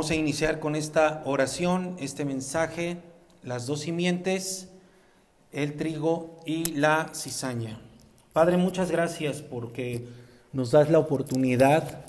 Vamos 0.00 0.12
a 0.12 0.14
iniciar 0.14 0.60
con 0.60 0.76
esta 0.76 1.20
oración, 1.26 1.94
este 2.00 2.24
mensaje, 2.24 2.96
las 3.42 3.66
dos 3.66 3.80
simientes, 3.80 4.68
el 5.52 5.76
trigo 5.76 6.40
y 6.46 6.72
la 6.72 7.10
cizaña. 7.14 7.78
Padre, 8.32 8.56
muchas 8.56 8.90
gracias 8.90 9.42
porque 9.42 10.06
nos 10.54 10.70
das 10.70 10.88
la 10.88 10.98
oportunidad 10.98 12.00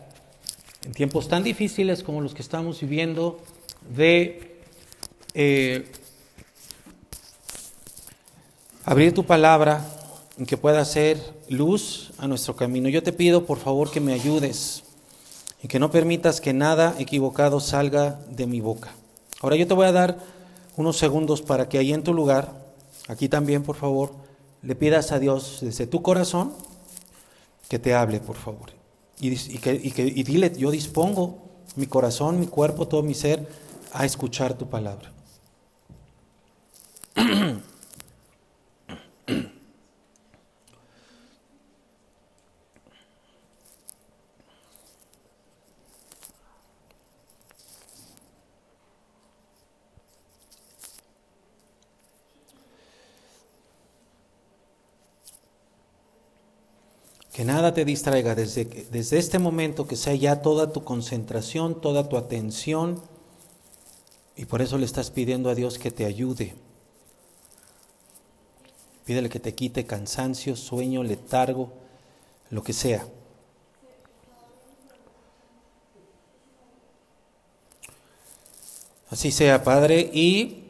en 0.85 0.93
tiempos 0.93 1.27
tan 1.27 1.43
difíciles 1.43 2.01
como 2.01 2.21
los 2.21 2.33
que 2.33 2.41
estamos 2.41 2.79
viviendo 2.79 3.41
de 3.93 4.61
eh, 5.33 5.91
abrir 8.85 9.13
tu 9.13 9.25
palabra 9.25 9.85
en 10.37 10.45
que 10.45 10.55
pueda 10.55 10.85
ser 10.85 11.17
luz 11.49 12.13
a 12.19 12.27
nuestro 12.29 12.55
camino. 12.55 12.87
Yo 12.87 13.03
te 13.03 13.11
pido, 13.11 13.45
por 13.45 13.57
favor, 13.57 13.91
que 13.91 13.99
me 13.99 14.13
ayudes 14.13 14.85
y 15.63 15.67
que 15.67 15.79
no 15.79 15.91
permitas 15.91 16.41
que 16.41 16.53
nada 16.53 16.95
equivocado 16.97 17.59
salga 17.59 18.19
de 18.29 18.47
mi 18.47 18.61
boca. 18.61 18.91
Ahora 19.41 19.55
yo 19.55 19.67
te 19.67 19.73
voy 19.73 19.87
a 19.87 19.91
dar 19.91 20.17
unos 20.77 20.97
segundos 20.97 21.41
para 21.41 21.69
que 21.69 21.77
ahí 21.77 21.93
en 21.93 22.03
tu 22.03 22.13
lugar, 22.13 22.51
aquí 23.07 23.29
también 23.29 23.63
por 23.63 23.75
favor, 23.75 24.13
le 24.61 24.75
pidas 24.75 25.11
a 25.11 25.19
Dios 25.19 25.59
desde 25.61 25.87
tu 25.87 26.01
corazón 26.01 26.53
que 27.69 27.79
te 27.79 27.93
hable, 27.93 28.19
por 28.19 28.35
favor. 28.35 28.71
Y, 29.19 29.35
que, 29.59 29.73
y 29.73 30.23
dile, 30.23 30.51
yo 30.57 30.71
dispongo 30.71 31.37
mi 31.75 31.85
corazón, 31.85 32.39
mi 32.39 32.47
cuerpo, 32.47 32.87
todo 32.87 33.03
mi 33.03 33.13
ser 33.13 33.47
a 33.93 34.05
escuchar 34.05 34.55
tu 34.55 34.67
palabra. 34.67 35.11
Que 57.41 57.45
nada 57.45 57.73
te 57.73 57.85
distraiga 57.85 58.35
desde, 58.35 58.65
desde 58.65 59.17
este 59.17 59.39
momento, 59.39 59.87
que 59.87 59.95
sea 59.95 60.13
ya 60.13 60.43
toda 60.43 60.71
tu 60.71 60.83
concentración, 60.83 61.81
toda 61.81 62.07
tu 62.07 62.15
atención. 62.15 63.01
Y 64.35 64.45
por 64.45 64.61
eso 64.61 64.77
le 64.77 64.85
estás 64.85 65.09
pidiendo 65.09 65.49
a 65.49 65.55
Dios 65.55 65.79
que 65.79 65.89
te 65.89 66.05
ayude. 66.05 66.53
Pídele 69.05 69.27
que 69.27 69.39
te 69.39 69.55
quite 69.55 69.87
cansancio, 69.87 70.55
sueño, 70.55 71.01
letargo, 71.01 71.73
lo 72.51 72.61
que 72.61 72.73
sea. 72.73 73.07
Así 79.09 79.31
sea, 79.31 79.63
Padre, 79.63 80.11
y 80.13 80.60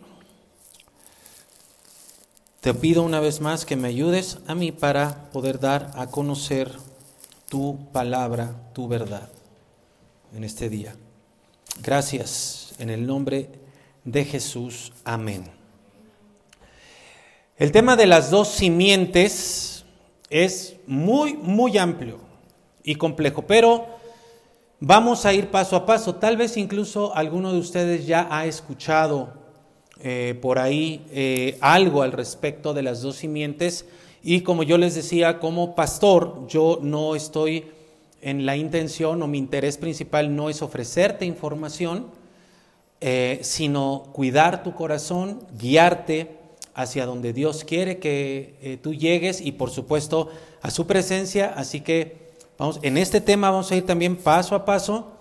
te 2.61 2.75
pido 2.75 3.01
una 3.01 3.19
vez 3.19 3.41
más 3.41 3.65
que 3.65 3.75
me 3.75 3.87
ayudes 3.87 4.37
a 4.45 4.53
mí 4.53 4.71
para 4.71 5.31
poder 5.31 5.59
dar 5.59 5.91
a 5.95 6.07
conocer 6.07 6.71
tu 7.49 7.89
palabra, 7.91 8.53
tu 8.73 8.87
verdad 8.87 9.29
en 10.35 10.43
este 10.43 10.69
día. 10.69 10.95
Gracias 11.81 12.75
en 12.77 12.91
el 12.91 13.07
nombre 13.07 13.49
de 14.05 14.25
Jesús. 14.25 14.93
Amén. 15.03 15.49
El 17.57 17.71
tema 17.71 17.95
de 17.95 18.05
las 18.05 18.29
dos 18.29 18.49
simientes 18.49 19.83
es 20.29 20.75
muy, 20.85 21.33
muy 21.33 21.79
amplio 21.79 22.19
y 22.83 22.93
complejo, 22.93 23.41
pero 23.41 23.87
vamos 24.79 25.25
a 25.25 25.33
ir 25.33 25.49
paso 25.49 25.75
a 25.75 25.87
paso. 25.87 26.13
Tal 26.13 26.37
vez 26.37 26.57
incluso 26.57 27.15
alguno 27.15 27.53
de 27.53 27.59
ustedes 27.59 28.05
ya 28.05 28.27
ha 28.29 28.45
escuchado 28.45 29.40
eh, 30.03 30.37
por 30.41 30.59
ahí 30.59 31.05
eh, 31.11 31.57
algo 31.61 32.01
al 32.01 32.11
respecto 32.11 32.73
de 32.73 32.81
las 32.81 33.01
dos 33.01 33.17
simientes 33.17 33.85
y 34.23 34.41
como 34.41 34.63
yo 34.63 34.77
les 34.77 34.95
decía, 34.95 35.39
como 35.39 35.75
pastor, 35.75 36.47
yo 36.47 36.79
no 36.81 37.15
estoy 37.15 37.65
en 38.21 38.45
la 38.45 38.55
intención 38.55 39.21
o 39.21 39.27
mi 39.27 39.37
interés 39.37 39.77
principal 39.77 40.35
no 40.35 40.49
es 40.49 40.61
ofrecerte 40.61 41.25
información, 41.25 42.07
eh, 42.99 43.39
sino 43.41 44.09
cuidar 44.13 44.63
tu 44.63 44.73
corazón, 44.73 45.45
guiarte 45.59 46.37
hacia 46.73 47.05
donde 47.05 47.33
Dios 47.33 47.63
quiere 47.63 47.99
que 47.99 48.79
tú 48.81 48.93
llegues 48.93 49.41
y 49.41 49.51
por 49.51 49.69
supuesto 49.69 50.29
a 50.61 50.71
su 50.71 50.87
presencia. 50.87 51.53
Así 51.55 51.81
que 51.81 52.31
vamos, 52.57 52.79
en 52.81 52.97
este 52.97 53.21
tema 53.21 53.49
vamos 53.49 53.71
a 53.71 53.75
ir 53.75 53.85
también 53.85 54.15
paso 54.15 54.55
a 54.55 54.65
paso 54.65 55.20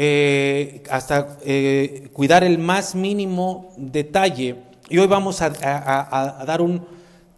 eh, 0.00 0.84
hasta 0.90 1.38
eh, 1.44 2.08
cuidar 2.12 2.44
el 2.44 2.58
más 2.58 2.94
mínimo 2.94 3.74
detalle. 3.76 4.54
Y 4.88 4.98
hoy 4.98 5.08
vamos 5.08 5.42
a, 5.42 5.50
dar 5.50 6.62
un 6.62 6.86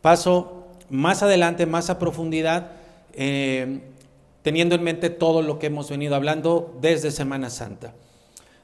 paso 0.03 0.67
más 0.91 1.23
adelante, 1.23 1.65
más 1.65 1.89
a 1.89 1.99
profundidad, 1.99 2.73
eh, 3.15 3.81
teniendo 4.43 4.75
en 4.75 4.83
mente 4.83 5.09
todo 5.09 5.41
lo 5.41 5.59
que 5.59 5.69
hemos 5.69 5.89
venido 5.89 6.15
hablando 6.15 6.77
desde 6.83 7.11
Semana 7.11 7.49
Santa. 7.49 7.95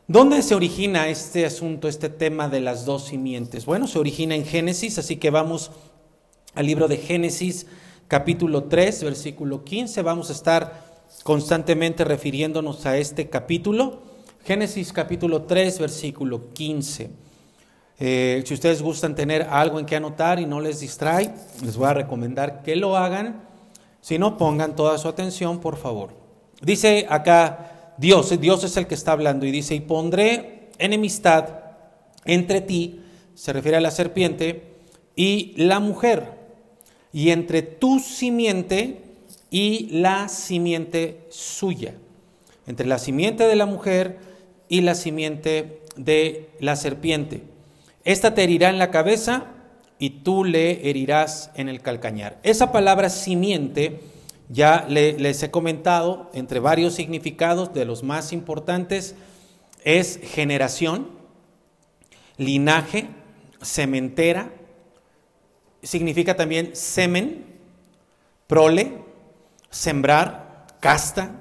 ¿Dónde 0.07 0.43
se 0.43 0.55
origina 0.55 1.09
este 1.09 1.47
asunto, 1.47 1.89
este 1.89 2.11
tema 2.11 2.51
de 2.51 2.61
las 2.61 2.85
dos 2.85 3.07
simientes? 3.07 3.65
Bueno, 3.65 3.87
se 3.87 3.99
origina 3.99 4.35
en 4.35 4.45
Génesis, 4.45 4.99
así 4.99 5.17
que 5.17 5.31
vamos 5.31 5.71
al 6.55 6.67
libro 6.67 6.87
de 6.87 6.99
Génesis, 6.99 7.67
capítulo 8.09 8.65
3, 8.65 9.05
versículo 9.05 9.65
15. 9.65 10.03
Vamos 10.03 10.29
a 10.29 10.35
estar 10.35 10.86
constantemente 11.27 12.05
refiriéndonos 12.05 12.87
a 12.87 12.97
este 12.99 13.29
capítulo. 13.29 14.01
Génesis 14.45 14.93
capítulo 14.93 15.43
3, 15.43 15.81
versículo 15.81 16.53
15. 16.53 17.11
Eh, 17.99 18.45
si 18.47 18.55
ustedes 18.55 18.81
gustan 18.81 19.17
tener 19.17 19.43
algo 19.43 19.81
en 19.81 19.87
que 19.87 19.97
anotar 19.97 20.39
y 20.39 20.47
no 20.47 20.61
les 20.61 20.79
distrae, 20.79 21.35
les 21.65 21.77
voy 21.77 21.89
a 21.89 21.95
recomendar 21.95 22.63
que 22.63 22.77
lo 22.77 22.97
hagan. 22.97 23.43
Si 24.01 24.21
no, 24.21 24.39
pongan 24.39 24.77
toda 24.77 24.99
su 24.99 25.09
atención, 25.09 25.59
por 25.59 25.77
favor. 25.77 26.11
Dice 26.63 27.07
acá 27.11 27.95
Dios, 27.99 28.41
Dios 28.41 28.63
es 28.63 28.77
el 28.77 28.87
que 28.87 28.95
está 28.95 29.11
hablando 29.11 29.47
y 29.47 29.51
dice, 29.51 29.75
y 29.75 29.81
pondré 29.81 30.71
enemistad 30.79 31.49
entre 32.25 32.61
ti, 32.61 33.01
se 33.35 33.53
refiere 33.53 33.79
a 33.79 33.81
la 33.81 33.91
serpiente, 33.91 34.77
y 35.17 35.55
la 35.57 35.81
mujer, 35.81 36.35
y 37.13 37.31
entre 37.31 37.63
tu 37.63 37.99
simiente 37.99 39.06
y 39.51 39.89
la 39.91 40.29
simiente 40.29 41.27
suya, 41.29 41.95
entre 42.67 42.87
la 42.87 42.99
simiente 42.99 43.45
de 43.45 43.57
la 43.57 43.67
mujer 43.67 44.19
y 44.69 44.81
la 44.81 44.95
simiente 44.95 45.83
de 45.97 46.51
la 46.61 46.77
serpiente. 46.77 47.43
Esta 48.05 48.35
te 48.35 48.45
herirá 48.45 48.71
en 48.71 48.79
la 48.79 48.91
cabeza 48.91 49.47
y 49.99 50.11
tú 50.11 50.45
le 50.45 50.89
herirás 50.89 51.51
en 51.55 51.69
el 51.69 51.81
calcañar. 51.81 52.39
Esa 52.43 52.73
palabra 52.73 53.09
simiente 53.09 54.01
ya 54.49 54.87
les 54.89 55.43
he 55.43 55.51
comentado 55.51 56.31
entre 56.35 56.61
varios 56.61 56.95
significados 56.95 57.73
de 57.75 57.85
los 57.85 58.03
más 58.03 58.33
importantes 58.33 59.17
es 59.85 60.19
generación, 60.23 61.11
linaje, 62.37 63.07
sementera, 63.63 64.53
significa 65.83 66.37
también 66.37 66.75
semen, 66.75 67.45
prole, 68.49 69.06
Sembrar, 69.71 70.67
casta, 70.81 71.33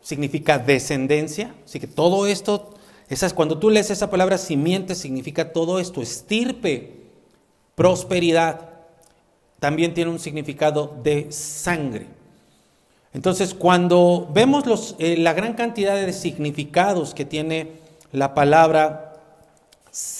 significa 0.00 0.58
descendencia. 0.58 1.54
Así 1.64 1.80
que 1.80 1.86
todo 1.86 2.26
esto, 2.26 2.74
esas, 3.08 3.32
cuando 3.34 3.58
tú 3.58 3.70
lees 3.70 3.90
esa 3.90 4.10
palabra 4.10 4.38
simiente, 4.38 4.94
significa 4.94 5.52
todo 5.52 5.78
esto, 5.78 6.02
estirpe, 6.02 7.00
prosperidad. 7.74 8.70
También 9.58 9.94
tiene 9.94 10.10
un 10.10 10.18
significado 10.18 10.96
de 11.02 11.30
sangre. 11.30 12.06
Entonces, 13.12 13.54
cuando 13.54 14.28
vemos 14.32 14.66
los, 14.66 14.94
eh, 14.98 15.16
la 15.16 15.32
gran 15.32 15.54
cantidad 15.54 15.94
de 15.94 16.12
significados 16.12 17.12
que 17.12 17.24
tiene 17.24 17.72
la 18.12 18.34
palabra 18.34 19.20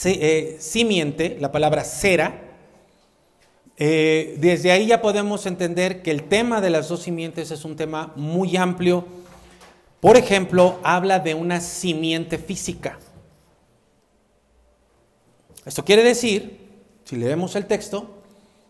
eh, 0.04 0.56
simiente, 0.58 1.36
la 1.40 1.52
palabra 1.52 1.84
cera, 1.84 2.49
eh, 3.82 4.36
desde 4.36 4.72
ahí 4.72 4.88
ya 4.88 5.00
podemos 5.00 5.46
entender 5.46 6.02
que 6.02 6.10
el 6.10 6.24
tema 6.24 6.60
de 6.60 6.68
las 6.68 6.90
dos 6.90 7.00
simientes 7.00 7.50
es 7.50 7.64
un 7.64 7.76
tema 7.76 8.12
muy 8.14 8.58
amplio. 8.58 9.06
Por 10.00 10.18
ejemplo, 10.18 10.78
habla 10.82 11.18
de 11.18 11.32
una 11.32 11.62
simiente 11.62 12.36
física. 12.36 12.98
Esto 15.64 15.82
quiere 15.82 16.02
decir, 16.02 16.58
si 17.04 17.16
leemos 17.16 17.56
el 17.56 17.64
texto, 17.64 18.22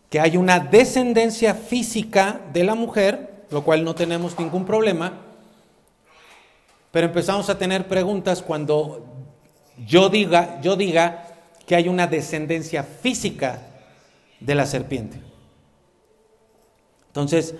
que 0.09 0.21
hay 0.21 0.37
una 0.37 0.59
descendencia 0.59 1.55
física 1.55 2.39
de 2.53 2.63
la 2.63 2.75
mujer, 2.75 3.43
lo 3.49 3.65
cual 3.65 3.83
no 3.83 3.93
tenemos 3.93 4.39
ningún 4.39 4.63
problema, 4.63 5.19
pero 6.91 7.07
empezamos 7.07 7.49
a 7.49 7.57
tener 7.57 7.89
preguntas 7.89 8.41
cuando 8.41 9.05
yo 9.85 10.07
diga, 10.07 10.61
yo 10.61 10.77
diga 10.77 11.27
que 11.65 11.75
hay 11.75 11.89
una 11.89 12.07
descendencia 12.07 12.83
física 12.83 13.67
de 14.41 14.55
la 14.55 14.65
serpiente. 14.65 15.21
Entonces, 17.07 17.55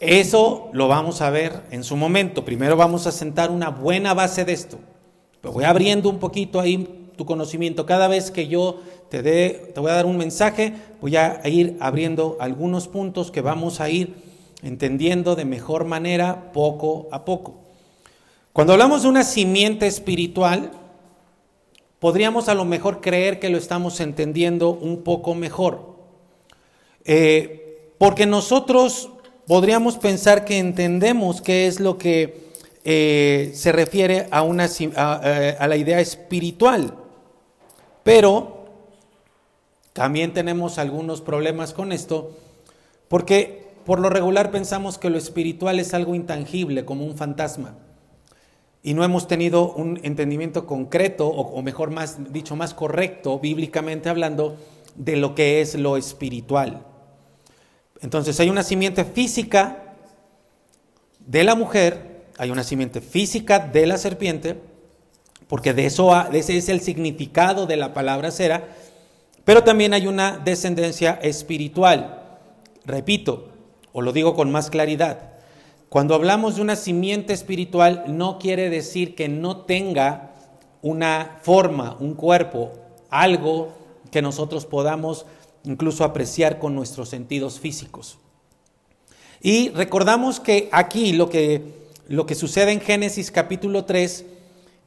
eso 0.00 0.70
lo 0.72 0.88
vamos 0.88 1.20
a 1.20 1.30
ver 1.30 1.64
en 1.70 1.84
su 1.84 1.96
momento. 1.96 2.44
Primero 2.44 2.76
vamos 2.76 3.06
a 3.06 3.12
sentar 3.12 3.50
una 3.50 3.70
buena 3.70 4.14
base 4.14 4.44
de 4.44 4.52
esto. 4.52 4.78
voy 5.42 5.64
abriendo 5.64 6.08
un 6.08 6.18
poquito 6.18 6.60
ahí 6.60 7.10
tu 7.16 7.26
conocimiento. 7.26 7.84
Cada 7.84 8.08
vez 8.08 8.30
que 8.30 8.46
yo 8.46 8.80
te, 9.10 9.22
dé, 9.22 9.72
te 9.74 9.80
voy 9.80 9.90
a 9.90 9.94
dar 9.94 10.06
un 10.06 10.16
mensaje, 10.16 10.74
voy 11.00 11.16
a 11.16 11.46
ir 11.48 11.76
abriendo 11.80 12.36
algunos 12.40 12.88
puntos 12.88 13.30
que 13.30 13.40
vamos 13.40 13.80
a 13.80 13.90
ir 13.90 14.14
entendiendo 14.62 15.34
de 15.34 15.44
mejor 15.44 15.84
manera 15.84 16.52
poco 16.52 17.08
a 17.10 17.24
poco. 17.24 17.54
Cuando 18.52 18.72
hablamos 18.72 19.02
de 19.02 19.08
una 19.08 19.24
simiente 19.24 19.86
espiritual, 19.86 20.72
podríamos 21.98 22.48
a 22.48 22.54
lo 22.54 22.64
mejor 22.64 23.00
creer 23.00 23.40
que 23.40 23.50
lo 23.50 23.58
estamos 23.58 24.00
entendiendo 24.00 24.70
un 24.70 25.02
poco 25.02 25.34
mejor. 25.34 25.87
Eh, 27.08 27.94
porque 27.96 28.26
nosotros 28.26 29.10
podríamos 29.46 29.96
pensar 29.96 30.44
que 30.44 30.58
entendemos 30.58 31.40
qué 31.40 31.66
es 31.66 31.80
lo 31.80 31.96
que 31.96 32.48
eh, 32.84 33.50
se 33.54 33.72
refiere 33.72 34.28
a, 34.30 34.42
una, 34.42 34.66
eh, 34.66 35.56
a 35.58 35.66
la 35.66 35.76
idea 35.76 36.00
espiritual. 36.00 36.94
Pero 38.04 38.66
también 39.94 40.34
tenemos 40.34 40.78
algunos 40.78 41.22
problemas 41.22 41.72
con 41.72 41.92
esto, 41.92 42.36
porque 43.08 43.66
por 43.86 44.00
lo 44.00 44.10
regular 44.10 44.50
pensamos 44.50 44.98
que 44.98 45.08
lo 45.08 45.16
espiritual 45.16 45.80
es 45.80 45.94
algo 45.94 46.14
intangible, 46.14 46.84
como 46.84 47.06
un 47.06 47.16
fantasma 47.16 47.74
y 48.82 48.94
no 48.94 49.02
hemos 49.02 49.26
tenido 49.26 49.72
un 49.72 49.98
entendimiento 50.02 50.66
concreto, 50.66 51.26
o, 51.26 51.62
mejor 51.62 51.90
más 51.90 52.32
dicho, 52.32 52.54
más 52.54 52.74
correcto, 52.74 53.38
bíblicamente 53.38 54.08
hablando, 54.08 54.56
de 54.94 55.16
lo 55.16 55.34
que 55.34 55.60
es 55.60 55.74
lo 55.74 55.96
espiritual. 55.96 56.86
Entonces 58.00 58.38
hay 58.40 58.50
una 58.50 58.62
simiente 58.62 59.04
física 59.04 59.94
de 61.20 61.44
la 61.44 61.54
mujer, 61.54 62.26
hay 62.38 62.50
una 62.50 62.64
simiente 62.64 63.00
física 63.00 63.58
de 63.58 63.86
la 63.86 63.98
serpiente, 63.98 64.60
porque 65.48 65.72
de 65.72 65.86
eso 65.86 66.14
ese 66.32 66.56
es 66.56 66.68
el 66.68 66.80
significado 66.80 67.66
de 67.66 67.76
la 67.76 67.92
palabra 67.92 68.30
cera, 68.30 68.68
pero 69.44 69.64
también 69.64 69.94
hay 69.94 70.06
una 70.06 70.38
descendencia 70.38 71.18
espiritual. 71.22 72.38
Repito, 72.84 73.48
o 73.92 74.02
lo 74.02 74.12
digo 74.12 74.34
con 74.34 74.52
más 74.52 74.70
claridad, 74.70 75.32
cuando 75.88 76.14
hablamos 76.14 76.56
de 76.56 76.62
una 76.62 76.76
simiente 76.76 77.32
espiritual, 77.32 78.04
no 78.08 78.38
quiere 78.38 78.68
decir 78.68 79.14
que 79.14 79.28
no 79.28 79.62
tenga 79.62 80.32
una 80.82 81.38
forma, 81.42 81.96
un 81.98 82.14
cuerpo, 82.14 82.72
algo 83.08 83.72
que 84.10 84.22
nosotros 84.22 84.66
podamos 84.66 85.24
incluso 85.68 86.02
apreciar 86.02 86.58
con 86.58 86.74
nuestros 86.74 87.10
sentidos 87.10 87.60
físicos. 87.60 88.18
Y 89.42 89.68
recordamos 89.68 90.40
que 90.40 90.70
aquí 90.72 91.12
lo 91.12 91.28
que, 91.28 91.62
lo 92.08 92.24
que 92.24 92.34
sucede 92.34 92.72
en 92.72 92.80
Génesis 92.80 93.30
capítulo 93.30 93.84
3 93.84 94.24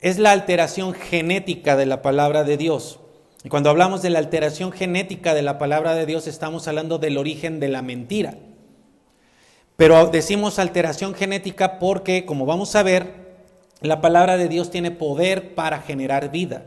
es 0.01 0.17
la 0.17 0.31
alteración 0.31 0.93
genética 0.93 1.77
de 1.77 1.85
la 1.85 2.01
palabra 2.01 2.43
de 2.43 2.57
Dios. 2.57 2.99
Y 3.43 3.49
cuando 3.49 3.69
hablamos 3.69 4.01
de 4.01 4.09
la 4.09 4.17
alteración 4.17 4.71
genética 4.71 5.35
de 5.35 5.43
la 5.43 5.59
palabra 5.59 5.93
de 5.93 6.07
Dios, 6.07 6.25
estamos 6.25 6.67
hablando 6.67 6.97
del 6.97 7.19
origen 7.19 7.59
de 7.59 7.69
la 7.69 7.83
mentira. 7.83 8.39
Pero 9.77 10.07
decimos 10.07 10.57
alteración 10.57 11.13
genética 11.13 11.77
porque, 11.77 12.25
como 12.25 12.47
vamos 12.47 12.75
a 12.75 12.81
ver, 12.81 13.13
la 13.81 14.01
palabra 14.01 14.35
de 14.37 14.47
Dios 14.47 14.71
tiene 14.71 14.89
poder 14.89 15.53
para 15.53 15.79
generar 15.81 16.31
vida. 16.31 16.65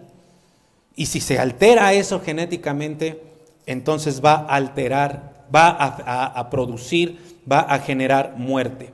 Y 0.95 1.07
si 1.07 1.21
se 1.21 1.41
altera 1.41 1.93
eso 1.93 2.21
genéticamente, 2.21 3.34
entonces 3.67 4.25
va 4.25 4.35
a 4.35 4.57
alterar, 4.57 5.47
va 5.55 5.69
a, 5.69 6.51
producir, 6.51 7.39
va 7.51 7.61
a 7.61 7.79
generar 7.79 8.35
muerte. 8.37 8.93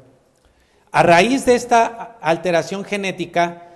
A 0.93 1.03
raíz 1.03 1.45
de 1.47 1.55
esta 1.55 2.19
alteración 2.21 2.85
genética, 2.85 3.67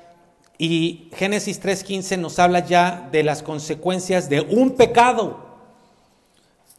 y 0.56 1.10
Génesis 1.16 1.60
3.15 1.60 2.18
nos 2.18 2.38
habla 2.38 2.60
ya 2.60 3.08
de 3.10 3.24
las 3.24 3.42
consecuencias 3.42 4.28
de 4.28 4.40
un 4.40 4.76
pecado. 4.76 5.44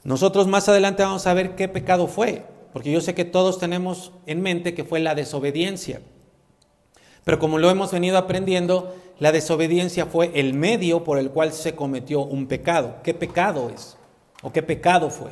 Nosotros 0.04 0.48
más 0.48 0.70
adelante 0.70 1.04
vamos 1.04 1.28
a 1.28 1.34
ver 1.34 1.56
qué 1.56 1.68
pecado 1.68 2.08
fue 2.08 2.46
porque 2.76 2.92
yo 2.92 3.00
sé 3.00 3.16
que 3.16 3.24
todos 3.24 3.58
tenemos 3.58 4.12
en 4.26 4.42
mente 4.42 4.74
que 4.74 4.84
fue 4.84 5.00
la 5.00 5.16
desobediencia. 5.16 6.02
Pero 7.24 7.40
como 7.40 7.58
lo 7.58 7.70
hemos 7.70 7.94
venido 7.94 8.18
aprendiendo, 8.18 8.94
la 9.18 9.32
desobediencia 9.32 10.08
fue 10.08 10.30
el 10.36 10.54
medio 10.54 11.06
por 11.06 11.18
el 11.18 11.30
cual 11.30 11.54
se 11.54 11.74
cometió 11.74 12.20
un 12.20 12.48
pecado. 12.48 12.98
¿Qué 13.02 13.14
pecado 13.14 13.72
es? 13.74 13.95
¿O 14.46 14.54
qué 14.54 14.62
pecado 14.62 15.10
fue? 15.10 15.32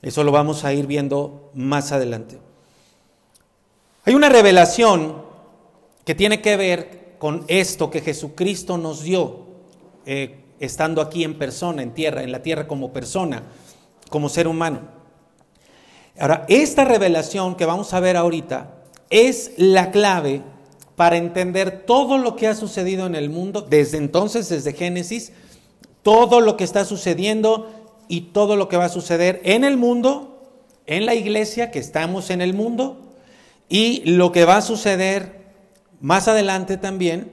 Eso 0.00 0.24
lo 0.24 0.32
vamos 0.32 0.64
a 0.64 0.72
ir 0.72 0.86
viendo 0.86 1.50
más 1.52 1.92
adelante. 1.92 2.38
Hay 4.06 4.14
una 4.14 4.30
revelación 4.30 5.20
que 6.06 6.14
tiene 6.14 6.40
que 6.40 6.56
ver 6.56 7.16
con 7.18 7.44
esto 7.46 7.90
que 7.90 8.00
Jesucristo 8.00 8.78
nos 8.78 9.02
dio, 9.02 9.40
eh, 10.06 10.40
estando 10.60 11.02
aquí 11.02 11.24
en 11.24 11.36
persona, 11.36 11.82
en 11.82 11.92
tierra, 11.92 12.22
en 12.22 12.32
la 12.32 12.42
tierra 12.42 12.66
como 12.66 12.90
persona, 12.90 13.42
como 14.08 14.30
ser 14.30 14.48
humano. 14.48 14.80
Ahora, 16.18 16.46
esta 16.48 16.86
revelación 16.86 17.54
que 17.54 17.66
vamos 17.66 17.92
a 17.92 18.00
ver 18.00 18.16
ahorita 18.16 18.76
es 19.10 19.52
la 19.58 19.90
clave 19.90 20.40
para 20.96 21.18
entender 21.18 21.84
todo 21.84 22.16
lo 22.16 22.34
que 22.34 22.48
ha 22.48 22.54
sucedido 22.54 23.04
en 23.06 23.14
el 23.14 23.28
mundo 23.28 23.60
desde 23.60 23.98
entonces, 23.98 24.48
desde 24.48 24.72
Génesis, 24.72 25.32
todo 26.02 26.40
lo 26.40 26.56
que 26.56 26.64
está 26.64 26.86
sucediendo 26.86 27.79
y 28.10 28.32
todo 28.32 28.56
lo 28.56 28.68
que 28.68 28.76
va 28.76 28.86
a 28.86 28.90
suceder 28.90 29.40
en 29.44 29.62
el 29.62 29.76
mundo, 29.76 30.42
en 30.86 31.06
la 31.06 31.14
iglesia, 31.14 31.70
que 31.70 31.78
estamos 31.78 32.30
en 32.30 32.40
el 32.40 32.54
mundo, 32.54 32.98
y 33.68 34.02
lo 34.04 34.32
que 34.32 34.44
va 34.44 34.56
a 34.56 34.62
suceder 34.62 35.40
más 36.00 36.26
adelante 36.26 36.76
también. 36.76 37.30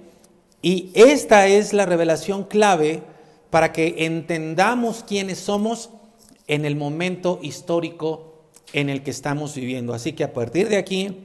Y 0.61 0.91
esta 0.93 1.47
es 1.47 1.73
la 1.73 1.87
revelación 1.87 2.43
clave 2.43 3.01
para 3.49 3.73
que 3.73 4.05
entendamos 4.05 5.03
quiénes 5.03 5.39
somos 5.39 5.89
en 6.45 6.63
el 6.63 6.75
momento 6.75 7.39
histórico 7.41 8.35
en 8.71 8.89
el 8.89 9.01
que 9.01 9.09
estamos 9.09 9.55
viviendo. 9.55 9.95
Así 9.95 10.13
que 10.13 10.23
a 10.23 10.33
partir 10.33 10.69
de 10.69 10.77
aquí, 10.77 11.23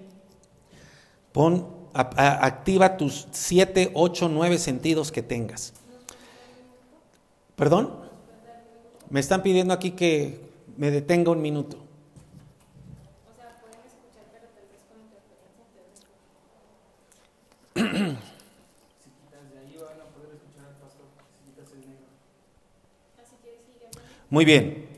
pon, 1.33 1.67
activa 1.93 2.97
tus 2.97 3.29
siete, 3.33 3.91
ocho, 3.93 4.31
nueve 4.31 4.57
sentidos 4.57 5.13
que 5.13 5.23
tengas. 5.23 5.75
¿Perdón? 7.55 8.02
Me 9.13 9.21
están 9.21 9.43
pidiendo 9.43 9.75
aquí 9.75 9.91
que 9.91 10.41
me 10.79 10.91
detenga 10.91 11.31
un 11.33 11.43
minuto. 11.43 11.77
Muy 24.31 24.47
bien. 24.47 24.89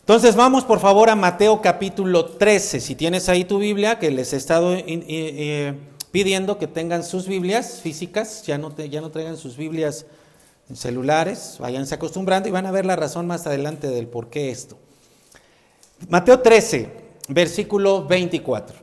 Entonces 0.00 0.34
vamos 0.34 0.64
por 0.64 0.80
favor 0.80 1.08
a 1.08 1.14
Mateo 1.14 1.62
capítulo 1.62 2.24
13. 2.24 2.80
Si 2.80 2.96
tienes 2.96 3.28
ahí 3.28 3.44
tu 3.44 3.60
Biblia, 3.60 4.00
que 4.00 4.10
les 4.10 4.32
he 4.32 4.36
estado 4.38 4.76
pidiendo 6.10 6.58
que 6.58 6.66
tengan 6.66 7.04
sus 7.04 7.28
Biblias 7.28 7.80
físicas, 7.80 8.42
ya 8.44 8.58
no, 8.58 8.74
ya 8.74 9.00
no 9.00 9.12
traigan 9.12 9.36
sus 9.36 9.56
Biblias 9.56 10.04
celulares, 10.72 11.56
váyanse 11.58 11.94
acostumbrando 11.94 12.48
y 12.48 12.52
van 12.52 12.66
a 12.66 12.70
ver 12.70 12.86
la 12.86 12.96
razón 12.96 13.26
más 13.26 13.46
adelante 13.46 13.88
del 13.88 14.06
por 14.06 14.30
qué 14.30 14.50
esto. 14.50 14.78
Mateo 16.08 16.40
13, 16.40 16.90
versículo 17.28 18.04
24. 18.04 18.76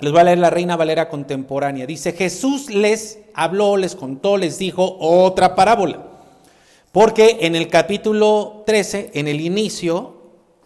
Les 0.00 0.10
voy 0.10 0.20
a 0.20 0.24
leer 0.24 0.38
la 0.38 0.50
Reina 0.50 0.76
Valera 0.76 1.08
contemporánea. 1.08 1.86
Dice, 1.86 2.12
Jesús 2.12 2.68
les 2.70 3.20
habló, 3.34 3.76
les 3.76 3.94
contó, 3.94 4.36
les 4.36 4.58
dijo 4.58 4.96
otra 4.98 5.54
parábola. 5.54 6.04
Porque 6.90 7.38
en 7.42 7.54
el 7.54 7.68
capítulo 7.68 8.64
13, 8.66 9.12
en 9.14 9.28
el 9.28 9.40
inicio, 9.40 10.14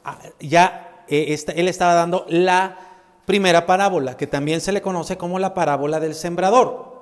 Ah, 0.09 0.19
ya 0.41 1.05
eh, 1.07 1.37
él 1.55 1.69
estaba 1.69 1.93
dando 1.93 2.25
la 2.31 2.79
primera 3.27 3.67
parábola, 3.67 4.17
que 4.17 4.27
también 4.27 4.63
se 4.63 4.73
le 4.73 4.81
conoce 4.81 5.19
como 5.19 5.39
la 5.39 5.53
parábola 5.53 6.01
del 6.01 6.15
sembrador. 6.15 6.98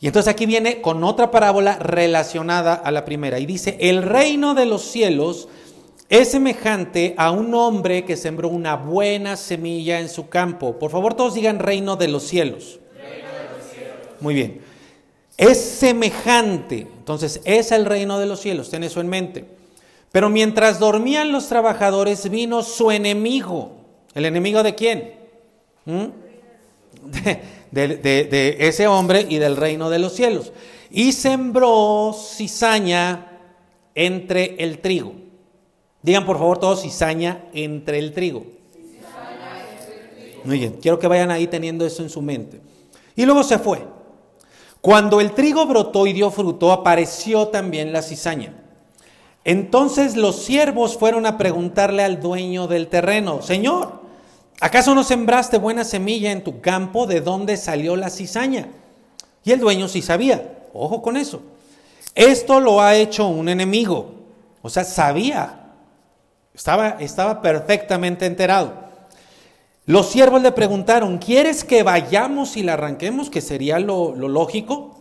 Y 0.00 0.06
entonces 0.06 0.32
aquí 0.32 0.46
viene 0.46 0.80
con 0.80 1.04
otra 1.04 1.30
parábola 1.30 1.78
relacionada 1.78 2.74
a 2.74 2.90
la 2.90 3.04
primera 3.04 3.38
y 3.38 3.44
dice, 3.44 3.76
el 3.80 4.02
reino 4.02 4.54
de 4.54 4.64
los 4.64 4.82
cielos 4.82 5.48
es 6.08 6.30
semejante 6.30 7.14
a 7.18 7.30
un 7.30 7.54
hombre 7.54 8.04
que 8.06 8.16
sembró 8.16 8.48
una 8.48 8.76
buena 8.76 9.36
semilla 9.36 10.00
en 10.00 10.08
su 10.08 10.28
campo. 10.28 10.78
Por 10.78 10.90
favor, 10.90 11.14
todos 11.14 11.34
digan 11.34 11.58
reino 11.58 11.96
de 11.96 12.08
los 12.08 12.22
cielos. 12.24 12.80
Muy 14.20 14.34
bien. 14.34 14.60
Es 15.36 15.60
semejante. 15.60 16.80
Entonces, 16.80 17.40
es 17.44 17.70
el 17.70 17.84
reino 17.84 18.18
de 18.18 18.26
los 18.26 18.40
cielos. 18.40 18.70
Ten 18.70 18.84
eso 18.84 19.00
en 19.00 19.08
mente. 19.08 19.44
Pero 20.10 20.28
mientras 20.28 20.78
dormían 20.78 21.30
los 21.30 21.48
trabajadores, 21.48 22.28
vino 22.28 22.62
su 22.62 22.90
enemigo. 22.90 23.76
¿El 24.14 24.24
enemigo 24.24 24.62
de 24.62 24.74
quién? 24.74 25.14
¿Mm? 25.84 26.06
De, 27.70 28.56
ese 28.58 28.86
hombre 28.86 29.26
y 29.28 29.38
del 29.38 29.56
reino 29.56 29.90
de 29.90 29.98
los 29.98 30.12
cielos. 30.14 30.52
Y 30.90 31.12
sembró 31.12 32.14
cizaña 32.14 33.38
entre 33.94 34.56
el 34.58 34.80
trigo. 34.80 35.14
Digan 36.02 36.26
por 36.26 36.38
favor 36.38 36.58
todos 36.58 36.82
cizaña 36.82 37.44
entre 37.52 37.98
el 37.98 38.12
trigo. 38.12 38.44
Muy 40.44 40.58
bien, 40.58 40.78
quiero 40.80 40.98
que 40.98 41.06
vayan 41.06 41.30
ahí 41.30 41.46
teniendo 41.46 41.84
eso 41.84 42.02
en 42.02 42.10
su 42.10 42.22
mente. 42.22 42.60
Y 43.14 43.26
luego 43.26 43.42
se 43.42 43.58
fue. 43.58 43.84
Cuando 44.80 45.20
el 45.20 45.32
trigo 45.32 45.66
brotó 45.66 46.06
y 46.06 46.12
dio 46.12 46.30
fruto, 46.30 46.72
apareció 46.72 47.48
también 47.48 47.92
la 47.92 48.02
cizaña. 48.02 48.54
Entonces 49.44 50.16
los 50.16 50.36
siervos 50.36 50.96
fueron 50.96 51.26
a 51.26 51.38
preguntarle 51.38 52.02
al 52.02 52.20
dueño 52.20 52.66
del 52.66 52.88
terreno, 52.88 53.42
Señor, 53.42 53.99
¿acaso 54.60 54.94
no 54.94 55.02
sembraste 55.02 55.58
buena 55.58 55.84
semilla 55.84 56.30
en 56.30 56.44
tu 56.44 56.60
campo? 56.60 57.06
¿De 57.06 57.20
dónde 57.20 57.56
salió 57.56 57.96
la 57.96 58.10
cizaña? 58.10 58.68
Y 59.44 59.52
el 59.52 59.60
dueño 59.60 59.88
sí 59.88 60.02
sabía, 60.02 60.58
ojo 60.72 61.02
con 61.02 61.16
eso. 61.16 61.42
Esto 62.14 62.60
lo 62.60 62.80
ha 62.80 62.94
hecho 62.96 63.26
un 63.26 63.48
enemigo, 63.48 64.14
o 64.62 64.68
sea, 64.68 64.84
sabía, 64.84 65.72
estaba, 66.54 66.96
estaba 67.00 67.40
perfectamente 67.40 68.26
enterado. 68.26 68.90
Los 69.86 70.10
siervos 70.10 70.42
le 70.42 70.52
preguntaron, 70.52 71.18
¿quieres 71.18 71.64
que 71.64 71.82
vayamos 71.82 72.56
y 72.56 72.62
la 72.62 72.74
arranquemos? 72.74 73.30
Que 73.30 73.40
sería 73.40 73.80
lo, 73.80 74.14
lo 74.14 74.28
lógico. 74.28 74.96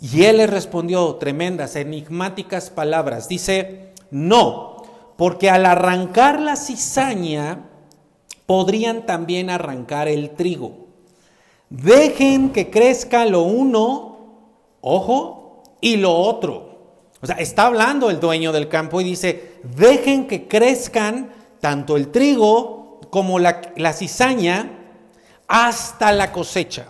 Y 0.00 0.24
él 0.24 0.38
les 0.38 0.50
respondió 0.50 1.14
tremendas, 1.16 1.76
enigmáticas 1.76 2.70
palabras. 2.70 3.28
Dice, 3.28 3.92
no, 4.10 4.82
porque 5.16 5.48
al 5.48 5.64
arrancar 5.64 6.40
la 6.40 6.56
cizaña 6.56 7.66
podrían 8.46 9.06
también 9.06 9.50
arrancar 9.50 10.08
el 10.08 10.30
trigo. 10.30 10.86
Dejen 11.68 12.50
que 12.50 12.70
crezca 12.70 13.26
lo 13.26 13.42
uno, 13.42 14.18
ojo, 14.80 15.62
y 15.80 15.96
lo 15.96 16.14
otro. 16.14 16.66
O 17.20 17.26
sea, 17.26 17.36
está 17.36 17.66
hablando 17.66 18.10
el 18.10 18.20
dueño 18.20 18.52
del 18.52 18.68
campo 18.68 19.00
y 19.00 19.04
dice, 19.04 19.54
dejen 19.76 20.26
que 20.26 20.46
crezcan 20.46 21.30
tanto 21.60 21.96
el 21.96 22.08
trigo 22.08 23.00
como 23.10 23.38
la, 23.38 23.62
la 23.76 23.92
cizaña 23.92 24.70
hasta 25.48 26.12
la 26.12 26.32
cosecha. 26.32 26.86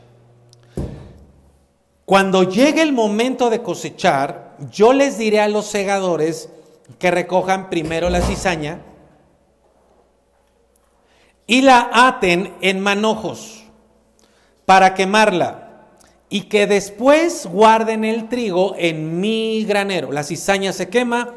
Cuando 2.05 2.45
llegue 2.45 2.83
el 2.83 2.93
momento 2.93 3.51
de 3.51 3.63
cosechar, 3.63 4.57
yo 4.71 4.93
les 4.93 5.19
diré 5.19 5.41
a 5.41 5.49
los 5.49 5.67
segadores 5.67 6.51
que 6.99 7.11
recojan 7.11 7.69
primero 7.69 8.11
la 8.11 8.21
cizaña 8.21 8.81
y 11.47 11.63
la 11.63 11.91
aten 11.93 12.55
en 12.61 12.81
manojos 12.81 13.65
para 14.65 14.95
quemarla 14.95 15.63
y 16.29 16.43
que 16.43 16.67
después 16.67 17.47
guarden 17.47 18.05
el 18.05 18.29
trigo 18.29 18.75
en 18.77 19.21
mi 19.21 19.65
granero. 19.65 20.11
La 20.11 20.25
cizaña 20.25 20.73
se 20.73 20.89
quema, 20.89 21.35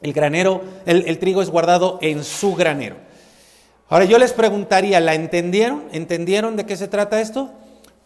el 0.00 0.12
granero, 0.12 0.62
el, 0.86 1.04
el 1.06 1.18
trigo 1.18 1.42
es 1.42 1.50
guardado 1.50 1.98
en 2.00 2.24
su 2.24 2.54
granero. 2.54 2.96
Ahora 3.88 4.06
yo 4.06 4.18
les 4.18 4.32
preguntaría, 4.32 4.98
¿la 5.00 5.14
entendieron? 5.14 5.84
¿Entendieron 5.92 6.56
de 6.56 6.64
qué 6.64 6.76
se 6.76 6.88
trata 6.88 7.20
esto? 7.20 7.52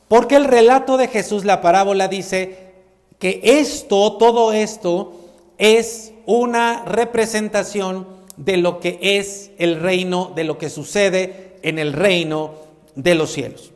Porque 0.08 0.36
el 0.36 0.44
relato 0.44 0.96
de 0.96 1.06
Jesús, 1.06 1.44
la 1.44 1.60
parábola, 1.60 2.08
dice 2.08 2.72
que 3.18 3.40
esto, 3.42 4.16
todo 4.16 4.52
esto, 4.52 5.14
es 5.56 6.12
una 6.26 6.84
representación 6.84 8.17
de 8.38 8.56
lo 8.56 8.80
que 8.80 8.98
es 9.00 9.50
el 9.58 9.80
reino, 9.80 10.32
de 10.34 10.44
lo 10.44 10.56
que 10.56 10.70
sucede 10.70 11.58
en 11.62 11.78
el 11.78 11.92
reino 11.92 12.54
de 12.94 13.14
los 13.14 13.32
cielos. 13.32 13.72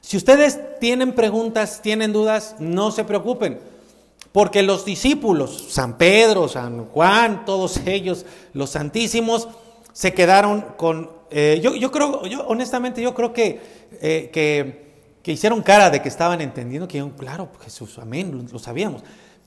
Si 0.00 0.16
ustedes 0.16 0.58
tienen 0.80 1.12
preguntas, 1.12 1.82
tienen 1.82 2.14
dudas, 2.14 2.56
no 2.58 2.90
se 2.90 3.04
preocupen, 3.04 3.58
porque 4.32 4.62
los 4.62 4.86
discípulos, 4.86 5.66
San 5.68 5.98
Pedro, 5.98 6.48
San 6.48 6.86
Juan, 6.86 7.44
todos 7.44 7.78
ellos, 7.86 8.24
los 8.54 8.70
santísimos, 8.70 9.48
se 9.92 10.14
quedaron 10.14 10.64
con... 10.76 11.10
Eh, 11.30 11.60
yo, 11.62 11.74
yo, 11.74 11.90
creo, 11.90 12.24
yo 12.24 12.46
honestamente, 12.46 13.02
yo 13.02 13.14
creo 13.14 13.34
que, 13.34 13.60
eh, 14.00 14.30
que 14.32 14.88
que 15.28 15.32
hicieron 15.32 15.60
cara 15.60 15.90
de 15.90 16.00
que 16.00 16.08
estaban 16.08 16.40
entendiendo, 16.40 16.88
que 16.88 17.06
claro, 17.18 17.50
Jesús, 17.60 17.98
amén, 17.98 18.48
lo, 18.50 18.58
sabíamos. 18.58 19.02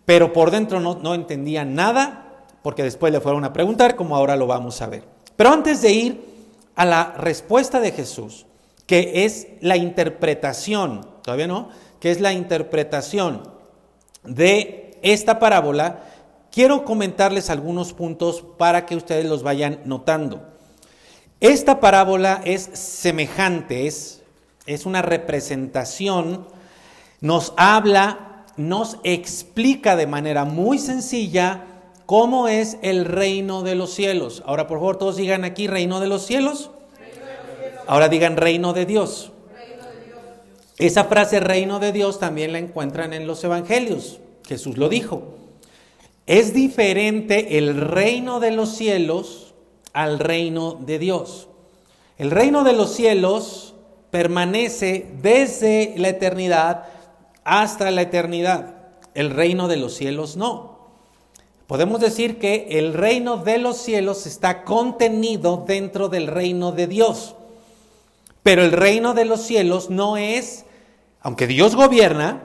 Pero 0.06 0.32
por 0.32 0.52
dentro 0.52 0.80
no, 0.80 0.94
no 1.02 1.16
entendían 1.16 1.74
nada, 1.74 2.31
porque 2.62 2.84
después 2.84 3.12
le 3.12 3.20
fueron 3.22 3.46
a 3.46 3.54
preguntar, 3.54 3.96
como 3.96 4.16
ahora 4.16 4.36
lo 4.36 4.48
vamos 4.48 4.82
a 4.82 4.88
ver. 4.88 5.04
Pero 5.36 5.52
antes 5.52 5.82
de 5.82 5.92
ir 5.92 6.26
a 6.76 6.86
la 6.86 7.14
respuesta 7.18 7.80
de 7.80 7.92
Jesús, 7.92 8.46
que 8.86 9.26
es 9.26 9.48
la 9.62 9.78
interpretación, 9.78 11.08
todavía 11.24 11.48
no, 11.48 11.70
que 12.00 12.12
es 12.12 12.22
la 12.22 12.34
interpretación 12.34 13.44
de 14.24 14.98
esta 15.02 15.40
parábola, 15.40 16.04
quiero 16.52 16.86
comentarles 16.86 17.50
algunos 17.50 17.94
puntos 17.94 18.44
para 18.58 18.86
que 18.86 18.96
ustedes 18.96 19.26
los 19.26 19.44
vayan 19.44 19.80
notando. 19.86 20.48
Esta 21.40 21.80
parábola 21.80 22.42
es 22.46 22.62
semejante, 22.74 23.88
es 23.88 24.22
es 24.66 24.86
una 24.86 25.02
representación, 25.02 26.48
nos 27.20 27.54
habla, 27.58 28.46
nos 28.58 28.98
explica 29.04 29.96
de 29.96 30.08
manera 30.08 30.46
muy 30.46 30.78
sencilla 30.80 31.66
cómo 32.12 32.50
es 32.50 32.78
el 32.82 33.06
reino 33.06 33.64
de 33.64 33.74
los 33.76 33.92
cielos. 33.94 34.44
Ahora, 34.46 34.68
por 34.68 34.80
favor, 34.80 34.98
todos 34.98 35.16
digan 35.16 35.46
aquí 35.46 35.68
reino 35.68 36.02
de 36.02 36.08
los 36.08 36.26
cielos. 36.26 36.70
Ahora 37.88 38.10
digan 38.10 38.36
reino 38.36 38.74
de 38.74 38.86
Dios. 38.86 39.32
Esa 40.78 41.06
frase 41.06 41.40
reino 41.40 41.80
de 41.80 41.94
Dios 41.94 42.20
también 42.20 42.52
la 42.52 42.60
encuentran 42.60 43.14
en 43.14 43.28
los 43.28 43.42
evangelios. 43.46 44.20
Jesús 44.46 44.78
lo 44.78 44.90
dijo. 44.90 45.36
Es 46.26 46.54
diferente 46.54 47.58
el 47.58 47.80
reino 47.80 48.42
de 48.42 48.52
los 48.52 48.76
cielos 48.76 49.54
al 49.94 50.20
reino 50.20 50.74
de 50.74 51.00
Dios. 51.00 51.48
El 52.18 52.32
reino 52.32 52.66
de 52.66 52.74
los 52.74 52.92
cielos 52.94 53.74
permanece 54.10 55.10
desde 55.22 55.94
la 55.96 56.10
eternidad 56.10 56.88
hasta 57.46 57.90
la 57.90 58.02
eternidad. 58.02 58.76
El 59.14 59.30
reino 59.30 59.70
de 59.70 59.78
los 59.78 59.94
cielos 59.94 60.36
no. 60.36 60.71
Podemos 61.72 62.02
decir 62.02 62.38
que 62.38 62.68
el 62.72 62.94
reino 62.94 63.38
de 63.38 63.58
los 63.58 63.78
cielos 63.78 64.26
está 64.26 64.66
contenido 64.66 65.64
dentro 65.66 66.10
del 66.10 66.28
reino 66.28 66.74
de 66.74 66.86
Dios. 66.86 67.36
Pero 68.44 68.62
el 68.66 68.74
reino 68.74 69.14
de 69.14 69.24
los 69.24 69.40
cielos 69.40 69.90
no 69.90 70.18
es, 70.18 70.66
aunque 71.22 71.48
Dios 71.48 71.78
gobierna, 71.78 72.44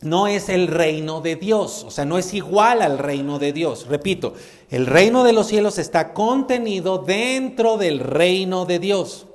no 0.00 0.26
es 0.26 0.48
el 0.48 0.66
reino 0.66 1.20
de 1.20 1.36
Dios, 1.36 1.84
o 1.84 1.92
sea, 1.92 2.04
no 2.04 2.18
es 2.18 2.34
igual 2.34 2.82
al 2.82 2.98
reino 2.98 3.38
de 3.38 3.52
Dios. 3.52 3.86
Repito, 3.86 4.34
el 4.70 4.86
reino 4.86 5.22
de 5.22 5.34
los 5.34 5.46
cielos 5.46 5.78
está 5.78 6.12
contenido 6.12 6.98
dentro 6.98 7.76
del 7.76 8.00
reino 8.00 8.64
de 8.64 8.80
Dios, 8.80 9.26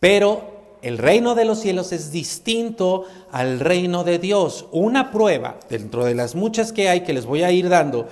pero 0.00 0.53
el 0.84 0.98
reino 0.98 1.34
de 1.34 1.44
los 1.44 1.60
cielos 1.60 1.92
es 1.92 2.12
distinto 2.12 3.04
al 3.32 3.60
reino 3.60 4.04
de 4.04 4.18
Dios. 4.18 4.66
Una 4.70 5.10
prueba, 5.10 5.58
dentro 5.68 6.04
de 6.04 6.14
las 6.14 6.34
muchas 6.34 6.72
que 6.72 6.88
hay 6.88 7.00
que 7.00 7.12
les 7.12 7.26
voy 7.26 7.42
a 7.42 7.50
ir 7.50 7.68
dando, 7.68 8.08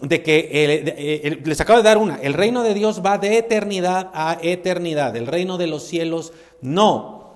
de 0.00 0.22
que 0.22 0.48
eh, 0.52 1.40
les 1.44 1.60
acabo 1.60 1.78
de 1.78 1.84
dar 1.84 1.98
una, 1.98 2.16
el 2.16 2.34
reino 2.34 2.62
de 2.62 2.74
Dios 2.74 3.02
va 3.04 3.18
de 3.18 3.38
eternidad 3.38 4.10
a 4.14 4.38
eternidad, 4.42 5.16
el 5.16 5.26
reino 5.26 5.58
de 5.58 5.66
los 5.66 5.82
cielos 5.82 6.32
no. 6.60 7.34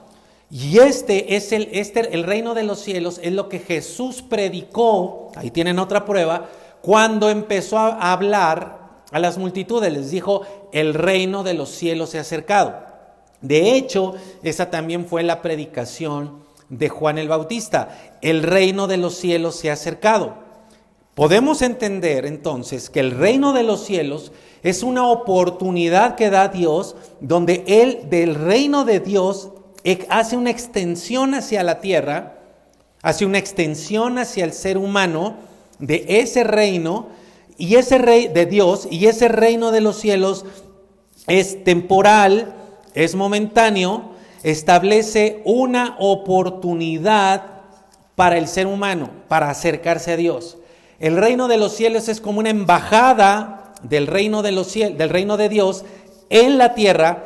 Y 0.51 0.79
este 0.79 1.37
es 1.37 1.53
el, 1.53 1.69
este, 1.73 2.15
el 2.15 2.25
reino 2.25 2.55
de 2.55 2.63
los 2.63 2.81
cielos, 2.81 3.21
es 3.23 3.33
lo 3.33 3.49
que 3.49 3.59
Jesús 3.59 4.23
predicó, 4.23 5.31
ahí 5.37 5.51
tienen 5.51 5.79
otra 5.79 6.05
prueba, 6.05 6.49
cuando 6.81 7.29
empezó 7.29 7.79
a 7.79 8.13
hablar 8.13 8.79
a 9.11 9.19
las 9.19 9.37
multitudes, 9.39 9.93
les 9.93 10.11
dijo, 10.11 10.43
el 10.73 10.95
reino 10.95 11.43
de 11.43 11.55
los 11.55 11.69
cielos 11.69 12.11
se 12.11 12.19
ha 12.19 12.23
acercado. 12.23 12.88
De 13.41 13.75
hecho, 13.75 14.15
esa 14.43 14.71
también 14.71 15.07
fue 15.07 15.23
la 15.23 15.43
predicación 15.43 16.43
de 16.69 16.89
Juan 16.89 17.19
el 17.19 17.29
Bautista. 17.29 18.17
El 18.21 18.43
reino 18.43 18.87
de 18.87 18.97
los 18.97 19.15
cielos 19.15 19.57
se 19.57 19.71
ha 19.71 19.75
acercado. 19.75 20.35
Podemos 21.15 21.63
entender 21.63 22.27
entonces 22.27 22.91
que 22.91 23.01
el 23.01 23.11
reino 23.11 23.53
de 23.53 23.65
los 23.65 23.85
cielos 23.85 24.33
es 24.63 24.83
una 24.83 25.09
oportunidad 25.09 26.15
que 26.15 26.31
da 26.31 26.49
Dios 26.49 26.97
donde 27.21 27.65
Él 27.67 28.09
del 28.09 28.35
reino 28.35 28.85
de 28.85 29.01
Dios 29.01 29.51
hace 30.09 30.37
una 30.37 30.51
extensión 30.51 31.35
hacia 31.35 31.63
la 31.63 31.81
tierra, 31.81 32.39
hace 33.03 33.25
una 33.25 33.39
extensión 33.39 34.19
hacia 34.19 34.45
el 34.45 34.53
ser 34.53 34.79
humano 34.79 35.37
de 35.79 36.05
ese 36.09 36.45
reino 36.45 37.09
y 37.57 37.77
ese 37.77 37.99
rey 37.99 38.29
de 38.29 38.47
Dios 38.47 38.87
y 38.91 39.07
ese 39.07 39.29
reino 39.29 39.71
de 39.71 39.81
los 39.81 39.99
cielos 39.99 40.45
es 41.27 41.65
temporal, 41.65 42.55
es 42.99 43.15
momentáneo, 43.15 44.11
establece 44.43 45.41
una 45.45 45.95
oportunidad 46.01 47.45
para 48.17 48.39
el 48.39 48.49
ser 48.49 48.67
humano, 48.67 49.11
para 49.29 49.51
acercarse 49.51 50.13
a 50.13 50.17
Dios. 50.17 50.59
El 50.99 51.17
reino 51.17 51.47
de 51.47 51.59
los 51.59 51.75
cielos 51.75 52.09
es 52.09 52.21
como 52.21 52.41
una 52.41 52.51
embajada 52.51 53.73
del 53.83 54.09
reino 54.09 54.43
de, 54.43 55.49
Dios 55.49 55.85
en 56.29 56.59
la 56.59 56.75
tierra, 56.75 57.25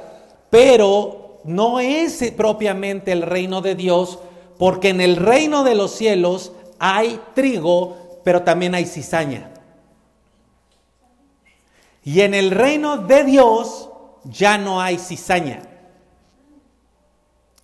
pero 0.51 1.41
no 1.45 1.81
es 1.81 2.23
propiamente 2.37 3.11
el 3.13 3.23
reino 3.23 3.63
de 3.63 3.75
Dios, 3.75 4.19
porque 4.59 4.91
en 4.91 5.01
el 5.01 5.17
reino 5.17 5.65
de 5.65 5.75
los 5.75 5.93
cielos 5.93 6.53
hay 6.79 7.19
trigo, 7.35 8.21
pero 8.25 8.43
también 8.43 8.75
hay 8.75 8.85
cizaña. 8.85 9.51
Y 12.05 12.21
en 12.21 12.35
el 12.35 12.51
reino 12.51 12.99
de 12.99 13.25
Dios 13.25 13.89
ya 14.25 14.59
no 14.59 14.81
hay 14.81 14.99
cizaña. 14.99 15.63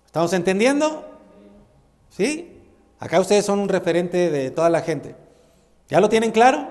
¿Estamos 0.05 0.33
entendiendo? 0.33 1.05
¿Sí? 2.09 2.57
Acá 2.99 3.19
ustedes 3.19 3.45
son 3.45 3.59
un 3.59 3.69
referente 3.69 4.29
de 4.29 4.51
toda 4.51 4.69
la 4.69 4.81
gente. 4.81 5.15
¿Ya 5.87 5.99
lo 5.99 6.09
tienen 6.09 6.31
claro? 6.31 6.67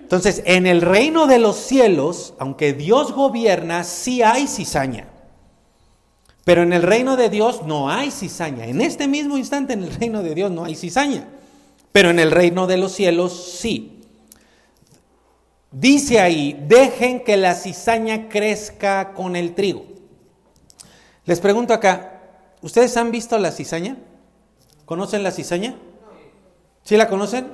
Entonces, 0.00 0.42
en 0.44 0.66
el 0.66 0.82
reino 0.82 1.26
de 1.26 1.38
los 1.38 1.56
cielos, 1.56 2.34
aunque 2.38 2.72
Dios 2.72 3.12
gobierna, 3.12 3.82
sí 3.82 4.22
hay 4.22 4.46
cizaña. 4.46 5.08
Pero 6.44 6.62
en 6.62 6.72
el 6.72 6.82
reino 6.82 7.16
de 7.16 7.28
Dios 7.28 7.62
no 7.64 7.90
hay 7.90 8.12
cizaña. 8.12 8.66
En 8.66 8.80
este 8.80 9.08
mismo 9.08 9.36
instante 9.36 9.72
en 9.72 9.82
el 9.82 9.92
reino 9.92 10.22
de 10.22 10.34
Dios 10.34 10.52
no 10.52 10.64
hay 10.64 10.76
cizaña. 10.76 11.26
Pero 11.90 12.10
en 12.10 12.20
el 12.20 12.30
reino 12.30 12.68
de 12.68 12.76
los 12.76 12.92
cielos 12.92 13.56
sí. 13.58 13.95
Dice 15.78 16.20
ahí, 16.20 16.58
dejen 16.66 17.22
que 17.22 17.36
la 17.36 17.54
cizaña 17.54 18.30
crezca 18.30 19.12
con 19.12 19.36
el 19.36 19.54
trigo. 19.54 19.84
Les 21.26 21.38
pregunto 21.38 21.74
acá, 21.74 22.22
¿ustedes 22.62 22.96
han 22.96 23.10
visto 23.10 23.38
la 23.38 23.52
cizaña? 23.52 23.98
¿Conocen 24.86 25.22
la 25.22 25.32
cizaña? 25.32 25.76
¿Sí 26.82 26.96
la 26.96 27.08
conocen? 27.08 27.48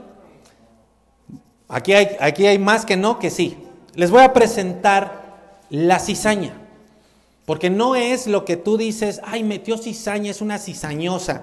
Aquí 1.66 1.94
hay, 1.94 2.16
aquí 2.20 2.46
hay 2.46 2.60
más 2.60 2.86
que 2.86 2.96
no 2.96 3.18
que 3.18 3.28
sí. 3.28 3.58
Les 3.96 4.12
voy 4.12 4.22
a 4.22 4.32
presentar 4.32 5.40
la 5.68 5.98
cizaña. 5.98 6.52
Porque 7.44 7.70
no 7.70 7.96
es 7.96 8.28
lo 8.28 8.44
que 8.44 8.56
tú 8.56 8.76
dices, 8.76 9.20
ay, 9.24 9.42
metió 9.42 9.78
cizaña, 9.78 10.30
es 10.30 10.40
una 10.40 10.60
cizañosa. 10.60 11.42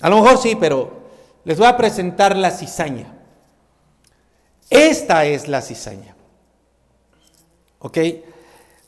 A 0.00 0.08
lo 0.08 0.22
mejor 0.22 0.38
sí, 0.38 0.54
pero 0.54 1.00
les 1.42 1.58
voy 1.58 1.66
a 1.66 1.76
presentar 1.76 2.36
la 2.36 2.52
cizaña. 2.52 3.16
Esta 4.70 5.24
es 5.24 5.48
la 5.48 5.60
cizaña. 5.60 6.14
¿Ok? 7.80 7.98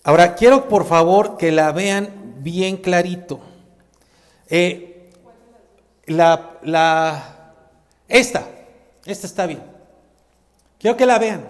Ahora, 0.05 0.35
quiero 0.35 0.69
por 0.69 0.87
favor 0.87 1.37
que 1.37 1.51
la 1.51 1.73
vean 1.73 2.37
bien 2.39 2.77
clarito. 2.77 3.41
Eh, 4.49 5.11
la, 6.07 6.59
la, 6.63 7.55
esta, 8.09 8.47
esta 9.05 9.27
está 9.27 9.47
bien. 9.47 9.63
Quiero 10.79 10.97
que 10.97 11.07
la 11.07 11.19
vean. 11.19 11.49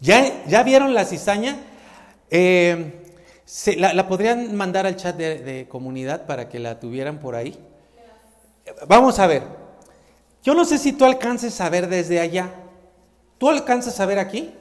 ¿Ya, 0.00 0.44
ya 0.46 0.62
vieron 0.62 0.94
la 0.94 1.04
cizaña? 1.04 1.58
Eh, 2.30 3.02
la, 3.76 4.08
podrían 4.08 4.56
mandar 4.56 4.86
al 4.86 4.96
chat 4.96 5.16
de, 5.16 5.66
comunidad 5.68 6.26
para 6.26 6.48
que 6.48 6.58
la 6.58 6.80
tuvieran 6.80 7.18
por 7.18 7.34
ahí? 7.34 7.58
Vamos 8.88 9.18
a 9.18 9.26
ver. 9.26 9.42
Yo 10.42 10.54
no 10.54 10.64
sé 10.64 10.78
si 10.78 10.92
tú 10.92 11.04
alcances 11.04 11.60
a 11.60 11.68
ver 11.68 11.88
desde 11.88 12.18
allá. 12.20 12.50
¿Tú 13.42 13.50
alcanzas 13.50 13.98
a 13.98 14.06
ver 14.06 14.20
aquí? 14.20 14.54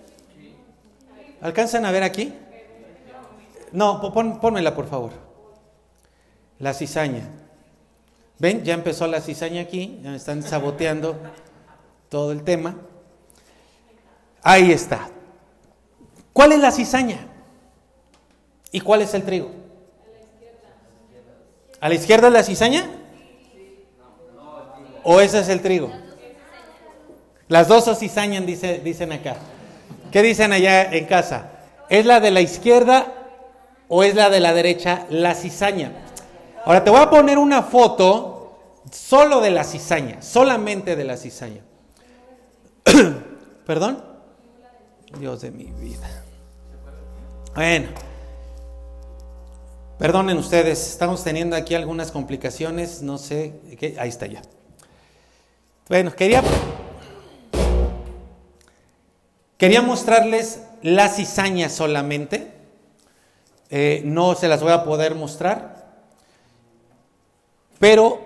¿Alcanzan 1.39 1.85
a 1.85 1.91
ver 1.91 2.01
aquí? 2.01 2.33
No, 3.71 4.01
pon, 4.11 4.39
pónmela 4.39 4.73
por 4.73 4.88
favor. 4.88 5.11
La 6.57 6.73
cizaña. 6.73 7.29
¿Ven? 8.39 8.63
Ya 8.63 8.73
empezó 8.73 9.05
la 9.05 9.21
cizaña 9.21 9.61
aquí. 9.61 10.00
Ya 10.01 10.09
me 10.09 10.15
están 10.15 10.41
saboteando 10.41 11.15
todo 12.09 12.31
el 12.31 12.41
tema. 12.41 12.75
Ahí 14.41 14.71
está. 14.71 15.09
¿Cuál 16.33 16.53
es 16.53 16.59
la 16.59 16.71
cizaña? 16.71 17.19
¿Y 18.71 18.81
cuál 18.81 19.03
es 19.03 19.13
el 19.13 19.21
trigo? 19.21 19.51
¿A 21.79 21.88
la 21.88 21.93
izquierda 21.93 22.29
es 22.29 22.33
la 22.33 22.43
cizaña? 22.43 22.89
¿O 25.03 25.21
ese 25.21 25.38
es 25.38 25.50
el 25.50 25.61
trigo? 25.61 25.91
Las 27.51 27.67
dos 27.67 27.84
se 27.84 27.96
cizañan, 27.96 28.46
dice, 28.46 28.79
dicen 28.79 29.12
acá. 29.12 29.36
¿Qué 30.10 30.22
dicen 30.22 30.53
allá 30.53 30.84
en 30.84 31.05
casa? 31.05 31.51
¿Es 31.89 32.05
la 32.05 32.22
de 32.22 32.31
la 32.31 32.39
izquierda 32.39 33.13
o 33.89 34.03
es 34.03 34.15
la 34.15 34.29
de 34.29 34.39
la 34.39 34.53
derecha 34.53 35.05
la 35.10 35.36
cizaña? 35.36 35.91
Ahora 36.63 36.81
te 36.81 36.89
voy 36.89 37.01
a 37.01 37.09
poner 37.09 37.37
una 37.37 37.61
foto 37.61 38.57
solo 38.90 39.42
de 39.42 39.51
la 39.51 39.66
cizaña, 39.66 40.22
solamente 40.22 40.96
de 40.96 41.03
la 41.03 41.18
cizaña. 41.18 41.59
¿Perdón? 43.66 44.01
Dios 45.20 45.42
de 45.42 45.51
mi 45.51 45.66
vida. 45.66 46.07
Bueno. 47.53 47.90
Perdonen 50.00 50.37
ustedes, 50.37 50.87
estamos 50.87 51.22
teniendo 51.22 51.57
aquí 51.57 51.75
algunas 51.75 52.14
complicaciones, 52.14 53.01
no 53.01 53.18
sé, 53.18 53.59
¿qué? 53.77 53.98
ahí 54.00 54.07
está 54.07 54.25
ya. 54.25 54.42
Bueno, 55.90 56.16
quería, 56.16 56.42
quería 59.61 59.83
mostrarles 59.83 60.63
la 60.81 61.07
cizaña 61.07 61.69
solamente, 61.69 62.51
eh, 63.69 64.01
no 64.03 64.33
se 64.33 64.47
las 64.47 64.63
voy 64.63 64.71
a 64.71 64.83
poder 64.83 65.13
mostrar, 65.13 65.85
pero 67.77 68.21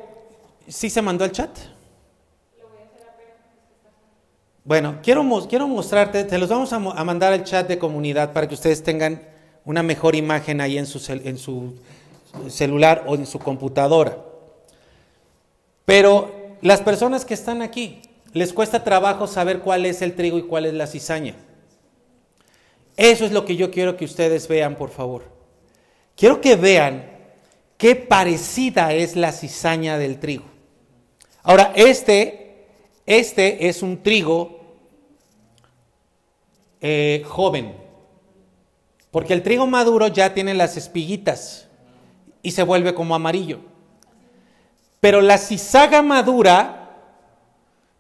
sí 0.66 0.90
se 0.90 1.02
mandó 1.02 1.26
al 1.26 1.34
chat. 1.34 1.50
Bueno, 4.64 5.00
quiero, 5.04 5.26
quiero 5.50 5.68
mostrarte, 5.68 6.30
se 6.30 6.38
los 6.38 6.48
vamos 6.48 6.72
a, 6.72 6.78
a 6.78 7.04
mandar 7.04 7.34
al 7.34 7.44
chat 7.44 7.68
de 7.68 7.78
comunidad 7.78 8.32
para 8.32 8.48
que 8.48 8.54
ustedes 8.54 8.82
tengan 8.82 9.22
una 9.66 9.84
mejor 9.84 10.16
imagen 10.16 10.62
ahí 10.62 10.78
en 10.78 10.86
su, 10.86 11.02
en 11.12 11.38
su 11.38 11.74
celular 12.48 13.04
o 13.08 13.16
en 13.16 13.26
su 13.26 13.40
computadora. 13.40 14.18
Pero 15.84 16.32
las 16.62 16.80
personas 16.80 17.26
que 17.26 17.34
están 17.34 17.62
aquí, 17.62 18.02
les 18.36 18.52
cuesta 18.52 18.84
trabajo 18.84 19.28
saber 19.28 19.62
cuál 19.62 19.86
es 19.86 20.02
el 20.02 20.14
trigo 20.14 20.38
y 20.38 20.44
cuál 20.44 20.66
es 20.66 20.74
la 20.74 20.88
cizaña. 20.88 21.36
Eso 22.98 23.24
es 23.24 23.32
lo 23.32 23.46
que 23.46 23.56
yo 23.56 23.72
quiero 23.72 23.96
que 23.96 24.04
ustedes 24.04 24.50
vean, 24.50 24.76
por 24.76 24.90
favor. 24.90 25.24
Quiero 26.18 26.42
que 26.42 26.58
vean 26.58 27.10
qué 27.78 27.96
parecida 27.96 28.92
es 28.92 29.16
la 29.16 29.32
cizaña 29.32 29.98
del 29.98 30.20
trigo. 30.20 30.44
Ahora, 31.44 31.72
este, 31.76 32.66
este 33.06 33.70
es 33.70 33.82
un 33.82 34.04
trigo 34.04 34.60
eh, 36.82 37.24
joven. 37.26 37.74
Porque 39.12 39.32
el 39.32 39.44
trigo 39.44 39.66
maduro 39.66 40.08
ya 40.08 40.34
tiene 40.34 40.54
las 40.54 40.76
espiguitas 40.76 41.70
y 42.42 42.52
se 42.52 42.64
vuelve 42.64 42.94
como 42.94 43.16
amarillo. 43.16 43.60
Pero 45.00 45.22
la 45.22 45.38
cizaga 45.38 46.02
madura, 46.02 46.85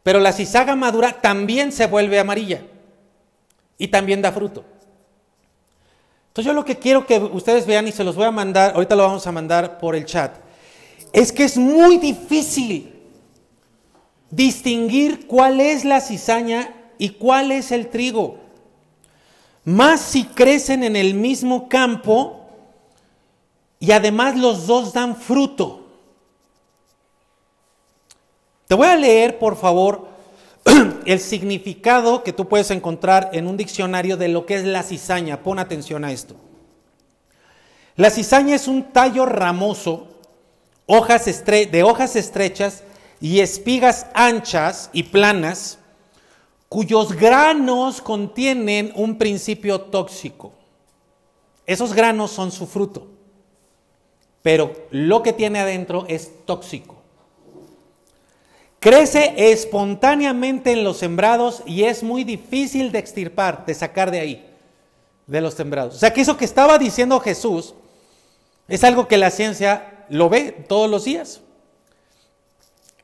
pero 0.05 0.19
la 0.19 0.31
cizaga 0.31 0.75
madura 0.75 1.19
también 1.19 1.71
se 1.71 1.87
vuelve 1.87 2.19
amarilla 2.19 2.61
y 3.75 3.87
también 3.87 4.21
da 4.21 4.31
fruto. 4.31 4.63
Entonces 6.27 6.45
yo 6.45 6.53
lo 6.53 6.63
que 6.63 6.77
quiero 6.77 7.07
que 7.07 7.17
ustedes 7.17 7.65
vean 7.65 7.87
y 7.87 7.91
se 7.91 8.03
los 8.03 8.15
voy 8.15 8.25
a 8.25 8.31
mandar, 8.31 8.73
ahorita 8.75 8.95
lo 8.95 9.01
vamos 9.01 9.25
a 9.25 9.31
mandar 9.31 9.79
por 9.79 9.95
el 9.95 10.05
chat, 10.05 10.35
es 11.11 11.31
que 11.31 11.43
es 11.45 11.57
muy 11.57 11.97
difícil 11.97 12.93
distinguir 14.29 15.25
cuál 15.25 15.59
es 15.59 15.83
la 15.83 15.99
cizaña 16.01 16.71
y 16.99 17.09
cuál 17.09 17.51
es 17.51 17.71
el 17.71 17.89
trigo 17.89 18.37
más 19.63 20.01
si 20.01 20.25
crecen 20.25 20.83
en 20.83 20.95
el 20.95 21.15
mismo 21.15 21.67
campo 21.67 22.45
y 23.79 23.89
además 23.89 24.37
los 24.37 24.67
dos 24.67 24.93
dan 24.93 25.15
fruto. 25.15 25.84
Te 28.67 28.73
voy 28.73 28.87
a 28.87 28.95
leer, 28.95 29.37
por 29.37 29.55
favor, 29.55 30.07
el 31.05 31.19
significado 31.19 32.23
que 32.23 32.33
tú 32.33 32.47
puedes 32.47 32.71
encontrar 32.71 33.29
en 33.33 33.47
un 33.47 33.57
diccionario 33.57 34.17
de 34.17 34.27
lo 34.27 34.45
que 34.45 34.55
es 34.55 34.63
la 34.63 34.81
cizaña. 34.81 35.43
Pon 35.43 35.59
atención 35.59 36.03
a 36.03 36.11
esto. 36.11 36.35
La 37.95 38.09
cizaña 38.09 38.55
es 38.55 38.67
un 38.67 38.91
tallo 38.91 39.25
ramoso, 39.25 40.07
hojas 40.85 41.25
de 41.45 41.83
hojas 41.83 42.15
estrechas 42.15 42.83
y 43.21 43.39
espigas 43.39 44.07
anchas 44.13 44.89
y 44.91 45.03
planas, 45.03 45.77
cuyos 46.67 47.13
granos 47.13 48.01
contienen 48.01 48.91
un 48.95 49.17
principio 49.17 49.79
tóxico. 49.79 50.51
Esos 51.65 51.93
granos 51.93 52.31
son 52.31 52.51
su 52.51 52.67
fruto, 52.67 53.07
pero 54.41 54.73
lo 54.91 55.23
que 55.23 55.33
tiene 55.33 55.59
adentro 55.59 56.05
es 56.07 56.45
tóxico. 56.45 56.94
Crece 58.79 59.33
espontáneamente 59.51 60.71
en 60.71 60.83
los 60.83 60.97
sembrados 60.97 61.63
y 61.65 61.83
es 61.83 62.03
muy 62.03 62.23
difícil 62.23 62.91
de 62.91 62.99
extirpar, 62.99 63.65
de 63.65 63.73
sacar 63.73 64.11
de 64.11 64.19
ahí, 64.19 64.45
de 65.25 65.41
los 65.41 65.55
sembrados. 65.55 65.95
O 65.95 65.99
sea 65.99 66.13
que 66.13 66.21
eso 66.21 66.37
que 66.37 66.45
estaba 66.45 66.77
diciendo 66.77 67.19
Jesús 67.19 67.73
es 68.67 68.83
algo 68.83 69.07
que 69.07 69.17
la 69.17 69.31
ciencia 69.31 70.05
lo 70.09 70.29
ve 70.29 70.51
todos 70.51 70.89
los 70.89 71.05
días. 71.05 71.41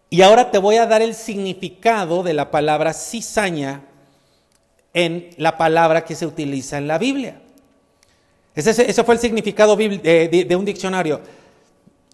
Y 0.10 0.22
ahora 0.22 0.52
te 0.52 0.58
voy 0.58 0.76
a 0.76 0.86
dar 0.86 1.02
el 1.02 1.16
significado 1.16 2.22
de 2.22 2.34
la 2.34 2.52
palabra 2.52 2.94
cizaña 2.94 3.86
en 4.94 5.30
la 5.38 5.58
palabra 5.58 6.04
que 6.04 6.16
se 6.16 6.26
utiliza 6.26 6.78
en 6.78 6.88
la 6.88 6.98
Biblia. 6.98 7.42
Ese, 8.54 9.04
fue 9.04 9.16
el 9.16 9.22
significado 9.22 9.76
de, 9.78 10.46
de, 10.48 10.56
un 10.56 10.66
diccionario. 10.66 11.22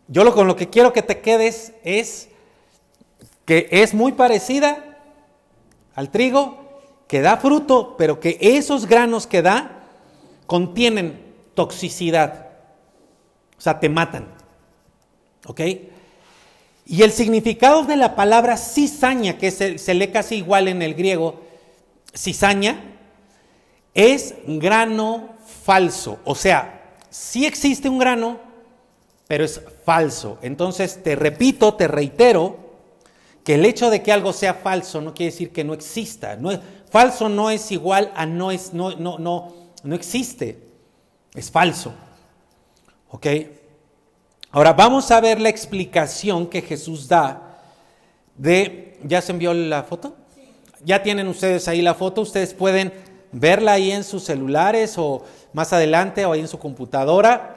Yo 0.08 0.24
lo, 0.24 0.34
con 0.34 0.46
lo 0.46 0.56
que 0.56 0.70
quiero 0.70 0.93
que 0.93 1.02
te 1.02 1.20
quedes 1.20 1.74
es 1.84 2.30
que 3.48 3.70
es 3.72 3.94
muy 3.94 4.12
parecida 4.12 5.00
al 5.96 6.12
trigo, 6.12 6.82
que 7.08 7.22
da 7.22 7.38
fruto, 7.38 7.96
pero 7.98 8.20
que 8.20 8.38
esos 8.42 8.86
granos 8.86 9.26
que 9.26 9.42
da 9.42 9.86
contienen 10.46 11.34
toxicidad. 11.56 12.50
O 13.58 13.62
sea, 13.62 13.80
te 13.80 13.88
matan. 13.88 14.28
¿Ok? 15.46 15.62
Y 16.86 17.04
el 17.04 17.14
significado 17.14 17.84
de 17.84 17.96
la 17.96 18.18
palabra 18.18 18.58
cizaña, 18.58 19.38
que 19.38 19.50
se, 19.50 19.78
se 19.78 19.94
lee 19.94 20.10
casi 20.10 20.36
igual 20.36 20.68
en 20.68 20.82
el 20.82 20.94
griego, 20.94 21.40
cizaña, 22.14 22.98
es 23.94 24.36
grano 24.46 25.30
falso. 25.64 26.20
O 26.26 26.36
sea, 26.36 26.98
sí 27.10 27.46
existe 27.46 27.88
un 27.88 27.98
grano, 27.98 28.42
pero 29.26 29.46
es 29.46 29.62
falso. 29.86 30.38
Entonces, 30.42 31.02
te 31.02 31.16
repito, 31.16 31.76
te 31.76 31.88
reitero, 31.88 32.66
que 33.48 33.56
el 33.56 33.64
hecho 33.64 33.90
de 33.90 34.04
que 34.04 34.12
algo 34.12 34.34
sea 34.34 34.56
falso 34.56 35.00
no 35.00 35.14
quiere 35.14 35.32
decir 35.32 35.54
que 35.54 35.64
no 35.64 35.74
exista. 35.74 36.36
No 36.36 36.52
es, 36.52 36.60
falso 36.90 37.30
no 37.30 37.50
es 37.50 37.72
igual 37.72 38.12
a 38.14 38.26
no, 38.26 38.52
es, 38.52 38.74
no, 38.74 38.94
no, 38.98 39.18
no, 39.20 39.54
no 39.84 39.96
existe. 39.96 40.60
Es 41.34 41.50
falso. 41.50 41.94
¿Ok? 43.10 43.26
Ahora 44.52 44.74
vamos 44.74 45.10
a 45.12 45.22
ver 45.22 45.40
la 45.40 45.48
explicación 45.48 46.48
que 46.48 46.62
Jesús 46.62 47.08
da 47.08 47.62
de... 48.36 49.00
¿Ya 49.06 49.22
se 49.22 49.32
envió 49.32 49.54
la 49.54 49.84
foto? 49.84 50.18
Ya 50.84 51.02
tienen 51.02 51.30
ustedes 51.30 51.70
ahí 51.70 51.82
la 51.82 51.94
foto. 51.94 52.24
Ustedes 52.24 52.54
pueden 52.54 52.92
verla 53.32 53.72
ahí 53.72 53.92
en 53.92 54.04
sus 54.04 54.26
celulares 54.26 54.96
o 54.98 55.24
más 55.54 55.72
adelante 55.72 56.26
o 56.26 56.34
ahí 56.34 56.42
en 56.42 56.50
su 56.50 56.60
computadora 56.60 57.56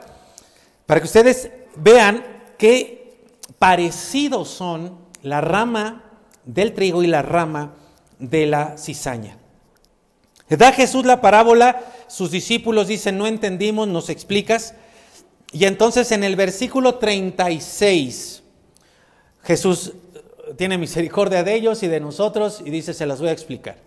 para 0.85 1.01
que 1.01 1.07
ustedes 1.07 1.51
vean 1.75 2.23
qué 2.57 3.27
parecidos 3.59 4.47
son 4.47 5.00
la 5.21 5.41
rama 5.41 6.03
del 6.45 6.73
trigo 6.73 7.03
y 7.03 7.07
la 7.07 7.21
rama 7.21 7.73
de 8.19 8.45
la 8.45 8.77
cizaña. 8.77 9.37
Da 10.49 10.73
Jesús 10.73 11.05
la 11.05 11.21
parábola, 11.21 11.81
sus 12.07 12.29
discípulos 12.31 12.87
dicen, 12.87 13.17
no 13.17 13.25
entendimos, 13.25 13.87
nos 13.87 14.09
explicas. 14.09 14.73
Y 15.53 15.65
entonces 15.65 16.11
en 16.11 16.23
el 16.23 16.35
versículo 16.35 16.95
36, 16.95 18.43
Jesús 19.43 19.93
tiene 20.57 20.77
misericordia 20.77 21.43
de 21.43 21.55
ellos 21.55 21.83
y 21.83 21.87
de 21.87 22.01
nosotros 22.01 22.61
y 22.65 22.69
dice, 22.69 22.93
se 22.93 23.05
las 23.05 23.19
voy 23.19 23.29
a 23.29 23.33
explicar. 23.33 23.77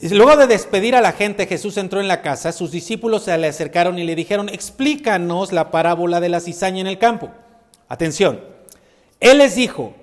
Luego 0.00 0.36
de 0.36 0.46
despedir 0.46 0.94
a 0.94 1.00
la 1.00 1.12
gente, 1.12 1.46
Jesús 1.46 1.76
entró 1.76 2.00
en 2.00 2.08
la 2.08 2.22
casa, 2.22 2.52
sus 2.52 2.70
discípulos 2.70 3.24
se 3.24 3.36
le 3.36 3.48
acercaron 3.48 3.98
y 3.98 4.04
le 4.04 4.14
dijeron, 4.14 4.48
explícanos 4.48 5.52
la 5.52 5.70
parábola 5.70 6.20
de 6.20 6.28
la 6.28 6.40
cizaña 6.40 6.80
en 6.80 6.86
el 6.86 6.98
campo. 6.98 7.30
Atención, 7.88 8.40
Él 9.20 9.38
les 9.38 9.56
dijo, 9.56 9.94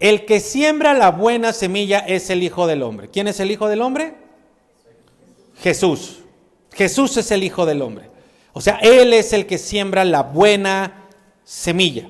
el 0.00 0.24
que 0.24 0.40
siembra 0.40 0.94
la 0.94 1.10
buena 1.10 1.52
semilla 1.52 1.98
es 1.98 2.30
el 2.30 2.42
Hijo 2.42 2.66
del 2.66 2.82
Hombre. 2.82 3.10
¿Quién 3.10 3.28
es 3.28 3.38
el 3.38 3.50
Hijo 3.50 3.68
del 3.68 3.82
Hombre? 3.82 4.14
Jesús. 5.58 6.20
Jesús 6.72 7.18
es 7.18 7.30
el 7.30 7.44
Hijo 7.44 7.66
del 7.66 7.82
Hombre. 7.82 8.10
O 8.54 8.62
sea, 8.62 8.78
Él 8.82 9.12
es 9.12 9.34
el 9.34 9.46
que 9.46 9.58
siembra 9.58 10.04
la 10.06 10.22
buena 10.22 11.08
semilla. 11.44 12.08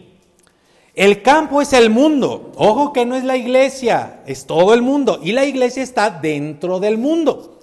El 0.95 1.23
campo 1.23 1.61
es 1.61 1.73
el 1.73 1.91
mundo. 1.91 2.53
Ojo 2.57 2.93
que 2.93 3.05
no 3.05 3.17
es 3.17 3.25
la 3.25 3.37
iglesia, 3.37 4.21
es 4.25 4.47
todo 4.47 4.73
el 4.73 4.83
mundo. 4.83 5.19
Y 5.23 5.33
la 5.33 5.45
iglesia 5.45 5.83
está 5.83 6.11
dentro 6.11 6.79
del 6.79 6.97
mundo. 6.97 7.59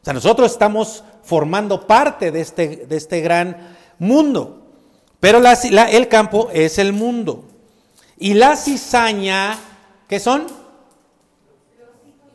O 0.00 0.04
sea, 0.04 0.14
nosotros 0.14 0.52
estamos 0.52 1.02
formando 1.24 1.86
parte 1.86 2.30
de 2.30 2.40
este, 2.40 2.86
de 2.86 2.96
este 2.96 3.20
gran 3.20 3.74
mundo. 3.98 4.62
Pero 5.18 5.40
el 5.40 6.08
campo 6.08 6.48
es 6.52 6.78
el 6.78 6.92
mundo. 6.92 7.44
Y 8.18 8.34
la 8.34 8.56
cizaña, 8.56 9.58
¿qué 10.08 10.20
son? 10.20 10.46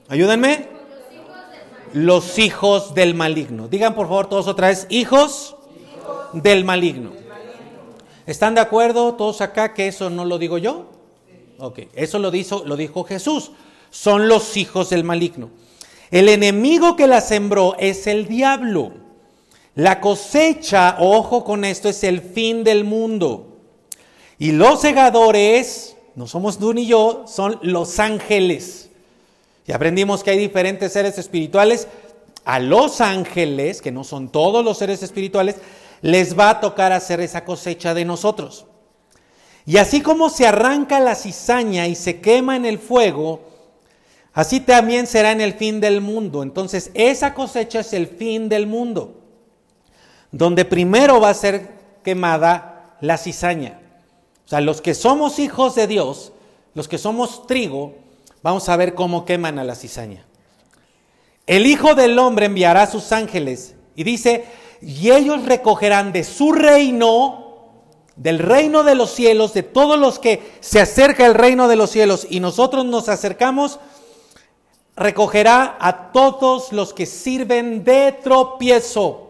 Ayúdenme. 0.07 0.67
Los 1.93 2.37
hijos 2.37 2.93
del 2.93 3.15
maligno. 3.15 3.67
Digan 3.67 3.95
por 3.95 4.07
favor 4.07 4.27
todos 4.27 4.47
otra 4.47 4.67
vez, 4.67 4.85
hijos, 4.89 5.55
del 6.33 6.63
maligno. 6.65 7.11
¿Están 8.25 8.53
de 8.53 8.61
acuerdo 8.61 9.15
todos 9.15 9.41
acá 9.41 9.73
que 9.73 9.87
eso 9.87 10.09
no 10.09 10.25
lo 10.25 10.37
digo 10.37 10.57
yo? 10.57 10.85
Ok, 11.57 11.79
eso 11.93 12.19
lo 12.19 12.29
dijo, 12.29 12.63
lo 12.65 12.75
dijo 12.75 13.03
Jesús. 13.03 13.51
Son 13.89 14.27
los 14.27 14.55
hijos 14.55 14.91
del 14.91 15.03
maligno. 15.03 15.49
El 16.11 16.29
enemigo 16.29 16.95
que 16.95 17.07
la 17.07 17.21
sembró 17.21 17.75
es 17.79 18.05
el 18.05 18.27
diablo. 18.27 18.93
La 19.75 19.99
cosecha, 19.99 20.97
ojo 20.99 21.43
con 21.43 21.63
esto, 21.65 21.89
es 21.89 22.03
el 22.03 22.21
fin 22.21 22.63
del 22.63 22.83
mundo. 22.83 23.48
Y 24.39 24.53
los 24.53 24.79
segadores, 24.79 25.97
no 26.15 26.25
somos 26.25 26.57
tú 26.57 26.73
ni 26.73 26.87
yo, 26.87 27.25
son 27.27 27.59
los 27.61 27.99
ángeles. 27.99 28.89
Y 29.67 29.73
aprendimos 29.73 30.23
que 30.23 30.31
hay 30.31 30.37
diferentes 30.37 30.93
seres 30.93 31.17
espirituales. 31.17 31.87
A 32.45 32.59
los 32.59 33.01
ángeles, 33.01 33.81
que 33.81 33.91
no 33.91 34.05
son 34.05 34.29
todos 34.29 34.63
los 34.63 34.77
seres 34.77 35.03
espirituales, 35.03 35.57
les 36.01 36.39
va 36.39 36.49
a 36.51 36.59
tocar 36.61 36.93
hacer 36.93 37.19
esa 37.19 37.43
cosecha 37.43 37.93
de 37.93 38.05
nosotros. 38.05 38.65
Y 39.65 39.77
así 39.77 40.01
como 40.01 40.29
se 40.29 40.47
arranca 40.47 41.01
la 41.01 41.15
cizaña 41.15 41.87
y 41.87 41.95
se 41.95 42.21
quema 42.21 42.55
en 42.55 42.65
el 42.65 42.79
fuego, 42.79 43.41
así 44.33 44.61
también 44.61 45.05
será 45.05 45.33
en 45.33 45.41
el 45.41 45.53
fin 45.53 45.81
del 45.81 45.99
mundo. 45.99 46.41
Entonces, 46.43 46.91
esa 46.93 47.33
cosecha 47.33 47.81
es 47.81 47.91
el 47.91 48.07
fin 48.07 48.47
del 48.47 48.67
mundo, 48.67 49.19
donde 50.31 50.63
primero 50.63 51.19
va 51.19 51.29
a 51.29 51.33
ser 51.33 51.69
quemada 52.03 52.95
la 53.01 53.17
cizaña. 53.17 53.78
O 54.49 54.55
sea, 54.57 54.61
los 54.61 54.81
que 54.81 54.95
somos 54.95 55.37
hijos 55.37 55.75
de 55.75 55.85
Dios, 55.85 56.31
los 56.73 56.87
que 56.87 56.97
somos 56.97 57.45
trigo, 57.45 57.93
vamos 58.41 58.67
a 58.67 58.75
ver 58.77 58.95
cómo 58.95 59.23
queman 59.23 59.59
a 59.59 59.63
la 59.63 59.75
cizaña. 59.75 60.25
El 61.45 61.67
Hijo 61.67 61.93
del 61.93 62.17
Hombre 62.17 62.47
enviará 62.47 62.81
a 62.81 62.87
sus 62.87 63.11
ángeles 63.11 63.75
y 63.95 64.03
dice, 64.03 64.45
y 64.81 65.11
ellos 65.11 65.45
recogerán 65.45 66.11
de 66.11 66.23
su 66.23 66.51
reino, 66.51 67.73
del 68.15 68.39
reino 68.39 68.81
de 68.81 68.95
los 68.95 69.11
cielos, 69.11 69.53
de 69.53 69.61
todos 69.61 69.99
los 69.99 70.17
que 70.17 70.41
se 70.61 70.79
acerca 70.79 71.27
el 71.27 71.35
reino 71.35 71.67
de 71.67 71.75
los 71.75 71.91
cielos 71.91 72.25
y 72.27 72.39
nosotros 72.39 72.85
nos 72.85 73.07
acercamos, 73.07 73.79
recogerá 74.95 75.77
a 75.79 76.11
todos 76.11 76.73
los 76.73 76.95
que 76.95 77.05
sirven 77.05 77.83
de 77.83 78.13
tropiezo. 78.23 79.27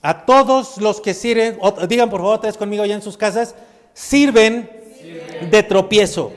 A 0.00 0.24
todos 0.24 0.78
los 0.78 1.02
que 1.02 1.12
sirven, 1.12 1.58
digan 1.90 2.08
por 2.08 2.20
favor, 2.20 2.36
ustedes 2.36 2.56
conmigo 2.56 2.86
ya 2.86 2.94
en 2.94 3.02
sus 3.02 3.18
casas, 3.18 3.54
sirven 3.94 4.70
de 5.50 5.62
tropiezo. 5.62 6.32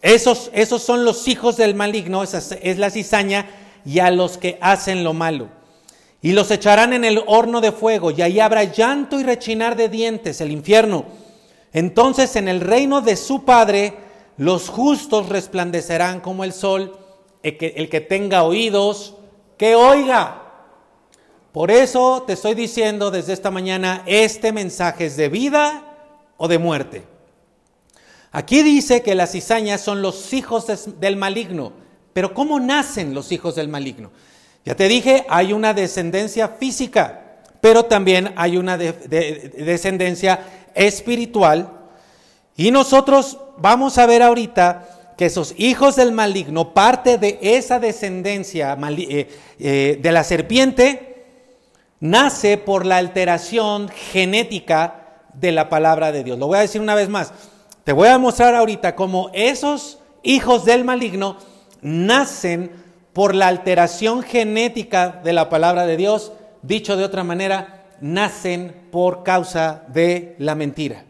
Esos, 0.00 0.50
esos 0.52 0.82
son 0.82 1.04
los 1.04 1.26
hijos 1.28 1.56
del 1.56 1.74
maligno, 1.74 2.22
esa 2.22 2.38
es 2.62 2.78
la 2.78 2.90
cizaña, 2.90 3.46
y 3.84 3.98
a 3.98 4.10
los 4.10 4.38
que 4.38 4.58
hacen 4.60 5.02
lo 5.02 5.12
malo. 5.12 5.48
Y 6.20 6.32
los 6.32 6.50
echarán 6.50 6.92
en 6.92 7.04
el 7.04 7.22
horno 7.26 7.60
de 7.60 7.72
fuego, 7.72 8.10
y 8.10 8.22
ahí 8.22 8.40
habrá 8.40 8.64
llanto 8.64 9.18
y 9.18 9.24
rechinar 9.24 9.76
de 9.76 9.88
dientes, 9.88 10.40
el 10.40 10.52
infierno. 10.52 11.04
Entonces 11.72 12.36
en 12.36 12.48
el 12.48 12.60
reino 12.60 13.00
de 13.00 13.16
su 13.16 13.44
Padre, 13.44 13.94
los 14.36 14.68
justos 14.68 15.28
resplandecerán 15.28 16.20
como 16.20 16.44
el 16.44 16.52
sol, 16.52 16.98
el 17.42 17.56
que, 17.56 17.74
el 17.76 17.88
que 17.88 18.00
tenga 18.00 18.44
oídos, 18.44 19.14
que 19.56 19.74
oiga. 19.74 20.42
Por 21.52 21.70
eso 21.70 22.22
te 22.26 22.34
estoy 22.34 22.54
diciendo 22.54 23.10
desde 23.10 23.32
esta 23.32 23.50
mañana, 23.50 24.02
este 24.06 24.52
mensaje 24.52 25.06
es 25.06 25.16
de 25.16 25.28
vida 25.28 25.87
o 26.38 26.48
de 26.48 26.58
muerte. 26.58 27.04
Aquí 28.32 28.62
dice 28.62 29.02
que 29.02 29.14
las 29.14 29.32
cizañas 29.32 29.82
son 29.82 30.00
los 30.00 30.32
hijos 30.32 30.66
del 30.98 31.16
maligno, 31.16 31.72
pero 32.14 32.32
¿cómo 32.32 32.58
nacen 32.58 33.12
los 33.12 33.30
hijos 33.32 33.54
del 33.54 33.68
maligno? 33.68 34.10
Ya 34.64 34.74
te 34.74 34.88
dije, 34.88 35.26
hay 35.28 35.52
una 35.52 35.74
descendencia 35.74 36.48
física, 36.48 37.40
pero 37.60 37.84
también 37.84 38.32
hay 38.36 38.56
una 38.56 38.78
descendencia 38.78 40.40
espiritual. 40.74 41.72
Y 42.56 42.70
nosotros 42.70 43.38
vamos 43.58 43.98
a 43.98 44.06
ver 44.06 44.22
ahorita 44.22 45.14
que 45.16 45.26
esos 45.26 45.54
hijos 45.56 45.96
del 45.96 46.12
maligno, 46.12 46.74
parte 46.74 47.18
de 47.18 47.38
esa 47.42 47.80
descendencia 47.80 48.78
eh, 48.88 49.28
eh, 49.58 49.98
de 50.00 50.12
la 50.12 50.22
serpiente, 50.22 51.24
nace 51.98 52.58
por 52.58 52.86
la 52.86 52.98
alteración 52.98 53.88
genética 53.88 55.07
de 55.40 55.52
la 55.52 55.68
palabra 55.68 56.12
de 56.12 56.24
Dios. 56.24 56.38
Lo 56.38 56.46
voy 56.46 56.58
a 56.58 56.62
decir 56.62 56.80
una 56.80 56.94
vez 56.94 57.08
más. 57.08 57.32
Te 57.84 57.92
voy 57.92 58.08
a 58.08 58.18
mostrar 58.18 58.54
ahorita 58.54 58.94
cómo 58.94 59.30
esos 59.32 59.98
hijos 60.22 60.64
del 60.64 60.84
maligno 60.84 61.36
nacen 61.80 62.70
por 63.12 63.34
la 63.34 63.48
alteración 63.48 64.22
genética 64.22 65.20
de 65.24 65.32
la 65.32 65.48
palabra 65.48 65.86
de 65.86 65.96
Dios. 65.96 66.32
Dicho 66.62 66.96
de 66.96 67.04
otra 67.04 67.24
manera, 67.24 67.86
nacen 68.00 68.88
por 68.90 69.22
causa 69.22 69.84
de 69.88 70.36
la 70.38 70.54
mentira. 70.54 71.04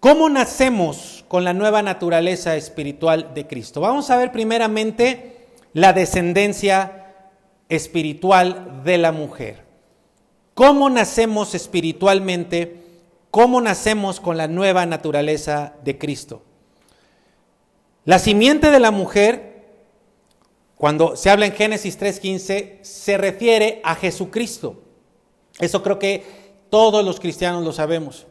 ¿Cómo 0.00 0.28
nacemos 0.28 1.24
con 1.28 1.44
la 1.44 1.52
nueva 1.52 1.82
naturaleza 1.82 2.56
espiritual 2.56 3.32
de 3.34 3.46
Cristo? 3.46 3.80
Vamos 3.80 4.10
a 4.10 4.16
ver 4.16 4.32
primeramente 4.32 5.46
la 5.72 5.92
descendencia 5.92 7.14
espiritual 7.68 8.82
de 8.82 8.98
la 8.98 9.12
mujer 9.12 9.71
cómo 10.54 10.90
nacemos 10.90 11.54
espiritualmente, 11.54 12.82
cómo 13.30 13.60
nacemos 13.60 14.20
con 14.20 14.36
la 14.36 14.48
nueva 14.48 14.86
naturaleza 14.86 15.74
de 15.84 15.98
Cristo. 15.98 16.42
La 18.04 18.18
simiente 18.18 18.70
de 18.70 18.80
la 18.80 18.90
mujer, 18.90 19.64
cuando 20.76 21.14
se 21.16 21.30
habla 21.30 21.46
en 21.46 21.52
Génesis 21.52 21.98
3.15, 21.98 22.82
se 22.82 23.16
refiere 23.16 23.80
a 23.84 23.94
Jesucristo. 23.94 24.82
Eso 25.58 25.82
creo 25.82 25.98
que 25.98 26.42
Todos 26.70 27.04
los 27.04 27.20
cristianos 27.20 27.62
lo 27.64 27.72
sabemos. 27.74 28.26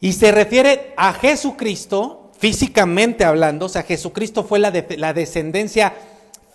Y 0.00 0.12
se 0.12 0.32
refiere 0.32 0.92
a 0.96 1.12
Jesucristo, 1.12 2.32
físicamente 2.36 3.24
hablando, 3.24 3.66
o 3.66 3.68
sea, 3.68 3.84
Jesucristo 3.84 4.42
fue 4.42 4.58
la, 4.58 4.72
descendencia 5.12 5.94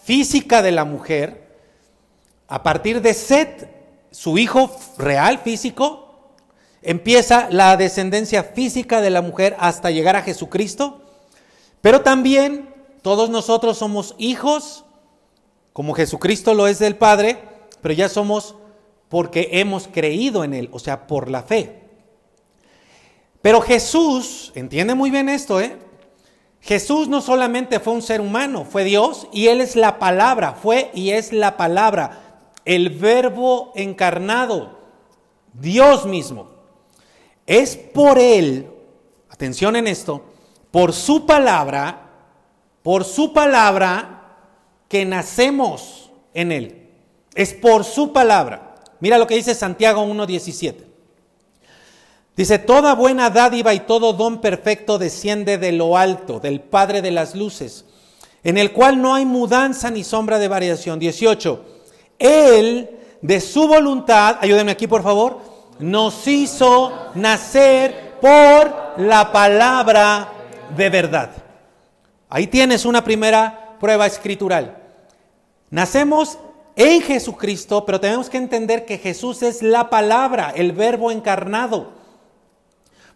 física 0.03 0.61
de 0.61 0.71
la 0.71 0.83
mujer. 0.83 1.47
A 2.49 2.63
partir 2.63 3.01
de 3.01 3.13
Set, 3.13 3.69
su 4.13 4.37
hijo 4.37 4.71
real, 4.99 5.39
físico, 5.39 6.37
empieza 6.83 7.47
la 7.49 7.75
descendencia 7.77 8.43
física 8.43 9.01
de 9.01 9.09
la 9.09 9.23
mujer 9.23 9.55
hasta 9.59 9.89
llegar 9.89 10.15
a 10.15 10.21
Jesucristo. 10.21 11.01
Pero 11.81 12.01
también 12.01 12.73
todos 13.01 13.31
nosotros 13.31 13.79
somos 13.79 14.13
hijos, 14.19 14.85
como 15.73 15.95
Jesucristo 15.95 16.53
lo 16.53 16.67
es 16.67 16.77
del 16.77 16.95
Padre, 16.95 17.39
pero 17.81 17.95
ya 17.95 18.07
somos 18.07 18.55
porque 19.09 19.49
hemos 19.53 19.87
creído 19.87 20.43
en 20.43 20.53
Él, 20.53 20.69
o 20.71 20.77
sea, 20.77 21.07
por 21.07 21.29
la 21.29 21.41
fe. 21.41 21.81
Pero 23.41 23.61
Jesús, 23.61 24.51
entiende 24.53 24.93
muy 24.93 25.09
bien 25.09 25.27
esto, 25.27 25.59
¿eh? 25.59 25.77
Jesús 26.61 27.09
no 27.09 27.19
solamente 27.19 27.79
fue 27.79 27.93
un 27.93 28.01
ser 28.01 28.21
humano, 28.21 28.63
fue 28.63 28.83
Dios 28.83 29.27
y 29.33 29.47
Él 29.47 29.59
es 29.59 29.75
la 29.75 29.97
palabra, 29.99 30.53
fue 30.53 30.91
y 30.93 31.09
es 31.09 31.33
la 31.33 31.57
palabra, 31.57 32.22
el 32.65 32.89
verbo 32.89 33.71
encarnado, 33.75 34.79
Dios 35.53 36.05
mismo. 36.05 36.49
Es 37.45 37.75
por 37.75 38.19
Él, 38.19 38.69
atención 39.29 39.75
en 39.75 39.87
esto, 39.87 40.23
por 40.71 40.93
su 40.93 41.25
palabra, 41.25 42.09
por 42.81 43.03
su 43.03 43.33
palabra 43.33 44.37
que 44.87 45.05
nacemos 45.05 46.11
en 46.33 46.51
Él. 46.51 46.89
Es 47.35 47.53
por 47.53 47.83
su 47.83 48.13
palabra. 48.13 48.75
Mira 48.99 49.17
lo 49.17 49.27
que 49.27 49.35
dice 49.35 49.55
Santiago 49.55 50.05
1.17. 50.05 50.85
Dice, 52.35 52.57
toda 52.57 52.95
buena 52.95 53.29
dádiva 53.29 53.73
y 53.73 53.81
todo 53.81 54.13
don 54.13 54.41
perfecto 54.41 54.97
desciende 54.97 55.59
de 55.59 55.71
lo 55.71 55.97
alto, 55.97 56.39
del 56.39 56.61
Padre 56.61 57.03
de 57.03 57.11
las 57.11 57.35
Luces, 57.35 57.85
en 58.43 58.57
el 58.57 58.71
cual 58.71 59.01
no 59.01 59.13
hay 59.13 59.25
mudanza 59.25 59.91
ni 59.91 60.03
sombra 60.03 60.39
de 60.39 60.47
variación. 60.47 60.97
18. 60.97 61.72
Él, 62.23 62.89
de 63.21 63.41
su 63.41 63.67
voluntad, 63.67 64.37
ayúdenme 64.39 64.71
aquí 64.71 64.87
por 64.87 65.03
favor, 65.03 65.39
nos 65.79 66.25
hizo 66.25 67.11
nacer 67.15 68.13
por 68.21 68.93
la 68.97 69.29
palabra 69.33 70.29
de 70.75 70.89
verdad. 70.89 71.31
Ahí 72.29 72.47
tienes 72.47 72.85
una 72.85 73.03
primera 73.03 73.75
prueba 73.77 74.07
escritural. 74.07 74.77
Nacemos 75.69 76.37
en 76.77 77.01
Jesucristo, 77.01 77.85
pero 77.85 77.99
tenemos 77.99 78.29
que 78.29 78.37
entender 78.37 78.85
que 78.85 78.97
Jesús 78.97 79.43
es 79.43 79.61
la 79.61 79.89
palabra, 79.89 80.53
el 80.55 80.71
verbo 80.71 81.11
encarnado. 81.11 81.91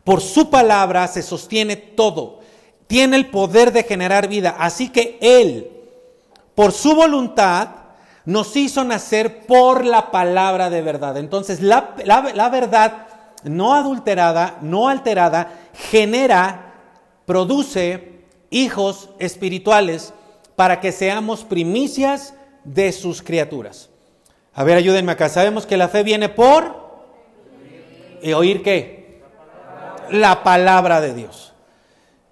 Por 0.03 0.19
su 0.19 0.49
palabra 0.49 1.07
se 1.07 1.21
sostiene 1.23 1.77
todo. 1.77 2.39
Tiene 2.87 3.15
el 3.15 3.29
poder 3.29 3.71
de 3.71 3.83
generar 3.83 4.27
vida. 4.27 4.57
Así 4.59 4.89
que 4.89 5.17
Él, 5.21 5.71
por 6.55 6.73
su 6.73 6.93
voluntad, 6.93 7.69
nos 8.27 8.57
hizo 8.57 8.83
nacer 8.83 9.45
por 9.45 9.85
la 9.85 10.11
palabra 10.11 10.69
de 10.69 10.81
verdad. 10.81 11.15
Entonces, 11.15 11.61
la, 11.61 11.93
verdad 12.51 13.07
no 13.45 13.73
adulterada, 13.73 14.57
no 14.59 14.89
alterada, 14.89 15.53
genera, 15.73 16.73
produce 17.25 18.25
hijos 18.49 19.11
espirituales 19.17 20.13
para 20.57 20.81
que 20.81 20.91
seamos 20.91 21.45
primicias 21.45 22.33
de 22.65 22.91
sus 22.91 23.21
criaturas. 23.21 23.89
A 24.53 24.65
ver, 24.65 24.75
ayúdenme 24.75 25.13
acá. 25.13 25.29
Sabemos 25.29 25.65
que 25.65 25.77
la 25.77 25.87
fe 25.87 26.03
viene 26.03 26.27
por... 26.27 26.85
¿Y 28.21 28.33
oír 28.33 28.61
qué? 28.61 29.21
la 30.11 30.43
palabra 30.43 30.99
de 30.99 31.13
Dios. 31.13 31.53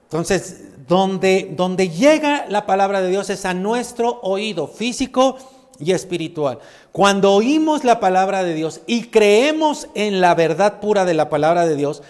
Entonces, 0.04 0.88
donde, 0.88 1.54
donde 1.56 1.90
llega 1.90 2.48
la 2.50 2.66
palabra 2.66 3.02
de 3.02 3.10
Dios 3.10 3.30
es 3.30 3.46
a 3.46 3.54
nuestro 3.54 4.20
oído 4.24 4.68
físico 4.68 5.38
y 5.80 5.92
espiritual. 5.92 6.60
Cuando 6.92 7.34
oímos 7.34 7.84
la 7.84 8.00
palabra 8.00 8.44
de 8.44 8.54
Dios 8.54 8.82
y 8.88 9.06
creemos 9.06 9.88
en 9.96 10.22
la 10.22 10.36
verdad 10.36 10.80
pura 10.80 11.06
de 11.06 11.14
la 11.14 11.30
palabra 11.30 11.66
de 11.66 11.76
Dios, 11.76 12.02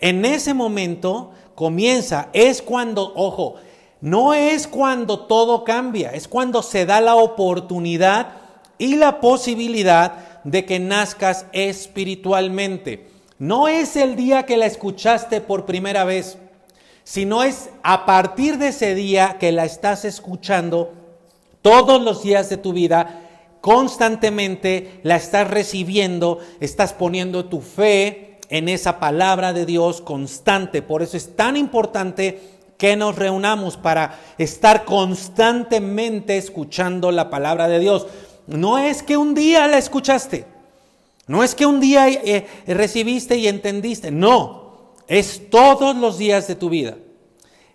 en 0.00 0.24
ese 0.24 0.54
momento 0.54 1.30
comienza, 1.54 2.28
es 2.32 2.60
cuando, 2.60 3.12
ojo, 3.14 3.54
no 4.00 4.34
es 4.34 4.66
cuando 4.66 5.20
todo 5.20 5.64
cambia, 5.64 6.10
es 6.10 6.28
cuando 6.28 6.62
se 6.62 6.84
da 6.84 7.00
la 7.00 7.14
oportunidad 7.14 8.32
y 8.76 8.96
la 8.96 9.20
posibilidad 9.20 10.42
de 10.44 10.66
que 10.66 10.78
nazcas 10.78 11.46
espiritualmente. 11.52 13.08
No 13.38 13.66
es 13.68 13.96
el 13.96 14.16
día 14.16 14.44
que 14.44 14.56
la 14.56 14.66
escuchaste 14.66 15.40
por 15.40 15.64
primera 15.64 16.04
vez, 16.04 16.36
sino 17.02 17.42
es 17.42 17.70
a 17.82 18.06
partir 18.06 18.58
de 18.58 18.68
ese 18.68 18.94
día 18.94 19.36
que 19.38 19.52
la 19.52 19.64
estás 19.64 20.04
escuchando 20.04 20.92
todos 21.64 22.02
los 22.02 22.22
días 22.22 22.50
de 22.50 22.58
tu 22.58 22.74
vida, 22.74 23.22
constantemente 23.62 25.00
la 25.02 25.16
estás 25.16 25.50
recibiendo, 25.50 26.40
estás 26.60 26.92
poniendo 26.92 27.46
tu 27.46 27.62
fe 27.62 28.36
en 28.50 28.68
esa 28.68 29.00
palabra 29.00 29.54
de 29.54 29.64
Dios 29.64 30.02
constante. 30.02 30.82
Por 30.82 31.00
eso 31.00 31.16
es 31.16 31.36
tan 31.36 31.56
importante 31.56 32.38
que 32.76 32.96
nos 32.96 33.16
reunamos 33.16 33.78
para 33.78 34.20
estar 34.36 34.84
constantemente 34.84 36.36
escuchando 36.36 37.10
la 37.10 37.30
palabra 37.30 37.66
de 37.66 37.78
Dios. 37.78 38.08
No 38.46 38.76
es 38.76 39.02
que 39.02 39.16
un 39.16 39.34
día 39.34 39.66
la 39.66 39.78
escuchaste, 39.78 40.44
no 41.26 41.42
es 41.42 41.54
que 41.54 41.64
un 41.64 41.80
día 41.80 42.10
eh, 42.10 42.46
recibiste 42.66 43.38
y 43.38 43.48
entendiste, 43.48 44.10
no, 44.10 44.92
es 45.08 45.48
todos 45.48 45.96
los 45.96 46.18
días 46.18 46.46
de 46.46 46.56
tu 46.56 46.68
vida. 46.68 46.96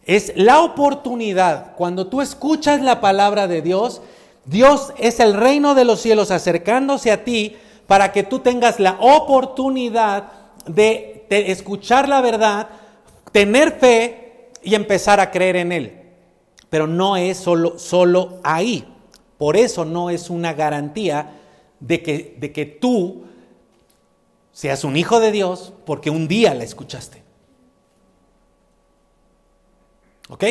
Es 0.09 0.33
la 0.35 0.61
oportunidad, 0.61 1.75
cuando 1.75 2.07
tú 2.07 2.21
escuchas 2.21 2.81
la 2.81 2.99
palabra 2.99 3.47
de 3.47 3.61
Dios, 3.61 4.01
Dios 4.43 4.91
es 4.97 5.19
el 5.19 5.35
reino 5.35 5.75
de 5.75 5.85
los 5.85 6.01
cielos 6.01 6.31
acercándose 6.31 7.11
a 7.11 7.23
ti 7.23 7.57
para 7.85 8.11
que 8.11 8.23
tú 8.23 8.39
tengas 8.39 8.79
la 8.79 8.97
oportunidad 8.99 10.31
de, 10.65 11.27
de 11.29 11.51
escuchar 11.51 12.09
la 12.09 12.21
verdad, 12.21 12.69
tener 13.31 13.73
fe 13.73 14.49
y 14.63 14.73
empezar 14.73 15.19
a 15.19 15.29
creer 15.29 15.57
en 15.57 15.71
Él. 15.71 16.01
Pero 16.71 16.87
no 16.87 17.15
es 17.15 17.37
solo, 17.37 17.77
solo 17.77 18.39
ahí. 18.41 18.91
Por 19.37 19.57
eso 19.57 19.85
no 19.85 20.09
es 20.09 20.31
una 20.31 20.53
garantía 20.53 21.35
de 21.79 22.01
que, 22.01 22.35
de 22.39 22.51
que 22.51 22.65
tú 22.65 23.25
seas 24.53 24.83
un 24.83 24.97
hijo 24.97 25.19
de 25.19 25.31
Dios 25.31 25.71
porque 25.85 26.09
un 26.09 26.27
día 26.27 26.55
la 26.55 26.63
escuchaste. 26.63 27.28
¿Ok? 30.29 30.45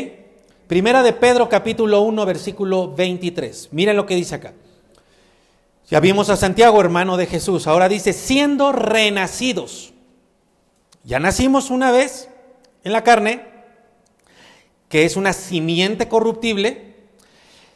Primera 0.67 1.05
de 1.05 1.13
Pedro 1.13 1.49
capítulo 1.49 2.01
1 2.03 2.27
versículo 2.27 2.93
23. 2.95 3.69
Miren 3.71 3.97
lo 3.97 4.07
que 4.07 4.17
dice 4.17 4.35
acá. 4.35 4.53
Ya 5.89 6.01
vimos 6.01 6.29
a 6.31 6.37
Santiago, 6.37 6.81
hermano 6.81 7.17
de 7.17 7.27
Jesús. 7.27 7.69
Ahora 7.69 7.89
dice, 7.89 8.13
siendo 8.13 8.73
renacidos. 8.73 9.95
Ya 11.05 11.21
nacimos 11.21 11.71
una 11.71 11.93
vez 11.93 12.29
en 12.83 12.93
la 12.93 13.05
carne, 13.05 13.47
que 14.89 15.05
es 15.05 15.17
una 15.17 15.33
simiente 15.33 16.09
corruptible, 16.09 16.97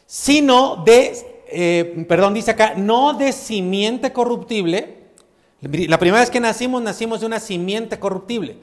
sino 0.05 0.83
de, 0.83 1.45
eh, 1.47 2.05
perdón, 2.07 2.33
dice 2.33 2.51
acá, 2.51 2.73
no 2.75 3.13
de 3.13 3.31
simiente 3.31 4.11
corruptible, 4.11 4.97
la 5.61 5.97
primera 5.97 6.19
vez 6.19 6.29
que 6.29 6.41
nacimos, 6.41 6.83
nacimos 6.83 7.21
de 7.21 7.27
una 7.27 7.39
simiente 7.39 7.97
corruptible. 7.97 8.57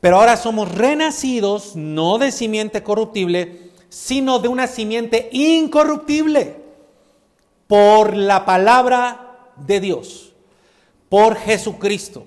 Pero 0.00 0.16
ahora 0.16 0.36
somos 0.36 0.70
renacidos 0.72 1.76
no 1.76 2.18
de 2.18 2.32
simiente 2.32 2.82
corruptible, 2.82 3.70
sino 3.88 4.38
de 4.38 4.48
una 4.48 4.66
simiente 4.66 5.28
incorruptible 5.32 6.56
por 7.66 8.16
la 8.16 8.44
palabra 8.44 9.52
de 9.56 9.80
Dios, 9.80 10.32
por 11.08 11.36
Jesucristo. 11.36 12.26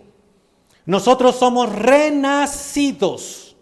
Nosotros 0.86 1.36
somos 1.36 1.72
renacidos 1.74 3.56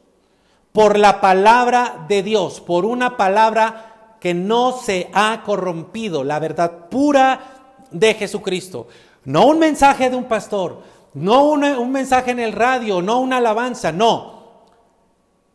por 0.71 0.99
la 0.99 1.21
palabra 1.21 2.05
de 2.07 2.21
Dios, 2.21 2.61
por 2.61 2.85
una 2.85 3.17
palabra 3.17 4.17
que 4.19 4.33
no 4.33 4.71
se 4.73 5.09
ha 5.13 5.41
corrompido, 5.43 6.23
la 6.23 6.39
verdad 6.39 6.89
pura 6.89 7.85
de 7.91 8.13
Jesucristo. 8.13 8.87
No 9.23 9.47
un 9.47 9.59
mensaje 9.59 10.09
de 10.09 10.15
un 10.15 10.25
pastor, 10.25 10.81
no 11.15 11.51
un 11.51 11.91
mensaje 11.91 12.31
en 12.31 12.39
el 12.39 12.51
radio, 12.51 13.01
no 13.01 13.19
una 13.19 13.37
alabanza, 13.37 13.91
no. 13.91 14.35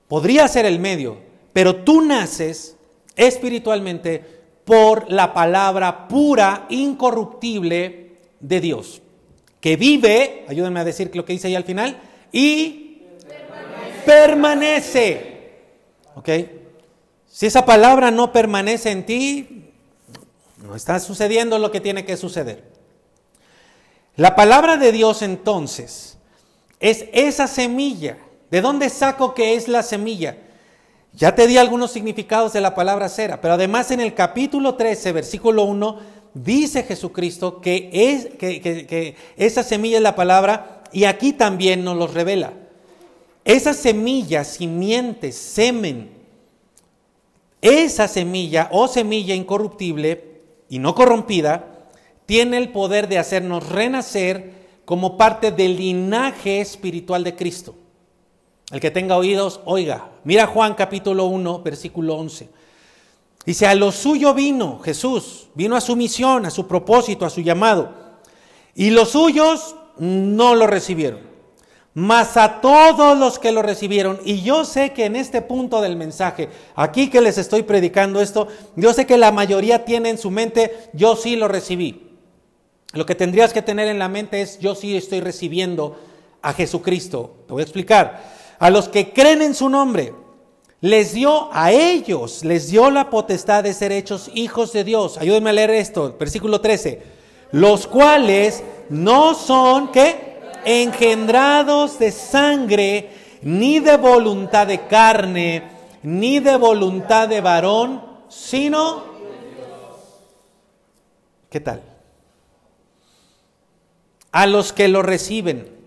Podría 0.08 0.48
ser 0.48 0.64
el 0.64 0.80
medio, 0.80 1.18
pero 1.52 1.76
tú 1.84 2.00
naces 2.00 2.76
espiritualmente 3.14 4.40
por 4.64 5.10
la 5.12 5.34
palabra 5.34 6.08
pura, 6.08 6.66
incorruptible 6.70 8.16
de 8.40 8.60
Dios, 8.60 9.02
que 9.60 9.76
vive, 9.76 10.46
ayúdenme 10.48 10.80
a 10.80 10.84
decir 10.84 11.10
lo 11.14 11.24
que 11.24 11.34
dice 11.34 11.48
ahí 11.48 11.54
al 11.54 11.64
final, 11.64 12.00
y 12.32 13.02
permanece. 13.28 14.02
permanece. 14.06 15.50
¿Ok? 16.14 16.28
Si 17.26 17.46
esa 17.46 17.66
palabra 17.66 18.10
no 18.10 18.32
permanece 18.32 18.90
en 18.90 19.04
ti, 19.04 19.72
no 20.64 20.74
está 20.74 20.98
sucediendo 21.00 21.58
lo 21.58 21.70
que 21.70 21.80
tiene 21.80 22.04
que 22.04 22.16
suceder. 22.16 22.79
La 24.20 24.36
palabra 24.36 24.76
de 24.76 24.92
Dios 24.92 25.22
entonces 25.22 26.18
es 26.78 27.06
esa 27.14 27.46
semilla. 27.46 28.18
¿De 28.50 28.60
dónde 28.60 28.90
saco 28.90 29.32
que 29.32 29.54
es 29.54 29.66
la 29.66 29.82
semilla? 29.82 30.36
Ya 31.14 31.34
te 31.34 31.46
di 31.46 31.56
algunos 31.56 31.90
significados 31.90 32.52
de 32.52 32.60
la 32.60 32.74
palabra 32.74 33.08
cera, 33.08 33.40
pero 33.40 33.54
además 33.54 33.90
en 33.92 34.00
el 34.00 34.12
capítulo 34.12 34.74
13, 34.74 35.12
versículo 35.12 35.64
1, 35.64 36.00
dice 36.34 36.82
Jesucristo 36.82 37.62
que, 37.62 37.88
es, 37.94 38.26
que, 38.36 39.16
esa 39.38 39.62
semilla 39.62 39.96
es 39.96 40.02
la 40.02 40.16
palabra 40.16 40.82
y 40.92 41.04
aquí 41.04 41.32
también 41.32 41.82
nos 41.82 41.96
lo 41.96 42.06
revela. 42.06 42.52
Esa 43.46 43.72
semilla, 43.72 44.44
simiente, 44.44 45.32
semen, 45.32 46.10
esa 47.62 48.06
semilla 48.06 48.68
o 48.70 48.86
semilla 48.86 49.34
incorruptible 49.34 50.42
y 50.68 50.78
no 50.78 50.94
corrompida, 50.94 51.69
tiene 52.30 52.58
el 52.58 52.68
poder 52.68 53.08
de 53.08 53.18
hacernos 53.18 53.68
renacer 53.70 54.52
como 54.84 55.16
parte 55.16 55.50
del 55.50 55.76
linaje 55.76 56.60
espiritual 56.60 57.24
de 57.24 57.34
Cristo. 57.34 57.74
El 58.70 58.78
que 58.78 58.92
tenga 58.92 59.16
oídos, 59.16 59.58
oiga. 59.64 60.12
Mira 60.22 60.46
Juan 60.46 60.74
capítulo 60.74 61.24
1, 61.24 61.62
versículo 61.62 62.14
11. 62.14 62.48
Dice, 63.44 63.66
a 63.66 63.74
lo 63.74 63.90
suyo 63.90 64.32
vino 64.32 64.78
Jesús, 64.78 65.48
vino 65.56 65.74
a 65.74 65.80
su 65.80 65.96
misión, 65.96 66.46
a 66.46 66.50
su 66.50 66.68
propósito, 66.68 67.26
a 67.26 67.30
su 67.30 67.40
llamado. 67.40 67.92
Y 68.76 68.90
los 68.90 69.08
suyos 69.08 69.74
no 69.98 70.54
lo 70.54 70.68
recibieron. 70.68 71.22
Mas 71.94 72.36
a 72.36 72.60
todos 72.60 73.18
los 73.18 73.40
que 73.40 73.50
lo 73.50 73.60
recibieron, 73.62 74.20
y 74.24 74.42
yo 74.42 74.64
sé 74.64 74.92
que 74.92 75.06
en 75.06 75.16
este 75.16 75.42
punto 75.42 75.80
del 75.80 75.96
mensaje, 75.96 76.48
aquí 76.76 77.10
que 77.10 77.22
les 77.22 77.38
estoy 77.38 77.64
predicando 77.64 78.20
esto, 78.20 78.46
yo 78.76 78.92
sé 78.92 79.04
que 79.04 79.18
la 79.18 79.32
mayoría 79.32 79.84
tiene 79.84 80.10
en 80.10 80.18
su 80.18 80.30
mente, 80.30 80.90
yo 80.92 81.16
sí 81.16 81.34
lo 81.34 81.48
recibí. 81.48 82.06
Lo 82.92 83.06
que 83.06 83.14
tendrías 83.14 83.52
que 83.52 83.62
tener 83.62 83.88
en 83.88 83.98
la 83.98 84.08
mente 84.08 84.42
es, 84.42 84.58
yo 84.58 84.74
sí 84.74 84.96
estoy 84.96 85.20
recibiendo 85.20 85.96
a 86.42 86.52
Jesucristo. 86.52 87.36
Te 87.46 87.52
voy 87.52 87.60
a 87.60 87.64
explicar. 87.64 88.22
A 88.58 88.70
los 88.70 88.88
que 88.88 89.12
creen 89.12 89.42
en 89.42 89.54
su 89.54 89.68
nombre, 89.68 90.12
les 90.80 91.12
dio 91.12 91.48
a 91.52 91.70
ellos, 91.72 92.44
les 92.44 92.68
dio 92.70 92.90
la 92.90 93.10
potestad 93.10 93.62
de 93.62 93.74
ser 93.74 93.92
hechos 93.92 94.30
hijos 94.34 94.72
de 94.72 94.82
Dios. 94.82 95.18
Ayúdenme 95.18 95.50
a 95.50 95.52
leer 95.52 95.70
esto, 95.70 96.16
versículo 96.18 96.60
13. 96.60 97.02
Los 97.52 97.86
cuales 97.86 98.62
no 98.88 99.34
son, 99.34 99.92
¿qué? 99.92 100.40
Engendrados 100.64 101.98
de 101.98 102.10
sangre, 102.10 103.10
ni 103.42 103.78
de 103.78 103.96
voluntad 103.96 104.66
de 104.66 104.86
carne, 104.86 105.62
ni 106.02 106.40
de 106.40 106.56
voluntad 106.56 107.28
de 107.28 107.40
varón, 107.40 108.02
sino... 108.28 109.10
¿Qué 111.48 111.60
tal? 111.60 111.89
A 114.32 114.46
los 114.46 114.72
que 114.72 114.88
lo 114.88 115.02
reciben. 115.02 115.78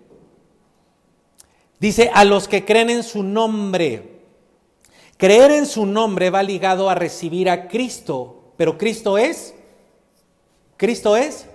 Dice, 1.79 2.09
a 2.13 2.23
los 2.25 2.47
que 2.47 2.65
creen 2.65 2.89
en 2.89 3.03
su 3.03 3.23
nombre. 3.23 4.21
Creer 5.17 5.51
en 5.51 5.65
su 5.65 5.85
nombre 5.85 6.29
va 6.29 6.43
ligado 6.43 6.89
a 6.89 6.95
recibir 6.95 7.49
a 7.49 7.67
Cristo. 7.67 8.53
Pero 8.57 8.77
Cristo 8.77 9.17
es, 9.17 9.53
Cristo 10.77 11.15
es, 11.17 11.45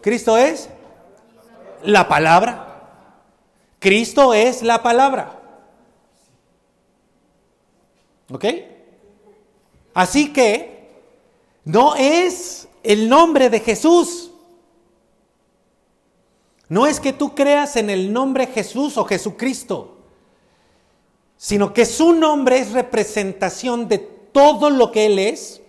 Cristo 0.00 0.36
es 0.36 0.68
la 1.82 2.08
palabra. 2.08 2.64
Cristo 3.78 4.34
es 4.34 4.62
la 4.62 4.82
palabra. 4.82 5.40
¿Ok? 8.30 8.44
Así 9.94 10.32
que 10.32 10.88
no 11.64 11.94
es 11.96 12.68
el 12.82 13.08
nombre 13.08 13.50
de 13.50 13.60
Jesús. 13.60 14.32
No 16.68 16.86
es 16.86 17.00
que 17.00 17.12
tú 17.12 17.34
creas 17.34 17.76
en 17.76 17.88
el 17.88 18.12
nombre 18.12 18.46
Jesús 18.46 18.98
o 18.98 19.04
Jesucristo, 19.04 19.96
sino 21.36 21.72
que 21.72 21.86
su 21.86 22.12
nombre 22.12 22.58
es 22.58 22.72
representación 22.72 23.88
de 23.88 23.98
todo 23.98 24.68
lo 24.70 24.92
que 24.92 25.06
Él 25.06 25.18
es, 25.18 25.62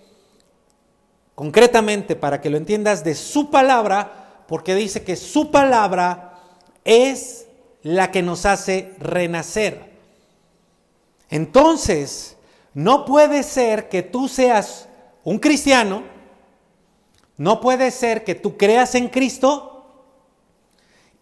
concretamente 1.35 2.15
para 2.15 2.41
que 2.41 2.49
lo 2.49 2.57
entiendas 2.57 3.03
de 3.03 3.15
su 3.15 3.49
palabra, 3.49 4.43
porque 4.47 4.75
dice 4.75 5.03
que 5.03 5.15
su 5.15 5.51
palabra 5.51 6.39
es 6.83 7.45
la 7.81 8.11
que 8.11 8.21
nos 8.21 8.45
hace 8.45 8.93
renacer. 8.99 9.89
Entonces, 11.29 12.35
no 12.73 13.05
puede 13.05 13.43
ser 13.43 13.87
que 13.87 14.01
tú 14.01 14.27
seas 14.27 14.89
un 15.23 15.39
cristiano, 15.39 16.03
no 17.37 17.61
puede 17.61 17.91
ser 17.91 18.25
que 18.25 18.35
tú 18.35 18.57
creas 18.57 18.95
en 18.95 19.07
Cristo 19.07 19.78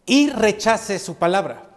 y 0.07 0.29
rechace 0.31 0.97
su 0.97 1.15
palabra. 1.15 1.69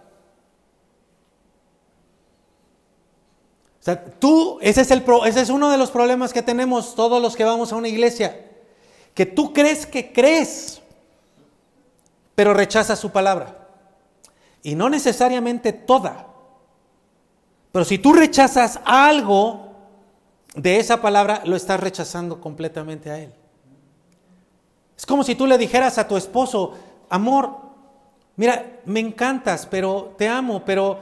O 3.81 3.83
sea, 3.83 4.03
tú, 4.03 4.59
ese 4.63 4.83
es, 4.83 4.91
el, 4.91 5.05
ese 5.27 5.41
es 5.41 5.51
uno 5.51 5.69
de 5.69 5.77
los 5.77 5.91
problemas 5.91 6.33
que 6.33 6.43
tenemos 6.43 6.95
todos 6.95 7.21
los 7.21 7.35
que 7.35 7.45
vamos 7.45 7.73
a 7.73 7.77
una 7.77 7.89
iglesia, 7.89 8.47
que 9.15 9.27
tú 9.27 9.53
crees 9.53 9.85
que 9.85 10.13
crees, 10.13 10.81
pero 12.35 12.55
rechazas 12.55 12.99
su 12.99 13.11
palabra. 13.11 13.69
Y 14.63 14.75
no 14.75 14.89
necesariamente 14.89 15.73
toda. 15.73 16.29
Pero 17.73 17.85
si 17.85 17.99
tú 17.99 18.13
rechazas 18.13 18.81
algo 18.85 19.73
de 20.55 20.79
esa 20.79 21.01
palabra, 21.01 21.43
lo 21.45 21.57
estás 21.57 21.81
rechazando 21.81 22.41
completamente 22.41 23.11
a 23.11 23.19
él. 23.19 23.33
Es 24.97 25.07
como 25.07 25.25
si 25.25 25.35
tú 25.35 25.47
le 25.47 25.57
dijeras 25.57 25.97
a 25.97 26.07
tu 26.07 26.19
esposo, 26.19 26.75
amor, 27.09 27.60
mira, 28.37 28.81
me 28.85 29.01
encantas, 29.01 29.67
pero 29.67 30.15
te 30.17 30.29
amo, 30.29 30.65
pero 30.65 31.01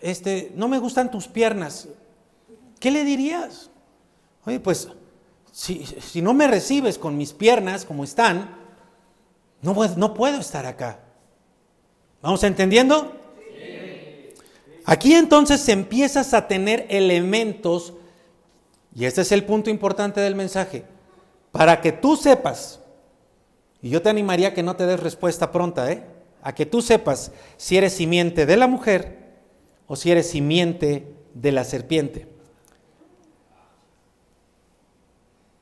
este, 0.00 0.52
no 0.54 0.68
me 0.68 0.78
gustan 0.78 1.10
tus 1.10 1.28
piernas. 1.28 1.88
¿Qué 2.78 2.90
le 2.90 3.04
dirías? 3.04 3.70
Oye, 4.44 4.60
pues 4.60 4.88
si, 5.52 6.22
no 6.22 6.34
me 6.34 6.46
recibes 6.46 6.98
con 6.98 7.16
mis 7.16 7.32
piernas 7.32 7.84
como 7.84 8.04
están, 8.04 8.56
no, 9.60 9.74
no 9.96 10.14
puedo 10.14 10.38
estar 10.38 10.66
acá. 10.66 11.00
¿Vamos 12.22 12.44
entendiendo? 12.44 13.14
Aquí 14.84 15.14
entonces 15.14 15.68
empiezas 15.68 16.32
a 16.32 16.48
tener 16.48 16.86
elementos, 16.88 17.92
y 18.94 19.04
este 19.04 19.20
es 19.20 19.32
el 19.32 19.44
punto 19.44 19.68
importante 19.68 20.20
del 20.20 20.34
mensaje, 20.34 20.84
para 21.52 21.80
que 21.80 21.92
tú 21.92 22.16
sepas, 22.16 22.80
y 23.82 23.90
yo 23.90 24.00
te 24.00 24.08
animaría 24.08 24.54
que 24.54 24.62
no 24.62 24.76
te 24.76 24.86
des 24.86 24.98
respuesta 24.98 25.52
pronta, 25.52 25.92
¿eh? 25.92 26.04
A 26.42 26.54
que 26.54 26.66
tú 26.66 26.82
sepas 26.82 27.32
si 27.56 27.76
eres 27.76 27.92
simiente 27.92 28.46
de 28.46 28.56
la 28.56 28.66
mujer 28.66 29.18
o 29.86 29.96
si 29.96 30.10
eres 30.10 30.30
simiente 30.30 31.12
de 31.34 31.52
la 31.52 31.64
serpiente. 31.64 32.28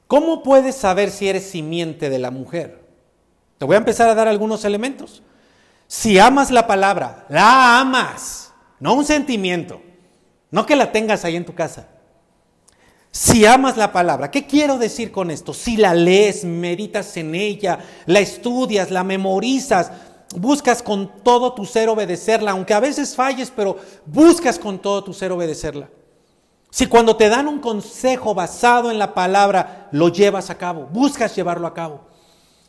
¿Cómo 0.07 0.43
puedes 0.43 0.77
saber 0.77 1.11
si 1.11 1.29
eres 1.29 1.45
simiente 1.49 2.11
de 2.11 2.19
la 2.19 2.31
mujer? 2.31 2.85
Te 3.59 3.65
voy 3.65 3.75
a 3.75 3.79
empezar 3.79 4.09
a 4.09 4.15
dar 4.15 4.29
algunos 4.29 4.65
elementos. 4.65 5.23
Si 5.89 6.19
amas 6.19 6.51
la 6.51 6.67
palabra, 6.67 7.27
la 7.29 7.81
amas, 7.81 8.53
no 8.81 8.95
un 8.95 9.05
sentimiento, 9.05 9.81
no 10.51 10.67
que 10.67 10.77
la 10.77 10.93
tengas 10.93 11.25
ahí 11.25 11.37
en 11.37 11.45
tu 11.45 11.55
casa. 11.55 11.89
Si 13.11 13.47
amas 13.47 13.79
la 13.79 13.93
palabra, 13.93 14.31
¿qué 14.31 14.47
quiero 14.47 14.77
decir 14.77 15.11
con 15.11 15.31
esto? 15.31 15.55
Si 15.55 15.79
la 15.79 15.95
lees, 15.95 16.45
meditas 16.45 17.17
en 17.17 17.35
ella, 17.35 17.79
la 18.05 18.21
estudias, 18.21 18.91
la 18.91 19.05
memorizas, 19.05 19.91
buscas 20.35 20.83
con 20.83 21.23
todo 21.23 21.53
tu 21.53 21.65
ser 21.65 21.89
obedecerla, 21.89 22.51
aunque 22.51 22.75
a 22.75 22.81
veces 22.81 23.15
falles, 23.15 23.53
pero 23.55 23.77
buscas 24.05 24.59
con 24.59 24.79
todo 24.79 25.05
tu 25.05 25.13
ser 25.13 25.33
obedecerla. 25.33 25.89
Si 26.71 26.87
cuando 26.87 27.17
te 27.17 27.29
dan 27.29 27.49
un 27.49 27.61
consejo 27.61 28.35
basado 28.35 28.91
en 28.91 28.99
la 28.99 29.15
palabra, 29.15 29.89
lo 29.93 30.09
llevas 30.09 30.51
a 30.51 30.59
cabo, 30.59 30.89
buscas 30.93 31.35
llevarlo 31.35 31.67
a 31.67 31.75
cabo. 31.75 32.03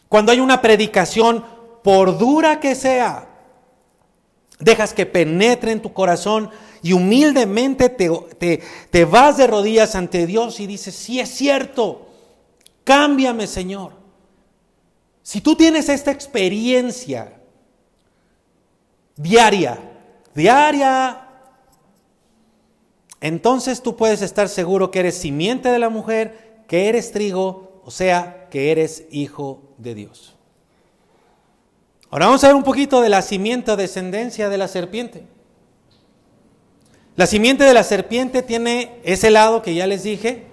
Cuando 0.08 0.32
hay 0.32 0.40
una 0.40 0.62
predicación, 0.62 1.44
por 1.84 2.18
dura 2.18 2.60
que 2.60 2.76
sea, 2.76 3.28
dejas 4.60 4.94
que 4.94 5.06
penetre 5.06 5.72
en 5.72 5.82
tu 5.82 5.94
corazón 5.94 6.50
y 6.82 6.94
humildemente 6.94 7.90
te, 7.90 8.10
te, 8.38 8.64
te 8.90 9.06
vas 9.06 9.38
de 9.38 9.48
rodillas 9.48 9.96
ante 9.96 10.26
Dios 10.26 10.60
y 10.60 10.68
dices, 10.68 10.96
sí 10.96 11.20
es 11.20 11.30
cierto, 11.30 12.08
cámbiame 12.84 13.48
Señor. 13.48 13.94
Si 15.22 15.42
tú 15.42 15.56
tienes 15.56 15.90
esta 15.90 16.12
experiencia 16.12 17.37
diaria, 19.18 19.80
diaria, 20.34 21.28
entonces 23.20 23.82
tú 23.82 23.96
puedes 23.96 24.22
estar 24.22 24.48
seguro 24.48 24.92
que 24.92 25.00
eres 25.00 25.18
simiente 25.18 25.70
de 25.70 25.80
la 25.80 25.90
mujer, 25.90 26.64
que 26.68 26.88
eres 26.88 27.12
trigo, 27.12 27.82
o 27.84 27.92
sea, 27.92 28.48
que 28.50 28.72
eres 28.72 29.06
hijo 29.12 29.62
de 29.78 29.96
Dios. 29.96 30.36
Ahora 32.10 32.28
vamos 32.28 32.44
a 32.44 32.48
ver 32.48 32.56
un 32.56 32.64
poquito 32.64 33.02
de 33.02 33.10
la 33.10 33.22
simiente 33.22 33.72
o 33.72 33.76
descendencia 33.76 34.50
de 34.50 34.58
la 34.58 34.68
serpiente. 34.68 35.26
La 37.16 37.26
simiente 37.26 37.64
de 37.64 37.74
la 37.74 37.84
serpiente 37.84 38.44
tiene 38.44 39.00
ese 39.04 39.32
lado 39.32 39.64
que 39.64 39.74
ya 39.74 39.88
les 39.88 40.04
dije, 40.04 40.44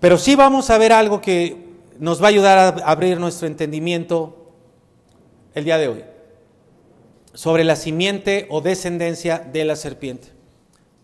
pero 0.00 0.16
sí 0.16 0.36
vamos 0.36 0.70
a 0.70 0.78
ver 0.78 0.92
algo 0.92 1.20
que 1.20 1.68
nos 1.98 2.22
va 2.22 2.26
a 2.26 2.30
ayudar 2.30 2.58
a 2.58 2.68
abrir 2.88 3.18
nuestro 3.18 3.48
entendimiento 3.48 4.52
el 5.54 5.64
día 5.64 5.76
de 5.76 5.88
hoy. 5.88 6.04
Sobre 7.38 7.62
la 7.62 7.76
simiente 7.76 8.48
o 8.50 8.62
descendencia 8.62 9.38
de 9.38 9.64
la 9.64 9.76
serpiente. 9.76 10.26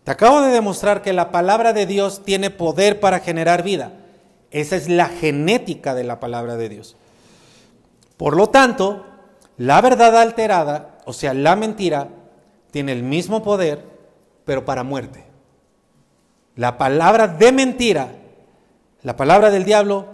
Te 0.03 0.11
acabo 0.11 0.41
de 0.41 0.51
demostrar 0.51 1.01
que 1.01 1.13
la 1.13 1.31
palabra 1.31 1.71
de 1.71 1.85
Dios 1.85 2.25
tiene 2.25 2.49
poder 2.49 2.99
para 2.99 3.21
generar 3.21 3.63
vida. 3.63 3.93
Esa 4.51 4.75
es 4.75 4.89
la 4.89 5.07
genética 5.07 5.95
de 5.95 6.03
la 6.03 6.19
palabra 6.19 6.57
de 6.57 6.67
Dios. 6.67 6.97
Por 8.17 8.35
lo 8.35 8.49
tanto, 8.49 9.05
la 9.55 9.79
verdad 9.79 10.17
alterada, 10.17 10.97
o 11.05 11.13
sea, 11.13 11.33
la 11.33 11.55
mentira, 11.55 12.09
tiene 12.69 12.91
el 12.91 13.03
mismo 13.03 13.41
poder, 13.41 13.85
pero 14.43 14.65
para 14.65 14.83
muerte. 14.83 15.23
La 16.57 16.77
palabra 16.77 17.29
de 17.29 17.53
mentira, 17.53 18.09
la 19.03 19.15
palabra 19.15 19.51
del 19.51 19.63
diablo, 19.63 20.07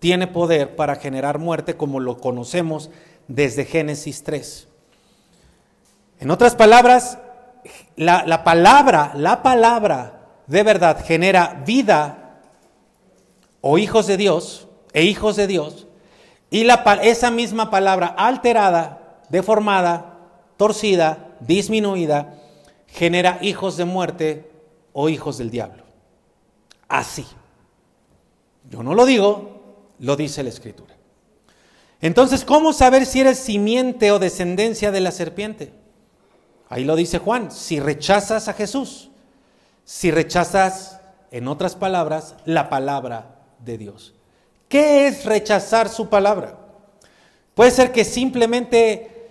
tiene 0.00 0.26
poder 0.26 0.76
para 0.76 0.96
generar 0.96 1.38
muerte 1.38 1.78
como 1.78 1.98
lo 1.98 2.18
conocemos 2.18 2.90
desde 3.26 3.64
Génesis 3.64 4.22
3. 4.22 4.68
En 6.24 6.30
otras 6.30 6.54
palabras, 6.54 7.18
la, 7.96 8.44
palabra, 8.44 9.12
la 9.14 9.42
palabra 9.42 10.22
de 10.46 10.62
verdad 10.62 11.04
genera 11.04 11.62
vida 11.66 12.40
o 13.60 13.76
hijos 13.76 14.06
de 14.06 14.16
Dios 14.16 14.66
e 14.94 15.04
hijos 15.04 15.36
de 15.36 15.46
Dios, 15.46 15.86
y 16.48 16.64
la, 16.64 16.76
esa 17.02 17.30
misma 17.30 17.70
palabra 17.70 18.06
alterada, 18.06 19.20
deformada, 19.28 20.16
torcida, 20.56 21.36
disminuida, 21.40 22.36
genera 22.86 23.36
hijos 23.42 23.76
de 23.76 23.84
muerte 23.84 24.50
o 24.94 25.10
hijos 25.10 25.36
del 25.36 25.50
diablo. 25.50 25.82
Así. 26.88 27.26
Yo 28.70 28.82
no 28.82 28.94
lo 28.94 29.04
digo, 29.04 29.60
lo 29.98 30.16
dice 30.16 30.42
la 30.42 30.48
Escritura. 30.48 30.96
Entonces, 32.00 32.46
¿cómo 32.46 32.72
saber 32.72 33.04
si 33.04 33.20
eres 33.20 33.38
simiente 33.38 34.10
o 34.10 34.18
descendencia 34.18 34.90
de 34.90 35.00
la 35.00 35.10
serpiente? 35.10 35.83
Ahí 36.74 36.82
lo 36.82 36.96
dice 36.96 37.20
Juan, 37.20 37.52
si 37.52 37.78
rechazas 37.78 38.48
a 38.48 38.52
Jesús, 38.52 39.08
si 39.84 40.10
rechazas, 40.10 41.00
en 41.30 41.46
otras 41.46 41.76
palabras, 41.76 42.34
la 42.46 42.68
palabra 42.68 43.36
de 43.60 43.78
Dios. 43.78 44.12
¿Qué 44.66 45.06
es 45.06 45.24
rechazar 45.24 45.88
su 45.88 46.08
palabra? 46.08 46.58
Puede 47.54 47.70
ser 47.70 47.92
que 47.92 48.04
simplemente 48.04 49.30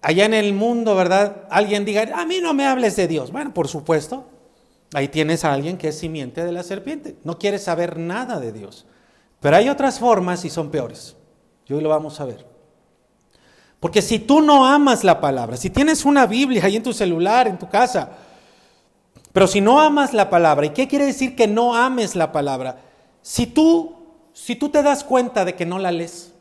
allá 0.00 0.24
en 0.24 0.32
el 0.32 0.54
mundo, 0.54 0.96
¿verdad? 0.96 1.46
Alguien 1.50 1.84
diga, 1.84 2.08
a 2.14 2.24
mí 2.24 2.38
no 2.40 2.54
me 2.54 2.64
hables 2.66 2.96
de 2.96 3.06
Dios. 3.06 3.32
Bueno, 3.32 3.52
por 3.52 3.68
supuesto, 3.68 4.24
ahí 4.94 5.08
tienes 5.08 5.44
a 5.44 5.52
alguien 5.52 5.76
que 5.76 5.88
es 5.88 5.98
simiente 5.98 6.42
de 6.42 6.52
la 6.52 6.62
serpiente. 6.62 7.18
No 7.22 7.38
quiere 7.38 7.58
saber 7.58 7.98
nada 7.98 8.40
de 8.40 8.50
Dios. 8.50 8.86
Pero 9.40 9.56
hay 9.56 9.68
otras 9.68 9.98
formas 9.98 10.42
y 10.46 10.48
son 10.48 10.70
peores. 10.70 11.16
Y 11.66 11.74
hoy 11.74 11.82
lo 11.82 11.90
vamos 11.90 12.18
a 12.18 12.24
ver. 12.24 12.51
Porque 13.82 14.00
si 14.00 14.20
tú 14.20 14.40
no 14.40 14.64
amas 14.64 15.02
la 15.02 15.20
palabra, 15.20 15.56
si 15.56 15.68
tienes 15.68 16.04
una 16.04 16.24
Biblia 16.26 16.64
ahí 16.64 16.76
en 16.76 16.84
tu 16.84 16.92
celular, 16.92 17.48
en 17.48 17.58
tu 17.58 17.68
casa, 17.68 18.10
pero 19.32 19.48
si 19.48 19.60
no 19.60 19.80
amas 19.80 20.12
la 20.12 20.30
palabra, 20.30 20.66
¿y 20.66 20.70
qué 20.70 20.86
quiere 20.86 21.06
decir 21.06 21.34
que 21.34 21.48
no 21.48 21.74
ames 21.74 22.14
la 22.14 22.30
palabra? 22.30 22.76
Si 23.22 23.44
tú, 23.44 23.96
si 24.34 24.54
tú 24.54 24.68
te 24.68 24.84
das 24.84 25.02
cuenta 25.02 25.44
de 25.44 25.56
que 25.56 25.66
no 25.66 25.80
la 25.80 25.90
lees, 25.90 26.32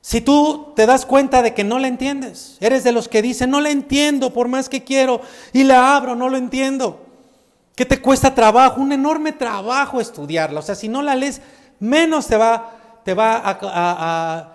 si 0.00 0.20
tú 0.20 0.72
te 0.76 0.86
das 0.86 1.04
cuenta 1.04 1.42
de 1.42 1.54
que 1.54 1.64
no 1.64 1.80
la 1.80 1.88
entiendes, 1.88 2.56
eres 2.60 2.84
de 2.84 2.92
los 2.92 3.08
que 3.08 3.20
dicen, 3.20 3.50
no 3.50 3.60
la 3.60 3.70
entiendo 3.70 4.32
por 4.32 4.46
más 4.46 4.68
que 4.68 4.84
quiero, 4.84 5.22
y 5.52 5.64
la 5.64 5.96
abro, 5.96 6.14
no 6.14 6.28
lo 6.28 6.36
entiendo, 6.36 7.04
que 7.74 7.84
te 7.84 8.00
cuesta 8.00 8.32
trabajo, 8.32 8.80
un 8.80 8.92
enorme 8.92 9.32
trabajo 9.32 10.00
estudiarla, 10.00 10.60
o 10.60 10.62
sea, 10.62 10.76
si 10.76 10.86
no 10.86 11.02
la 11.02 11.16
lees, 11.16 11.40
menos 11.80 12.28
te 12.28 12.36
va, 12.36 13.00
te 13.04 13.12
va 13.12 13.42
a 13.44 14.53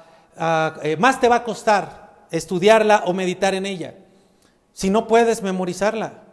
eh, 0.83 0.97
más 0.97 1.19
te 1.19 1.27
va 1.27 1.37
a 1.37 1.43
costar 1.43 2.27
estudiarla 2.31 3.03
o 3.05 3.13
meditar 3.13 3.53
en 3.53 3.65
ella 3.65 3.95
si 4.73 4.89
no 4.89 5.07
puedes 5.07 5.41
memorizarla. 5.41 6.23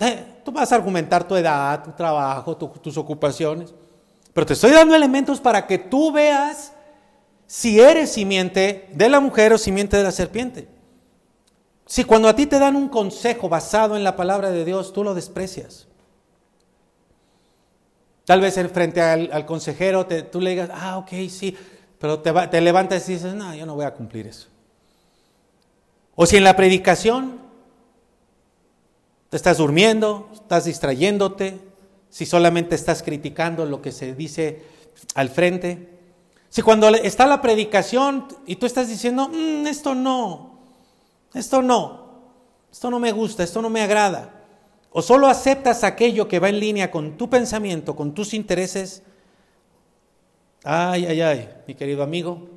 Eh, 0.00 0.40
tú 0.44 0.52
vas 0.52 0.70
a 0.70 0.74
argumentar 0.74 1.26
tu 1.26 1.34
edad, 1.36 1.82
tu 1.82 1.92
trabajo, 1.92 2.56
tus 2.56 2.96
ocupaciones, 2.96 3.74
pero 4.32 4.46
te 4.46 4.52
estoy 4.52 4.72
dando 4.72 4.94
elementos 4.94 5.40
para 5.40 5.66
que 5.66 5.78
tú 5.78 6.12
veas 6.12 6.72
si 7.46 7.80
eres 7.80 8.12
simiente 8.12 8.88
de 8.92 9.08
la 9.08 9.20
mujer 9.20 9.52
o 9.52 9.58
simiente 9.58 9.96
de 9.96 10.04
la 10.04 10.12
serpiente. 10.12 10.68
Si 11.86 12.04
cuando 12.04 12.28
a 12.28 12.36
ti 12.36 12.44
te 12.44 12.58
dan 12.58 12.76
un 12.76 12.90
consejo 12.90 13.48
basado 13.48 13.96
en 13.96 14.04
la 14.04 14.14
palabra 14.14 14.50
de 14.50 14.66
Dios, 14.66 14.92
tú 14.92 15.02
lo 15.02 15.14
desprecias. 15.14 15.88
Tal 18.26 18.42
vez 18.42 18.60
frente 18.70 19.00
al, 19.00 19.46
consejero 19.46 20.06
tú 20.30 20.42
le 20.42 20.50
digas, 20.50 20.68
ah, 20.74 20.98
ok, 20.98 21.08
sí, 21.30 21.56
pero 21.98 22.20
te, 22.20 22.60
levantas 22.60 23.08
y 23.08 23.14
dices, 23.14 23.34
no, 23.34 23.54
yo 23.54 23.66
no 23.66 23.74
voy 23.74 23.84
a 23.84 23.94
cumplir 23.94 24.26
eso. 24.26 24.48
O 26.14 26.26
si 26.26 26.36
en 26.36 26.44
la 26.44 26.56
predicación 26.56 27.40
te 29.30 29.36
estás 29.36 29.58
durmiendo, 29.58 30.30
estás 30.32 30.64
distrayéndote, 30.64 31.60
si 32.08 32.24
solamente 32.24 32.74
estás 32.74 33.02
criticando 33.02 33.66
lo 33.66 33.82
que 33.82 33.92
se 33.92 34.14
dice 34.14 34.62
al 35.14 35.28
frente. 35.28 35.98
Si 36.48 36.62
cuando 36.62 36.88
está 36.88 37.26
la 37.26 37.42
predicación 37.42 38.26
y 38.46 38.56
tú 38.56 38.66
estás 38.66 38.88
diciendo, 38.88 39.28
mm, 39.28 39.66
esto 39.66 39.94
no, 39.94 40.58
esto 41.34 41.62
no, 41.62 42.08
esto 42.72 42.90
no 42.90 42.98
me 42.98 43.12
gusta, 43.12 43.42
esto 43.42 43.60
no 43.60 43.70
me 43.70 43.82
agrada, 43.82 44.46
o 44.90 45.02
solo 45.02 45.26
aceptas 45.26 45.84
aquello 45.84 46.26
que 46.28 46.38
va 46.38 46.48
en 46.48 46.60
línea 46.60 46.90
con 46.90 47.18
tu 47.18 47.28
pensamiento, 47.28 47.94
con 47.94 48.14
tus 48.14 48.32
intereses, 48.32 49.02
Ay, 50.64 51.06
ay, 51.06 51.20
ay, 51.20 51.48
mi 51.66 51.74
querido 51.74 52.02
amigo, 52.02 52.48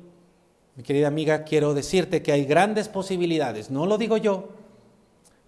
mi 0.74 0.82
querida 0.82 1.06
amiga, 1.08 1.44
quiero 1.44 1.74
decirte 1.74 2.22
que 2.22 2.32
hay 2.32 2.44
grandes 2.44 2.88
posibilidades, 2.88 3.70
no 3.70 3.86
lo 3.86 3.98
digo 3.98 4.16
yo, 4.16 4.48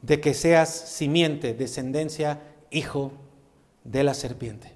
de 0.02 0.20
que 0.20 0.34
seas 0.34 0.68
simiente, 0.70 1.55
descendencia, 1.55 2.40
hijo 2.70 3.12
de 3.82 4.05
la 4.05 4.14
serpiente. 4.14 4.72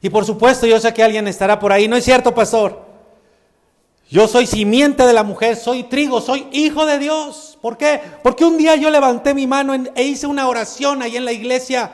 Y 0.00 0.08
por 0.08 0.24
supuesto, 0.24 0.66
yo 0.66 0.80
sé 0.80 0.94
que 0.94 1.02
alguien 1.02 1.28
estará 1.28 1.58
por 1.58 1.72
ahí, 1.72 1.86
no 1.86 1.96
es 1.96 2.04
cierto, 2.04 2.34
pastor. 2.34 2.88
Yo 4.08 4.26
soy 4.26 4.46
simiente 4.46 5.06
de 5.06 5.12
la 5.12 5.22
mujer, 5.22 5.56
soy 5.56 5.84
trigo, 5.84 6.20
soy 6.20 6.48
hijo 6.52 6.86
de 6.86 6.98
Dios. 6.98 7.58
¿Por 7.60 7.76
qué? 7.76 8.00
Porque 8.22 8.44
un 8.44 8.56
día 8.56 8.74
yo 8.74 8.90
levanté 8.90 9.34
mi 9.34 9.46
mano 9.46 9.74
e 9.74 10.02
hice 10.02 10.26
una 10.26 10.48
oración 10.48 11.02
ahí 11.02 11.16
en 11.16 11.24
la 11.24 11.32
iglesia 11.32 11.92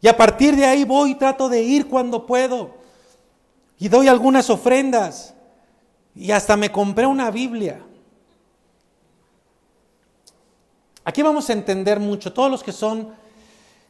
y 0.00 0.08
a 0.08 0.16
partir 0.16 0.56
de 0.56 0.64
ahí 0.64 0.84
voy 0.84 1.12
y 1.12 1.14
trato 1.14 1.48
de 1.48 1.62
ir 1.62 1.86
cuando 1.86 2.26
puedo. 2.26 2.74
Y 3.78 3.88
doy 3.88 4.08
algunas 4.08 4.48
ofrendas. 4.48 5.34
Y 6.14 6.30
hasta 6.30 6.56
me 6.56 6.72
compré 6.72 7.06
una 7.06 7.30
Biblia. 7.30 7.82
Aquí 11.04 11.22
vamos 11.22 11.50
a 11.50 11.52
entender 11.52 12.00
mucho. 12.00 12.32
Todos 12.32 12.50
los 12.50 12.62
que 12.62 12.72
son 12.72 13.10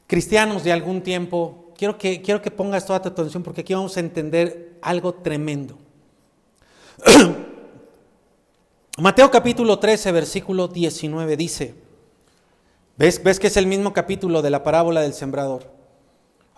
cristianos 0.07 0.65
de 0.65 0.73
algún 0.73 1.03
tiempo, 1.03 1.73
quiero 1.77 1.97
que, 1.97 2.21
quiero 2.23 2.43
que 2.43 2.51
pongas 2.51 2.85
toda 2.87 3.03
tu 3.03 3.09
atención 3.09 3.43
porque 3.43 3.61
aquí 3.61 3.75
vamos 3.75 3.97
a 3.97 4.01
entender 4.01 4.79
algo 4.83 5.15
tremendo. 5.15 5.79
Mateo 8.99 9.31
capítulo 9.31 9.79
13, 9.79 10.11
versículo 10.13 10.67
19 10.69 11.37
dice, 11.37 11.75
¿ves, 12.97 13.23
¿ves 13.23 13.39
que 13.39 13.47
es 13.47 13.57
el 13.57 13.67
mismo 13.67 13.93
capítulo 13.93 14.43
de 14.43 14.51
la 14.51 14.63
parábola 14.63 15.01
del 15.01 15.15
sembrador? 15.15 15.80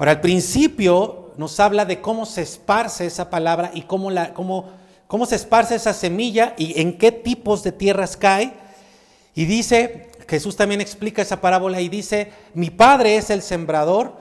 Ahora, 0.03 0.11
al 0.11 0.21
principio 0.21 1.31
nos 1.37 1.61
habla 1.61 1.85
de 1.85 2.01
cómo 2.01 2.27
se 2.27 2.43
esparce 2.43 3.07
esa 3.07 3.31
palabra 3.31 3.71
y 3.73 3.83
cómo, 3.83 4.11
la, 4.11 4.35
cómo, 4.35 4.69
cómo 5.07 5.27
se 5.27 5.37
esparce 5.37 5.77
esa 5.77 5.95
semilla 5.95 6.55
y 6.59 6.81
en 6.81 6.99
qué 6.99 7.13
tipos 7.13 7.63
de 7.63 7.71
tierras 7.71 8.17
cae. 8.17 8.53
Y 9.33 9.45
dice, 9.45 10.11
Jesús 10.27 10.57
también 10.57 10.81
explica 10.81 11.23
esa 11.23 11.41
parábola 11.41 11.81
y 11.81 11.89
dice, 11.89 12.33
mi 12.53 12.69
padre 12.69 13.17
es 13.17 13.31
el 13.31 13.43
sembrador. 13.43 14.15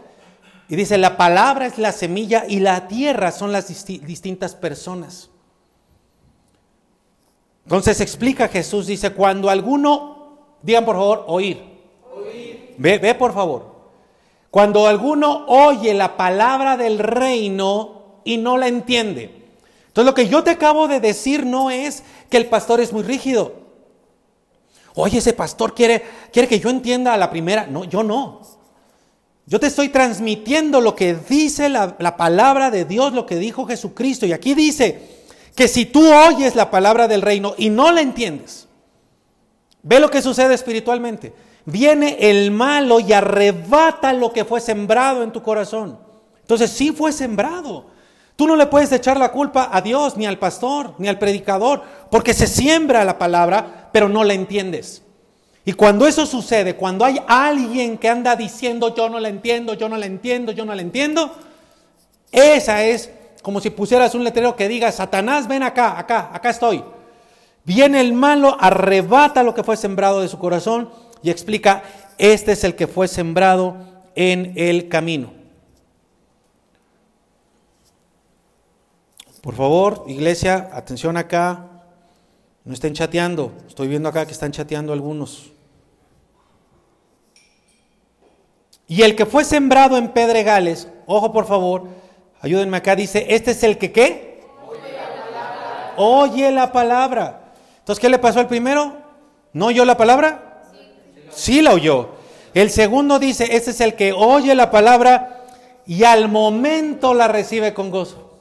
Y 0.69 0.75
dice, 0.75 0.99
la 0.99 1.17
palabra 1.17 1.65
es 1.65 1.79
la 1.79 1.93
semilla 1.93 2.45
y 2.47 2.59
la 2.59 2.87
tierra 2.87 3.31
son 3.31 3.51
las 3.51 3.67
distintas 3.67 4.53
personas. 4.53 5.31
Entonces 7.63 8.01
explica 8.01 8.49
Jesús, 8.49 8.85
dice, 8.85 9.13
cuando 9.13 9.49
alguno, 9.49 10.57
digan 10.61 10.85
por 10.85 10.97
favor, 10.97 11.25
oír. 11.25 11.59
oír. 12.15 12.75
Ve, 12.77 12.99
ve 12.99 13.15
por 13.15 13.33
favor. 13.33 13.80
Cuando 14.51 14.85
alguno 14.85 15.45
oye 15.47 15.93
la 15.93 16.17
palabra 16.17 16.75
del 16.75 16.99
reino 16.99 18.19
y 18.25 18.37
no 18.37 18.57
la 18.57 18.67
entiende. 18.67 19.47
Entonces 19.87 20.05
lo 20.05 20.13
que 20.13 20.27
yo 20.27 20.43
te 20.43 20.51
acabo 20.51 20.89
de 20.89 20.99
decir 20.99 21.45
no 21.45 21.71
es 21.71 22.03
que 22.29 22.35
el 22.35 22.47
pastor 22.47 22.81
es 22.81 22.91
muy 22.91 23.03
rígido. 23.03 23.55
Oye, 24.93 25.19
ese 25.19 25.31
pastor 25.31 25.73
quiere, 25.73 26.03
quiere 26.33 26.49
que 26.49 26.59
yo 26.59 26.69
entienda 26.69 27.13
a 27.13 27.17
la 27.17 27.29
primera. 27.29 27.65
No, 27.65 27.85
yo 27.85 28.03
no. 28.03 28.41
Yo 29.45 29.57
te 29.57 29.67
estoy 29.67 29.87
transmitiendo 29.87 30.81
lo 30.81 30.97
que 30.97 31.15
dice 31.15 31.69
la, 31.69 31.95
la 31.97 32.17
palabra 32.17 32.69
de 32.71 32.83
Dios, 32.83 33.13
lo 33.13 33.25
que 33.25 33.37
dijo 33.37 33.65
Jesucristo. 33.65 34.25
Y 34.25 34.33
aquí 34.33 34.53
dice 34.53 35.23
que 35.55 35.69
si 35.69 35.85
tú 35.85 36.05
oyes 36.13 36.55
la 36.55 36.69
palabra 36.69 37.07
del 37.07 37.21
reino 37.21 37.55
y 37.57 37.69
no 37.69 37.89
la 37.93 38.01
entiendes, 38.01 38.67
ve 39.81 40.01
lo 40.01 40.11
que 40.11 40.21
sucede 40.21 40.53
espiritualmente 40.53 41.31
viene 41.65 42.17
el 42.19 42.51
malo 42.51 42.99
y 42.99 43.13
arrebata 43.13 44.13
lo 44.13 44.33
que 44.33 44.45
fue 44.45 44.61
sembrado 44.61 45.23
en 45.23 45.31
tu 45.31 45.41
corazón. 45.41 45.99
Entonces 46.41 46.71
sí 46.71 46.91
fue 46.91 47.11
sembrado. 47.11 47.85
Tú 48.35 48.47
no 48.47 48.55
le 48.55 48.65
puedes 48.65 48.91
echar 48.91 49.17
la 49.17 49.31
culpa 49.31 49.69
a 49.71 49.81
Dios, 49.81 50.17
ni 50.17 50.25
al 50.25 50.39
pastor, 50.39 50.95
ni 50.97 51.07
al 51.07 51.19
predicador, 51.19 51.83
porque 52.09 52.33
se 52.33 52.47
siembra 52.47 53.05
la 53.05 53.17
palabra, 53.19 53.89
pero 53.91 54.09
no 54.09 54.23
la 54.23 54.33
entiendes. 54.33 55.03
Y 55.63 55.73
cuando 55.73 56.07
eso 56.07 56.25
sucede, 56.25 56.75
cuando 56.75 57.05
hay 57.05 57.21
alguien 57.27 57.97
que 57.97 58.09
anda 58.09 58.35
diciendo 58.35 58.95
yo 58.95 59.09
no 59.09 59.19
la 59.19 59.29
entiendo, 59.29 59.75
yo 59.75 59.89
no 59.89 59.97
la 59.97 60.07
entiendo, 60.07 60.51
yo 60.51 60.65
no 60.65 60.73
la 60.73 60.81
entiendo, 60.81 61.35
esa 62.31 62.83
es 62.83 63.11
como 63.43 63.59
si 63.59 63.69
pusieras 63.69 64.15
un 64.15 64.23
letrero 64.23 64.55
que 64.55 64.67
diga, 64.67 64.91
Satanás, 64.91 65.47
ven 65.47 65.63
acá, 65.63 65.99
acá, 65.99 66.29
acá 66.33 66.49
estoy. 66.49 66.83
Viene 67.63 68.01
el 68.01 68.13
malo, 68.13 68.57
arrebata 68.59 69.43
lo 69.43 69.53
que 69.53 69.63
fue 69.63 69.77
sembrado 69.77 70.21
de 70.21 70.27
su 70.27 70.39
corazón 70.39 70.89
y 71.23 71.29
explica, 71.29 71.83
este 72.17 72.53
es 72.53 72.63
el 72.63 72.75
que 72.75 72.87
fue 72.87 73.07
sembrado 73.07 73.77
en 74.15 74.53
el 74.55 74.89
camino. 74.89 75.33
Por 79.41 79.55
favor, 79.55 80.05
iglesia, 80.07 80.69
atención 80.71 81.17
acá. 81.17 81.67
No 82.63 82.73
estén 82.73 82.93
chateando. 82.93 83.53
Estoy 83.67 83.87
viendo 83.87 84.07
acá 84.07 84.25
que 84.25 84.33
están 84.33 84.51
chateando 84.51 84.93
algunos. 84.93 85.51
Y 88.87 89.01
el 89.01 89.15
que 89.15 89.25
fue 89.25 89.43
sembrado 89.43 89.97
en 89.97 90.09
pedregales, 90.09 90.87
ojo 91.07 91.31
por 91.31 91.45
favor, 91.45 91.87
ayúdenme 92.41 92.77
acá, 92.77 92.95
dice, 92.95 93.25
este 93.29 93.51
es 93.51 93.63
el 93.63 93.77
que 93.77 93.91
qué? 93.91 94.43
Oye 94.67 94.91
la 94.91 95.23
palabra. 95.23 95.93
Oye 95.97 96.51
la 96.51 96.71
palabra. 96.71 97.53
Entonces, 97.79 98.01
¿qué 98.01 98.09
le 98.09 98.19
pasó 98.19 98.41
al 98.41 98.47
primero? 98.47 98.97
¿No 99.53 99.67
oyó 99.67 99.85
la 99.85 99.97
palabra? 99.97 100.50
Sí. 101.33 101.61
la 101.61 101.73
oyó. 101.73 102.09
El 102.53 102.69
segundo 102.69 103.19
dice, 103.19 103.55
este 103.55 103.71
es 103.71 103.81
el 103.81 103.95
que 103.95 104.11
oye 104.11 104.53
la 104.55 104.71
palabra 104.71 105.45
y 105.85 106.03
al 106.03 106.29
momento 106.29 107.13
la 107.13 107.27
recibe 107.27 107.73
con 107.73 107.91
gozo. 107.91 108.39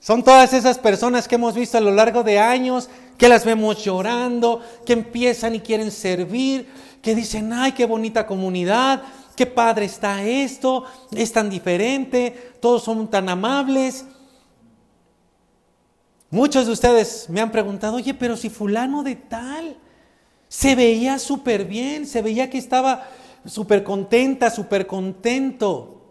Son 0.00 0.22
todas 0.22 0.52
esas 0.52 0.78
personas 0.78 1.28
que 1.28 1.34
hemos 1.34 1.54
visto 1.54 1.76
a 1.76 1.80
lo 1.80 1.90
largo 1.90 2.22
de 2.22 2.38
años, 2.38 2.88
que 3.18 3.28
las 3.28 3.44
vemos 3.44 3.84
llorando, 3.84 4.62
que 4.84 4.92
empiezan 4.92 5.54
y 5.54 5.60
quieren 5.60 5.90
servir, 5.90 6.68
que 7.02 7.14
dicen, 7.14 7.52
ay, 7.52 7.72
qué 7.72 7.86
bonita 7.86 8.26
comunidad, 8.26 9.02
qué 9.34 9.46
padre 9.46 9.86
está 9.86 10.22
esto, 10.22 10.84
es 11.12 11.32
tan 11.32 11.50
diferente, 11.50 12.54
todos 12.60 12.84
son 12.84 13.08
tan 13.08 13.28
amables. 13.28 14.04
Muchos 16.30 16.66
de 16.66 16.72
ustedes 16.72 17.28
me 17.28 17.40
han 17.40 17.50
preguntado, 17.50 17.96
oye, 17.96 18.14
pero 18.14 18.36
si 18.36 18.48
fulano 18.48 19.02
de 19.02 19.16
tal 19.16 19.76
se 20.48 20.74
veía 20.74 21.18
súper 21.18 21.64
bien, 21.64 22.06
se 22.06 22.22
veía 22.22 22.50
que 22.50 22.58
estaba 22.58 23.08
súper 23.44 23.82
contenta, 23.82 24.50
súper 24.50 24.86
contento. 24.86 26.02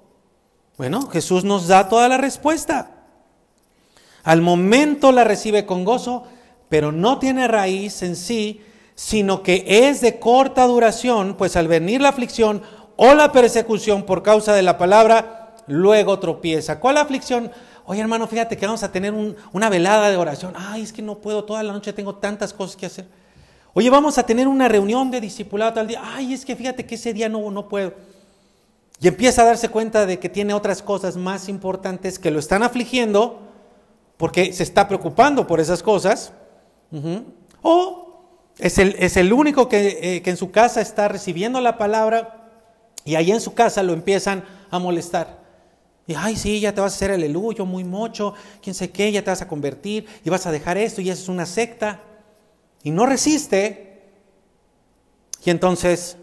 Bueno, 0.78 1.08
Jesús 1.08 1.44
nos 1.44 1.68
da 1.68 1.88
toda 1.88 2.08
la 2.10 2.18
respuesta. 2.18 2.92
Al 4.24 4.42
momento 4.42 5.12
la 5.12 5.24
recibe 5.24 5.66
con 5.66 5.86
gozo, 5.86 6.24
pero 6.68 6.92
no 6.92 7.20
tiene 7.20 7.48
raíz 7.48 8.02
en 8.02 8.16
sí, 8.16 8.62
sino 8.96 9.44
que 9.44 9.64
es 9.68 10.02
de 10.02 10.20
corta 10.20 10.66
duración, 10.66 11.36
pues 11.38 11.56
al 11.56 11.68
venir 11.68 12.02
la 12.02 12.10
aflicción 12.10 12.64
o 12.96 13.14
la 13.14 13.32
persecución 13.32 14.04
por 14.04 14.24
causa 14.24 14.54
de 14.54 14.64
la 14.64 14.78
palabra, 14.78 15.56
luego 15.68 16.20
tropieza. 16.20 16.80
¿Cuál 16.80 16.98
aflicción? 16.98 17.52
Oye 17.86 18.02
hermano, 18.02 18.28
fíjate 18.28 18.58
que 18.58 18.66
vamos 18.66 18.84
a 18.84 18.92
tener 18.92 19.14
una 19.54 19.70
velada 19.70 20.10
de 20.10 20.18
oración. 20.18 20.54
Ay, 20.56 20.82
es 20.82 20.92
que 20.92 21.02
no 21.02 21.20
puedo, 21.20 21.44
toda 21.44 21.62
la 21.62 21.74
noche 21.74 21.94
tengo 21.94 22.16
tantas 22.16 22.52
cosas 22.52 22.76
que 22.76 22.88
hacer. 22.88 23.06
Oye, 23.78 23.90
vamos 23.90 24.18
a 24.18 24.26
tener 24.26 24.48
una 24.48 24.70
reunión 24.70 25.12
de 25.12 25.20
discipulado 25.20 25.74
tal 25.74 25.88
día. 25.88 26.02
Ay, 26.02 26.34
es 26.34 26.46
que 26.46 26.56
fíjate 26.56 26.86
que 26.86 26.96
ese 26.96 27.12
día 27.12 27.28
no, 27.28 27.52
no 27.52 27.68
puedo. 27.68 27.94
Y 29.02 29.10
empieza 29.10 29.42
a 29.42 29.46
darse 29.46 29.68
cuenta 29.68 30.06
de 30.06 30.18
que 30.18 30.30
tiene 30.30 30.54
otras 30.54 30.82
cosas 30.82 31.18
más 31.18 31.50
importantes 31.50 32.18
que 32.18 32.32
lo 32.32 32.40
están 32.40 32.64
afligiendo 32.64 33.42
porque 34.16 34.54
se 34.54 34.64
está 34.64 34.88
preocupando 34.88 35.46
por 35.46 35.60
esas 35.60 35.84
cosas. 35.84 36.32
O 37.62 38.24
es 38.60 38.78
el, 38.78 38.96
es 38.98 39.18
el 39.18 39.34
único 39.34 39.68
que, 39.68 40.00
eh, 40.02 40.22
que 40.22 40.30
en 40.30 40.38
su 40.38 40.52
casa 40.52 40.80
está 40.80 41.10
recibiendo 41.10 41.60
la 41.60 41.78
palabra 41.78 42.50
y 43.04 43.16
ahí 43.16 43.30
en 43.30 43.42
su 43.42 43.56
casa 43.56 43.84
lo 43.84 43.92
empiezan 43.92 44.46
a 44.72 44.80
molestar. 44.80 45.44
Y, 46.08 46.14
ay, 46.14 46.38
sí, 46.38 46.62
ya 46.62 46.74
te 46.74 46.80
vas 46.80 46.94
a 46.94 46.96
hacer 46.96 47.12
aleluya, 47.12 47.66
muy 47.66 47.84
mocho, 47.84 48.36
quién 48.64 48.74
sé 48.74 48.90
qué, 48.92 49.12
ya 49.12 49.22
te 49.22 49.32
vas 49.32 49.42
a 49.42 49.50
convertir 49.50 50.06
y 50.24 50.30
vas 50.30 50.46
a 50.46 50.52
dejar 50.54 50.78
esto 50.78 51.02
y 51.02 51.10
eso 51.10 51.24
es 51.24 51.28
una 51.28 51.46
secta. 51.46 52.00
Y 52.86 52.92
no 52.92 53.06
resiste. 53.06 54.04
Y 55.44 55.50
entonces 55.50 56.18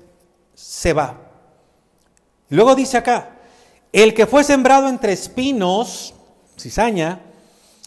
se 0.55 0.93
va. 0.93 1.19
Luego 2.49 2.75
dice 2.75 2.97
acá, 2.97 3.31
el 3.93 4.15
que 4.15 4.27
fue 4.27 4.45
sembrado 4.45 4.89
entre 4.89 5.13
espinos, 5.13 6.15
cizaña, 6.59 7.21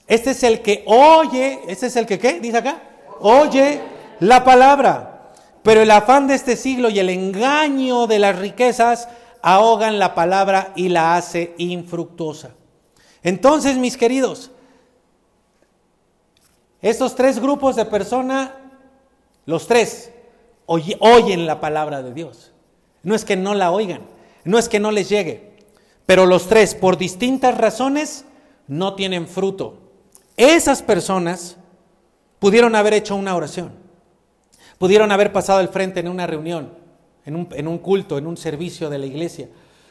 este 0.08 0.32
es 0.32 0.44
el 0.44 0.62
que 0.62 0.84
oye, 0.88 1.62
este 1.68 1.88
es 1.88 1.96
el 1.96 2.06
que 2.06 2.20
qué, 2.20 2.40
dice 2.40 2.58
acá, 2.58 2.82
oye 3.22 3.82
la 4.20 4.44
palabra. 4.44 5.32
Pero 5.64 5.82
el 5.82 5.92
afán 5.92 6.28
de 6.28 6.36
este 6.36 6.58
siglo 6.58 6.90
y 6.90 7.00
el 7.00 7.10
engaño 7.10 8.08
de 8.08 8.20
las 8.20 8.38
riquezas 8.38 9.08
ahogan 9.42 10.00
la 10.00 10.16
palabra 10.16 10.74
y 10.76 10.90
la 10.90 11.16
hace 11.16 11.56
infructuosa. 11.58 12.52
Entonces, 13.24 13.78
mis 13.78 13.96
queridos, 13.96 14.52
estos 16.82 17.16
tres 17.16 17.40
grupos 17.40 17.76
de 17.76 17.86
personas, 17.86 18.50
los 19.46 19.68
tres, 19.68 20.12
oyen 20.66 21.46
la 21.46 21.60
palabra 21.60 22.02
de 22.02 22.14
Dios. 22.14 22.52
No 23.04 23.16
es 23.16 23.26
que 23.26 23.36
no 23.36 23.54
la 23.54 23.72
oigan, 23.72 24.02
no 24.44 24.58
es 24.58 24.70
que 24.70 24.80
no 24.80 24.92
les 24.92 25.10
llegue, 25.10 25.54
pero 26.06 26.26
los 26.26 26.48
tres, 26.48 26.76
por 26.76 26.98
distintas 26.98 27.58
razones, 27.58 28.26
no 28.68 28.96
tienen 28.96 29.28
fruto. 29.28 29.78
Esas 30.38 30.82
personas 30.82 31.58
pudieron 32.40 32.76
haber 32.76 32.94
hecho 32.94 33.16
una 33.16 33.36
oración 33.36 33.86
Pudieron 34.78 35.12
haber 35.12 35.32
pasado 35.32 35.60
al 35.60 35.70
frente 35.70 36.02
en 36.02 36.08
una 36.08 36.28
reunión, 36.28 36.74
en 37.26 37.68
un, 37.68 37.78
culto, 37.78 38.18
en 38.18 38.28
un 38.28 38.38
servicio 38.38 38.90
de 38.90 39.00
la 39.00 39.06
iglesia. 39.06 39.48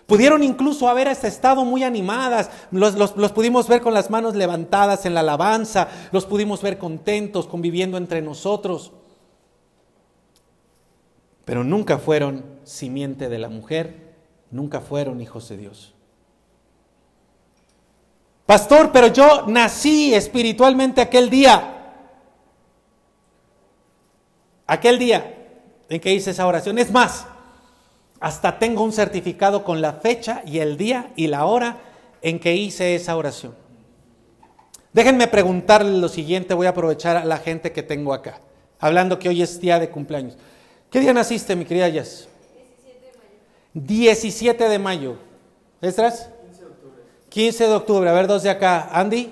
Pudieron 0.07 0.43
incluso 0.45 0.89
haber 0.89 1.09
estado 1.09 1.65
muy 1.65 1.83
animadas, 1.83 2.51
los, 2.71 3.33
pudimos 3.33 3.67
ver 3.67 3.81
con 3.81 3.95
las 3.95 4.11
manos 4.11 4.35
levantadas 4.35 5.07
en 5.07 5.15
la 5.15 5.21
alabanza, 5.21 5.89
los 6.13 6.27
pudimos 6.27 6.61
ver 6.61 6.77
contentos, 6.77 7.47
conviviendo 7.47 7.97
entre 7.97 8.21
nosotros. 8.21 8.93
Pero 11.45 11.65
nunca 11.65 11.99
fueron 11.99 12.45
simiente 12.65 13.29
de 13.29 13.39
la 13.39 13.49
mujer, 13.49 14.15
nunca 14.51 14.81
fueron 14.81 15.21
hijos 15.21 15.49
de 15.49 15.57
Dios. 15.57 15.95
Pastor, 18.47 18.93
pero 18.93 19.07
yo 19.09 19.47
nací 19.47 20.15
espiritualmente 20.15 21.01
aquel 21.01 21.31
día. 21.31 21.71
Aquel 24.67 24.99
día 24.99 25.35
en 25.89 26.01
que 26.01 26.13
hice 26.13 26.31
esa 26.31 26.47
oración. 26.47 26.79
Es 26.79 26.91
más, 26.91 27.27
hasta 28.21 28.59
tengo 28.59 28.83
un 28.83 28.93
certificado 28.93 29.65
con 29.65 29.81
la 29.81 29.95
fecha 29.95 30.43
y 30.47 30.59
el 30.59 30.77
día 30.77 31.13
y 31.17 31.27
la 31.27 31.45
hora 31.45 31.79
en 32.23 32.39
que 32.39 32.55
hice 32.55 32.95
esa 32.95 33.17
oración. 33.17 33.55
Déjenme 34.93 35.27
preguntarle 35.27 35.99
lo 35.99 36.09
siguiente, 36.09 36.55
voy 36.55 36.67
a 36.67 36.71
aprovechar 36.71 37.17
a 37.17 37.25
la 37.25 37.39
gente 37.39 37.73
que 37.73 37.83
tengo 37.83 38.15
acá, 38.15 38.41
hablando 38.79 39.19
que 39.19 39.29
hoy 39.29 39.43
es 39.43 39.61
día 39.61 39.79
de 39.79 39.91
cumpleaños. 39.91 40.37
¿Qué 40.95 41.01
día 41.01 41.13
naciste, 41.13 41.57
mi 41.57 41.65
querida 41.65 41.91
Jess? 41.91 42.29
17 42.55 43.01
de 43.01 43.19
mayo. 43.19 43.75
17 43.75 44.69
de 44.69 44.79
mayo. 44.79 45.17
¿Estras? 45.83 46.31
15 46.47 46.61
de 46.61 46.67
octubre. 46.71 47.03
15 47.31 47.67
de 47.67 47.75
octubre, 47.75 48.11
a 48.11 48.13
ver, 48.13 48.29
dos 48.29 48.45
de 48.45 48.51
acá. 48.51 48.91
Andy. 48.93 49.29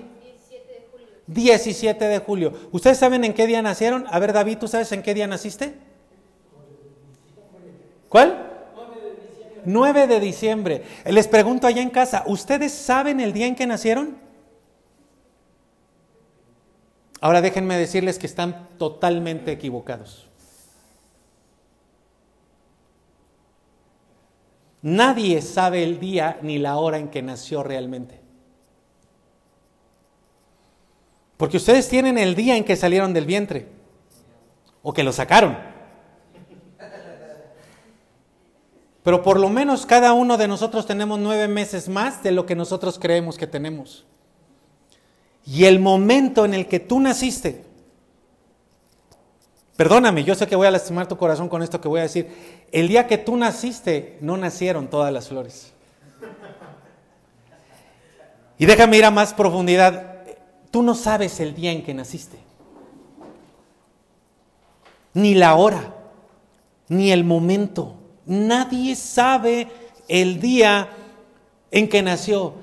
17 1.29 2.05
de 2.05 2.19
julio. 2.19 2.53
¿Ustedes 2.73 2.99
saben 2.99 3.23
en 3.23 3.33
qué 3.33 3.47
día 3.47 3.63
nacieron? 3.63 4.07
A 4.11 4.19
ver, 4.19 4.33
David, 4.33 4.59
¿tú 4.59 4.67
sabes 4.67 4.91
en 4.91 5.05
qué 5.05 5.15
día 5.15 5.29
naciste? 5.29 5.75
¿Cuál? 8.09 8.51
9 9.65 10.09
de 10.09 10.19
diciembre. 10.19 10.83
Les 11.07 11.29
pregunto 11.29 11.69
allá 11.69 11.81
en 11.81 11.91
casa, 11.91 12.25
¿ustedes 12.27 12.73
saben 12.73 13.21
el 13.21 13.33
día 13.33 13.47
en 13.47 13.55
que 13.55 13.69
nacieron? 13.69 14.17
Ahora 17.21 17.41
déjenme 17.41 17.79
decirles 17.79 18.19
que 18.19 18.27
están 18.27 18.67
totalmente 18.79 19.53
equivocados. 19.53 20.27
Nadie 24.83 25.41
sabe 25.43 25.85
el 25.85 26.01
día 26.01 26.39
ni 26.43 26.59
la 26.59 26.77
hora 26.77 26.99
en 26.99 27.09
que 27.09 27.23
nació 27.23 27.63
realmente. 27.63 28.21
Porque 31.37 31.57
ustedes 31.57 31.89
tienen 31.89 32.19
el 32.19 32.35
día 32.35 32.57
en 32.57 32.65
que 32.65 32.77
salieron 32.77 33.13
del 33.13 33.27
vientre 33.27 33.69
o 34.83 34.93
que 34.93 35.05
lo 35.05 35.13
sacaron. 35.13 35.57
Pero 39.03 39.23
por 39.23 39.41
lo 39.41 39.49
menos 39.49 39.87
cada 39.87 40.13
uno 40.13 40.37
de 40.37 40.47
nosotros 40.47 40.87
tenemos 40.87 41.19
nueve 41.19 41.49
meses 41.49 41.89
más 41.89 42.23
de 42.23 42.31
lo 42.31 42.47
que 42.47 42.55
nosotros 42.55 42.99
creemos 42.99 43.37
que 43.37 43.47
tenemos. 43.47 44.05
Y 45.45 45.65
el 45.65 45.81
momento 45.81 46.45
en 46.45 46.55
el 46.55 46.69
que 46.69 46.79
tú 46.79 47.01
naciste, 47.01 47.65
perdóname, 49.77 50.23
yo 50.23 50.37
sé 50.37 50.47
que 50.47 50.55
voy 50.55 50.69
a 50.69 50.71
lastimar 50.71 51.09
tu 51.09 51.17
corazón 51.17 51.49
con 51.49 51.63
esto 51.63 51.81
que 51.81 51.89
voy 51.89 51.99
a 51.99 52.05
decir, 52.05 52.31
el 52.73 52.89
día 52.89 53.07
que 53.07 53.19
tú 53.19 53.37
naciste 53.37 54.19
no 54.21 54.37
nacieron 54.37 54.89
todas 54.89 55.13
las 55.13 55.29
flores. 55.29 55.73
Y 58.59 58.67
déjame 58.67 58.97
ir 58.97 59.05
a 59.05 59.11
más 59.11 59.35
profundidad. 59.35 60.25
Tú 60.71 60.83
no 60.83 60.95
sabes 60.95 61.39
el 61.41 61.55
día 61.55 61.71
en 61.71 61.83
que 61.83 61.93
naciste, 61.93 62.39
ni 65.13 65.35
la 65.35 65.55
hora, 65.55 65.95
ni 66.89 67.13
el 67.13 67.25
momento. 67.25 67.95
Nadie 68.25 68.97
sabe 68.97 69.69
el 70.09 70.41
día 70.41 70.89
en 71.71 71.89
que 71.89 72.03
nació. 72.03 72.55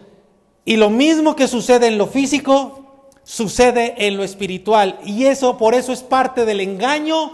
Y 0.66 0.78
lo 0.78 0.90
mismo 0.90 1.36
que 1.36 1.48
sucede 1.48 1.88
en 1.88 1.98
lo 1.98 2.08
físico, 2.08 3.10
sucede 3.24 4.08
en 4.08 4.18
lo 4.18 4.24
espiritual. 4.24 5.00
Y 5.04 5.26
eso, 5.26 5.58
por 5.58 5.76
eso 5.76 5.94
es 5.94 6.02
parte 6.02 6.46
del 6.46 6.62
engaño 6.62 7.34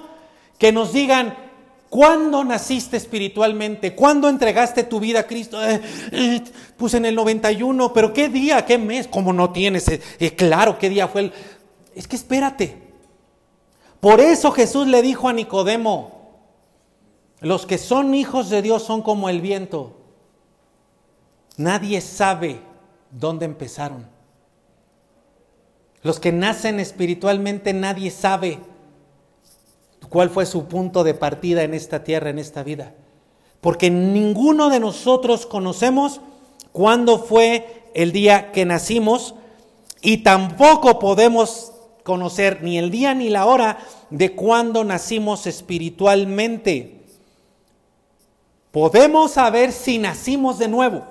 que 0.58 0.74
nos 0.74 0.92
digan, 0.92 1.45
¿Cuándo 1.96 2.44
naciste 2.44 2.98
espiritualmente? 2.98 3.96
¿Cuándo 3.96 4.28
entregaste 4.28 4.84
tu 4.84 5.00
vida 5.00 5.22
a 5.22 5.28
Cristo? 5.28 5.66
Eh, 5.66 5.80
eh, 6.12 6.44
pues 6.76 6.94
en 6.94 7.06
el 7.06 7.16
91, 7.16 7.94
pero 7.94 8.12
¿qué 8.12 8.28
día? 8.28 8.66
¿Qué 8.66 8.78
mes? 8.78 9.08
¿Cómo 9.08 9.32
no 9.32 9.52
tienes? 9.52 9.88
Eh, 9.88 10.36
claro, 10.36 10.78
¿qué 10.78 10.90
día 10.90 11.08
fue 11.08 11.22
el...? 11.22 11.34
Es 11.96 12.06
que 12.06 12.18
espérate. 12.18 12.78
Por 14.02 14.20
eso 14.20 14.52
Jesús 14.52 14.88
le 14.88 15.02
dijo 15.02 15.30
a 15.30 15.32
Nicodemo, 15.32 16.42
los 17.40 17.66
que 17.66 17.78
son 17.78 18.14
hijos 18.14 18.50
de 18.50 18.62
Dios 18.62 18.84
son 18.84 19.02
como 19.02 19.30
el 19.30 19.40
viento. 19.40 19.96
Nadie 21.56 22.02
sabe 22.02 22.60
dónde 23.10 23.46
empezaron. 23.46 24.06
Los 26.04 26.20
que 26.20 26.34
nacen 26.34 26.82
espiritualmente 26.82 27.72
nadie 27.72 28.12
sabe 28.12 28.60
cuál 30.16 30.30
fue 30.30 30.46
su 30.46 30.68
punto 30.68 31.04
de 31.04 31.14
partida 31.14 31.64
en 31.64 31.74
esta 31.74 32.06
tierra, 32.06 32.30
en 32.30 32.40
esta 32.40 32.64
vida. 32.64 32.94
Porque 33.60 33.90
ninguno 33.90 34.70
de 34.70 34.80
nosotros 34.80 35.46
conocemos 35.46 36.22
cuándo 36.72 37.20
fue 37.20 37.84
el 37.94 38.14
día 38.14 38.54
que 38.54 38.64
nacimos 38.64 39.36
y 40.00 40.20
tampoco 40.24 41.00
podemos 41.00 41.74
conocer 42.04 42.64
ni 42.64 42.78
el 42.78 42.92
día 42.92 43.14
ni 43.14 43.28
la 43.28 43.46
hora 43.46 43.78
de 44.10 44.34
cuándo 44.36 44.86
nacimos 44.86 45.48
espiritualmente. 45.48 47.04
Podemos 48.72 49.32
saber 49.32 49.74
si 49.74 49.98
nacimos 49.98 50.60
de 50.60 50.70
nuevo, 50.70 51.04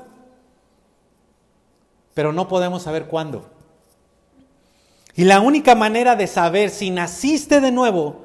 pero 2.14 2.32
no 2.32 2.48
podemos 2.48 2.84
saber 2.84 3.05
cuándo. 3.09 3.50
Y 5.14 5.24
la 5.24 5.40
única 5.40 5.74
manera 5.74 6.16
de 6.16 6.26
saber 6.26 6.70
si 6.70 6.88
naciste 6.88 7.61
de 7.61 7.70
nuevo 7.70 8.23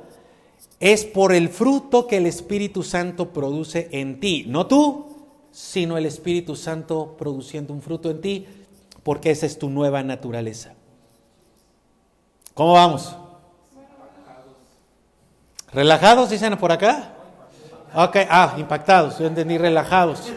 es 0.79 1.03
por 1.05 1.33
el 1.33 1.49
fruto 1.49 2.07
que 2.07 2.17
el 2.17 2.25
Espíritu 2.25 2.83
Santo 2.83 3.31
produce 3.33 3.89
en 3.91 4.19
ti. 4.19 4.45
No 4.47 4.65
tú, 4.67 5.27
sino 5.51 5.97
el 5.97 6.05
Espíritu 6.05 6.55
Santo 6.55 7.15
produciendo 7.17 7.73
un 7.73 7.81
fruto 7.81 8.09
en 8.09 8.21
ti, 8.21 8.47
porque 9.03 9.31
esa 9.31 9.45
es 9.45 9.59
tu 9.59 9.69
nueva 9.69 10.03
naturaleza. 10.03 10.73
¿Cómo 12.53 12.73
vamos? 12.73 13.15
¿Relajados 15.71 16.29
dicen 16.29 16.57
por 16.57 16.71
acá? 16.71 17.13
Ok, 17.93 18.17
ah, 18.29 18.55
impactados, 18.57 19.19
yo 19.19 19.25
entendí 19.25 19.57
relajados. 19.57 20.31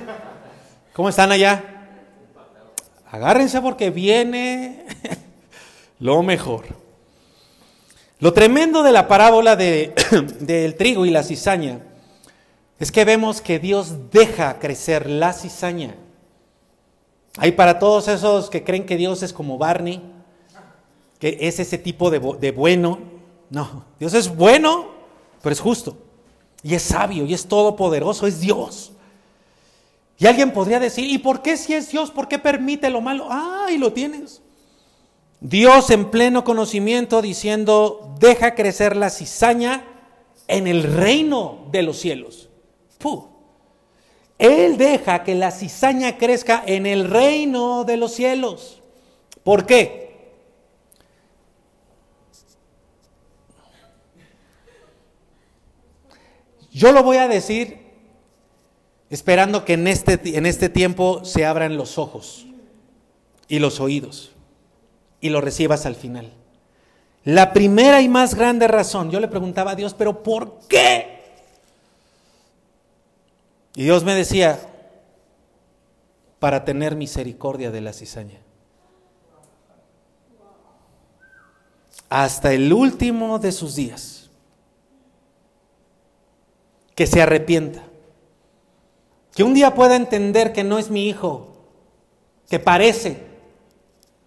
¿Cómo 0.92 1.08
están 1.08 1.32
allá? 1.32 1.64
Agárrense 3.10 3.60
porque 3.60 3.90
viene 3.90 4.86
lo 6.00 6.22
mejor. 6.22 6.81
Lo 8.22 8.32
tremendo 8.32 8.84
de 8.84 8.92
la 8.92 9.08
parábola 9.08 9.56
del 9.56 10.76
trigo 10.76 11.04
y 11.04 11.10
la 11.10 11.24
cizaña 11.24 11.80
es 12.78 12.92
que 12.92 13.04
vemos 13.04 13.40
que 13.40 13.58
Dios 13.58 14.12
deja 14.12 14.60
crecer 14.60 15.10
la 15.10 15.32
cizaña. 15.32 15.96
Hay 17.36 17.50
para 17.50 17.80
todos 17.80 18.06
esos 18.06 18.48
que 18.48 18.62
creen 18.62 18.86
que 18.86 18.96
Dios 18.96 19.24
es 19.24 19.32
como 19.32 19.58
Barney, 19.58 20.00
que 21.18 21.36
es 21.40 21.58
ese 21.58 21.78
tipo 21.78 22.12
de, 22.12 22.20
de 22.38 22.52
bueno. 22.52 23.00
No, 23.50 23.86
Dios 23.98 24.14
es 24.14 24.32
bueno, 24.32 24.92
pero 25.42 25.52
es 25.52 25.60
justo. 25.60 25.96
Y 26.62 26.76
es 26.76 26.82
sabio, 26.82 27.26
y 27.26 27.34
es 27.34 27.48
todopoderoso, 27.48 28.28
es 28.28 28.38
Dios. 28.38 28.92
Y 30.16 30.28
alguien 30.28 30.52
podría 30.52 30.78
decir, 30.78 31.10
¿y 31.10 31.18
por 31.18 31.42
qué 31.42 31.56
si 31.56 31.74
es 31.74 31.90
Dios? 31.90 32.12
¿Por 32.12 32.28
qué 32.28 32.38
permite 32.38 32.88
lo 32.88 33.00
malo? 33.00 33.26
Ah, 33.28 33.66
y 33.72 33.78
lo 33.78 33.92
tienes. 33.92 34.42
Dios 35.42 35.90
en 35.90 36.08
pleno 36.08 36.44
conocimiento 36.44 37.20
diciendo, 37.20 38.14
deja 38.20 38.54
crecer 38.54 38.94
la 38.94 39.10
cizaña 39.10 39.84
en 40.46 40.68
el 40.68 40.84
reino 40.84 41.66
de 41.72 41.82
los 41.82 41.98
cielos. 41.98 42.48
Él 44.38 44.76
deja 44.76 45.24
que 45.24 45.34
la 45.34 45.50
cizaña 45.50 46.16
crezca 46.16 46.62
en 46.64 46.86
el 46.86 47.10
reino 47.10 47.82
de 47.82 47.96
los 47.96 48.12
cielos. 48.12 48.82
¿Por 49.42 49.66
qué? 49.66 50.32
Yo 56.70 56.92
lo 56.92 57.02
voy 57.02 57.16
a 57.16 57.26
decir 57.26 57.78
esperando 59.10 59.64
que 59.64 59.72
en 59.74 59.88
este, 59.88 60.20
en 60.36 60.46
este 60.46 60.68
tiempo 60.68 61.24
se 61.24 61.44
abran 61.44 61.76
los 61.76 61.98
ojos 61.98 62.46
y 63.48 63.58
los 63.58 63.80
oídos 63.80 64.31
y 65.22 65.30
lo 65.30 65.40
recibas 65.40 65.86
al 65.86 65.94
final. 65.94 66.30
La 67.24 67.54
primera 67.54 68.02
y 68.02 68.08
más 68.08 68.34
grande 68.34 68.68
razón, 68.68 69.10
yo 69.10 69.20
le 69.20 69.28
preguntaba 69.28 69.70
a 69.70 69.74
Dios, 69.76 69.94
pero 69.94 70.22
¿por 70.22 70.58
qué? 70.68 71.22
Y 73.76 73.84
Dios 73.84 74.04
me 74.04 74.14
decía, 74.14 74.58
para 76.40 76.64
tener 76.64 76.96
misericordia 76.96 77.70
de 77.70 77.80
la 77.80 77.92
cizaña. 77.92 78.40
Hasta 82.08 82.52
el 82.52 82.72
último 82.72 83.38
de 83.38 83.52
sus 83.52 83.76
días. 83.76 84.28
Que 86.96 87.06
se 87.06 87.22
arrepienta. 87.22 87.84
Que 89.34 89.44
un 89.44 89.54
día 89.54 89.74
pueda 89.74 89.94
entender 89.94 90.52
que 90.52 90.64
no 90.64 90.78
es 90.78 90.90
mi 90.90 91.08
hijo, 91.08 91.56
que 92.50 92.58
parece, 92.58 93.24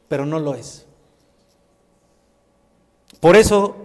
pero 0.07 0.25
no 0.25 0.39
lo 0.39 0.55
es. 0.55 0.84
Por 3.25 3.35
eso 3.35 3.75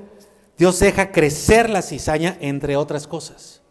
Dios 0.59 0.79
deja 0.81 1.13
crecer 1.13 1.71
la 1.71 1.81
cizaña, 1.81 2.37
entre 2.43 2.77
otras 2.77 3.07
cosas. 3.07 3.63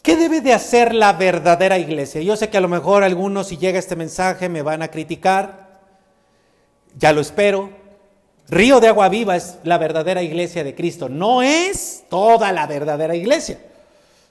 ¿Qué 0.00 0.14
debe 0.14 0.40
de 0.40 0.52
hacer 0.52 0.94
la 0.94 1.12
verdadera 1.12 1.76
iglesia? 1.76 2.22
Yo 2.22 2.36
sé 2.36 2.48
que 2.48 2.56
a 2.56 2.60
lo 2.60 2.68
mejor 2.68 3.02
algunos 3.02 3.48
si 3.48 3.56
llega 3.56 3.80
este 3.80 3.96
mensaje 3.96 4.48
me 4.48 4.62
van 4.62 4.82
a 4.82 4.92
criticar, 4.92 5.80
ya 6.96 7.12
lo 7.12 7.20
espero. 7.20 7.70
Río 8.48 8.78
de 8.78 8.86
agua 8.86 9.08
viva 9.08 9.34
es 9.34 9.58
la 9.64 9.76
verdadera 9.76 10.22
iglesia 10.22 10.62
de 10.62 10.76
Cristo, 10.76 11.08
no 11.08 11.42
es 11.42 12.04
toda 12.08 12.52
la 12.52 12.68
verdadera 12.68 13.16
iglesia, 13.16 13.58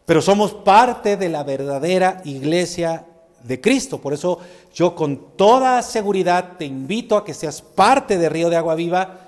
pero 0.05 0.21
somos 0.21 0.53
parte 0.53 1.17
de 1.17 1.27
la 1.27 1.43
verdadera 1.43 2.21
iglesia 2.23 3.03
de 3.43 3.59
Cristo. 3.59 3.99
Por 3.99 4.13
eso 4.13 4.39
yo 4.73 4.95
con 4.95 5.35
toda 5.35 5.81
seguridad 5.81 6.53
te 6.57 6.63
invito 6.63 7.17
a 7.17 7.25
que 7.25 7.33
seas 7.33 7.61
parte 7.61 8.17
de 8.17 8.29
Río 8.29 8.49
de 8.49 8.55
agua 8.55 8.75
viva 8.75 9.24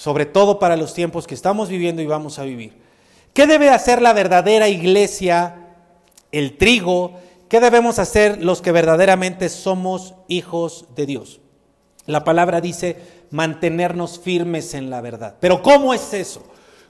sobre 0.00 0.24
todo 0.24 0.58
para 0.58 0.78
los 0.78 0.94
tiempos 0.94 1.26
que 1.26 1.34
estamos 1.34 1.68
viviendo 1.68 2.00
y 2.00 2.06
vamos 2.06 2.38
a 2.38 2.44
vivir. 2.44 2.72
¿Qué 3.34 3.46
debe 3.46 3.68
hacer 3.68 4.00
la 4.00 4.14
verdadera 4.14 4.66
iglesia, 4.66 5.74
el 6.32 6.56
trigo? 6.56 7.20
¿Qué 7.50 7.60
debemos 7.60 7.98
hacer 7.98 8.42
los 8.42 8.62
que 8.62 8.72
verdaderamente 8.72 9.50
somos 9.50 10.14
hijos 10.26 10.86
de 10.96 11.04
Dios? 11.04 11.40
La 12.06 12.24
palabra 12.24 12.62
dice 12.62 12.96
mantenernos 13.30 14.18
firmes 14.18 14.72
en 14.72 14.88
la 14.88 15.02
verdad. 15.02 15.36
Pero 15.38 15.60
¿cómo 15.60 15.92
es 15.92 16.14
eso? 16.14 16.44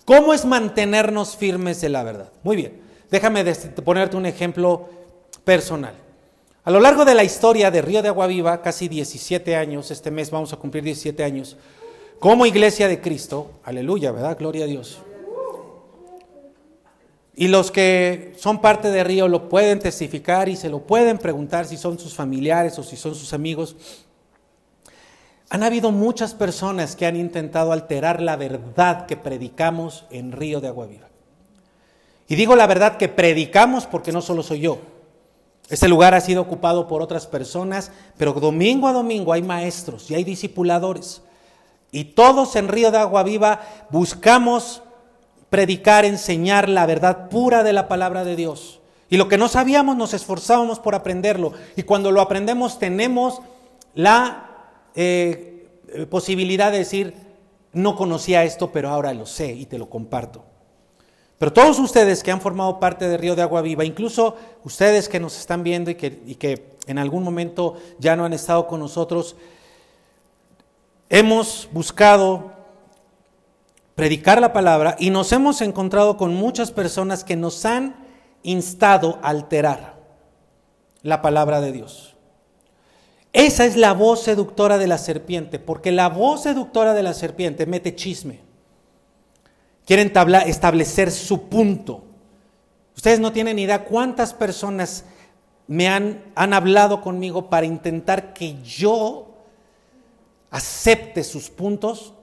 ¿Cómo 0.05 0.33
es 0.33 0.45
mantenernos 0.45 1.37
firmes 1.37 1.83
en 1.83 1.95
la 1.95 2.05
verdad? 2.05 2.31
Muy 2.45 2.55
bien, 2.55 2.81
déjame 3.11 3.43
ponerte 3.85 4.17
un 4.17 4.27
ejemplo 4.27 4.89
personal. 5.43 5.95
A 6.63 6.71
lo 6.71 6.79
largo 6.79 7.05
de 7.05 7.17
la 7.17 7.25
historia 7.25 7.73
de 7.73 7.83
Río 7.83 8.03
de 8.03 8.09
Agua 8.09 8.29
Viva, 8.29 8.63
casi 8.63 8.87
17 8.87 9.57
años, 9.57 9.91
este 9.91 10.13
mes 10.13 10.31
vamos 10.31 10.53
a 10.53 10.59
cumplir 10.59 10.85
17 10.85 11.25
años, 11.25 11.57
como 12.21 12.45
iglesia 12.45 12.87
de 12.87 13.01
Cristo, 13.01 13.51
aleluya, 13.65 14.13
¿verdad? 14.13 14.37
Gloria 14.39 14.65
a 14.65 14.69
Dios. 14.69 14.99
Y 17.35 17.49
los 17.49 17.71
que 17.71 18.35
son 18.37 18.61
parte 18.61 18.91
de 18.91 19.03
Río 19.03 19.27
lo 19.27 19.49
pueden 19.49 19.79
testificar 19.79 20.51
y 20.51 20.57
se 20.57 20.69
lo 20.69 20.81
pueden 20.81 21.17
preguntar 21.17 21.67
si 21.67 21.79
son 21.79 21.99
sus 21.99 22.15
familiares 22.15 22.79
o 22.79 22.83
si 22.83 22.97
son 22.97 23.15
sus 23.15 23.33
amigos. 23.33 23.75
Han 25.49 25.63
habido 25.63 25.93
muchas 25.93 26.35
personas 26.35 26.95
que 26.95 27.07
han 27.07 27.17
intentado 27.17 27.73
alterar 27.73 28.21
la 28.21 28.37
verdad 28.37 29.07
que 29.07 29.17
predicamos 29.17 30.05
en 30.11 30.33
Río 30.33 30.61
de 30.61 30.69
Agua 30.69 30.87
Viva. 30.87 31.09
Y 32.29 32.35
digo 32.35 32.55
la 32.55 32.67
verdad 32.67 32.99
que 32.99 33.09
predicamos 33.09 33.87
porque 33.87 34.13
no 34.13 34.21
solo 34.21 34.43
soy 34.43 34.61
yo. 34.61 34.79
Este 35.71 35.89
lugar 35.89 36.13
ha 36.13 36.21
sido 36.21 36.43
ocupado 36.43 36.87
por 36.87 37.01
otras 37.01 37.27
personas, 37.27 37.93
pero 38.19 38.35
domingo 38.35 38.89
a 38.89 38.93
domingo 38.93 39.33
hay 39.33 39.43
maestros 39.43 40.11
y 40.11 40.15
hay 40.15 40.25
discipuladores 40.25 41.23
y 41.93 42.05
todos 42.05 42.57
en 42.57 42.69
Río 42.69 42.91
de 42.91 42.99
Agua 42.99 43.23
Viva 43.23 43.61
buscamos 43.91 44.83
predicar, 45.49 46.05
enseñar 46.05 46.69
la 46.69 46.87
verdad 46.87 47.29
pura 47.29 47.63
de 47.63 47.73
la 47.73 47.89
palabra 47.89 48.25
de 48.25 48.37
Dios. 48.37 48.81
Y 49.09 49.17
lo 49.17 49.27
que 49.29 49.39
no 49.39 49.49
sabíamos 49.49 49.97
nos 49.97 50.15
esforzábamos 50.15 50.79
por 50.79 50.95
aprenderlo. 50.95 51.53
Y 51.75 51.83
cuando 51.83 52.13
lo 52.13 52.21
aprendemos 52.21 52.79
tenemos 52.79 53.43
la 53.95 54.69
eh, 54.95 55.67
posibilidad 56.09 56.71
de 56.71 56.79
decir, 56.79 57.15
no 57.73 57.97
conocía 57.97 58.45
esto, 58.45 58.71
pero 58.71 58.89
ahora 58.89 59.13
lo 59.13 59.27
sé 59.27 59.53
y 59.53 59.67
te 59.67 59.79
lo 59.79 59.91
comparto. 59.91 60.45
Pero 61.39 61.53
todos 61.53 61.79
ustedes 61.81 62.23
que 62.23 62.31
han 62.31 62.41
formado 62.41 62.79
parte 62.79 63.09
de 63.09 63.17
Río 63.17 63.35
de 63.35 63.43
Agua 63.43 63.63
Viva, 63.63 63.85
incluso 63.85 64.37
ustedes 64.63 65.09
que 65.09 65.19
nos 65.19 65.37
están 65.37 65.65
viendo 65.65 65.91
y 65.91 65.95
que 65.95 66.77
en 66.87 66.99
algún 66.99 67.25
momento 67.25 67.77
ya 67.99 68.15
no 68.15 68.25
han 68.25 68.33
estado 68.33 68.67
con 68.67 68.81
nosotros, 68.81 69.37
hemos 71.11 71.69
buscado 71.73 72.53
predicar 73.97 74.41
la 74.41 74.55
palabra 74.55 74.97
y 74.99 75.11
nos 75.11 75.33
hemos 75.33 75.61
encontrado 75.61 76.17
con 76.17 76.35
muchas 76.35 76.71
personas 76.71 77.25
que 77.25 77.37
nos 77.37 77.67
han 77.67 77.97
instado 78.43 79.19
a 79.21 79.29
alterar 79.29 79.99
la 81.03 81.21
palabra 81.21 81.61
de 81.61 81.73
Dios. 81.73 82.17
Esa 83.33 83.67
es 83.67 83.77
la 83.77 83.93
voz 83.93 84.23
seductora 84.23 84.79
de 84.79 84.87
la 84.87 84.99
serpiente, 84.99 85.59
porque 85.59 85.93
la 85.93 86.09
voz 86.09 86.45
seductora 86.45 86.95
de 86.95 87.03
la 87.03 87.13
serpiente 87.13 87.67
mete 87.67 87.95
chisme. 87.95 88.41
Quieren 89.85 90.13
establecer 90.47 91.11
su 91.11 91.49
punto. 91.49 92.05
Ustedes 92.97 93.21
no 93.21 93.33
tienen 93.33 93.59
idea 93.59 93.85
cuántas 93.85 94.33
personas 94.35 95.05
me 95.67 95.89
han 95.89 96.23
hablado 96.35 97.01
conmigo 97.01 97.51
para 97.51 97.67
intentar 97.67 98.33
que 98.33 98.61
yo 98.63 99.30
acepte 100.51 101.25
sus 101.25 101.51
puntos 101.51 102.15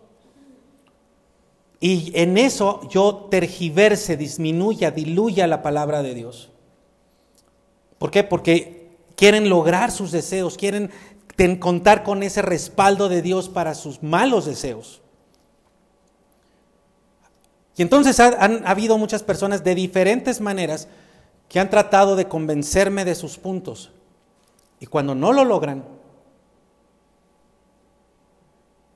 y 1.80 2.12
en 2.16 2.38
eso 2.38 2.82
yo 2.90 3.28
tergiverse, 3.30 4.18
disminuya, 4.18 4.92
diluya 4.92 5.48
la 5.48 5.62
palabra 5.62 6.02
de 6.02 6.14
Dios. 6.14 6.50
¿Por 8.00 8.12
qué? 8.12 8.24
Porque 8.24 8.90
quieren 9.16 9.50
lograr 9.50 9.92
sus 9.92 10.12
deseos, 10.12 10.58
quieren 10.58 10.92
contar 11.60 12.04
con 12.04 12.24
ese 12.24 12.42
respaldo 12.42 13.10
de 13.10 13.22
Dios 13.22 13.50
para 13.50 13.76
sus 13.76 14.02
malos 14.02 14.46
deseos. 14.46 15.02
Y 17.76 17.84
entonces 17.84 18.20
han 18.20 18.66
habido 18.68 18.98
muchas 18.98 19.22
personas 19.22 19.64
de 19.64 19.76
diferentes 19.76 20.42
maneras 20.42 20.88
que 21.48 21.60
han 21.60 21.70
tratado 21.70 22.16
de 22.16 22.28
convencerme 22.28 23.06
de 23.06 23.14
sus 23.14 23.38
puntos. 23.38 23.92
Y 24.80 24.88
cuando 24.88 25.14
no 25.14 25.32
lo 25.32 25.46
logran, 25.46 25.84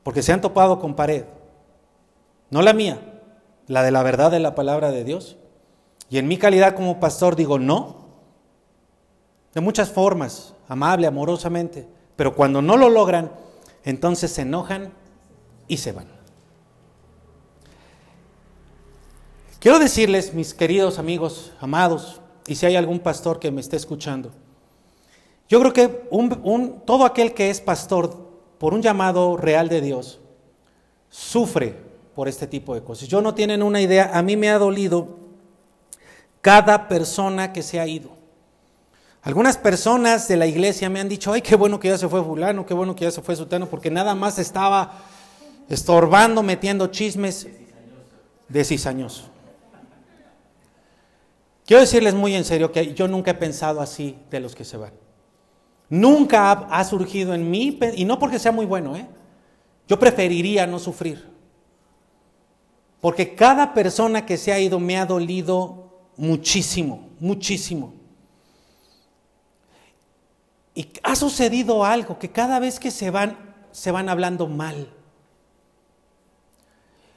porque 0.04 0.24
se 0.24 0.32
han 0.32 0.42
topado 0.42 0.80
con 0.80 0.96
pared, 0.96 1.26
no 2.50 2.62
la 2.62 2.74
mía, 2.74 3.00
la 3.68 3.84
de 3.84 3.92
la 3.92 4.04
verdad 4.04 4.32
de 4.32 4.40
la 4.40 4.56
palabra 4.56 4.92
de 4.92 5.04
Dios. 5.04 5.38
Y 6.10 6.18
en 6.18 6.28
mi 6.28 6.38
calidad 6.38 6.76
como 6.76 7.00
pastor 7.00 7.36
digo 7.36 7.60
no, 7.60 8.02
de 9.54 9.62
muchas 9.62 9.90
formas, 9.90 10.54
amable, 10.68 11.08
amorosamente, 11.08 11.88
pero 12.16 12.36
cuando 12.36 12.62
no 12.62 12.78
lo 12.78 12.90
logran, 12.90 13.32
entonces 13.84 14.32
se 14.32 14.42
enojan 14.42 14.94
y 15.68 15.78
se 15.78 15.92
van. 15.92 16.08
Quiero 19.60 19.78
decirles, 19.78 20.34
mis 20.34 20.54
queridos 20.54 20.98
amigos, 20.98 21.54
amados, 21.60 22.20
y 22.48 22.56
si 22.56 22.66
hay 22.66 22.76
algún 22.76 23.00
pastor 23.00 23.40
que 23.40 23.52
me 23.52 23.62
esté 23.62 23.78
escuchando, 23.78 24.32
yo 25.48 25.60
creo 25.60 25.74
que 25.74 25.88
todo 26.86 27.06
aquel 27.06 27.34
que 27.34 27.50
es 27.50 27.62
pastor 27.62 28.31
por 28.62 28.76
un 28.76 28.84
llamado 28.84 29.38
real 29.38 29.70
de 29.70 29.82
Dios 29.82 30.20
sufre 31.10 31.76
por 32.14 32.28
este 32.28 32.46
tipo 32.46 32.76
de 32.76 32.84
cosas. 32.84 33.08
Yo 33.08 33.20
no 33.20 33.34
tienen 33.34 33.64
una 33.64 33.82
idea, 33.82 34.12
a 34.14 34.22
mí 34.22 34.38
me 34.38 34.52
ha 34.52 34.60
dolido 34.60 35.18
cada 36.42 36.88
persona 36.88 37.54
que 37.54 37.64
se 37.64 37.80
ha 37.80 37.88
ido. 37.88 38.12
Algunas 39.24 39.58
personas 39.58 40.28
de 40.28 40.38
la 40.38 40.46
iglesia 40.46 40.92
me 40.92 41.00
han 41.00 41.10
dicho, 41.10 41.34
ay, 41.34 41.42
qué 41.42 41.56
bueno 41.56 41.80
que 41.80 41.88
ya 41.88 41.98
se 41.98 42.08
fue 42.08 42.24
fulano, 42.24 42.64
qué 42.64 42.76
bueno 42.76 42.96
que 42.96 43.06
ya 43.06 43.10
se 43.10 43.24
fue 43.24 43.36
sutano, 43.36 43.66
porque 43.66 43.90
nada 43.90 44.14
más 44.14 44.38
estaba 44.38 44.94
estorbando, 45.68 46.44
metiendo 46.44 46.86
chismes 46.86 47.48
de 48.48 48.64
cizañoso. 48.64 49.24
Quiero 51.66 51.82
decirles 51.82 52.14
muy 52.14 52.36
en 52.36 52.46
serio 52.46 52.72
que 52.72 52.94
yo 52.94 53.08
nunca 53.08 53.32
he 53.32 53.34
pensado 53.34 53.82
así 53.82 54.20
de 54.30 54.40
los 54.40 54.54
que 54.54 54.66
se 54.66 54.78
van. 54.78 54.94
Nunca 55.92 56.52
ha, 56.52 56.84
surgido 56.86 57.34
en 57.34 57.52
mí, 57.52 57.78
y 57.96 58.06
no 58.06 58.18
porque 58.18 58.40
sea 58.40 58.54
muy 58.54 58.66
bueno, 58.66 58.96
¿eh? 58.96 59.06
yo 59.90 60.00
preferiría 60.00 60.66
no 60.66 60.80
sufrir. 60.80 61.30
Porque 63.02 63.36
cada 63.36 63.74
persona 63.74 64.26
que 64.26 64.38
se 64.38 64.54
ha 64.54 64.60
ido 64.60 64.80
me 64.80 64.98
ha 64.98 65.06
dolido 65.06 65.92
muchísimo, 66.16 67.10
muchísimo. 67.20 67.94
Y 70.74 70.88
ha 71.04 71.14
sucedido 71.18 71.84
algo, 71.84 72.18
que 72.18 72.32
cada 72.32 72.60
vez 72.60 72.80
que 72.80 72.90
se 72.90 73.12
van, 73.12 73.38
se 73.74 73.92
van 73.92 74.08
hablando 74.08 74.48
mal. 74.48 74.94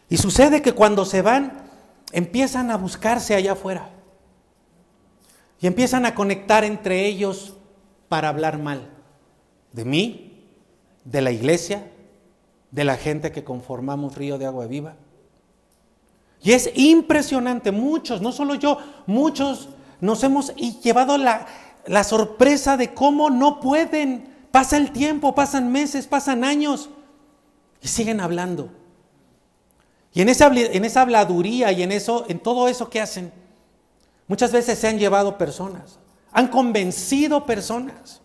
Y 0.08 0.16
sucede 0.16 0.62
que 0.62 0.72
cuando 0.72 1.04
se 1.04 1.22
van, 1.22 1.70
empiezan 2.10 2.72
a 2.72 2.76
buscarse 2.76 3.36
allá 3.36 3.52
afuera. 3.52 3.88
Y 5.60 5.68
empiezan 5.68 6.06
a 6.06 6.16
conectar 6.16 6.64
entre 6.64 7.06
ellos 7.06 7.54
para 8.08 8.28
hablar 8.28 8.58
mal 8.58 8.88
de 9.72 9.84
mí, 9.84 10.44
de 11.04 11.22
la 11.22 11.30
iglesia, 11.30 11.90
de 12.70 12.84
la 12.84 12.96
gente 12.96 13.32
que 13.32 13.44
conformamos 13.44 14.16
Río 14.16 14.38
de 14.38 14.46
Agua 14.46 14.66
Viva. 14.66 14.96
Y 16.42 16.52
es 16.52 16.70
impresionante, 16.74 17.72
muchos, 17.72 18.20
no 18.20 18.32
solo 18.32 18.54
yo, 18.54 18.78
muchos 19.06 19.70
nos 20.00 20.22
hemos 20.22 20.54
llevado 20.56 21.16
la, 21.16 21.46
la 21.86 22.04
sorpresa 22.04 22.76
de 22.76 22.92
cómo 22.92 23.30
no 23.30 23.60
pueden. 23.60 24.32
Pasa 24.50 24.76
el 24.76 24.92
tiempo, 24.92 25.34
pasan 25.34 25.72
meses, 25.72 26.06
pasan 26.06 26.44
años 26.44 26.90
y 27.80 27.88
siguen 27.88 28.20
hablando. 28.20 28.70
Y 30.12 30.22
en 30.22 30.28
esa, 30.28 30.46
en 30.46 30.84
esa 30.84 31.02
habladuría 31.02 31.72
y 31.72 31.82
en 31.82 31.90
eso, 31.90 32.24
en 32.28 32.38
todo 32.38 32.68
eso 32.68 32.88
que 32.88 33.00
hacen, 33.00 33.32
muchas 34.28 34.52
veces 34.52 34.78
se 34.78 34.86
han 34.86 34.98
llevado 34.98 35.38
personas, 35.38 35.98
han 36.34 36.48
convencido 36.48 37.46
personas 37.46 38.20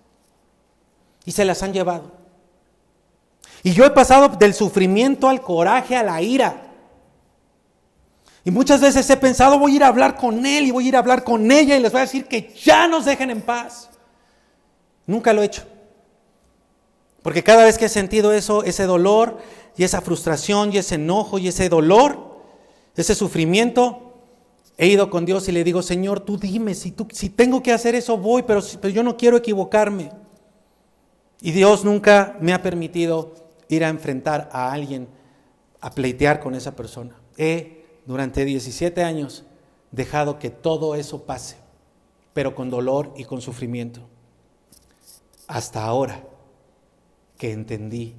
y 1.24 1.32
se 1.32 1.46
las 1.46 1.62
han 1.64 1.72
llevado. 1.72 2.12
Y 3.62 3.72
yo 3.72 3.86
he 3.86 3.92
pasado 3.92 4.30
del 4.30 4.54
sufrimiento 4.54 5.30
al 5.30 5.42
coraje, 5.42 5.96
a 5.96 6.04
la 6.04 6.22
ira. 6.22 6.66
Y 8.44 8.52
muchas 8.52 8.82
veces 8.82 9.08
he 9.10 9.18
pensado, 9.18 9.60
voy 9.60 9.74
a 9.74 9.76
ir 9.76 9.84
a 9.84 9.88
hablar 9.88 10.16
con 10.16 10.46
él 10.46 10.66
y 10.66 10.72
voy 10.72 10.86
a 10.86 10.88
ir 10.88 10.96
a 10.96 11.00
hablar 11.00 11.24
con 11.24 11.52
ella 11.52 11.78
y 11.78 11.82
les 11.82 11.92
voy 11.92 12.00
a 12.00 12.06
decir 12.06 12.26
que 12.26 12.54
ya 12.56 12.88
nos 12.88 13.06
dejen 13.06 13.30
en 13.30 13.42
paz. 13.42 13.92
Nunca 15.06 15.32
lo 15.32 15.44
he 15.44 15.46
hecho. 15.46 15.64
Porque 17.22 17.44
cada 17.44 17.66
vez 17.66 17.78
que 17.78 17.86
he 17.86 17.90
sentido 17.90 18.34
eso, 18.34 18.64
ese 18.64 18.86
dolor 18.86 19.38
y 19.78 19.84
esa 19.84 20.02
frustración 20.02 20.74
y 20.74 20.78
ese 20.78 20.96
enojo 20.96 21.38
y 21.38 21.50
ese 21.50 21.70
dolor, 21.70 22.42
ese 22.96 23.14
sufrimiento, 23.14 24.09
he 24.82 24.88
ido 24.88 25.10
con 25.10 25.26
Dios 25.26 25.50
y 25.50 25.52
le 25.52 25.66
digo, 25.66 25.82
Señor, 25.82 26.22
tú 26.22 26.38
dime, 26.38 26.74
si, 26.74 26.92
tú, 26.92 27.06
tengo 27.36 27.62
que 27.62 27.74
hacer 27.74 27.96
eso, 27.96 28.18
voy, 28.18 28.44
pero, 28.44 28.62
pero 28.80 28.94
yo 28.94 29.04
no 29.04 29.18
quiero 29.18 29.36
equivocarme. 29.36 30.10
Y 31.42 31.52
Dios 31.52 31.84
nunca 31.84 32.38
me 32.40 32.54
ha 32.54 32.62
permitido 32.62 33.36
ir 33.68 33.84
a 33.84 33.90
enfrentar 33.90 34.50
a 34.54 34.72
alguien, 34.72 35.10
a 35.82 35.92
pleitear 35.92 36.40
con 36.40 36.56
esa 36.56 36.78
persona. 36.78 37.20
He 37.36 37.84
durante 38.06 38.46
17 38.46 39.04
años 39.04 39.44
dejado 39.92 40.40
que 40.40 40.50
todo 40.50 40.96
eso 40.96 41.26
pase, 41.26 41.58
pero 42.32 42.56
con 42.56 42.70
dolor 42.70 43.14
y 43.18 43.26
con 43.26 43.42
sufrimiento. 43.42 44.08
Hasta 45.48 45.84
ahora 45.84 46.24
que 47.38 47.52
entendí 47.52 48.16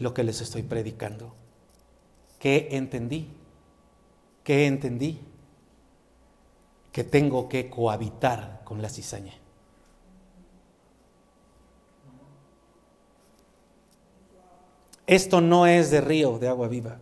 lo 0.00 0.12
que 0.14 0.24
les 0.24 0.40
estoy 0.40 0.64
predicando. 0.64 1.32
¿Qué 2.40 2.70
entendí? 2.72 3.28
¿Qué 4.42 4.66
entendí? 4.66 5.20
Que 6.92 7.04
tengo 7.04 7.48
que 7.48 7.70
cohabitar 7.70 8.60
con 8.64 8.82
la 8.82 8.88
cizaña. 8.88 9.34
Esto 15.06 15.40
no 15.40 15.66
es 15.66 15.90
de 15.90 16.00
río 16.00 16.38
de 16.38 16.48
agua 16.48 16.68
viva. 16.68 16.98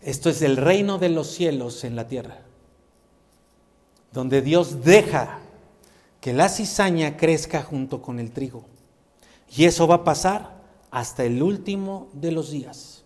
Esto 0.00 0.30
es 0.30 0.42
el 0.42 0.56
reino 0.56 0.98
de 0.98 1.08
los 1.08 1.28
cielos 1.28 1.82
en 1.84 1.96
la 1.96 2.06
tierra, 2.06 2.38
donde 4.12 4.42
Dios 4.42 4.84
deja 4.84 5.40
que 6.20 6.32
la 6.32 6.48
cizaña 6.48 7.16
crezca 7.16 7.62
junto 7.62 8.00
con 8.00 8.20
el 8.20 8.30
trigo. 8.32 8.64
Y 9.50 9.64
eso 9.64 9.86
va 9.86 9.96
a 9.96 10.04
pasar 10.04 10.62
hasta 10.90 11.24
el 11.24 11.42
último 11.42 12.08
de 12.12 12.32
los 12.32 12.50
días. 12.50 13.04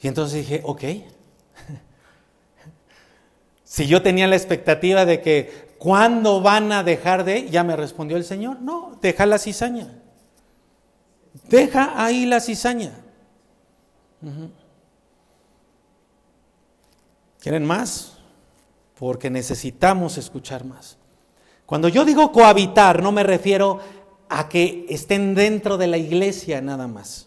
Y 0.00 0.08
entonces 0.08 0.40
dije, 0.40 0.62
ok, 0.64 0.84
si 3.76 3.86
yo 3.86 4.00
tenía 4.00 4.26
la 4.26 4.36
expectativa 4.36 5.04
de 5.04 5.20
que 5.20 5.74
cuándo 5.76 6.40
van 6.40 6.72
a 6.72 6.82
dejar 6.82 7.24
de, 7.24 7.50
ya 7.50 7.62
me 7.62 7.76
respondió 7.76 8.16
el 8.16 8.24
Señor, 8.24 8.62
no, 8.62 8.98
deja 9.02 9.26
la 9.26 9.36
cizaña. 9.36 10.00
Deja 11.50 11.92
ahí 12.02 12.24
la 12.24 12.40
cizaña. 12.40 12.92
¿Quieren 17.38 17.66
más? 17.66 18.16
Porque 18.98 19.28
necesitamos 19.28 20.16
escuchar 20.16 20.64
más. 20.64 20.96
Cuando 21.66 21.88
yo 21.88 22.06
digo 22.06 22.32
cohabitar, 22.32 23.02
no 23.02 23.12
me 23.12 23.24
refiero 23.24 23.80
a 24.30 24.48
que 24.48 24.86
estén 24.88 25.34
dentro 25.34 25.76
de 25.76 25.88
la 25.88 25.98
iglesia 25.98 26.62
nada 26.62 26.86
más. 26.86 27.25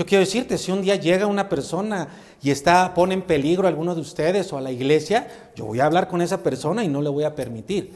Yo 0.00 0.06
quiero 0.06 0.24
decirte, 0.24 0.56
si 0.56 0.72
un 0.72 0.80
día 0.80 0.96
llega 0.96 1.26
una 1.26 1.50
persona 1.50 2.08
y 2.40 2.50
está, 2.50 2.94
pone 2.94 3.12
en 3.12 3.20
peligro 3.20 3.66
a 3.66 3.68
alguno 3.68 3.94
de 3.94 4.00
ustedes 4.00 4.50
o 4.50 4.56
a 4.56 4.62
la 4.62 4.72
iglesia, 4.72 5.28
yo 5.54 5.66
voy 5.66 5.80
a 5.80 5.84
hablar 5.84 6.08
con 6.08 6.22
esa 6.22 6.42
persona 6.42 6.82
y 6.82 6.88
no 6.88 7.02
le 7.02 7.10
voy 7.10 7.24
a 7.24 7.34
permitir. 7.34 7.92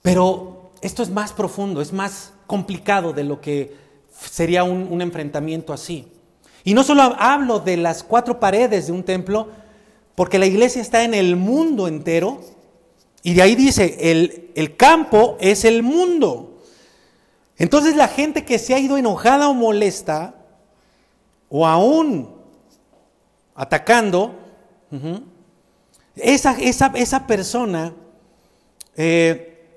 Pero 0.00 0.72
esto 0.80 1.02
es 1.02 1.10
más 1.10 1.34
profundo, 1.34 1.82
es 1.82 1.92
más 1.92 2.32
complicado 2.46 3.12
de 3.12 3.22
lo 3.22 3.38
que 3.38 3.76
sería 4.18 4.64
un, 4.64 4.88
un 4.90 5.02
enfrentamiento 5.02 5.74
así. 5.74 6.08
Y 6.64 6.72
no 6.72 6.84
solo 6.84 7.02
hablo 7.18 7.58
de 7.58 7.76
las 7.76 8.02
cuatro 8.02 8.40
paredes 8.40 8.86
de 8.86 8.92
un 8.92 9.02
templo, 9.02 9.48
porque 10.14 10.38
la 10.38 10.46
iglesia 10.46 10.80
está 10.80 11.04
en 11.04 11.12
el 11.12 11.36
mundo 11.36 11.86
entero, 11.86 12.40
y 13.22 13.34
de 13.34 13.42
ahí 13.42 13.56
dice, 13.56 14.10
el, 14.10 14.50
el 14.54 14.74
campo 14.78 15.36
es 15.38 15.66
el 15.66 15.82
mundo. 15.82 16.62
Entonces 17.58 17.94
la 17.94 18.08
gente 18.08 18.46
que 18.46 18.58
se 18.58 18.72
ha 18.72 18.78
ido 18.78 18.96
enojada 18.96 19.50
o 19.50 19.52
molesta, 19.52 20.36
o 21.54 21.66
aún 21.66 22.34
atacando, 23.54 24.34
esa, 26.16 26.58
esa, 26.58 27.26
persona 27.26 27.92
eh, 28.96 29.68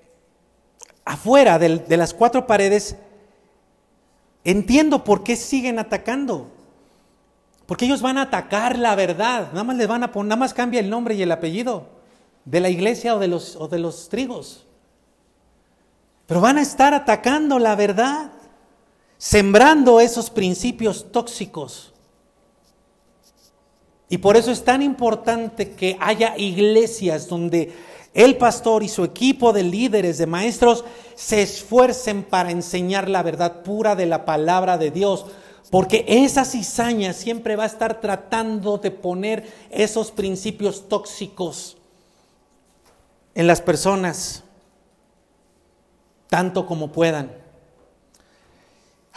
afuera 1.04 1.60
de, 1.60 1.98
las 1.98 2.14
cuatro 2.14 2.48
paredes, 2.48 2.96
entiendo 4.46 5.04
por 5.04 5.24
qué 5.24 5.36
siguen 5.36 5.78
atacando. 5.78 6.50
Porque 7.66 7.84
ellos 7.84 8.02
van 8.02 8.20
a 8.20 8.24
atacar 8.24 8.78
la 8.80 8.96
verdad, 8.96 9.50
nada 9.52 9.66
más 9.66 9.76
les 9.76 9.88
van 9.88 10.04
a 10.04 10.14
poner, 10.14 10.30
nada 10.30 10.40
más 10.40 10.54
cambia 10.54 10.80
el 10.80 10.90
nombre 10.90 11.16
y 11.16 11.24
el 11.24 11.32
apellido 11.32 11.90
de 12.46 12.62
la 12.62 12.70
iglesia 12.70 13.16
o 13.16 13.20
de 13.20 13.28
los, 13.28 13.58
o 13.58 13.68
de 13.68 13.80
los 13.80 14.08
trigos. 14.08 14.66
Pero 16.26 16.40
van 16.40 16.58
a 16.58 16.62
estar 16.62 16.94
atacando 16.94 17.60
la 17.60 17.76
verdad, 17.76 18.32
sembrando 19.26 20.00
esos 20.00 20.30
principios 20.30 21.12
tóxicos. 21.12 21.92
Y 24.08 24.20
por 24.20 24.38
eso 24.38 24.52
es 24.52 24.64
tan 24.64 24.84
importante 24.84 25.72
que 25.72 25.98
haya 26.00 26.38
iglesias 26.38 27.28
donde 27.28 27.74
el 28.14 28.38
pastor 28.38 28.84
y 28.84 28.88
su 28.88 29.04
equipo 29.04 29.52
de 29.52 29.64
líderes, 29.64 30.20
de 30.20 30.28
maestros, 30.28 30.86
se 31.16 31.42
esfuercen 31.42 32.22
para 32.22 32.52
enseñar 32.52 33.10
la 33.10 33.24
verdad 33.24 33.64
pura 33.64 33.96
de 33.96 34.06
la 34.06 34.26
palabra 34.26 34.78
de 34.78 34.92
Dios. 34.92 35.26
Porque 35.72 36.06
esa 36.08 36.46
cizaña 36.46 37.12
siempre 37.12 37.56
va 37.56 37.64
a 37.64 37.68
estar 37.68 38.02
tratando 38.02 38.78
de 38.78 38.92
poner 38.92 39.52
esos 39.72 40.12
principios 40.12 40.88
tóxicos 40.88 41.78
en 43.34 43.48
las 43.48 43.60
personas, 43.60 44.44
tanto 46.30 46.68
como 46.68 46.92
puedan. 46.92 47.45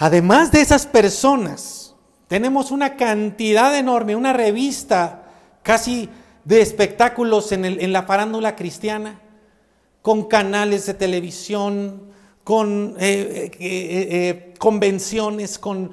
Además 0.01 0.53
de 0.53 0.61
esas 0.61 0.86
personas, 0.86 1.96
tenemos 2.28 2.70
una 2.70 2.96
cantidad 2.96 3.76
enorme, 3.76 4.14
una 4.14 4.32
revista 4.32 5.24
casi 5.64 6.09
de 6.44 6.61
espectáculos 6.61 7.51
en, 7.51 7.92
la 7.92 8.05
farándula 8.05 8.55
cristiana, 8.55 9.20
con 10.01 10.26
canales 10.26 10.86
de 10.86 10.94
televisión, 10.94 12.12
con 12.44 12.94
eh, 13.01 13.51
eh, 13.59 13.59
eh, 13.59 14.55
convenciones, 14.59 15.59
con, 15.59 15.90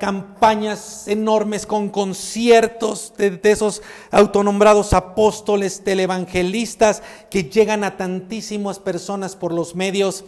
campañas 0.00 1.06
enormes, 1.06 1.64
con 1.64 1.90
conciertos 1.90 3.12
de, 3.16 3.30
de, 3.30 3.50
esos 3.52 3.82
autonombrados 4.10 4.94
apóstoles, 4.94 5.84
televangelistas 5.84 7.02
que 7.30 7.44
llegan 7.44 7.84
a 7.84 7.96
tantísimas 7.96 8.80
personas 8.80 9.36
por 9.36 9.52
los 9.52 9.76
medios 9.76 10.24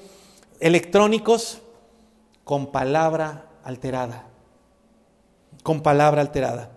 electrónicos 0.61 1.63
con 2.47 2.69
palabra 2.69 3.51
alterada 3.63 4.25
con 5.67 5.81
palabra 5.81 6.21
alterada. 6.21 6.71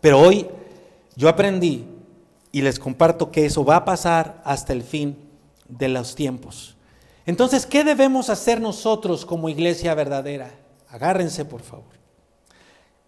Pero 0.00 0.20
hoy 0.20 0.46
yo 1.16 1.28
aprendí 1.28 1.84
y 2.52 2.62
les 2.62 2.78
comparto 2.78 3.32
que 3.32 3.46
eso 3.46 3.64
va 3.64 3.74
a 3.74 3.84
pasar 3.84 4.40
hasta 4.44 4.72
el 4.72 4.84
fin 4.84 5.16
de 5.68 5.88
los 5.88 6.14
tiempos. 6.14 6.76
Entonces, 7.26 7.66
¿qué 7.66 7.82
debemos 7.82 8.30
hacer 8.30 8.60
nosotros 8.60 9.26
como 9.26 9.48
iglesia 9.48 9.92
verdadera? 9.96 10.52
Agárrense, 10.88 11.44
por 11.44 11.62
favor. 11.62 11.98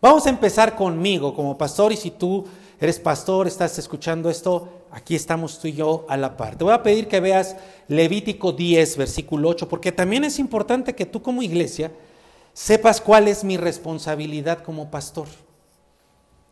Vamos 0.01 0.27
a 0.27 0.31
empezar 0.31 0.75
conmigo 0.75 1.33
como 1.33 1.57
pastor 1.57 1.93
y 1.93 1.97
si 1.97 2.11
tú 2.11 2.45
eres 2.81 2.99
pastor, 2.99 3.47
estás 3.47 3.79
escuchando 3.79 4.29
esto, 4.31 4.82
aquí 4.93 5.17
estamos 5.17 5.59
tú 5.59 5.69
y 5.69 5.73
yo 5.73 6.05
a 6.09 6.17
la 6.17 6.37
par. 6.37 6.57
Te 6.57 6.65
voy 6.65 6.73
a 6.73 6.83
pedir 6.83 7.09
que 7.09 7.21
veas 7.21 7.57
Levítico 7.89 8.53
10, 8.53 8.97
versículo 8.99 9.49
8, 9.49 9.69
porque 9.69 9.91
también 9.91 10.25
es 10.25 10.39
importante 10.39 10.95
que 10.95 11.07
tú 11.07 11.23
como 11.23 11.43
iglesia 11.43 11.91
sepas 12.53 13.01
cuál 13.01 13.29
es 13.29 13.43
mi 13.43 13.57
responsabilidad 13.57 14.63
como 14.63 14.91
pastor 14.91 15.27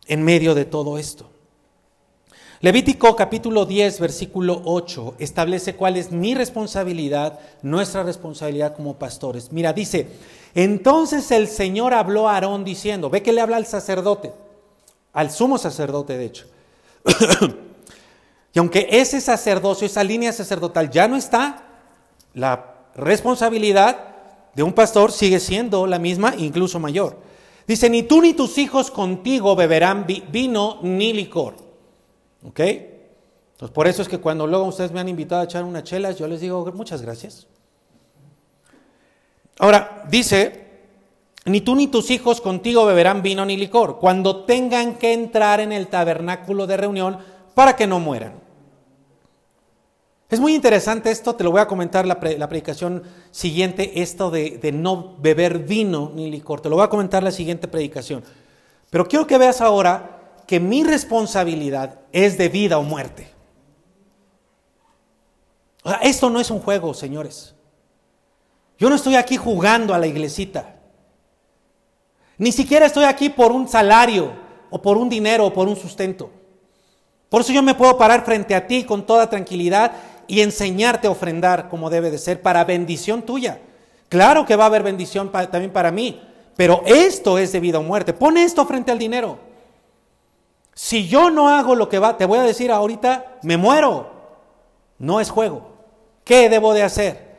en 0.07 0.23
medio 0.23 0.55
de 0.55 0.65
todo 0.65 0.97
esto. 0.97 1.29
Levítico 2.61 3.15
capítulo 3.15 3.65
10, 3.65 3.99
versículo 3.99 4.61
8 4.65 5.15
establece 5.17 5.75
cuál 5.75 5.97
es 5.97 6.11
mi 6.11 6.35
responsabilidad, 6.35 7.39
nuestra 7.63 8.03
responsabilidad 8.03 8.75
como 8.75 8.99
pastores. 8.99 9.51
Mira, 9.51 9.73
dice, 9.73 10.07
entonces 10.53 11.31
el 11.31 11.47
Señor 11.47 11.93
habló 11.93 12.27
a 12.27 12.35
Aarón 12.35 12.63
diciendo, 12.63 13.09
ve 13.09 13.23
que 13.23 13.33
le 13.33 13.41
habla 13.41 13.57
al 13.57 13.65
sacerdote, 13.65 14.31
al 15.13 15.31
sumo 15.31 15.57
sacerdote 15.57 16.17
de 16.17 16.25
hecho. 16.25 16.45
Y 18.53 18.59
aunque 18.59 18.87
ese 18.91 19.21
sacerdocio, 19.21 19.85
esa 19.85 20.03
línea 20.03 20.33
sacerdotal 20.33 20.89
ya 20.89 21.07
no 21.07 21.15
está, 21.15 21.63
la 22.33 22.75
responsabilidad 22.95 24.11
de 24.53 24.63
un 24.63 24.73
pastor 24.73 25.11
sigue 25.11 25.39
siendo 25.39 25.87
la 25.87 25.99
misma, 25.99 26.35
incluso 26.37 26.79
mayor. 26.79 27.17
Dice, 27.67 27.89
ni 27.89 28.03
tú 28.03 28.21
ni 28.21 28.33
tus 28.33 28.57
hijos 28.57 28.91
contigo 28.91 29.55
beberán 29.55 30.05
vino 30.05 30.79
ni 30.81 31.13
licor. 31.13 31.55
¿Ok? 32.43 32.59
Entonces, 32.59 33.73
por 33.73 33.87
eso 33.87 34.01
es 34.01 34.09
que 34.09 34.17
cuando 34.17 34.47
luego 34.47 34.65
ustedes 34.65 34.91
me 34.91 34.99
han 34.99 35.07
invitado 35.07 35.41
a 35.41 35.45
echar 35.45 35.63
unas 35.63 35.83
chelas, 35.83 36.17
yo 36.17 36.27
les 36.27 36.41
digo, 36.41 36.69
muchas 36.73 37.01
gracias. 37.01 37.47
Ahora, 39.59 40.03
dice, 40.09 40.71
ni 41.45 41.61
tú 41.61 41.75
ni 41.75 41.87
tus 41.87 42.09
hijos 42.09 42.41
contigo 42.41 42.85
beberán 42.85 43.21
vino 43.21 43.45
ni 43.45 43.55
licor, 43.55 43.99
cuando 43.99 44.43
tengan 44.43 44.95
que 44.95 45.13
entrar 45.13 45.59
en 45.59 45.71
el 45.71 45.87
tabernáculo 45.87 46.67
de 46.67 46.77
reunión 46.77 47.19
para 47.53 47.75
que 47.75 47.87
no 47.87 47.99
mueran. 47.99 48.41
Es 50.31 50.39
muy 50.39 50.55
interesante 50.55 51.11
esto, 51.11 51.35
te 51.35 51.43
lo 51.43 51.51
voy 51.51 51.59
a 51.59 51.67
comentar 51.67 52.05
la, 52.05 52.17
predicación 52.17 53.03
siguiente, 53.31 54.01
esto 54.01 54.31
de, 54.31 54.71
no 54.73 55.17
beber 55.17 55.59
vino 55.59 56.09
ni 56.15 56.31
licor. 56.31 56.61
Te 56.61 56.69
lo 56.69 56.77
voy 56.77 56.85
a 56.85 56.89
comentar 56.89 57.21
la 57.21 57.31
siguiente 57.31 57.67
predicación. 57.67 58.23
Pero 58.89 59.09
quiero 59.09 59.27
que 59.27 59.37
veas 59.37 59.59
ahora 59.59 60.21
que 60.47 60.61
mi 60.61 60.85
responsabilidad 60.85 61.99
es 62.13 62.37
de 62.37 62.47
vida 62.47 62.77
o 62.77 62.83
muerte. 62.83 63.29
Esto 66.01 66.29
no 66.29 66.39
es 66.39 66.49
un 66.49 66.61
juego, 66.61 66.93
señores. 66.93 67.53
Yo 68.77 68.89
no 68.89 68.95
estoy 68.95 69.15
aquí 69.15 69.35
jugando 69.35 69.93
a 69.93 69.99
la 69.99 70.07
iglesita. 70.07 70.77
Ni 72.37 72.53
siquiera 72.53 72.85
estoy 72.85 73.03
aquí 73.03 73.29
por 73.29 73.51
un 73.51 73.67
salario 73.67 74.31
o 74.69 74.81
por 74.81 74.95
un 74.97 75.09
dinero 75.09 75.47
o 75.47 75.53
por 75.53 75.67
un 75.67 75.75
sustento. 75.75 76.31
Por 77.31 77.39
eso 77.39 77.53
yo 77.53 77.63
me 77.63 77.75
puedo 77.75 77.97
parar 77.97 78.25
frente 78.25 78.53
a 78.55 78.67
ti 78.67 78.83
con 78.83 79.05
toda 79.05 79.29
tranquilidad 79.29 79.93
y 80.27 80.41
enseñarte 80.41 81.07
a 81.07 81.11
ofrendar 81.11 81.69
como 81.69 81.89
debe 81.89 82.11
de 82.11 82.17
ser 82.17 82.41
para 82.41 82.65
bendición 82.65 83.21
tuya. 83.21 83.61
Claro 84.09 84.45
que 84.45 84.57
va 84.57 84.65
a 84.65 84.67
haber 84.67 84.83
bendición 84.83 85.31
también 85.31 85.71
para 85.71 85.91
mí, 85.91 86.21
pero 86.57 86.83
esto 86.85 87.37
es 87.37 87.53
de 87.53 87.61
vida 87.61 87.79
o 87.79 87.83
muerte. 87.83 88.11
Pon 88.11 88.35
esto 88.35 88.65
frente 88.65 88.91
al 88.91 88.99
dinero. 88.99 89.39
Si 90.73 91.07
yo 91.07 91.31
no 91.31 91.47
hago 91.47 91.73
lo 91.73 91.87
que 91.87 91.99
va, 91.99 92.17
te 92.17 92.25
voy 92.25 92.37
a 92.37 92.43
decir 92.43 92.69
ahorita, 92.69 93.37
me 93.43 93.55
muero. 93.55 94.11
No 94.99 95.21
es 95.21 95.29
juego. 95.29 95.71
¿Qué 96.25 96.49
debo 96.49 96.73
de 96.73 96.83
hacer? 96.83 97.37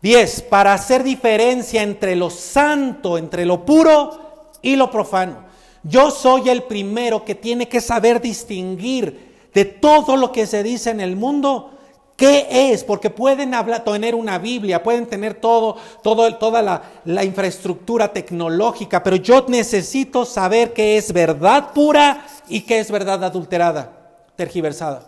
Diez, 0.00 0.40
para 0.40 0.72
hacer 0.72 1.02
diferencia 1.02 1.82
entre 1.82 2.16
lo 2.16 2.30
santo, 2.30 3.18
entre 3.18 3.44
lo 3.44 3.66
puro 3.66 4.52
y 4.62 4.76
lo 4.76 4.90
profano. 4.90 5.44
Yo 5.82 6.10
soy 6.10 6.48
el 6.48 6.62
primero 6.62 7.22
que 7.22 7.34
tiene 7.34 7.68
que 7.68 7.82
saber 7.82 8.22
distinguir 8.22 9.25
de 9.56 9.64
todo 9.64 10.18
lo 10.18 10.32
que 10.32 10.46
se 10.46 10.62
dice 10.62 10.90
en 10.90 11.00
el 11.00 11.16
mundo 11.16 11.70
¿Qué 12.14 12.72
es? 12.72 12.82
Porque 12.82 13.10
pueden 13.10 13.52
hablar, 13.52 13.84
tener 13.84 14.14
una 14.14 14.38
Biblia, 14.38 14.82
pueden 14.82 15.04
tener 15.04 15.34
todo, 15.34 15.76
toda 16.02 16.62
la, 16.62 16.82
la, 17.04 17.24
infraestructura 17.24 18.10
tecnológica, 18.10 19.02
pero 19.02 19.16
yo 19.16 19.44
necesito 19.48 20.24
saber 20.24 20.72
qué 20.72 20.96
es 20.96 21.12
verdad 21.12 21.74
pura 21.74 22.26
y 22.48 22.62
qué 22.62 22.78
es 22.78 22.90
verdad 22.90 23.22
adulterada, 23.22 24.16
tergiversada. 24.34 25.06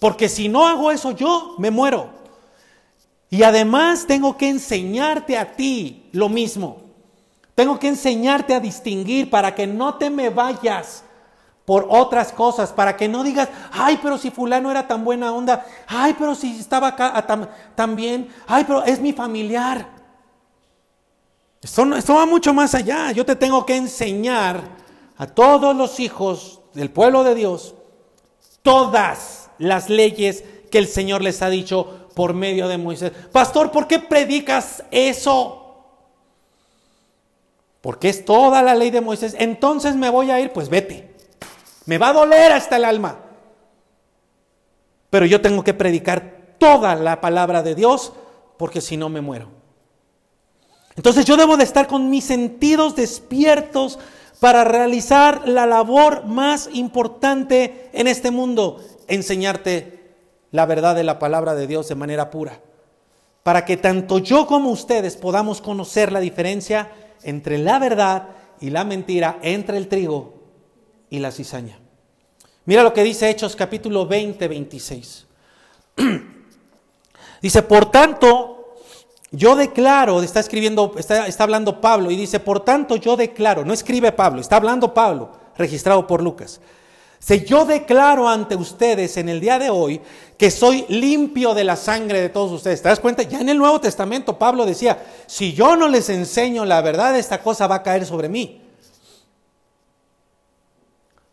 Porque 0.00 0.28
si 0.28 0.48
no 0.48 0.66
hago 0.66 0.90
eso 0.90 1.12
yo, 1.12 1.54
me 1.58 1.70
muero. 1.70 2.08
Y 3.30 3.44
además 3.44 4.06
tengo 4.08 4.36
que 4.36 4.48
enseñarte 4.48 5.38
a 5.38 5.52
ti 5.52 6.08
lo 6.10 6.28
mismo. 6.28 6.78
Tengo 7.54 7.78
que 7.78 7.86
enseñarte 7.86 8.52
a 8.52 8.58
distinguir 8.58 9.30
para 9.30 9.54
que 9.54 9.68
no 9.68 9.94
te 9.94 10.10
me 10.10 10.28
vayas 10.28 11.04
por 11.68 11.86
otras 11.90 12.32
cosas, 12.32 12.72
para 12.72 12.96
que 12.96 13.08
no 13.08 13.22
digas, 13.22 13.50
ay, 13.72 13.98
pero 14.02 14.16
si 14.16 14.30
fulano 14.30 14.70
era 14.70 14.88
tan 14.88 15.04
buena 15.04 15.34
onda, 15.34 15.66
ay, 15.86 16.16
pero 16.18 16.34
si 16.34 16.58
estaba 16.58 16.88
acá 16.88 17.12
ah, 17.14 17.46
tan, 17.76 17.94
bien, 17.94 18.30
ay, 18.46 18.64
pero 18.64 18.82
es 18.84 18.98
mi 19.02 19.12
familiar. 19.12 19.86
Esto 21.60 22.14
va 22.14 22.24
mucho 22.24 22.54
más 22.54 22.74
allá. 22.74 23.12
Yo 23.12 23.26
te 23.26 23.36
tengo 23.36 23.66
que 23.66 23.76
enseñar 23.76 24.62
a 25.18 25.26
todos 25.26 25.76
los 25.76 26.00
hijos 26.00 26.62
del 26.72 26.90
pueblo 26.90 27.22
de 27.22 27.34
Dios 27.34 27.74
todas 28.62 29.50
las 29.58 29.90
leyes 29.90 30.44
que 30.70 30.78
el 30.78 30.88
Señor 30.88 31.20
les 31.20 31.42
ha 31.42 31.50
dicho 31.50 32.08
por 32.14 32.32
medio 32.32 32.68
de 32.68 32.78
Moisés. 32.78 33.12
Pastor, 33.30 33.72
¿por 33.72 33.86
qué 33.86 33.98
predicas 33.98 34.84
eso? 34.90 35.84
Porque 37.82 38.08
es 38.08 38.24
toda 38.24 38.62
la 38.62 38.74
ley 38.74 38.90
de 38.90 39.02
Moisés. 39.02 39.36
Entonces 39.38 39.96
me 39.96 40.08
voy 40.08 40.30
a 40.30 40.40
ir, 40.40 40.50
pues 40.54 40.70
vete. 40.70 41.07
Me 41.88 41.96
va 41.96 42.10
a 42.10 42.12
doler 42.12 42.52
hasta 42.52 42.76
el 42.76 42.84
alma. 42.84 43.16
Pero 45.08 45.24
yo 45.24 45.40
tengo 45.40 45.64
que 45.64 45.72
predicar 45.72 46.56
toda 46.58 46.94
la 46.94 47.22
palabra 47.22 47.62
de 47.62 47.74
Dios 47.74 48.12
porque 48.58 48.82
si 48.82 48.98
no 48.98 49.08
me 49.08 49.22
muero. 49.22 49.48
Entonces 50.96 51.24
yo 51.24 51.38
debo 51.38 51.56
de 51.56 51.64
estar 51.64 51.86
con 51.86 52.10
mis 52.10 52.24
sentidos 52.24 52.94
despiertos 52.94 53.98
para 54.38 54.64
realizar 54.64 55.48
la 55.48 55.64
labor 55.64 56.26
más 56.26 56.68
importante 56.74 57.88
en 57.94 58.06
este 58.06 58.30
mundo, 58.30 58.84
enseñarte 59.06 60.12
la 60.50 60.66
verdad 60.66 60.94
de 60.94 61.04
la 61.04 61.18
palabra 61.18 61.54
de 61.54 61.66
Dios 61.66 61.88
de 61.88 61.94
manera 61.94 62.28
pura. 62.28 62.60
Para 63.42 63.64
que 63.64 63.78
tanto 63.78 64.18
yo 64.18 64.46
como 64.46 64.68
ustedes 64.68 65.16
podamos 65.16 65.62
conocer 65.62 66.12
la 66.12 66.20
diferencia 66.20 66.92
entre 67.22 67.56
la 67.56 67.78
verdad 67.78 68.28
y 68.60 68.68
la 68.68 68.84
mentira, 68.84 69.38
entre 69.40 69.78
el 69.78 69.88
trigo 69.88 70.37
y 71.10 71.18
la 71.18 71.30
cizaña. 71.30 71.78
Mira 72.64 72.82
lo 72.82 72.92
que 72.92 73.02
dice 73.02 73.30
Hechos 73.30 73.56
capítulo 73.56 74.06
20, 74.06 74.46
26. 74.46 75.26
dice, 77.42 77.62
por 77.62 77.90
tanto, 77.90 78.76
yo 79.30 79.56
declaro, 79.56 80.22
está 80.22 80.40
escribiendo, 80.40 80.94
está, 80.98 81.26
está 81.26 81.44
hablando 81.44 81.80
Pablo 81.80 82.10
y 82.10 82.16
dice, 82.16 82.40
por 82.40 82.60
tanto 82.60 82.96
yo 82.96 83.16
declaro, 83.16 83.64
no 83.64 83.72
escribe 83.72 84.12
Pablo, 84.12 84.40
está 84.40 84.56
hablando 84.56 84.92
Pablo, 84.92 85.32
registrado 85.56 86.06
por 86.06 86.22
Lucas. 86.22 86.60
Si 87.20 87.44
yo 87.44 87.64
declaro 87.64 88.28
ante 88.28 88.54
ustedes 88.54 89.16
en 89.16 89.28
el 89.28 89.40
día 89.40 89.58
de 89.58 89.70
hoy 89.70 90.00
que 90.36 90.50
soy 90.52 90.86
limpio 90.88 91.52
de 91.52 91.64
la 91.64 91.74
sangre 91.74 92.20
de 92.20 92.28
todos 92.28 92.52
ustedes. 92.52 92.80
¿Te 92.80 92.88
das 92.88 93.00
cuenta? 93.00 93.24
Ya 93.24 93.40
en 93.40 93.48
el 93.48 93.58
Nuevo 93.58 93.80
Testamento 93.80 94.38
Pablo 94.38 94.64
decía, 94.64 95.04
si 95.26 95.52
yo 95.52 95.74
no 95.74 95.88
les 95.88 96.08
enseño 96.10 96.64
la 96.64 96.80
verdad, 96.80 97.16
esta 97.16 97.42
cosa 97.42 97.66
va 97.66 97.76
a 97.76 97.82
caer 97.82 98.06
sobre 98.06 98.28
mí. 98.28 98.62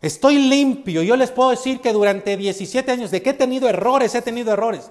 Estoy 0.06 0.38
limpio. 0.38 1.02
Yo 1.02 1.16
les 1.16 1.32
puedo 1.32 1.50
decir 1.50 1.80
que 1.80 1.92
durante 1.92 2.36
17 2.36 2.92
años, 2.92 3.10
de 3.10 3.22
que 3.22 3.30
he 3.30 3.34
tenido 3.34 3.68
errores, 3.68 4.14
he 4.14 4.22
tenido 4.22 4.52
errores. 4.52 4.88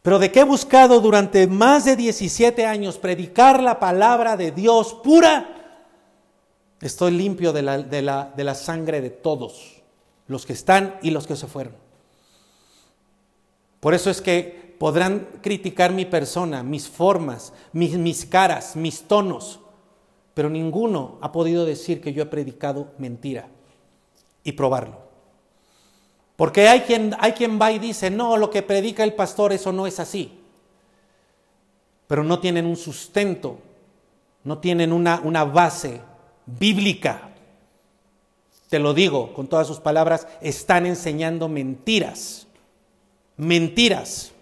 Pero 0.00 0.20
de 0.20 0.30
que 0.30 0.40
he 0.40 0.44
buscado 0.44 1.00
durante 1.00 1.48
más 1.48 1.84
de 1.84 1.96
17 1.96 2.64
años 2.64 2.98
predicar 2.98 3.60
la 3.60 3.80
palabra 3.80 4.36
de 4.36 4.52
Dios 4.52 4.94
pura, 4.94 5.88
estoy 6.80 7.10
limpio 7.12 7.52
de 7.52 7.62
la, 7.62 8.54
sangre 8.54 9.00
de 9.00 9.10
todos, 9.10 9.82
los 10.28 10.46
que 10.46 10.52
están 10.52 11.00
y 11.02 11.10
los 11.10 11.26
que 11.26 11.34
se 11.34 11.48
fueron. 11.48 11.74
Por 13.80 13.92
eso 13.92 14.08
es 14.08 14.20
que 14.20 14.76
podrán 14.78 15.26
criticar 15.40 15.92
mi 15.92 16.04
persona, 16.04 16.62
mis 16.62 16.86
formas, 16.86 17.52
mis 17.72 18.26
caras, 18.26 18.76
mis 18.76 19.02
tonos, 19.02 19.58
pero 20.32 20.48
ninguno 20.48 21.18
ha 21.20 21.32
podido 21.32 21.64
decir 21.64 22.00
que 22.00 22.12
yo 22.12 22.22
he 22.22 22.26
predicado 22.26 22.92
mentira 22.98 23.48
y 24.44 24.52
probarlo. 24.52 25.02
Porque 26.36 26.66
hay 26.68 26.80
quien, 26.80 27.14
hay 27.20 27.32
quien 27.32 27.60
va 27.60 27.70
y 27.70 27.78
dice, 27.78 28.10
no, 28.10 28.36
lo 28.36 28.50
que 28.50 28.62
predica 28.62 29.04
el 29.04 29.14
pastor, 29.14 29.52
eso 29.52 29.72
no 29.72 29.86
es 29.86 30.00
así. 30.00 30.40
Pero 32.06 32.24
no 32.24 32.40
tienen 32.40 32.66
un 32.66 32.76
sustento, 32.76 33.58
no 34.42 34.58
tienen 34.58 34.92
una, 34.92 35.20
una 35.22 35.44
base 35.44 36.00
bíblica. 36.46 37.28
Te 38.68 38.78
lo 38.78 38.92
digo 38.92 39.34
con 39.34 39.46
todas 39.46 39.66
sus 39.66 39.78
palabras, 39.78 40.26
están 40.40 40.86
enseñando 40.86 41.48
mentiras. 41.48 42.46
Mentiras. 43.36 44.32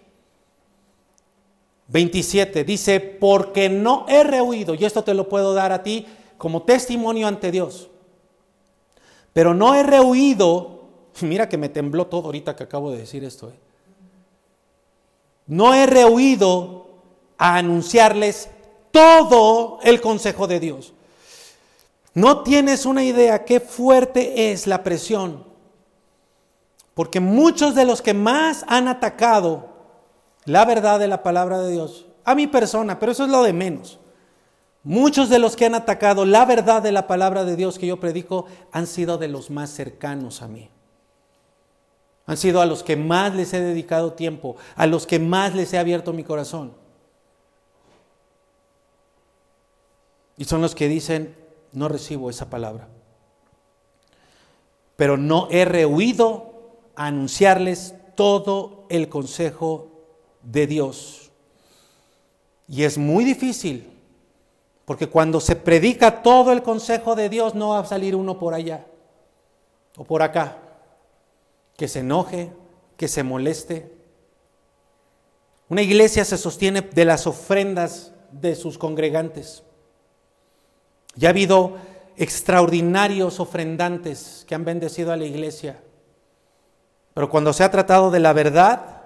27 1.89 2.63
dice, 2.63 2.99
porque 2.99 3.69
no 3.69 4.05
he 4.07 4.23
rehuido, 4.23 4.73
y 4.73 4.85
esto 4.85 5.03
te 5.03 5.13
lo 5.13 5.29
puedo 5.29 5.53
dar 5.53 5.71
a 5.71 5.83
ti 5.83 6.07
como 6.37 6.63
testimonio 6.63 7.27
ante 7.27 7.51
Dios 7.51 7.90
pero 9.33 9.53
no 9.53 9.75
he 9.75 9.83
rehuido, 9.83 10.81
mira 11.21 11.49
que 11.49 11.57
me 11.57 11.69
tembló 11.69 12.07
todo 12.07 12.25
ahorita 12.25 12.55
que 12.55 12.63
acabo 12.63 12.91
de 12.91 12.99
decir 12.99 13.23
esto, 13.23 13.49
¿eh? 13.49 13.59
no 15.47 15.73
he 15.73 15.85
rehuido 15.85 16.87
a 17.37 17.57
anunciarles 17.57 18.49
todo 18.91 19.79
el 19.83 19.99
consejo 19.99 20.47
de 20.47 20.59
Dios. 20.59 20.93
No 22.13 22.43
tienes 22.43 22.85
una 22.85 23.03
idea 23.03 23.45
qué 23.45 23.59
fuerte 23.59 24.51
es 24.51 24.67
la 24.67 24.83
presión, 24.83 25.45
porque 26.93 27.19
muchos 27.19 27.73
de 27.73 27.85
los 27.85 28.01
que 28.01 28.13
más 28.13 28.65
han 28.67 28.87
atacado 28.87 29.69
la 30.45 30.65
verdad 30.65 30.99
de 30.99 31.07
la 31.07 31.23
palabra 31.23 31.59
de 31.59 31.71
Dios, 31.71 32.05
a 32.23 32.35
mi 32.35 32.47
persona, 32.47 32.99
pero 32.99 33.11
eso 33.11 33.23
es 33.23 33.29
lo 33.29 33.43
de 33.43 33.53
menos. 33.53 33.99
Muchos 34.83 35.29
de 35.29 35.37
los 35.37 35.55
que 35.55 35.65
han 35.65 35.75
atacado 35.75 36.25
la 36.25 36.45
verdad 36.45 36.81
de 36.81 36.91
la 36.91 37.05
palabra 37.05 37.43
de 37.45 37.55
Dios 37.55 37.77
que 37.77 37.87
yo 37.87 37.99
predico 37.99 38.45
han 38.71 38.87
sido 38.87 39.17
de 39.17 39.27
los 39.27 39.51
más 39.51 39.69
cercanos 39.69 40.41
a 40.41 40.47
mí. 40.47 40.69
Han 42.25 42.37
sido 42.37 42.61
a 42.61 42.65
los 42.65 42.81
que 42.81 42.95
más 42.95 43.35
les 43.35 43.53
he 43.53 43.61
dedicado 43.61 44.13
tiempo, 44.13 44.55
a 44.75 44.87
los 44.87 45.05
que 45.05 45.19
más 45.19 45.53
les 45.53 45.71
he 45.73 45.77
abierto 45.77 46.13
mi 46.13 46.23
corazón. 46.23 46.73
Y 50.37 50.45
son 50.45 50.61
los 50.61 50.73
que 50.73 50.87
dicen, 50.87 51.35
no 51.73 51.87
recibo 51.87 52.29
esa 52.29 52.49
palabra. 52.49 52.87
Pero 54.95 55.17
no 55.17 55.47
he 55.51 55.65
rehuido 55.65 56.53
a 56.95 57.07
anunciarles 57.07 57.95
todo 58.15 58.85
el 58.89 59.09
consejo 59.09 59.91
de 60.41 60.65
Dios. 60.65 61.31
Y 62.67 62.83
es 62.83 62.97
muy 62.97 63.23
difícil 63.25 63.90
porque 64.91 65.07
cuando 65.07 65.39
se 65.39 65.55
predica 65.55 66.21
todo 66.21 66.51
el 66.51 66.63
consejo 66.63 67.15
de 67.15 67.29
Dios, 67.29 67.55
no 67.55 67.69
va 67.69 67.79
a 67.79 67.85
salir 67.85 68.13
uno 68.13 68.37
por 68.37 68.53
allá 68.53 68.87
o 69.95 70.03
por 70.03 70.21
acá, 70.21 70.57
que 71.77 71.87
se 71.87 71.99
enoje, 71.99 72.51
que 72.97 73.07
se 73.07 73.23
moleste. 73.23 73.95
Una 75.69 75.81
iglesia 75.81 76.25
se 76.25 76.37
sostiene 76.37 76.81
de 76.81 77.05
las 77.05 77.25
ofrendas 77.25 78.11
de 78.33 78.53
sus 78.53 78.77
congregantes. 78.77 79.63
Ya 81.15 81.29
ha 81.29 81.31
habido 81.31 81.77
extraordinarios 82.17 83.39
ofrendantes 83.39 84.43
que 84.45 84.55
han 84.55 84.65
bendecido 84.65 85.13
a 85.13 85.15
la 85.15 85.23
iglesia. 85.23 85.81
Pero 87.13 87.29
cuando 87.29 87.53
se 87.53 87.63
ha 87.63 87.71
tratado 87.71 88.11
de 88.11 88.19
la 88.19 88.33
verdad, 88.33 89.03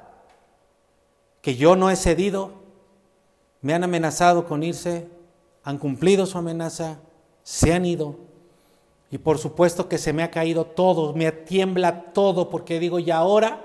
que 1.44 1.56
yo 1.56 1.76
no 1.76 1.92
he 1.92 1.96
cedido, 1.96 2.54
me 3.62 3.76
han 3.76 3.84
amenazado 3.84 4.48
con 4.48 4.64
irse 4.64 5.14
han 5.66 5.80
cumplido 5.80 6.28
su 6.28 6.38
amenaza, 6.38 7.00
se 7.44 7.74
han 7.74 7.86
ido. 7.86 8.16
Y 9.10 9.18
por 9.18 9.40
supuesto 9.40 9.90
que 9.90 9.98
se 9.98 10.14
me 10.14 10.22
ha 10.22 10.30
caído 10.30 10.64
todo, 10.64 11.14
me 11.14 11.32
tiembla 11.32 12.14
todo, 12.14 12.50
porque 12.50 12.80
digo, 12.80 13.00
y 13.00 13.10
ahora 13.10 13.62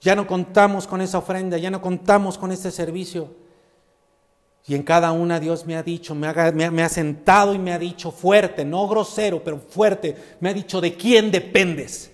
ya 0.00 0.16
no 0.16 0.26
contamos 0.26 0.88
con 0.88 1.00
esa 1.00 1.18
ofrenda, 1.18 1.58
ya 1.58 1.70
no 1.70 1.80
contamos 1.80 2.36
con 2.36 2.50
este 2.50 2.72
servicio. 2.72 3.30
Y 4.66 4.74
en 4.74 4.82
cada 4.82 5.12
una 5.12 5.38
Dios 5.38 5.64
me 5.64 5.76
ha 5.76 5.82
dicho, 5.84 6.14
me 6.14 6.26
ha, 6.26 6.52
me 6.52 6.82
ha, 6.82 6.88
sentado 6.88 7.54
y 7.54 7.58
me 7.58 7.72
ha 7.72 7.78
dicho 7.78 8.10
fuerte, 8.10 8.64
no 8.64 8.88
grosero, 8.88 9.44
pero 9.44 9.58
fuerte, 9.58 10.16
me 10.40 10.50
ha 10.50 10.54
dicho 10.54 10.80
de 10.80 10.94
quién 10.94 11.30
dependes. 11.30 12.10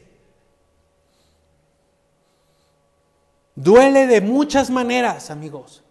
Duele 3.54 4.06
de 4.06 4.20
muchas 4.20 4.68
maneras, 4.68 5.30
amigos. 5.30 5.82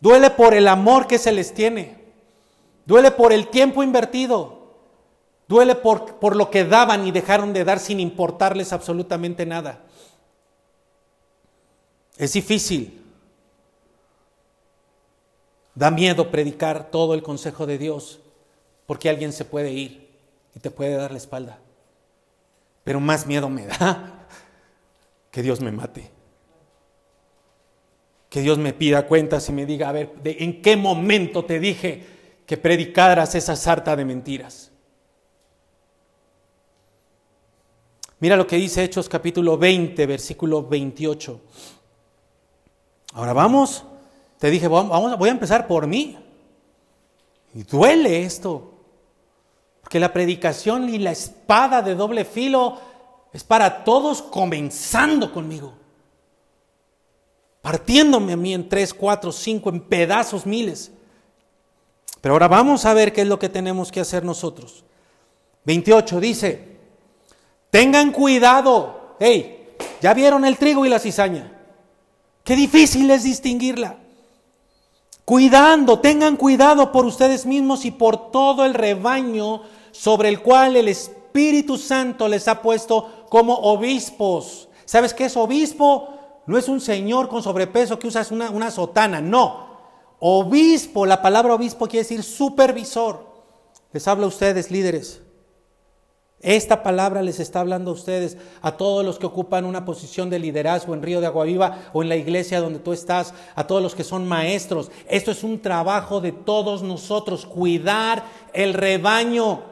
Duele 0.00 0.30
por 0.30 0.54
el 0.54 0.68
amor 0.68 1.08
que 1.08 1.18
se 1.18 1.32
les 1.32 1.52
tiene. 1.52 2.01
Duele 2.84 3.10
por 3.10 3.32
el 3.32 3.48
tiempo 3.48 3.82
invertido. 3.82 4.62
Duele 5.48 5.74
por, 5.74 6.36
lo 6.36 6.50
que 6.50 6.64
daban 6.64 7.06
y 7.06 7.12
dejaron 7.12 7.52
de 7.52 7.64
dar 7.64 7.78
sin 7.78 8.00
importarles 8.00 8.72
absolutamente 8.72 9.46
nada. 9.46 9.84
Es 12.16 12.32
difícil. 12.32 13.00
Da 15.74 15.90
miedo 15.90 16.30
predicar 16.30 16.90
todo 16.90 17.14
el 17.14 17.22
consejo 17.22 17.66
de 17.66 17.78
Dios 17.78 18.20
porque 18.86 19.08
alguien 19.08 19.32
se 19.32 19.44
puede 19.44 19.72
ir 19.72 20.10
y 20.54 20.60
te 20.60 20.70
puede 20.70 20.94
dar 20.94 21.12
la 21.12 21.18
espalda. 21.18 21.58
Pero 22.84 23.00
más 23.00 23.26
miedo 23.26 23.48
me 23.48 23.66
da 23.66 24.26
que 25.30 25.42
Dios 25.42 25.60
me 25.60 25.72
mate. 25.72 26.10
Que 28.28 28.40
Dios 28.40 28.58
me 28.58 28.72
pida 28.72 29.06
cuentas 29.06 29.48
y 29.48 29.52
me 29.52 29.66
diga, 29.66 29.90
a 29.90 29.92
ver, 29.92 30.14
¿en 30.24 30.62
qué 30.62 30.76
momento 30.76 31.44
te 31.44 31.60
dije 31.60 32.06
que 32.52 32.58
predicaras 32.58 33.34
esa 33.34 33.56
sarta 33.56 33.96
de 33.96 34.04
mentiras. 34.04 34.70
Mira 38.18 38.36
lo 38.36 38.46
que 38.46 38.56
dice 38.56 38.84
Hechos 38.84 39.08
capítulo 39.08 39.56
20, 39.56 40.04
versículo 40.04 40.62
28. 40.62 41.40
Ahora 43.14 43.32
vamos, 43.32 43.86
te 44.38 44.50
dije, 44.50 44.68
vamos, 44.68 45.18
voy 45.18 45.30
a 45.30 45.32
empezar 45.32 45.66
por 45.66 45.86
mí. 45.86 46.18
Y 47.54 47.62
duele 47.62 48.22
esto, 48.22 48.74
porque 49.80 49.98
la 49.98 50.12
predicación 50.12 50.90
y 50.90 50.98
la 50.98 51.12
espada 51.12 51.80
de 51.80 51.94
doble 51.94 52.26
filo 52.26 52.78
es 53.32 53.44
para 53.44 53.82
todos 53.82 54.20
comenzando 54.20 55.32
conmigo, 55.32 55.72
partiéndome 57.62 58.34
a 58.34 58.36
mí 58.36 58.52
en 58.52 58.68
tres, 58.68 58.92
cuatro, 58.92 59.32
cinco, 59.32 59.70
en 59.70 59.80
pedazos 59.80 60.44
miles. 60.44 60.92
Pero 62.22 62.36
ahora 62.36 62.48
vamos 62.48 62.86
a 62.86 62.94
ver 62.94 63.12
qué 63.12 63.22
es 63.22 63.26
lo 63.26 63.38
que 63.38 63.48
tenemos 63.48 63.90
que 63.90 64.00
hacer 64.00 64.24
nosotros. 64.24 64.84
28 65.64 66.20
dice, 66.20 66.78
tengan 67.68 68.12
cuidado, 68.12 69.16
hey, 69.18 69.74
¿ya 70.00 70.14
vieron 70.14 70.44
el 70.44 70.56
trigo 70.56 70.86
y 70.86 70.88
la 70.88 71.00
cizaña? 71.00 71.52
Qué 72.44 72.54
difícil 72.54 73.10
es 73.10 73.24
distinguirla. 73.24 73.96
Cuidando, 75.24 75.98
tengan 75.98 76.36
cuidado 76.36 76.92
por 76.92 77.06
ustedes 77.06 77.44
mismos 77.44 77.84
y 77.84 77.90
por 77.90 78.30
todo 78.30 78.64
el 78.64 78.74
rebaño 78.74 79.62
sobre 79.90 80.28
el 80.28 80.42
cual 80.42 80.76
el 80.76 80.86
Espíritu 80.86 81.76
Santo 81.76 82.28
les 82.28 82.46
ha 82.46 82.62
puesto 82.62 83.26
como 83.30 83.54
obispos. 83.54 84.68
¿Sabes 84.84 85.12
qué 85.12 85.24
es 85.24 85.36
obispo? 85.36 86.08
No 86.46 86.56
es 86.56 86.68
un 86.68 86.80
señor 86.80 87.28
con 87.28 87.42
sobrepeso 87.42 87.98
que 87.98 88.06
usa 88.06 88.24
una, 88.30 88.50
una 88.50 88.70
sotana, 88.70 89.20
no. 89.20 89.71
Obispo, 90.24 91.04
la 91.04 91.20
palabra 91.20 91.52
obispo 91.52 91.88
quiere 91.88 92.04
decir 92.04 92.22
supervisor. 92.22 93.26
Les 93.92 94.06
habla 94.06 94.26
a 94.26 94.28
ustedes, 94.28 94.70
líderes. 94.70 95.20
Esta 96.38 96.84
palabra 96.84 97.22
les 97.22 97.40
está 97.40 97.58
hablando 97.58 97.90
a 97.90 97.94
ustedes, 97.94 98.36
a 98.60 98.76
todos 98.76 99.04
los 99.04 99.18
que 99.18 99.26
ocupan 99.26 99.64
una 99.64 99.84
posición 99.84 100.30
de 100.30 100.38
liderazgo 100.38 100.94
en 100.94 101.02
Río 101.02 101.20
de 101.20 101.26
Agua 101.26 101.44
Viva 101.44 101.90
o 101.92 102.04
en 102.04 102.08
la 102.08 102.14
iglesia 102.14 102.60
donde 102.60 102.78
tú 102.78 102.92
estás, 102.92 103.34
a 103.56 103.66
todos 103.66 103.82
los 103.82 103.96
que 103.96 104.04
son 104.04 104.28
maestros. 104.28 104.92
Esto 105.08 105.32
es 105.32 105.42
un 105.42 105.60
trabajo 105.60 106.20
de 106.20 106.30
todos 106.30 106.84
nosotros, 106.84 107.44
cuidar 107.44 108.22
el 108.52 108.74
rebaño, 108.74 109.64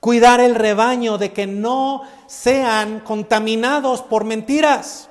cuidar 0.00 0.40
el 0.40 0.54
rebaño 0.54 1.18
de 1.18 1.34
que 1.34 1.46
no 1.46 2.04
sean 2.26 3.00
contaminados 3.00 4.00
por 4.00 4.24
mentiras. 4.24 5.10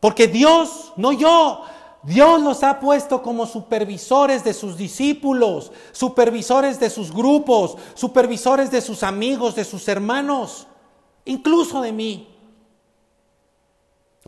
Porque 0.00 0.26
Dios, 0.26 0.92
no 0.96 1.12
yo, 1.12 1.62
Dios 2.02 2.40
los 2.40 2.62
ha 2.62 2.80
puesto 2.80 3.22
como 3.22 3.46
supervisores 3.46 4.42
de 4.42 4.54
sus 4.54 4.78
discípulos, 4.78 5.70
supervisores 5.92 6.80
de 6.80 6.88
sus 6.88 7.12
grupos, 7.12 7.76
supervisores 7.94 8.70
de 8.70 8.80
sus 8.80 9.02
amigos, 9.02 9.54
de 9.54 9.64
sus 9.64 9.86
hermanos, 9.86 10.66
incluso 11.26 11.82
de 11.82 11.92
mí. 11.92 12.28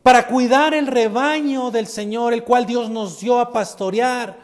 Para 0.03 0.27
cuidar 0.27 0.75
el 0.75 0.87
rebaño 0.87 1.71
del 1.71 1.87
Señor, 1.87 2.35
el 2.35 2.45
cual 2.45 2.67
Dios 2.67 2.91
nos 2.91 3.21
dio 3.21 3.39
a 3.39 3.53
pastorear. 3.53 4.37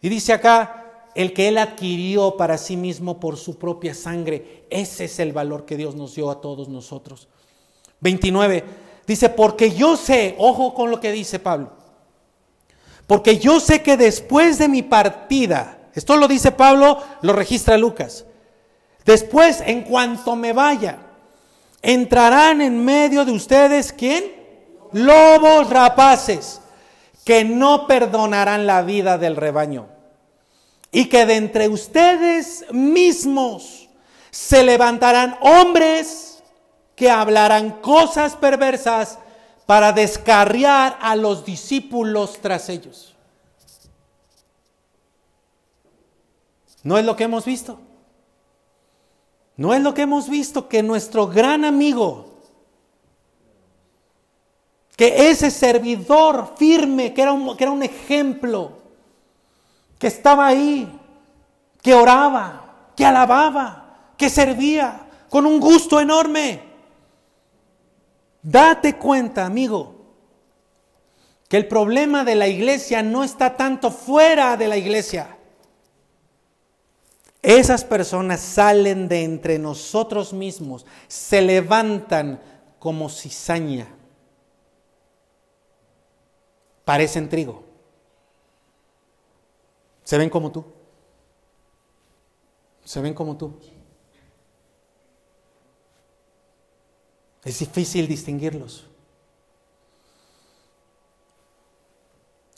Y 0.00 0.08
dice 0.08 0.32
acá, 0.32 1.10
el 1.14 1.34
que 1.34 1.48
Él 1.48 1.58
adquirió 1.58 2.38
para 2.38 2.56
sí 2.56 2.78
mismo 2.78 3.20
por 3.20 3.36
su 3.36 3.58
propia 3.58 3.92
sangre. 3.92 4.64
Ese 4.70 5.04
es 5.04 5.18
el 5.18 5.32
valor 5.32 5.66
que 5.66 5.76
Dios 5.76 5.96
nos 5.96 6.14
dio 6.14 6.30
a 6.30 6.40
todos 6.40 6.68
nosotros. 6.68 7.28
29. 8.00 8.64
Dice, 9.06 9.28
porque 9.28 9.72
yo 9.72 9.96
sé, 9.96 10.34
ojo 10.38 10.72
con 10.72 10.90
lo 10.90 10.98
que 10.98 11.12
dice 11.12 11.38
Pablo 11.38 11.81
porque 13.12 13.36
yo 13.36 13.60
sé 13.60 13.82
que 13.82 13.98
después 13.98 14.56
de 14.56 14.68
mi 14.68 14.82
partida, 14.82 15.76
esto 15.94 16.16
lo 16.16 16.26
dice 16.26 16.50
Pablo, 16.50 16.98
lo 17.20 17.34
registra 17.34 17.76
Lucas, 17.76 18.24
después, 19.04 19.62
en 19.66 19.82
cuanto 19.82 20.34
me 20.34 20.54
vaya, 20.54 20.96
entrarán 21.82 22.62
en 22.62 22.82
medio 22.82 23.26
de 23.26 23.32
ustedes, 23.32 23.92
¿quién? 23.92 24.24
Lobos 24.92 25.68
rapaces, 25.68 26.62
que 27.22 27.44
no 27.44 27.86
perdonarán 27.86 28.66
la 28.66 28.80
vida 28.80 29.18
del 29.18 29.36
rebaño. 29.36 29.88
Y 30.90 31.10
que 31.10 31.26
de 31.26 31.36
entre 31.36 31.68
ustedes 31.68 32.64
mismos 32.72 33.90
se 34.30 34.64
levantarán 34.64 35.36
hombres 35.42 36.42
que 36.96 37.10
hablarán 37.10 37.72
cosas 37.82 38.36
perversas 38.36 39.18
para 39.66 39.92
descarriar 39.92 40.98
a 41.00 41.16
los 41.16 41.44
discípulos 41.44 42.38
tras 42.40 42.68
ellos. 42.68 43.14
¿No 46.82 46.98
es 46.98 47.04
lo 47.04 47.16
que 47.16 47.24
hemos 47.24 47.44
visto? 47.44 47.78
¿No 49.56 49.74
es 49.74 49.82
lo 49.82 49.94
que 49.94 50.02
hemos 50.02 50.28
visto 50.28 50.68
que 50.68 50.82
nuestro 50.82 51.28
gran 51.28 51.64
amigo, 51.64 52.40
que 54.96 55.30
ese 55.30 55.50
servidor 55.50 56.54
firme, 56.56 57.14
que 57.14 57.22
era 57.22 57.32
un, 57.32 57.56
que 57.56 57.64
era 57.64 57.70
un 57.70 57.82
ejemplo, 57.82 58.72
que 59.98 60.08
estaba 60.08 60.46
ahí, 60.46 60.88
que 61.80 61.94
oraba, 61.94 62.90
que 62.96 63.04
alababa, 63.04 64.14
que 64.16 64.28
servía 64.28 65.06
con 65.28 65.46
un 65.46 65.60
gusto 65.60 66.00
enorme, 66.00 66.71
Date 68.42 68.96
cuenta, 68.96 69.46
amigo, 69.46 69.94
que 71.48 71.56
el 71.56 71.68
problema 71.68 72.24
de 72.24 72.34
la 72.34 72.48
iglesia 72.48 73.02
no 73.02 73.22
está 73.22 73.56
tanto 73.56 73.90
fuera 73.90 74.56
de 74.56 74.68
la 74.68 74.76
iglesia. 74.76 75.36
Esas 77.40 77.84
personas 77.84 78.40
salen 78.40 79.08
de 79.08 79.22
entre 79.22 79.58
nosotros 79.58 80.32
mismos, 80.32 80.86
se 81.08 81.42
levantan 81.42 82.40
como 82.78 83.08
cizaña. 83.08 83.86
Parecen 86.84 87.28
trigo. 87.28 87.64
Se 90.02 90.18
ven 90.18 90.30
como 90.30 90.50
tú. 90.50 90.64
Se 92.84 93.00
ven 93.00 93.14
como 93.14 93.36
tú. 93.36 93.54
Es 97.44 97.58
difícil 97.58 98.06
distinguirlos. 98.06 98.86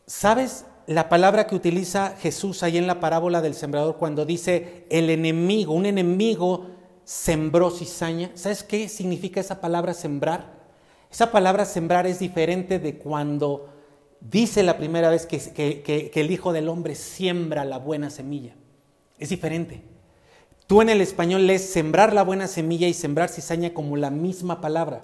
¿Sabes 0.07 0.67
la 0.87 1.09
palabra 1.09 1.47
que 1.47 1.55
utiliza 1.55 2.15
Jesús 2.19 2.63
ahí 2.63 2.77
en 2.77 2.87
la 2.87 3.01
parábola 3.01 3.41
del 3.41 3.55
sembrador 3.55 3.97
cuando 3.97 4.27
dice 4.27 4.85
el 4.91 5.09
enemigo, 5.09 5.73
un 5.73 5.87
enemigo 5.87 6.67
sembró 7.05 7.71
cizaña? 7.71 8.31
¿Sabes 8.35 8.63
qué 8.63 8.89
significa 8.91 9.41
esa 9.41 9.63
palabra 9.63 9.95
sembrar? 9.95 10.53
Esa 11.11 11.33
palabra 11.33 11.65
sembrar 11.65 12.07
es 12.07 12.19
diferente 12.19 12.79
de 12.79 12.99
cuando 12.99 13.71
dice 14.21 14.63
la 14.63 14.77
primera 14.77 15.09
vez 15.09 15.25
que, 15.25 15.41
que 15.41 16.21
el 16.21 16.31
Hijo 16.31 16.53
del 16.53 16.69
Hombre 16.69 16.95
siembra 16.95 17.65
la 17.65 17.79
buena 17.79 18.11
semilla. 18.11 18.55
Es 19.19 19.31
diferente. 19.31 19.94
Tú 20.67 20.81
en 20.81 20.89
el 20.89 21.01
español 21.01 21.47
lees 21.47 21.71
sembrar 21.71 22.13
la 22.13 22.23
buena 22.23 22.49
semilla 22.49 22.89
y 22.89 22.95
sembrar 22.95 23.29
cizaña 23.29 23.75
como 23.75 23.97
la 23.97 24.11
misma 24.11 24.61
palabra, 24.61 25.03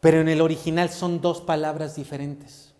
pero 0.00 0.20
en 0.20 0.28
el 0.28 0.40
original 0.40 0.90
son 0.90 1.20
dos 1.20 1.40
palabras 1.40 1.96
diferentes. 1.96 2.74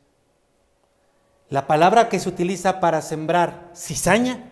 La 1.49 1.67
palabra 1.67 2.09
que 2.09 2.19
se 2.19 2.29
utiliza 2.29 2.81
para 2.81 3.01
sembrar 3.01 3.71
cizaña 3.75 4.51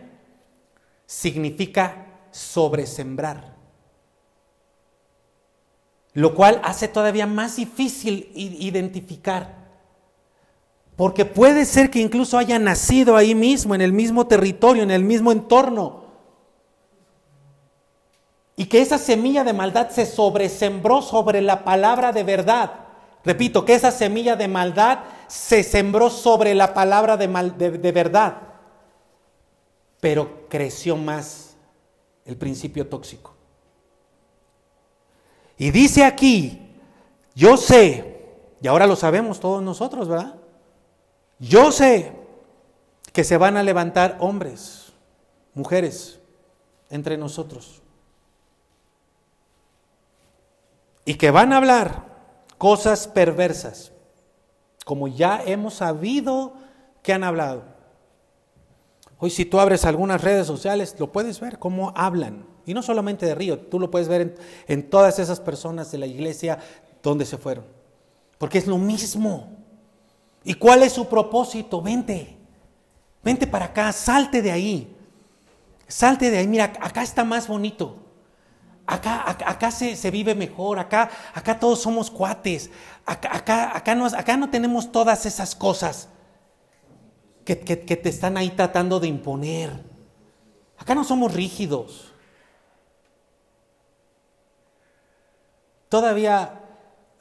significa 1.05 2.07
sobresembrar, 2.31 3.55
lo 6.13 6.33
cual 6.33 6.59
hace 6.63 6.87
todavía 6.87 7.27
más 7.27 7.57
difícil 7.57 8.31
identificar. 8.33 9.61
Porque 10.95 11.25
puede 11.25 11.65
ser 11.65 11.89
que 11.89 11.99
incluso 11.99 12.37
haya 12.37 12.59
nacido 12.59 13.15
ahí 13.15 13.33
mismo, 13.33 13.73
en 13.73 13.81
el 13.81 13.93
mismo 13.93 14.27
territorio, 14.27 14.83
en 14.83 14.91
el 14.91 15.03
mismo 15.03 15.31
entorno, 15.31 16.02
y 18.55 18.65
que 18.65 18.81
esa 18.81 18.97
semilla 18.97 19.43
de 19.43 19.53
maldad 19.53 19.89
se 19.89 20.05
sobresembró 20.05 21.01
sobre 21.01 21.41
la 21.41 21.63
palabra 21.63 22.11
de 22.11 22.23
verdad. 22.23 22.71
Repito, 23.25 23.65
que 23.65 23.73
esa 23.73 23.91
semilla 23.91 24.35
de 24.35 24.47
maldad 24.47 24.99
se 25.27 25.63
sembró 25.63 26.09
sobre 26.09 26.53
la 26.53 26.73
palabra 26.73 27.17
de, 27.17 27.27
de 27.27 27.91
verdad, 27.91 28.37
pero 29.99 30.47
creció 30.49 30.97
más 30.97 31.55
el 32.25 32.37
principio 32.37 32.87
tóxico. 32.87 33.33
Y 35.57 35.71
dice 35.71 36.03
aquí, 36.03 36.75
yo 37.33 37.57
sé, 37.57 38.21
y 38.61 38.67
ahora 38.67 38.85
lo 38.85 38.95
sabemos 38.95 39.39
todos 39.39 39.63
nosotros, 39.63 40.07
¿verdad? 40.07 40.35
Yo 41.39 41.71
sé 41.71 42.11
que 43.11 43.23
se 43.23 43.37
van 43.37 43.57
a 43.57 43.63
levantar 43.63 44.17
hombres, 44.19 44.91
mujeres, 45.53 46.19
entre 46.89 47.17
nosotros 47.17 47.82
y 51.05 51.15
que 51.15 51.31
van 51.31 51.53
a 51.53 51.57
hablar 51.57 52.05
cosas 52.57 53.07
perversas, 53.07 53.91
como 54.85 55.07
ya 55.07 55.41
hemos 55.45 55.75
sabido 55.75 56.53
que 57.01 57.13
han 57.13 57.23
hablado. 57.23 57.63
Hoy 59.19 59.29
si 59.29 59.45
tú 59.45 59.59
abres 59.59 59.85
algunas 59.85 60.21
redes 60.21 60.47
sociales, 60.47 60.95
lo 60.99 61.11
puedes 61.11 61.39
ver 61.39 61.59
cómo 61.59 61.93
hablan. 61.95 62.45
Y 62.65 62.73
no 62.73 62.81
solamente 62.81 63.25
de 63.25 63.35
Río, 63.35 63.59
tú 63.59 63.79
lo 63.79 63.91
puedes 63.91 64.07
ver 64.07 64.35
en, 64.67 64.89
todas 64.89 65.19
esas 65.19 65.39
personas 65.39 65.91
de 65.91 65.97
la 65.97 66.05
iglesia 66.05 66.59
donde 67.01 67.25
se 67.25 67.37
fueron. 67.37 67.65
Porque 68.37 68.57
es 68.57 68.67
lo 68.67 68.77
mismo. 68.77 69.49
¿Y 70.43 70.53
cuál 70.55 70.83
es 70.83 70.93
su 70.93 71.07
propósito? 71.07 71.81
Vente. 71.81 72.37
Vente 73.23 73.47
para 73.47 73.65
acá, 73.65 73.91
salte 73.91 74.41
de 74.41 74.51
ahí. 74.51 74.95
Salte 75.87 76.29
de 76.29 76.39
ahí, 76.39 76.47
mira, 76.47 76.73
acá 76.81 77.03
está 77.03 77.23
más 77.23 77.47
bonito. 77.47 78.02
Acá, 78.85 79.29
acá, 79.29 79.71
se, 79.71 80.11
vive 80.11 80.35
mejor, 80.35 80.77
acá, 80.77 81.09
acá 81.33 81.57
todos 81.57 81.81
somos 81.81 82.11
cuates, 82.11 82.69
acá, 83.05 83.29
acá, 83.33 83.77
acá, 83.77 83.95
no, 83.95 84.05
acá 84.05 84.35
no 84.35 84.49
tenemos 84.49 84.91
todas 84.91 85.25
esas 85.25 85.55
cosas 85.55 86.09
que, 87.45 87.59
que 87.59 87.95
te 87.95 88.09
están 88.09 88.35
ahí 88.35 88.49
tratando 88.49 88.99
de 88.99 89.07
imponer. 89.07 89.71
Acá 90.77 90.95
no 90.95 91.05
somos 91.05 91.33
rígidos. 91.33 92.11
Todavía 95.87 96.59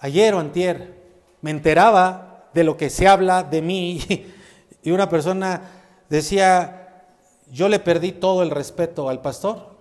ayer 0.00 0.34
o 0.34 0.40
antier 0.40 1.00
me 1.42 1.50
enteraba 1.50 2.48
de 2.54 2.64
lo 2.64 2.76
que 2.76 2.90
se 2.90 3.06
habla 3.06 3.42
de 3.42 3.62
mí 3.62 4.00
y 4.82 4.90
una 4.90 5.08
persona 5.08 5.62
decía, 6.08 7.04
yo 7.50 7.68
le 7.68 7.78
perdí 7.78 8.12
todo 8.12 8.42
el 8.42 8.50
respeto 8.50 9.08
al 9.08 9.22
pastor. 9.22 9.71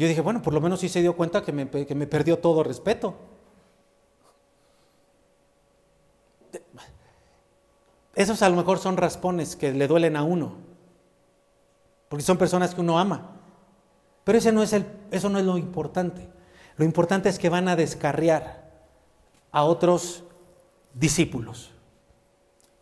Yo 0.00 0.08
dije, 0.08 0.22
bueno, 0.22 0.40
por 0.40 0.54
lo 0.54 0.62
menos 0.62 0.80
sí 0.80 0.88
se 0.88 1.02
dio 1.02 1.14
cuenta 1.14 1.42
que 1.42 1.52
me, 1.52 1.66
perdió 1.66 2.38
todo 2.38 2.64
respeto. 2.64 3.16
Esos 8.14 8.40
a 8.40 8.48
lo 8.48 8.56
mejor 8.56 8.78
son 8.78 8.96
raspones 8.96 9.56
que 9.56 9.74
le 9.74 9.86
duelen 9.86 10.16
a 10.16 10.22
uno, 10.22 10.54
porque 12.08 12.24
son 12.24 12.38
personas 12.38 12.74
que 12.74 12.80
uno 12.80 12.98
ama. 12.98 13.42
Pero 14.24 14.38
ese 14.38 14.52
no 14.52 14.62
es 14.62 14.72
el, 14.72 14.86
eso 15.10 15.28
no 15.28 15.38
es 15.38 15.44
lo 15.44 15.58
importante. 15.58 16.30
Lo 16.78 16.86
importante 16.86 17.28
es 17.28 17.38
que 17.38 17.50
van 17.50 17.68
a 17.68 17.76
descarriar 17.76 18.70
a 19.52 19.64
otros 19.64 20.24
discípulos. 20.94 21.72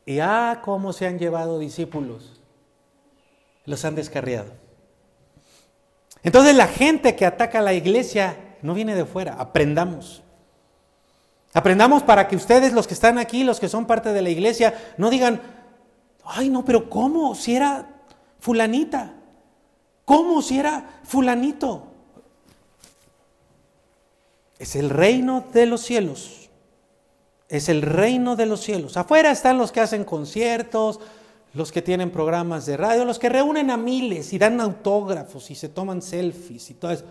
Y 0.06 0.20
ah, 0.20 0.62
cómo 0.64 0.92
se 0.92 1.08
han 1.08 1.18
llevado 1.18 1.58
discípulos. 1.58 2.40
Los 3.64 3.84
han 3.84 3.96
descarriado. 3.96 4.67
Entonces 6.22 6.54
la 6.54 6.66
gente 6.66 7.16
que 7.16 7.26
ataca 7.26 7.60
a 7.60 7.62
la 7.62 7.74
iglesia 7.74 8.36
no 8.62 8.74
viene 8.74 8.94
de 8.94 9.04
fuera, 9.04 9.34
aprendamos. 9.34 10.22
Aprendamos 11.54 12.02
para 12.02 12.28
que 12.28 12.36
ustedes, 12.36 12.72
los 12.72 12.86
que 12.86 12.94
están 12.94 13.18
aquí, 13.18 13.44
los 13.44 13.60
que 13.60 13.68
son 13.68 13.86
parte 13.86 14.12
de 14.12 14.22
la 14.22 14.30
iglesia, 14.30 14.74
no 14.96 15.10
digan, 15.10 15.40
ay 16.24 16.50
no, 16.50 16.64
pero 16.64 16.90
¿cómo? 16.90 17.34
Si 17.34 17.56
era 17.56 17.88
fulanita. 18.38 19.14
¿Cómo 20.04 20.40
si 20.40 20.58
era 20.58 21.00
fulanito? 21.04 21.86
Es 24.58 24.74
el 24.74 24.90
reino 24.90 25.44
de 25.52 25.66
los 25.66 25.82
cielos. 25.82 26.48
Es 27.48 27.68
el 27.68 27.82
reino 27.82 28.34
de 28.34 28.46
los 28.46 28.60
cielos. 28.60 28.96
Afuera 28.96 29.30
están 29.30 29.58
los 29.58 29.70
que 29.70 29.80
hacen 29.80 30.04
conciertos, 30.04 31.00
los 31.54 31.72
que 31.72 31.82
tienen 31.82 32.10
programas 32.10 32.66
de 32.66 32.76
radio, 32.76 33.04
los 33.04 33.18
que 33.18 33.28
reúnen 33.28 33.70
a 33.70 33.76
miles 33.76 34.32
y 34.32 34.38
dan 34.38 34.60
autógrafos 34.60 35.50
y 35.50 35.54
se 35.54 35.68
toman 35.68 36.02
selfies 36.02 36.70
y 36.70 36.74
todo 36.74 36.90
eso. 36.90 37.04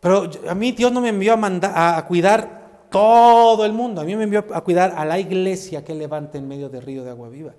Pero 0.00 0.30
a 0.48 0.54
mí 0.54 0.72
Dios 0.72 0.90
no 0.92 1.00
me 1.00 1.10
envió 1.10 1.34
a, 1.34 1.96
a 1.96 2.06
cuidar 2.06 2.88
todo 2.90 3.64
el 3.64 3.72
mundo, 3.72 4.00
a 4.00 4.04
mí 4.04 4.16
me 4.16 4.24
envió 4.24 4.44
a 4.52 4.62
cuidar 4.62 4.94
a 4.96 5.04
la 5.04 5.18
iglesia 5.18 5.84
que 5.84 5.94
levanta 5.94 6.38
en 6.38 6.48
medio 6.48 6.68
del 6.68 6.82
río 6.82 7.04
de 7.04 7.10
agua 7.10 7.28
viva. 7.28 7.54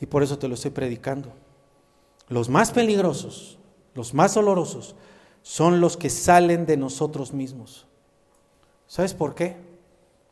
Y 0.00 0.06
por 0.06 0.22
eso 0.22 0.38
te 0.38 0.48
lo 0.48 0.54
estoy 0.54 0.70
predicando. 0.70 1.32
Los 2.28 2.48
más 2.48 2.70
peligrosos, 2.70 3.58
los 3.94 4.12
más 4.12 4.36
olorosos, 4.36 4.94
son 5.42 5.80
los 5.80 5.96
que 5.96 6.10
salen 6.10 6.66
de 6.66 6.76
nosotros 6.76 7.32
mismos. 7.32 7.86
¿Sabes 8.86 9.14
por 9.14 9.34
qué? 9.34 9.56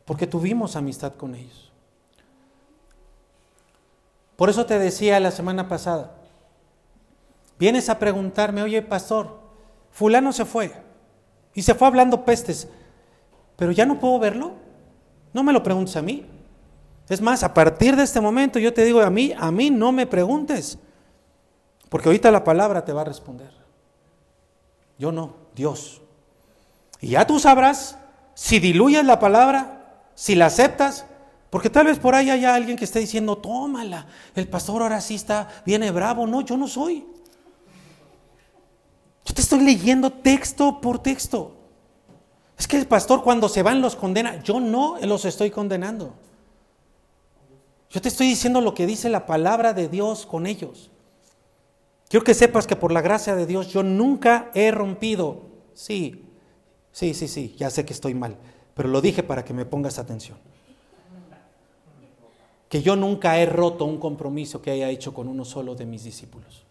Porque 0.05 0.27
tuvimos 0.27 0.75
amistad 0.75 1.13
con 1.13 1.35
ellos. 1.35 1.72
Por 4.43 4.49
eso 4.49 4.65
te 4.65 4.77
decía 4.77 5.21
la 5.21 5.31
semana 5.31 5.69
pasada, 5.69 6.17
vienes 7.57 7.87
a 7.87 7.97
preguntarme, 7.97 8.61
oye 8.61 8.81
pastor, 8.81 9.39
fulano 9.89 10.33
se 10.33 10.43
fue 10.43 10.73
y 11.53 11.61
se 11.61 11.73
fue 11.73 11.87
hablando 11.87 12.25
pestes, 12.25 12.67
pero 13.55 13.71
ya 13.71 13.85
no 13.85 14.01
puedo 14.01 14.19
verlo. 14.19 14.51
No 15.31 15.43
me 15.43 15.53
lo 15.53 15.63
preguntes 15.63 15.95
a 15.95 16.01
mí. 16.01 16.25
Es 17.07 17.21
más, 17.21 17.41
a 17.43 17.53
partir 17.53 17.95
de 17.95 18.03
este 18.03 18.19
momento 18.19 18.59
yo 18.59 18.73
te 18.73 18.83
digo 18.83 18.99
a 18.99 19.09
mí, 19.09 19.33
a 19.37 19.49
mí 19.49 19.69
no 19.69 19.93
me 19.93 20.07
preguntes, 20.07 20.77
porque 21.87 22.09
ahorita 22.09 22.29
la 22.29 22.43
palabra 22.43 22.83
te 22.83 22.91
va 22.91 22.99
a 22.99 23.05
responder. 23.05 23.53
Yo 24.99 25.13
no, 25.13 25.35
Dios. 25.55 26.01
Y 26.99 27.11
ya 27.11 27.25
tú 27.25 27.39
sabrás 27.39 27.97
si 28.33 28.59
diluyes 28.59 29.05
la 29.05 29.19
palabra, 29.19 30.01
si 30.15 30.35
la 30.35 30.47
aceptas 30.47 31.05
porque 31.53 31.69
tal 31.69 31.85
vez 31.85 31.99
por 31.99 32.15
ahí 32.15 32.31
haya 32.31 32.55
alguien 32.55 32.75
que 32.75 32.83
esté 32.83 32.97
diciendo, 32.97 33.37
tómala, 33.37 34.07
el 34.33 34.47
pastor 34.47 34.81
ahora 34.81 34.99
sí 34.99 35.13
está, 35.13 35.47
viene 35.63 35.91
bravo. 35.91 36.25
No, 36.25 36.41
yo 36.41 36.57
no 36.57 36.67
soy. 36.67 37.05
Yo 39.23 39.35
te 39.35 39.41
estoy 39.41 39.59
leyendo 39.59 40.11
texto 40.11 40.81
por 40.81 40.97
texto. 40.97 41.55
Es 42.57 42.67
que 42.67 42.77
el 42.77 42.87
pastor 42.87 43.21
cuando 43.23 43.47
se 43.49 43.61
van 43.61 43.81
los 43.81 43.95
condena. 43.95 44.41
Yo 44.41 44.59
no 44.59 44.97
los 45.03 45.25
estoy 45.25 45.51
condenando. 45.51 46.15
Yo 47.91 48.01
te 48.01 48.09
estoy 48.09 48.29
diciendo 48.29 48.59
lo 48.59 48.73
que 48.73 48.87
dice 48.87 49.07
la 49.09 49.27
palabra 49.27 49.73
de 49.73 49.89
Dios 49.89 50.25
con 50.25 50.47
ellos. 50.47 50.89
Quiero 52.09 52.23
que 52.23 52.33
sepas 52.33 52.65
que 52.65 52.75
por 52.75 52.91
la 52.91 53.01
gracia 53.01 53.35
de 53.35 53.45
Dios 53.45 53.67
yo 53.67 53.83
nunca 53.83 54.49
he 54.55 54.71
rompido. 54.71 55.43
Sí, 55.75 56.25
sí, 56.91 57.13
sí, 57.13 57.27
sí, 57.27 57.53
ya 57.59 57.69
sé 57.69 57.85
que 57.85 57.93
estoy 57.93 58.15
mal, 58.15 58.39
pero 58.73 58.89
lo 58.89 59.01
dije 59.01 59.21
para 59.21 59.45
que 59.45 59.53
me 59.53 59.67
pongas 59.67 59.99
atención 59.99 60.39
que 62.73 62.81
yo 62.81 62.95
nunca 62.95 63.37
he 63.37 63.45
roto 63.45 63.85
un 63.85 63.99
compromiso 63.99 64.59
que 64.59 64.71
haya 64.71 64.89
hecho 64.89 65.13
con 65.13 65.27
uno 65.27 65.45
solo 65.45 65.75
de 65.75 65.85
mis 65.85 66.03
discípulos. 66.03 66.65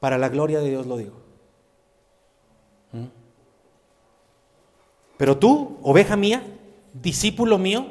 Para 0.00 0.16
la 0.16 0.30
gloria 0.30 0.60
de 0.60 0.70
Dios 0.70 0.86
lo 0.86 0.96
digo. 0.96 1.20
¿Mm? 2.92 3.04
Pero 5.18 5.36
tú, 5.36 5.76
oveja 5.82 6.16
mía, 6.16 6.42
discípulo 6.94 7.58
mío, 7.58 7.84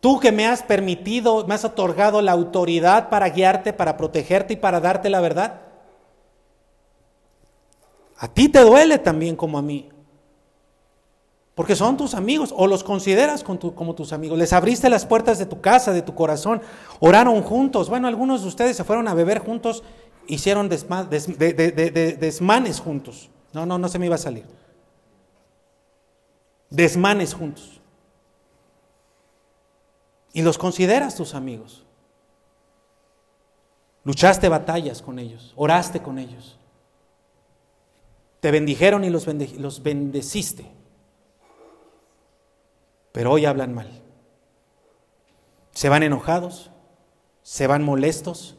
tú 0.00 0.18
que 0.18 0.32
me 0.32 0.44
has 0.44 0.64
permitido, 0.64 1.46
me 1.46 1.54
has 1.54 1.64
otorgado 1.64 2.20
la 2.20 2.32
autoridad 2.32 3.10
para 3.10 3.28
guiarte, 3.28 3.72
para 3.72 3.96
protegerte 3.96 4.54
y 4.54 4.56
para 4.56 4.80
darte 4.80 5.08
la 5.08 5.20
verdad, 5.20 5.60
a 8.16 8.26
ti 8.26 8.48
te 8.48 8.58
duele 8.58 8.98
también 8.98 9.36
como 9.36 9.56
a 9.56 9.62
mí. 9.62 9.88
Porque 11.54 11.76
son 11.76 11.96
tus 11.96 12.14
amigos 12.14 12.52
o 12.56 12.66
los 12.66 12.82
consideras 12.82 13.44
como 13.44 13.94
tus 13.94 14.12
amigos. 14.12 14.38
Les 14.38 14.52
abriste 14.52 14.90
las 14.90 15.06
puertas 15.06 15.38
de 15.38 15.46
tu 15.46 15.60
casa, 15.60 15.92
de 15.92 16.02
tu 16.02 16.14
corazón. 16.14 16.60
Oraron 16.98 17.42
juntos. 17.42 17.88
Bueno, 17.88 18.08
algunos 18.08 18.42
de 18.42 18.48
ustedes 18.48 18.76
se 18.76 18.82
fueron 18.82 19.06
a 19.06 19.14
beber 19.14 19.38
juntos, 19.38 19.84
hicieron 20.26 20.68
desmanes 20.68 22.80
juntos. 22.80 23.30
No, 23.52 23.66
no, 23.66 23.78
no 23.78 23.88
se 23.88 24.00
me 24.00 24.06
iba 24.06 24.16
a 24.16 24.18
salir. 24.18 24.44
Desmanes 26.70 27.34
juntos. 27.34 27.80
Y 30.32 30.42
los 30.42 30.58
consideras 30.58 31.14
tus 31.14 31.36
amigos. 31.36 31.84
Luchaste 34.02 34.48
batallas 34.48 35.00
con 35.00 35.18
ellos, 35.18 35.54
oraste 35.56 36.02
con 36.02 36.18
ellos. 36.18 36.58
Te 38.40 38.50
bendijeron 38.50 39.04
y 39.04 39.10
los, 39.10 39.24
bendeciste 39.82 40.70
pero 43.14 43.30
hoy 43.30 43.46
hablan 43.46 43.72
mal. 43.72 43.88
Se 45.70 45.88
van 45.88 46.02
enojados, 46.02 46.72
se 47.44 47.68
van 47.68 47.84
molestos. 47.84 48.56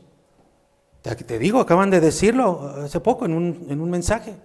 Te 1.02 1.40
digo, 1.40 1.60
acaban 1.60 1.90
de 1.90 2.00
decirlo 2.00 2.74
hace 2.82 3.02
poco 3.02 3.26
en 3.26 3.34
un, 3.34 3.68
en 3.68 3.82
un 3.82 3.90
mensaje. 3.90 4.38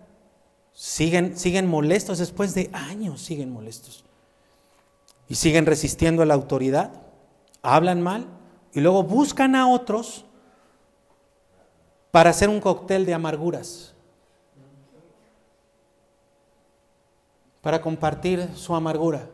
Siguen, 0.73 1.39
siguen 1.39 1.69
molestos 1.69 2.19
después 2.19 2.55
de 2.55 2.71
años, 2.73 3.23
siguen 3.23 3.53
molestos. 3.53 4.05
Y 5.29 5.37
siguen 5.37 5.65
resistiendo 5.65 6.23
a 6.23 6.27
la 6.27 6.35
autoridad, 6.35 6.91
hablan 7.63 8.03
mal 8.03 8.27
y 8.73 8.81
luego 8.81 9.05
buscan 9.05 9.55
a 9.55 9.69
otros 9.69 10.25
para 12.11 12.31
hacer 12.31 12.49
un 12.49 12.61
cóctel 12.61 13.07
de 13.07 13.15
amarguras, 13.15 13.95
para 17.61 17.81
compartir 17.81 18.49
su 18.57 18.75
amargura 18.75 19.29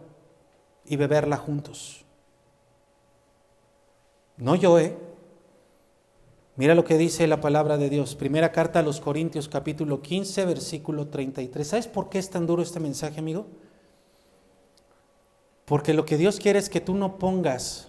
y 0.89 0.97
beberla 0.97 1.37
juntos. 1.37 2.05
No 4.37 4.55
yo, 4.55 4.79
¿eh? 4.79 4.97
Mira 6.57 6.75
lo 6.75 6.85
que 6.85 6.97
dice 6.97 7.27
la 7.27 7.41
palabra 7.41 7.77
de 7.77 7.91
Dios. 7.91 8.15
Primera 8.15 8.51
carta 8.51 8.79
a 8.79 8.83
los 8.83 9.01
Corintios 9.01 9.49
capítulo 9.49 10.01
15, 10.01 10.47
versículo 10.47 11.09
33. 11.09 11.67
¿Sabes 11.67 11.87
por 11.87 12.09
qué 12.09 12.19
es 12.19 12.31
tan 12.31 12.47
duro 12.47 12.63
este 12.63 12.81
mensaje, 12.81 13.19
amigo? 13.19 13.47
Porque 15.67 15.93
lo 15.93 16.07
que 16.07 16.17
Dios 16.17 16.39
quiere 16.39 16.59
es 16.59 16.71
que 16.71 16.81
tú 16.81 16.95
no 16.95 17.19
pongas 17.19 17.89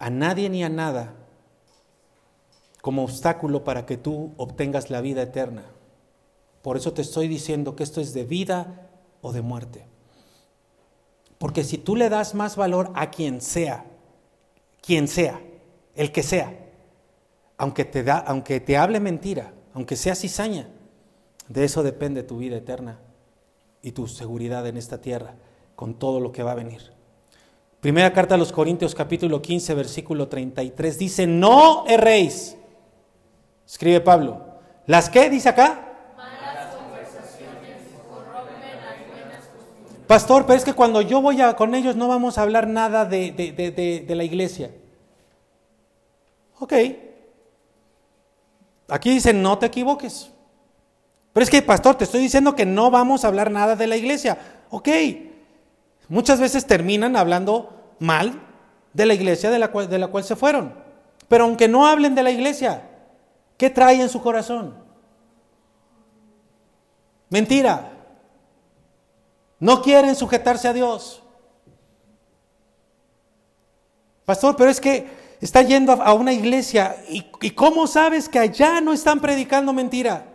a 0.00 0.10
nadie 0.10 0.48
ni 0.48 0.64
a 0.64 0.68
nada 0.68 1.14
como 2.80 3.04
obstáculo 3.04 3.62
para 3.62 3.86
que 3.86 3.96
tú 3.96 4.32
obtengas 4.36 4.90
la 4.90 5.00
vida 5.00 5.22
eterna. 5.22 5.64
Por 6.62 6.76
eso 6.76 6.92
te 6.92 7.02
estoy 7.02 7.28
diciendo 7.28 7.76
que 7.76 7.82
esto 7.82 8.00
es 8.00 8.14
de 8.14 8.24
vida 8.24 8.88
o 9.20 9.32
de 9.32 9.42
muerte. 9.42 9.89
Porque 11.40 11.64
si 11.64 11.78
tú 11.78 11.96
le 11.96 12.10
das 12.10 12.34
más 12.34 12.54
valor 12.54 12.92
a 12.94 13.10
quien 13.10 13.40
sea, 13.40 13.86
quien 14.82 15.08
sea, 15.08 15.40
el 15.94 16.12
que 16.12 16.22
sea, 16.22 16.54
aunque 17.56 17.86
te, 17.86 18.02
da, 18.02 18.18
aunque 18.18 18.60
te 18.60 18.76
hable 18.76 19.00
mentira, 19.00 19.54
aunque 19.72 19.96
sea 19.96 20.14
cizaña, 20.14 20.68
de 21.48 21.64
eso 21.64 21.82
depende 21.82 22.24
tu 22.24 22.36
vida 22.36 22.58
eterna 22.58 22.98
y 23.80 23.92
tu 23.92 24.06
seguridad 24.06 24.66
en 24.66 24.76
esta 24.76 25.00
tierra, 25.00 25.34
con 25.76 25.94
todo 25.94 26.20
lo 26.20 26.30
que 26.30 26.42
va 26.42 26.52
a 26.52 26.56
venir. 26.56 26.92
Primera 27.80 28.12
carta 28.12 28.34
a 28.34 28.38
los 28.38 28.52
Corintios 28.52 28.94
capítulo 28.94 29.40
15, 29.40 29.72
versículo 29.72 30.28
33 30.28 30.98
dice, 30.98 31.26
no 31.26 31.86
erréis. 31.86 32.54
Escribe 33.66 34.02
Pablo. 34.02 34.44
¿Las 34.86 35.08
qué 35.08 35.30
dice 35.30 35.48
acá? 35.48 35.89
Pastor, 40.10 40.44
pero 40.44 40.56
es 40.56 40.64
que 40.64 40.72
cuando 40.72 41.02
yo 41.02 41.22
voy 41.22 41.40
a, 41.40 41.54
con 41.54 41.72
ellos 41.72 41.94
no 41.94 42.08
vamos 42.08 42.36
a 42.36 42.42
hablar 42.42 42.66
nada 42.66 43.04
de, 43.04 43.30
de 43.30 44.14
la 44.16 44.24
iglesia. 44.24 44.72
Ok. 46.58 46.72
Aquí 48.88 49.10
dice, 49.10 49.32
no 49.32 49.56
te 49.58 49.66
equivoques. 49.66 50.32
Pero 51.32 51.44
es 51.44 51.48
que, 51.48 51.62
pastor, 51.62 51.94
te 51.94 52.02
estoy 52.02 52.22
diciendo 52.22 52.56
que 52.56 52.66
no 52.66 52.90
vamos 52.90 53.24
a 53.24 53.28
hablar 53.28 53.52
nada 53.52 53.76
de 53.76 53.86
la 53.86 53.96
iglesia. 53.96 54.36
Ok. 54.70 54.88
Muchas 56.08 56.40
veces 56.40 56.66
terminan 56.66 57.14
hablando 57.14 57.94
mal 58.00 58.32
de 58.92 59.06
la 59.06 59.14
iglesia 59.14 59.48
de 59.52 59.60
la 59.60 59.68
cual, 59.68 59.88
de 59.88 59.98
la 60.00 60.08
cual 60.08 60.24
se 60.24 60.34
fueron. 60.34 60.74
Pero 61.28 61.44
aunque 61.44 61.68
no 61.68 61.86
hablen 61.86 62.16
de 62.16 62.24
la 62.24 62.32
iglesia, 62.32 62.82
¿qué 63.56 63.70
trae 63.70 64.02
en 64.02 64.08
su 64.08 64.20
corazón? 64.20 64.74
Mentira. 67.28 67.89
No 69.60 69.82
quieren 69.82 70.16
sujetarse 70.16 70.66
a 70.66 70.72
Dios. 70.72 71.22
Pastor, 74.24 74.56
pero 74.56 74.70
es 74.70 74.80
que 74.80 75.08
está 75.40 75.62
yendo 75.62 75.92
a 75.92 76.14
una 76.14 76.32
iglesia 76.32 76.96
y, 77.08 77.50
¿cómo 77.50 77.86
sabes 77.86 78.28
que 78.28 78.38
allá 78.38 78.80
no 78.80 78.92
están 78.92 79.20
predicando 79.20 79.72
mentira? 79.72 80.26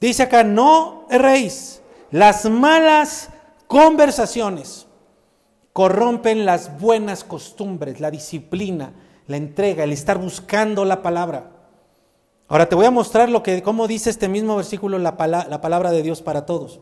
Dice 0.00 0.22
acá, 0.22 0.44
no 0.44 1.06
erréis. 1.10 1.82
Las 2.10 2.44
malas 2.48 3.30
conversaciones 3.66 4.86
corrompen 5.72 6.46
las 6.46 6.78
buenas 6.78 7.24
costumbres, 7.24 7.98
la 7.98 8.10
disciplina, 8.10 8.92
la 9.26 9.38
entrega, 9.38 9.84
el 9.84 9.92
estar 9.92 10.18
buscando 10.18 10.84
la 10.84 11.02
palabra. 11.02 11.55
Ahora 12.48 12.68
te 12.68 12.74
voy 12.74 12.86
a 12.86 12.90
mostrar 12.90 13.28
lo 13.28 13.42
que, 13.42 13.62
cómo 13.62 13.88
dice 13.88 14.10
este 14.10 14.28
mismo 14.28 14.56
versículo 14.56 14.98
la, 14.98 15.16
la 15.48 15.60
palabra 15.60 15.90
de 15.90 16.02
Dios 16.02 16.22
para 16.22 16.46
todos. 16.46 16.80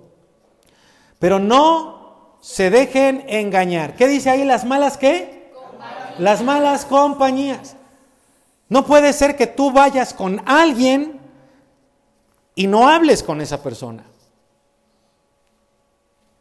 Pero 1.18 1.38
no 1.38 2.36
se 2.40 2.68
dejen 2.68 3.24
engañar. 3.28 3.96
¿Qué 3.96 4.06
dice 4.06 4.28
ahí? 4.28 4.44
¿Las 4.44 4.64
malas 4.64 4.98
qué? 4.98 5.50
Las 6.18 6.42
malas 6.42 6.84
compañías. 6.84 7.76
No 8.68 8.84
puede 8.84 9.12
ser 9.12 9.36
que 9.36 9.46
tú 9.46 9.72
vayas 9.72 10.12
con 10.12 10.42
alguien 10.46 11.20
y 12.54 12.66
no 12.66 12.88
hables 12.88 13.22
con 13.22 13.40
esa 13.40 13.62
persona. 13.62 14.04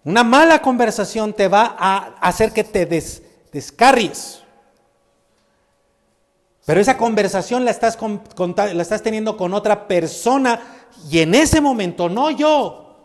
Una 0.03 0.23
mala 0.23 0.61
conversación 0.61 1.33
te 1.33 1.47
va 1.47 1.75
a 1.77 2.15
hacer 2.19 2.51
que 2.51 2.63
te 2.63 2.85
descarries. 3.51 4.42
Pero 6.65 6.79
esa 6.79 6.97
conversación 6.97 7.65
la 7.65 7.71
estás, 7.71 7.97
teniendo 9.03 9.35
con 9.35 9.53
otra 9.53 9.87
persona 9.87 10.61
y 11.09 11.19
en 11.19 11.35
ese 11.35 11.59
momento, 11.59 12.07
no 12.09 12.31
yo. 12.31 12.95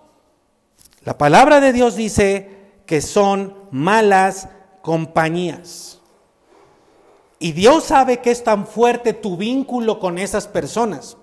La 1.05 1.19
palabra 1.19 1.61
de 1.61 1.73
Dios 1.73 1.97
dice 1.97 2.51
que 2.87 3.01
son 3.01 3.55
malas 3.71 4.49
compañías. 4.83 6.01
Y 7.41 7.53
Dios 7.53 7.85
sabe 7.85 8.19
que 8.19 8.31
es 8.31 8.45
tan 8.45 8.67
fuerte 8.67 9.13
tu 9.13 9.37
vínculo 9.37 9.99
con 9.99 10.19
esas 10.19 10.47
personas 10.47 11.17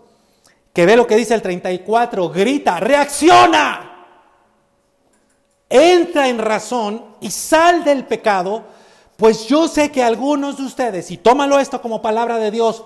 que 0.75 0.85
ve 0.85 0.97
lo 0.97 1.07
que 1.07 1.15
dice 1.15 1.33
el 1.33 1.41
34, 1.41 2.29
grita, 2.29 2.81
reacciona, 2.81 4.05
entra 5.69 6.27
en 6.27 6.37
razón 6.37 7.15
y 7.21 7.31
sal 7.31 7.85
del 7.85 8.03
pecado, 8.03 8.65
pues 9.17 9.47
yo 9.47 9.67
sé 9.67 9.91
que 9.91 10.03
algunos 10.03 10.57
de 10.57 10.63
ustedes, 10.63 11.11
y 11.11 11.17
tómalo 11.17 11.59
esto 11.59 11.81
como 11.81 12.01
palabra 12.01 12.37
de 12.37 12.51
Dios 12.51 12.83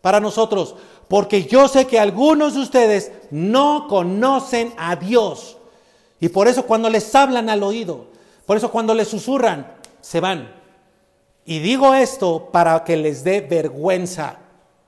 para 0.00 0.20
nosotros, 0.20 0.76
porque 1.08 1.44
yo 1.44 1.66
sé 1.66 1.86
que 1.86 1.98
algunos 1.98 2.54
de 2.54 2.60
ustedes 2.60 3.12
no 3.30 3.86
conocen 3.88 4.72
a 4.78 4.96
Dios. 4.96 5.56
Y 6.20 6.28
por 6.28 6.46
eso 6.46 6.66
cuando 6.66 6.88
les 6.88 7.12
hablan 7.14 7.50
al 7.50 7.62
oído, 7.62 8.06
por 8.46 8.56
eso 8.56 8.70
cuando 8.70 8.94
les 8.94 9.08
susurran, 9.08 9.74
se 10.00 10.20
van. 10.20 10.54
Y 11.44 11.58
digo 11.58 11.94
esto 11.94 12.50
para 12.52 12.84
que 12.84 12.96
les 12.96 13.24
dé 13.24 13.40
vergüenza. 13.40 14.38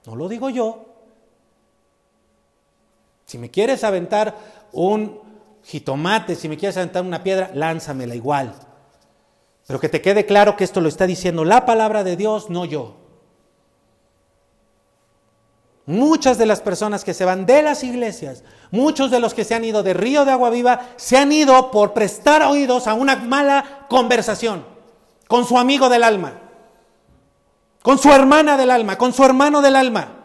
No 0.06 0.14
lo 0.14 0.28
digo 0.28 0.48
yo, 0.48 0.86
si 3.26 3.39
me 3.39 3.51
quieres 3.51 3.82
aventar 3.82 4.36
un 4.72 5.18
jitomate, 5.64 6.36
si 6.36 6.48
me 6.48 6.56
quieres 6.56 6.76
aventar 6.76 7.02
una 7.02 7.22
piedra, 7.22 7.51
lánzamela 7.55 8.14
igual. 8.14 8.55
Pero 9.73 9.81
que 9.81 9.89
te 9.89 10.03
quede 10.03 10.27
claro 10.27 10.55
que 10.55 10.65
esto 10.65 10.82
lo 10.82 10.89
está 10.90 11.07
diciendo 11.07 11.47
la 11.47 11.65
palabra 11.65 12.05
de 12.05 12.15
Dios, 12.15 12.51
no 12.51 12.66
yo. 12.66 12.94
Muchas 15.86 16.36
de 16.36 16.44
las 16.44 16.61
personas 16.61 17.05
que 17.05 17.15
se 17.15 17.24
van 17.24 17.47
de 17.47 17.62
las 17.62 17.82
iglesias, 17.82 18.44
muchos 18.70 19.11
de 19.11 19.19
los 19.19 19.32
que 19.32 19.44
se 19.44 19.55
han 19.55 19.65
ido 19.65 19.82
de 19.82 19.94
Río 19.94 20.27
de 20.27 20.32
Agua 20.32 20.51
Viva, 20.51 20.90
se 20.97 21.16
han 21.16 21.32
ido 21.32 21.70
por 21.70 21.94
prestar 21.94 22.43
oídos 22.43 22.86
a 22.86 22.93
una 22.93 23.16
mala 23.16 23.86
conversación 23.89 24.62
con 25.27 25.47
su 25.47 25.57
amigo 25.57 25.89
del 25.89 26.05
alma, 26.05 26.35
con 27.81 27.97
su 27.97 28.12
hermana 28.12 28.59
del 28.59 28.73
alma, 28.73 28.99
con 28.99 29.15
su 29.15 29.24
hermano 29.24 29.62
del 29.62 29.77
alma. 29.77 30.19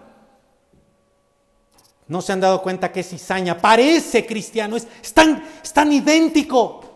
No 2.10 2.22
se 2.22 2.34
han 2.34 2.42
dado 2.42 2.62
cuenta 2.62 2.92
que 2.92 3.00
es 3.00 3.08
cizaña, 3.08 3.58
parece 3.58 4.26
cristiano, 4.26 4.76
es, 4.76 5.14
tan, 5.14 5.42
es 5.64 5.72
tan 5.72 5.94
idéntico. 5.94 6.87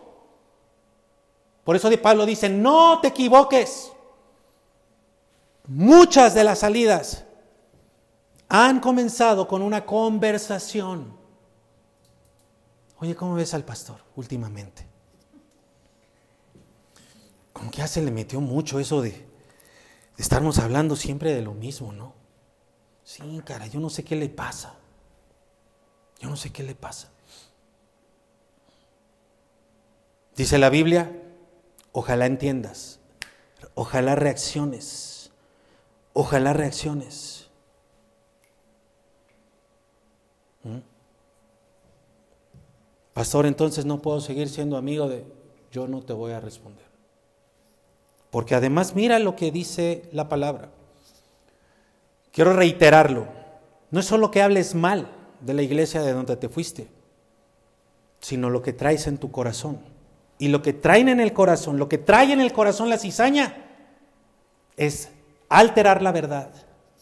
Por 1.64 1.76
eso 1.76 1.90
Pablo 2.00 2.26
dice, 2.26 2.48
no 2.48 3.00
te 3.00 3.08
equivoques. 3.08 3.92
Muchas 5.66 6.34
de 6.34 6.44
las 6.44 6.60
salidas 6.60 7.24
han 8.48 8.80
comenzado 8.80 9.46
con 9.46 9.62
una 9.62 9.86
conversación. 9.86 11.16
Oye, 12.98 13.14
¿cómo 13.14 13.34
ves 13.34 13.54
al 13.54 13.64
pastor 13.64 13.98
últimamente? 14.16 14.86
Como 17.52 17.70
que 17.70 17.78
ya 17.78 17.86
se 17.86 18.02
le 18.02 18.10
metió 18.10 18.40
mucho 18.40 18.80
eso 18.80 19.00
de, 19.00 19.10
de 19.10 19.26
estarnos 20.18 20.58
hablando 20.58 20.96
siempre 20.96 21.32
de 21.32 21.42
lo 21.42 21.54
mismo, 21.54 21.92
¿no? 21.92 22.12
Sí, 23.04 23.40
cara, 23.44 23.66
yo 23.66 23.78
no 23.78 23.90
sé 23.90 24.04
qué 24.04 24.16
le 24.16 24.28
pasa. 24.28 24.74
Yo 26.18 26.28
no 26.28 26.36
sé 26.36 26.50
qué 26.50 26.62
le 26.62 26.74
pasa. 26.74 27.10
Dice 30.36 30.58
la 30.58 30.70
Biblia, 30.70 31.21
ojalá 31.92 32.26
entiendas, 32.26 32.98
ojalá 33.74 34.14
reacciones, 34.14 35.30
ojalá 36.12 36.52
reacciones. 36.52 37.48
¿Mm? 40.64 40.78
Pastor, 43.12 43.46
entonces 43.46 43.84
no 43.84 44.00
puedo 44.00 44.20
seguir 44.20 44.48
siendo 44.48 44.76
amigo 44.76 45.08
de... 45.08 45.24
Yo 45.70 45.86
no 45.88 46.02
te 46.02 46.12
voy 46.12 46.32
a 46.32 46.40
responder. 46.40 46.84
Porque 48.30 48.54
además 48.54 48.94
mira 48.94 49.18
lo 49.18 49.36
que 49.36 49.50
dice 49.50 50.08
la 50.12 50.28
palabra. 50.28 50.70
Quiero 52.30 52.54
reiterarlo. 52.54 53.26
No 53.90 54.00
es 54.00 54.06
solo 54.06 54.30
que 54.30 54.42
hables 54.42 54.74
mal 54.74 55.10
de 55.40 55.54
la 55.54 55.62
iglesia 55.62 56.00
de 56.02 56.12
donde 56.12 56.36
te 56.36 56.48
fuiste, 56.48 56.88
sino 58.20 58.48
lo 58.48 58.62
que 58.62 58.72
traes 58.72 59.06
en 59.06 59.18
tu 59.18 59.30
corazón. 59.30 59.91
Y 60.42 60.48
lo 60.48 60.60
que 60.60 60.72
traen 60.72 61.08
en 61.08 61.20
el 61.20 61.32
corazón, 61.32 61.78
lo 61.78 61.88
que 61.88 61.98
trae 61.98 62.32
en 62.32 62.40
el 62.40 62.52
corazón 62.52 62.90
la 62.90 62.98
cizaña, 62.98 63.64
es 64.76 65.08
alterar 65.48 66.02
la 66.02 66.10
verdad, 66.10 66.50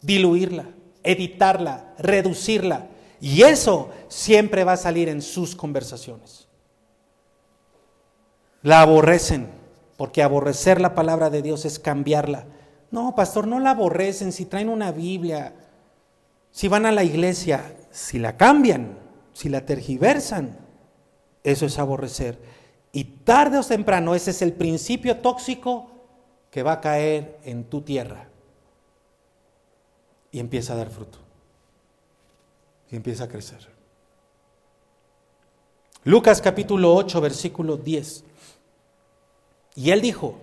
diluirla, 0.03 0.67
editarla, 1.03 1.95
reducirla. 1.97 2.89
Y 3.19 3.41
eso 3.41 3.89
siempre 4.09 4.63
va 4.63 4.73
a 4.73 4.77
salir 4.77 5.09
en 5.09 5.23
sus 5.23 5.57
conversaciones. 5.57 6.49
La 8.61 8.83
aborrecen, 8.83 9.49
porque 9.97 10.23
aborrecer 10.23 10.79
la 10.79 10.95
palabra 10.95 11.31
de 11.31 11.41
Dios 11.41 11.65
es 11.65 11.79
cambiarla. 11.79 12.45
No, 12.91 13.15
pastor, 13.15 13.47
no 13.47 13.59
la 13.59 13.71
aborrecen 13.71 14.33
si 14.33 14.45
traen 14.45 14.69
una 14.69 14.93
Biblia, 14.93 15.55
si 16.51 16.69
van 16.69 16.85
a 16.85 16.93
la 16.93 17.05
iglesia, 17.05 17.75
si 17.91 18.19
la 18.19 18.37
cambian, 18.37 18.99
si 19.33 19.49
la 19.49 19.65
tergiversan, 19.65 20.59
eso 21.43 21.65
es 21.65 21.79
aborrecer. 21.79 22.50
Y 22.93 23.05
tarde 23.05 23.59
o 23.59 23.63
temprano 23.63 24.15
ese 24.15 24.33
es 24.33 24.43
el 24.43 24.53
principio 24.53 25.19
tóxico 25.19 25.91
que 26.51 26.63
va 26.63 26.73
a 26.73 26.81
caer 26.81 27.39
en 27.45 27.65
tu 27.65 27.83
tierra. 27.83 28.29
Y 30.33 30.41
empieza 30.41 30.73
a 30.73 30.77
dar 30.77 30.91
fruto. 30.91 31.19
Y 32.91 32.97
empieza 32.97 33.25
a 33.25 33.29
crecer. 33.29 33.69
Lucas 36.05 36.41
capítulo 36.41 36.95
8, 36.95 37.21
versículo 37.21 37.77
10. 37.77 38.25
Y 39.77 39.91
él 39.91 40.01
dijo, 40.01 40.39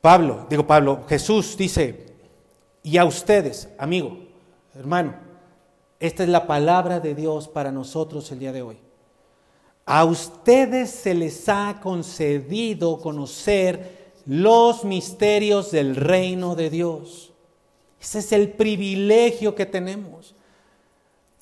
Pablo, 0.00 0.46
digo 0.50 0.66
Pablo, 0.66 1.04
Jesús 1.08 1.56
dice, 1.56 2.06
y 2.82 2.98
a 2.98 3.06
ustedes, 3.06 3.70
amigo, 3.78 4.18
hermano, 4.74 5.14
esta 5.98 6.22
es 6.22 6.28
la 6.28 6.46
palabra 6.46 7.00
de 7.00 7.14
Dios 7.14 7.48
para 7.48 7.72
nosotros 7.72 8.30
el 8.30 8.40
día 8.40 8.52
de 8.52 8.60
hoy. 8.60 8.83
A 9.86 10.04
ustedes 10.04 10.90
se 10.90 11.14
les 11.14 11.48
ha 11.48 11.80
concedido 11.82 13.00
conocer 13.00 14.12
los 14.26 14.84
misterios 14.84 15.70
del 15.70 15.94
reino 15.94 16.54
de 16.54 16.70
Dios. 16.70 17.32
Ese 18.00 18.20
es 18.20 18.32
el 18.32 18.50
privilegio 18.50 19.54
que 19.54 19.66
tenemos. 19.66 20.34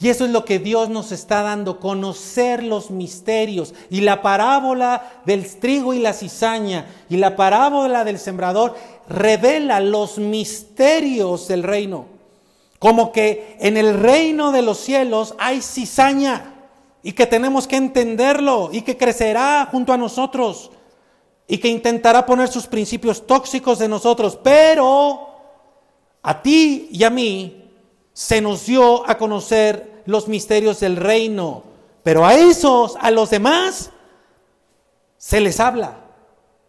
Y 0.01 0.09
eso 0.09 0.24
es 0.24 0.32
lo 0.32 0.44
que 0.44 0.59
Dios 0.59 0.89
nos 0.89 1.12
está 1.12 1.43
dando, 1.43 1.78
conocer 1.78 2.64
los 2.64 2.90
misterios. 2.90 3.73
Y 3.89 4.01
la 4.01 4.20
parábola 4.20 5.20
del 5.24 5.47
trigo 5.60 5.94
y 5.94 6.01
la 6.01 6.12
cizaña 6.12 6.86
y 7.09 7.19
la 7.19 7.36
parábola 7.36 8.02
del 8.05 8.19
sembrador 8.19 8.74
revela 9.09 9.78
los 9.78 10.19
misterios 10.19 11.47
del 11.47 11.62
reino. 11.62 12.06
Como 12.81 13.12
que 13.12 13.56
en 13.60 13.77
el 13.77 14.01
reino 14.01 14.51
de 14.51 14.62
los 14.62 14.78
cielos 14.78 15.36
hay 15.39 15.62
cizaña 15.62 16.52
y 17.03 17.12
que 17.12 17.27
tenemos 17.27 17.66
que 17.66 17.77
entenderlo 17.77 18.70
y 18.73 18.83
que 18.83 18.97
crecerá 18.97 19.69
junto 19.70 19.93
a 19.93 19.99
nosotros 19.99 20.70
y 21.49 21.59
que 21.59 21.69
intentará 21.69 22.24
poner 22.24 22.49
sus 22.49 22.66
principios 22.66 23.27
tóxicos 23.27 23.79
de 23.79 23.89
nosotros. 23.89 24.39
Pero 24.43 25.29
a 26.23 26.43
ti 26.43 26.89
y 26.93 27.05
a 27.05 27.11
mí 27.11 27.70
se 28.12 28.41
nos 28.41 28.66
dio 28.66 29.09
a 29.09 29.19
conocer 29.19 30.03
los 30.07 30.29
misterios 30.29 30.81
del 30.81 30.97
reino. 30.97 31.65
Pero 32.03 32.24
a 32.24 32.35
esos, 32.35 32.97
a 33.01 33.11
los 33.11 33.31
demás, 33.31 33.91
se 35.16 35.41
les 35.41 35.61
habla, 35.61 35.99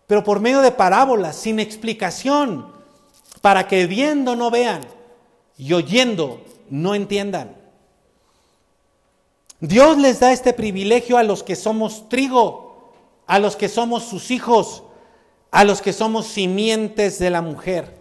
pero 0.06 0.24
por 0.24 0.40
medio 0.40 0.62
de 0.62 0.72
parábolas, 0.72 1.36
sin 1.36 1.60
explicación, 1.60 2.72
para 3.42 3.68
que 3.68 3.88
viendo 3.88 4.36
no 4.36 4.52
vean 4.52 4.82
y 5.58 5.74
oyendo 5.74 6.44
no 6.70 6.94
entiendan. 6.94 7.63
Dios 9.64 9.98
les 9.98 10.20
da 10.20 10.34
este 10.34 10.52
privilegio 10.52 11.18
a 11.18 11.24
los 11.24 11.42
que 11.42 11.56
somos 11.56 12.10
trigo, 12.10 12.92
a 13.26 13.40
los 13.40 13.56
que 13.56 13.70
somos 13.70 14.04
sus 14.04 14.30
hijos, 14.30 14.84
a 15.52 15.64
los 15.64 15.82
que 15.82 15.94
somos 15.94 16.28
simientes 16.28 17.18
de 17.18 17.30
la 17.30 17.42
mujer. 17.42 17.98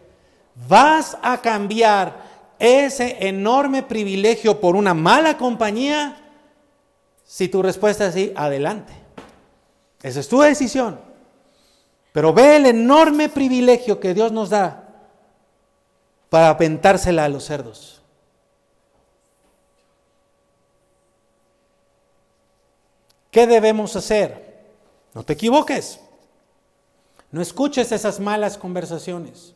Vas 0.69 1.17
a 1.23 1.41
cambiar 1.41 2.21
ese 2.59 3.29
enorme 3.29 3.85
privilegio 3.85 4.61
por 4.61 4.75
una 4.75 4.93
mala 4.93 5.39
compañía? 5.39 6.17
Si 7.25 7.47
tu 7.47 7.63
respuesta 7.63 8.09
es 8.09 8.15
sí, 8.15 8.33
adelante. 8.35 8.93
Esa 10.03 10.19
es 10.19 10.29
tu 10.29 10.41
decisión. 10.41 10.99
Pero 12.11 12.33
ve 12.33 12.57
el 12.57 12.67
enorme 12.67 13.29
privilegio 13.29 14.01
que 14.01 14.15
Dios 14.15 14.33
nos 14.33 14.51
da 14.51 14.89
para 16.29 16.49
aventársela 16.49 17.25
a 17.25 17.29
los 17.29 17.45
cerdos. 17.45 18.02
¿Qué 23.33 23.47
debemos 23.47 23.97
hacer? 23.97 24.61
No 25.15 25.25
te 25.25 25.33
equivoques. 25.33 25.99
No 27.31 27.41
escuches 27.41 27.91
esas 27.91 28.21
malas 28.21 28.59
conversaciones. 28.59 29.55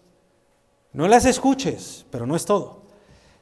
No 0.95 1.07
las 1.07 1.27
escuches, 1.27 2.07
pero 2.11 2.27
no 2.27 2.35
es 2.35 2.47
todo. 2.47 2.81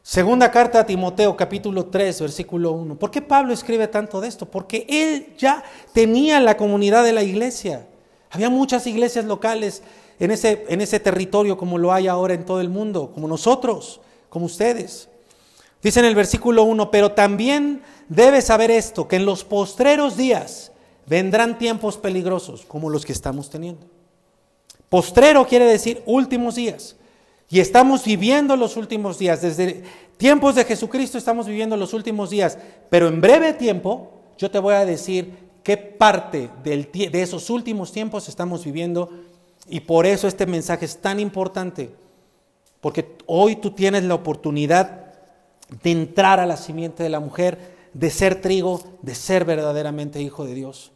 Segunda 0.02 0.50
carta 0.50 0.80
a 0.80 0.86
Timoteo, 0.86 1.36
capítulo 1.36 1.86
3, 1.86 2.22
versículo 2.22 2.72
1. 2.72 2.98
¿Por 2.98 3.12
qué 3.12 3.22
Pablo 3.22 3.54
escribe 3.54 3.86
tanto 3.86 4.20
de 4.20 4.26
esto? 4.26 4.50
Porque 4.50 4.84
él 4.88 5.36
ya 5.38 5.62
tenía 5.92 6.40
la 6.40 6.56
comunidad 6.56 7.04
de 7.04 7.12
la 7.12 7.22
iglesia. 7.22 7.86
Había 8.28 8.50
muchas 8.50 8.88
iglesias 8.88 9.26
locales 9.26 9.84
en 10.18 10.32
ese, 10.32 10.66
en 10.68 10.80
ese 10.80 10.98
territorio 10.98 11.56
como 11.56 11.78
lo 11.78 11.92
hay 11.92 12.08
ahora 12.08 12.34
en 12.34 12.44
todo 12.44 12.60
el 12.60 12.70
mundo, 12.70 13.12
como 13.14 13.28
nosotros, 13.28 14.00
como 14.30 14.46
ustedes. 14.46 15.08
Dice 15.84 16.00
en 16.00 16.06
el 16.06 16.14
versículo 16.14 16.64
1, 16.64 16.90
pero 16.90 17.12
también 17.12 17.82
debes 18.08 18.46
saber 18.46 18.70
esto, 18.70 19.06
que 19.06 19.16
en 19.16 19.26
los 19.26 19.44
postreros 19.44 20.16
días 20.16 20.72
vendrán 21.06 21.58
tiempos 21.58 21.98
peligrosos 21.98 22.64
como 22.66 22.88
los 22.88 23.04
que 23.04 23.12
estamos 23.12 23.50
teniendo. 23.50 23.86
Postrero 24.88 25.46
quiere 25.46 25.66
decir 25.66 26.02
últimos 26.06 26.54
días. 26.54 26.96
Y 27.50 27.60
estamos 27.60 28.02
viviendo 28.02 28.56
los 28.56 28.78
últimos 28.78 29.18
días. 29.18 29.42
Desde 29.42 29.82
tiempos 30.16 30.54
de 30.54 30.64
Jesucristo 30.64 31.18
estamos 31.18 31.46
viviendo 31.46 31.76
los 31.76 31.92
últimos 31.92 32.30
días. 32.30 32.56
Pero 32.88 33.08
en 33.08 33.20
breve 33.20 33.52
tiempo 33.52 34.10
yo 34.38 34.50
te 34.50 34.58
voy 34.58 34.74
a 34.74 34.86
decir 34.86 35.34
qué 35.62 35.76
parte 35.76 36.48
de 36.64 37.10
esos 37.20 37.50
últimos 37.50 37.92
tiempos 37.92 38.30
estamos 38.30 38.64
viviendo. 38.64 39.10
Y 39.68 39.80
por 39.80 40.06
eso 40.06 40.28
este 40.28 40.46
mensaje 40.46 40.86
es 40.86 40.96
tan 40.96 41.20
importante. 41.20 41.90
Porque 42.80 43.16
hoy 43.26 43.56
tú 43.56 43.72
tienes 43.72 44.04
la 44.04 44.14
oportunidad 44.14 45.03
de 45.82 45.90
entrar 45.90 46.40
a 46.40 46.46
la 46.46 46.56
simiente 46.56 47.02
de 47.02 47.08
la 47.08 47.20
mujer, 47.20 47.74
de 47.92 48.10
ser 48.10 48.40
trigo, 48.40 48.82
de 49.02 49.14
ser 49.14 49.44
verdaderamente 49.44 50.20
hijo 50.20 50.44
de 50.44 50.54
Dios. 50.54 50.92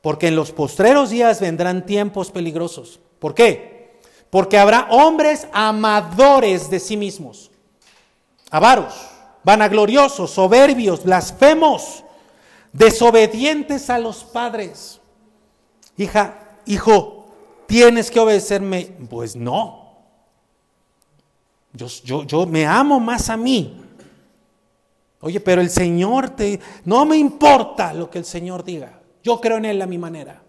Porque 0.00 0.28
en 0.28 0.36
los 0.36 0.52
postreros 0.52 1.10
días 1.10 1.40
vendrán 1.40 1.84
tiempos 1.84 2.30
peligrosos. 2.30 3.00
¿Por 3.18 3.34
qué? 3.34 4.00
Porque 4.30 4.58
habrá 4.58 4.86
hombres 4.90 5.46
amadores 5.52 6.70
de 6.70 6.80
sí 6.80 6.96
mismos, 6.96 7.50
avaros, 8.50 8.94
vanagloriosos, 9.44 10.30
soberbios, 10.30 11.04
blasfemos, 11.04 12.04
desobedientes 12.72 13.90
a 13.90 13.98
los 13.98 14.24
padres. 14.24 15.00
Hija, 15.96 16.56
hijo, 16.66 17.26
tienes 17.66 18.10
que 18.10 18.20
obedecerme. 18.20 18.94
Pues 19.10 19.36
no. 19.36 19.96
Yo, 21.72 21.86
yo, 22.04 22.22
yo 22.24 22.46
me 22.46 22.66
amo 22.66 23.00
más 23.00 23.28
a 23.28 23.36
mí. 23.36 23.89
Oye, 25.20 25.40
pero 25.40 25.60
el 25.60 25.70
Señor 25.70 26.30
te... 26.30 26.60
No 26.84 27.04
me 27.04 27.16
importa 27.16 27.92
lo 27.92 28.10
que 28.10 28.18
el 28.18 28.24
Señor 28.24 28.64
diga. 28.64 29.00
Yo 29.22 29.40
creo 29.40 29.58
en 29.58 29.66
Él 29.66 29.82
a 29.82 29.86
mi 29.86 29.98
manera. 29.98 30.42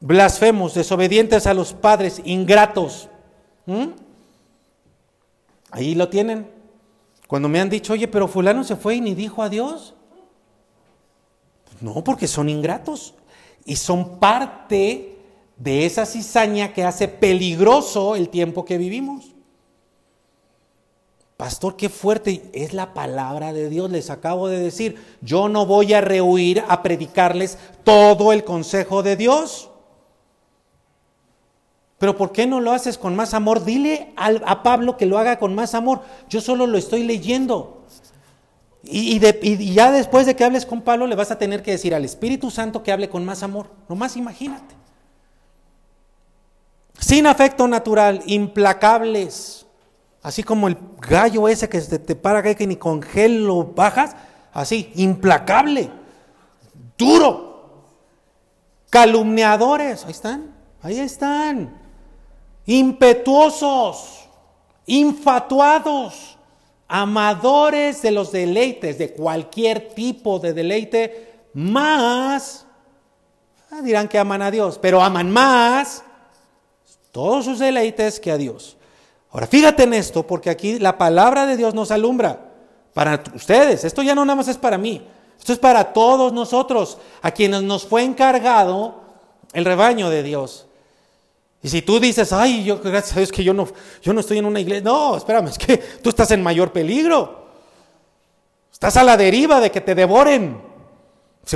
blasfemos, 0.00 0.74
desobedientes 0.74 1.46
a 1.46 1.54
los 1.54 1.72
padres, 1.72 2.20
ingratos. 2.24 3.08
¿Mm? 3.66 3.88
Ahí 5.70 5.94
lo 5.94 6.08
tienen. 6.08 6.50
Cuando 7.26 7.48
me 7.48 7.60
han 7.60 7.68
dicho, 7.68 7.92
oye, 7.92 8.08
pero 8.08 8.28
fulano 8.28 8.64
se 8.64 8.76
fue 8.76 8.96
y 8.96 9.00
ni 9.00 9.14
dijo 9.14 9.42
adiós. 9.42 9.94
No, 11.80 12.02
porque 12.02 12.26
son 12.26 12.48
ingratos 12.48 13.14
y 13.64 13.76
son 13.76 14.18
parte 14.18 15.16
de 15.56 15.84
esa 15.84 16.06
cizaña 16.06 16.72
que 16.72 16.84
hace 16.84 17.06
peligroso 17.06 18.16
el 18.16 18.30
tiempo 18.30 18.64
que 18.64 18.78
vivimos. 18.78 19.34
Pastor, 21.38 21.76
qué 21.76 21.88
fuerte 21.88 22.50
es 22.52 22.72
la 22.74 22.94
palabra 22.94 23.52
de 23.52 23.68
Dios. 23.68 23.92
Les 23.92 24.10
acabo 24.10 24.48
de 24.48 24.58
decir, 24.58 24.96
yo 25.20 25.48
no 25.48 25.66
voy 25.66 25.94
a 25.94 26.00
rehuir 26.00 26.64
a 26.66 26.82
predicarles 26.82 27.58
todo 27.84 28.32
el 28.32 28.42
consejo 28.42 29.04
de 29.04 29.14
Dios. 29.14 29.70
Pero 31.98 32.16
¿por 32.16 32.32
qué 32.32 32.48
no 32.48 32.60
lo 32.60 32.72
haces 32.72 32.98
con 32.98 33.14
más 33.14 33.34
amor? 33.34 33.64
Dile 33.64 34.12
a 34.16 34.64
Pablo 34.64 34.96
que 34.96 35.06
lo 35.06 35.16
haga 35.16 35.38
con 35.38 35.54
más 35.54 35.76
amor. 35.76 36.00
Yo 36.28 36.40
solo 36.40 36.66
lo 36.66 36.76
estoy 36.76 37.04
leyendo. 37.04 37.84
Y, 38.82 39.20
ya 39.72 39.92
después 39.92 40.26
de 40.26 40.34
que 40.34 40.42
hables 40.42 40.66
con 40.66 40.82
Pablo 40.82 41.06
le 41.06 41.14
vas 41.14 41.30
a 41.30 41.38
tener 41.38 41.62
que 41.62 41.70
decir 41.70 41.94
al 41.94 42.04
Espíritu 42.04 42.50
Santo 42.50 42.82
que 42.82 42.90
hable 42.90 43.08
con 43.08 43.24
más 43.24 43.44
amor. 43.44 43.70
Nomás 43.88 44.16
imagínate. 44.16 44.74
Sin 46.98 47.28
afecto 47.28 47.68
natural, 47.68 48.24
implacables. 48.26 49.67
Así 50.28 50.42
como 50.42 50.68
el 50.68 50.76
gallo 51.00 51.48
ese 51.48 51.70
que 51.70 51.80
se 51.80 51.98
te 51.98 52.14
para 52.14 52.42
que 52.42 52.66
ni 52.66 52.76
con 52.76 53.00
gel 53.00 53.46
lo 53.46 53.64
bajas. 53.64 54.14
Así, 54.52 54.92
implacable. 54.96 55.88
Duro. 56.98 57.86
Calumniadores. 58.90 60.04
Ahí 60.04 60.10
están. 60.10 60.54
Ahí 60.82 61.00
están 61.00 61.78
impetuosos, 62.66 64.28
infatuados, 64.84 66.36
amadores 66.86 68.02
de 68.02 68.10
los 68.10 68.30
deleites, 68.30 68.98
de 68.98 69.14
cualquier 69.14 69.94
tipo 69.94 70.38
de 70.38 70.52
deleite, 70.52 71.46
más, 71.54 72.66
ah, 73.70 73.80
dirán 73.80 74.08
que 74.08 74.18
aman 74.18 74.42
a 74.42 74.50
Dios, 74.50 74.78
pero 74.78 75.00
aman 75.00 75.30
más 75.30 76.04
todos 77.10 77.46
sus 77.46 77.58
deleites 77.58 78.20
que 78.20 78.32
a 78.32 78.36
Dios. 78.36 78.77
Ahora, 79.30 79.46
fíjate 79.46 79.82
en 79.82 79.94
esto, 79.94 80.26
porque 80.26 80.50
aquí 80.50 80.78
la 80.78 80.96
palabra 80.96 81.46
de 81.46 81.56
Dios 81.56 81.74
nos 81.74 81.90
alumbra 81.90 82.40
para 82.94 83.22
ustedes. 83.34 83.84
Esto 83.84 84.02
ya 84.02 84.14
no 84.14 84.24
nada 84.24 84.36
más 84.36 84.48
es 84.48 84.56
para 84.56 84.78
mí, 84.78 85.06
esto 85.38 85.52
es 85.52 85.58
para 85.58 85.92
todos 85.92 86.32
nosotros, 86.32 86.98
a 87.22 87.30
quienes 87.30 87.62
nos 87.62 87.86
fue 87.86 88.02
encargado 88.02 89.02
el 89.52 89.64
rebaño 89.64 90.10
de 90.10 90.22
Dios. 90.22 90.66
Y 91.62 91.68
si 91.68 91.82
tú 91.82 91.98
dices, 91.98 92.32
ay, 92.32 92.64
yo 92.64 92.78
gracias 92.78 93.16
a 93.16 93.20
Dios 93.20 93.32
que 93.32 93.44
yo 93.44 93.52
no, 93.52 93.68
yo 94.02 94.12
no 94.12 94.20
estoy 94.20 94.38
en 94.38 94.46
una 94.46 94.60
iglesia, 94.60 94.84
no, 94.84 95.16
espérame, 95.16 95.48
es 95.48 95.58
que 95.58 95.76
tú 95.76 96.10
estás 96.10 96.30
en 96.30 96.42
mayor 96.42 96.72
peligro. 96.72 97.48
Estás 98.72 98.96
a 98.96 99.02
la 99.02 99.16
deriva 99.16 99.60
de 99.60 99.70
que 99.70 99.80
te 99.80 99.94
devoren. 99.94 100.62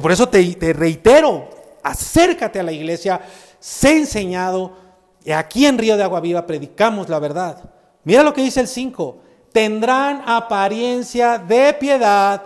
Por 0.00 0.10
eso 0.10 0.28
te, 0.28 0.42
te 0.54 0.72
reitero, 0.72 1.48
acércate 1.82 2.58
a 2.58 2.64
la 2.64 2.72
iglesia, 2.72 3.20
sé 3.60 3.98
enseñado. 3.98 4.81
Y 5.24 5.32
aquí 5.32 5.66
en 5.66 5.78
Río 5.78 5.96
de 5.96 6.02
Agua 6.02 6.20
Viva 6.20 6.46
predicamos 6.46 7.08
la 7.08 7.18
verdad. 7.18 7.62
Mira 8.04 8.22
lo 8.22 8.34
que 8.34 8.42
dice 8.42 8.60
el 8.60 8.68
5. 8.68 9.18
Tendrán 9.52 10.22
apariencia 10.26 11.38
de 11.38 11.74
piedad, 11.74 12.42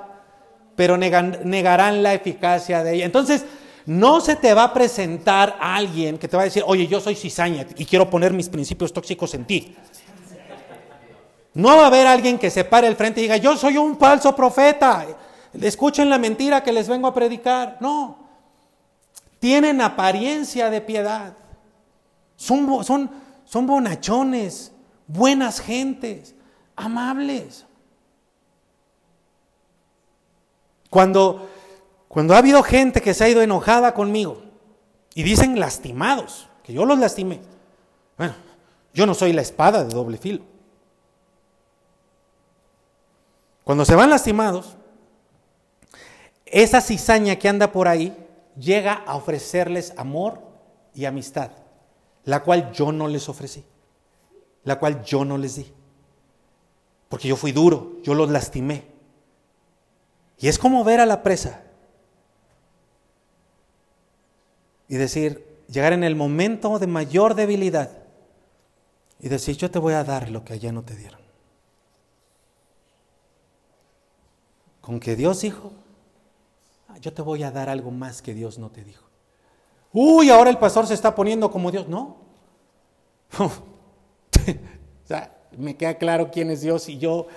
pero 0.74 0.96
negarán 0.96 2.02
la 2.02 2.14
eficacia 2.14 2.82
de 2.82 2.94
ella. 2.94 3.04
Entonces, 3.06 3.46
no 3.86 4.20
se 4.20 4.36
te 4.36 4.52
va 4.52 4.64
a 4.64 4.74
presentar 4.74 5.56
alguien 5.60 6.18
que 6.18 6.26
te 6.26 6.36
va 6.36 6.42
a 6.42 6.46
decir, 6.46 6.64
oye, 6.66 6.86
yo 6.86 7.00
soy 7.00 7.14
cizaña 7.14 7.64
y 7.76 7.84
quiero 7.84 8.10
poner 8.10 8.32
mis 8.32 8.48
principios 8.48 8.92
tóxicos 8.92 9.32
en 9.34 9.44
ti. 9.44 9.76
No 11.54 11.76
va 11.76 11.84
a 11.84 11.86
haber 11.86 12.06
alguien 12.06 12.38
que 12.38 12.50
se 12.50 12.64
pare 12.64 12.88
al 12.88 12.96
frente 12.96 13.20
y 13.20 13.22
diga, 13.22 13.38
yo 13.38 13.56
soy 13.56 13.78
un 13.78 13.96
falso 13.96 14.36
profeta. 14.36 15.06
Escuchen 15.58 16.10
la 16.10 16.18
mentira 16.18 16.62
que 16.62 16.72
les 16.72 16.88
vengo 16.88 17.06
a 17.06 17.14
predicar. 17.14 17.78
No. 17.80 18.28
Tienen 19.38 19.80
apariencia 19.80 20.68
de 20.68 20.80
piedad. 20.82 21.32
Son, 22.36 22.84
son, 22.84 23.10
son 23.44 23.66
bonachones, 23.66 24.72
buenas 25.06 25.60
gentes, 25.60 26.34
amables. 26.74 27.66
Cuando, 30.90 31.48
cuando 32.08 32.34
ha 32.34 32.38
habido 32.38 32.62
gente 32.62 33.00
que 33.00 33.14
se 33.14 33.24
ha 33.24 33.28
ido 33.28 33.42
enojada 33.42 33.94
conmigo 33.94 34.42
y 35.14 35.22
dicen 35.22 35.58
lastimados, 35.58 36.48
que 36.62 36.72
yo 36.72 36.84
los 36.84 36.98
lastimé. 36.98 37.40
Bueno, 38.18 38.34
yo 38.92 39.06
no 39.06 39.14
soy 39.14 39.32
la 39.32 39.42
espada 39.42 39.84
de 39.84 39.94
doble 39.94 40.18
filo. 40.18 40.42
Cuando 43.64 43.84
se 43.84 43.94
van 43.94 44.10
lastimados, 44.10 44.76
esa 46.44 46.80
cizaña 46.80 47.36
que 47.36 47.48
anda 47.48 47.72
por 47.72 47.88
ahí 47.88 48.16
llega 48.56 48.92
a 48.92 49.16
ofrecerles 49.16 49.92
amor 49.96 50.40
y 50.94 51.04
amistad, 51.04 51.50
la 52.26 52.42
cual 52.42 52.70
yo 52.72 52.92
no 52.92 53.08
les 53.08 53.28
ofrecí, 53.28 53.64
la 54.64 54.78
cual 54.78 55.02
yo 55.02 55.24
no 55.24 55.38
les 55.38 55.56
di. 55.56 55.72
Porque 57.08 57.28
yo 57.28 57.36
fui 57.36 57.52
duro, 57.52 57.96
yo 58.02 58.14
los 58.14 58.30
lastimé. 58.30 58.84
Y 60.38 60.48
es 60.48 60.58
como 60.58 60.84
ver 60.84 61.00
a 61.00 61.06
la 61.06 61.22
presa 61.22 61.62
y 64.88 64.96
decir, 64.96 65.62
llegar 65.68 65.94
en 65.94 66.04
el 66.04 66.14
momento 66.14 66.78
de 66.78 66.86
mayor 66.86 67.34
debilidad 67.34 67.90
y 69.18 69.28
decir, 69.28 69.56
yo 69.56 69.70
te 69.70 69.78
voy 69.78 69.94
a 69.94 70.04
dar 70.04 70.28
lo 70.30 70.44
que 70.44 70.52
allá 70.52 70.70
no 70.70 70.82
te 70.82 70.94
dieron. 70.94 71.26
con 74.86 75.00
que 75.00 75.16
Dios 75.16 75.40
dijo, 75.40 75.72
ah, 76.86 76.96
yo 76.98 77.12
te 77.12 77.20
voy 77.20 77.42
a 77.42 77.50
dar 77.50 77.68
algo 77.68 77.90
más 77.90 78.22
que 78.22 78.34
Dios 78.34 78.56
no 78.56 78.70
te 78.70 78.84
dijo. 78.84 79.05
Uy, 79.98 80.28
ahora 80.28 80.50
el 80.50 80.58
pastor 80.58 80.86
se 80.86 80.92
está 80.92 81.14
poniendo 81.14 81.50
como 81.50 81.70
Dios. 81.70 81.88
No. 81.88 82.18
o 83.38 83.50
sea, 85.04 85.34
me 85.56 85.74
queda 85.74 85.94
claro 85.94 86.30
quién 86.30 86.50
es 86.50 86.60
Dios 86.60 86.90
y 86.90 86.98
yo, 86.98 87.28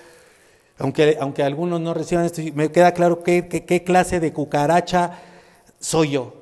aunque, 0.78 1.16
aunque 1.18 1.42
algunos 1.42 1.80
no 1.80 1.94
reciban 1.94 2.26
esto, 2.26 2.42
me 2.52 2.70
queda 2.70 2.92
claro 2.92 3.22
qué, 3.22 3.48
qué, 3.48 3.82
clase 3.82 4.20
de 4.20 4.34
cucaracha 4.34 5.18
soy 5.78 6.10
yo. 6.10 6.34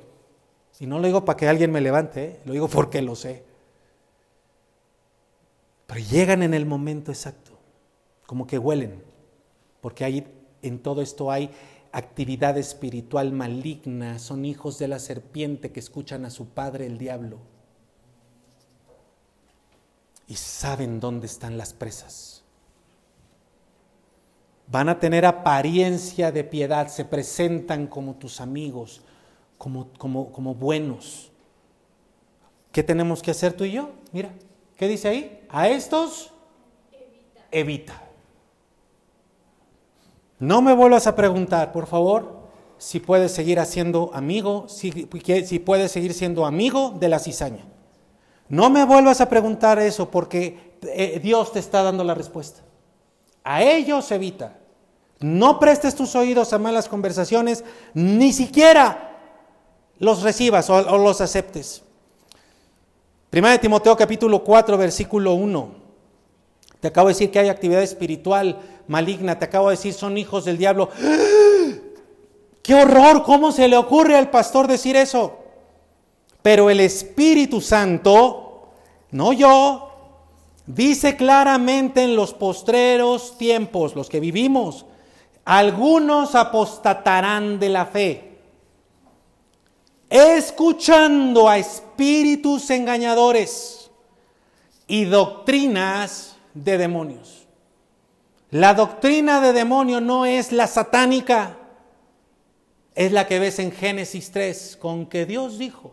Y 0.81 0.87
no 0.87 0.99
lo 0.99 1.07
digo 1.07 1.23
para 1.23 1.37
que 1.37 1.47
alguien 1.47 1.71
me 1.71 1.79
levante, 1.79 2.23
¿eh? 2.25 2.39
lo 2.43 2.51
digo 2.51 2.67
porque 2.67 3.01
lo 3.01 3.15
sé. 3.15 3.45
Pero 5.87 6.01
llegan 6.01 6.43
en 6.43 6.53
el 6.53 6.65
momento 6.65 7.13
exacto, 7.13 7.51
como 8.25 8.45
que 8.45 8.57
huelen, 8.59 9.01
porque 9.79 10.03
hay 10.03 10.27
en 10.63 10.79
todo 10.79 11.01
esto 11.01 11.31
hay 11.31 11.49
actividad 11.91 12.57
espiritual 12.57 13.31
maligna, 13.31 14.19
son 14.19 14.45
hijos 14.45 14.79
de 14.79 14.87
la 14.87 14.99
serpiente 14.99 15.71
que 15.71 15.79
escuchan 15.79 16.25
a 16.25 16.29
su 16.29 16.49
padre 16.49 16.85
el 16.85 16.97
diablo 16.97 17.39
y 20.27 20.35
saben 20.35 20.99
dónde 20.99 21.25
están 21.25 21.57
las 21.57 21.73
presas. 21.73 22.43
Van 24.67 24.87
a 24.87 24.99
tener 24.99 25.25
apariencia 25.25 26.31
de 26.31 26.43
piedad, 26.43 26.87
se 26.87 27.03
presentan 27.03 27.87
como 27.87 28.15
tus 28.15 28.39
amigos, 28.39 29.01
como, 29.57 29.89
como, 29.97 30.31
como 30.31 30.53
buenos. 30.53 31.31
¿Qué 32.71 32.83
tenemos 32.83 33.23
que 33.23 33.31
hacer 33.31 33.53
tú 33.53 33.63
y 33.63 33.71
yo? 33.71 33.89
Mira, 34.11 34.31
¿qué 34.77 34.87
dice 34.87 35.07
ahí? 35.07 35.43
A 35.49 35.67
estos 35.67 36.31
evita. 36.91 37.47
evita. 37.49 38.08
No 40.39 40.61
me 40.61 40.73
vuelvas 40.73 41.05
a 41.05 41.15
preguntar, 41.15 41.73
por 41.73 41.85
favor, 41.85 42.39
si 42.77 43.01
puedes 43.01 43.33
seguir 43.33 43.59
haciendo 43.59 44.09
amigo, 44.13 44.67
si, 44.69 44.91
puedes 44.91 45.91
seguir 45.91 46.13
siendo 46.13 46.45
amigo 46.45 46.95
de 46.97 47.09
la 47.09 47.19
cizaña. 47.19 47.65
No 48.47 48.69
me 48.69 48.85
vuelvas 48.85 49.19
a 49.19 49.29
preguntar 49.29 49.79
eso 49.79 50.09
porque 50.09 50.77
eh, 50.81 51.19
Dios 51.21 51.51
te 51.51 51.59
está 51.59 51.83
dando 51.83 52.05
la 52.05 52.15
respuesta. 52.15 52.61
A 53.43 53.61
ellos 53.63 54.09
evita. 54.11 54.57
No 55.19 55.59
prestes 55.59 55.93
tus 55.93 56.15
oídos 56.15 56.53
a 56.53 56.57
malas 56.57 56.87
conversaciones, 56.87 57.65
ni 57.93 58.31
siquiera 58.31 59.17
los 59.99 60.23
recibas 60.23 60.69
o, 60.69 60.75
o 60.75 60.97
los 60.97 61.19
aceptes. 61.19 61.83
Primera 63.29 63.51
de 63.51 63.59
Timoteo 63.59 63.97
capítulo 63.97 64.41
4, 64.41 64.77
versículo 64.77 65.33
1. 65.33 65.78
Te 66.79 66.87
acabo 66.87 67.07
de 67.07 67.13
decir 67.13 67.31
que 67.31 67.39
hay 67.39 67.49
actividad 67.49 67.83
espiritual 67.83 68.59
maligna, 68.87 69.37
te 69.37 69.45
acabo 69.45 69.69
de 69.69 69.75
decir, 69.75 69.93
son 69.93 70.17
hijos 70.17 70.45
del 70.45 70.57
diablo. 70.57 70.89
¡Qué 72.61 72.73
horror! 72.73 73.23
¿Cómo 73.23 73.51
se 73.51 73.67
le 73.67 73.75
ocurre 73.75 74.15
al 74.15 74.29
pastor 74.29 74.67
decir 74.67 74.95
eso? 74.95 75.39
Pero 76.41 76.69
el 76.69 76.79
Espíritu 76.79 77.59
Santo, 77.59 78.69
no 79.11 79.33
yo, 79.33 79.89
dice 80.65 81.17
claramente 81.17 82.03
en 82.03 82.15
los 82.15 82.33
postreros 82.33 83.37
tiempos, 83.37 83.95
los 83.95 84.07
que 84.07 84.21
vivimos, 84.21 84.85
algunos 85.43 86.35
apostatarán 86.35 87.59
de 87.59 87.69
la 87.69 87.85
fe, 87.87 88.37
escuchando 90.09 91.49
a 91.49 91.57
espíritus 91.57 92.69
engañadores 92.69 93.91
y 94.87 95.05
doctrinas 95.05 96.37
de 96.53 96.77
demonios. 96.77 97.47
La 98.51 98.73
doctrina 98.73 99.41
de 99.41 99.53
demonio 99.53 100.01
no 100.01 100.25
es 100.25 100.51
la 100.51 100.67
satánica, 100.67 101.57
es 102.95 103.11
la 103.11 103.27
que 103.27 103.39
ves 103.39 103.59
en 103.59 103.71
Génesis 103.71 104.31
3, 104.31 104.77
con 104.81 105.05
que 105.05 105.25
Dios 105.25 105.57
dijo. 105.59 105.91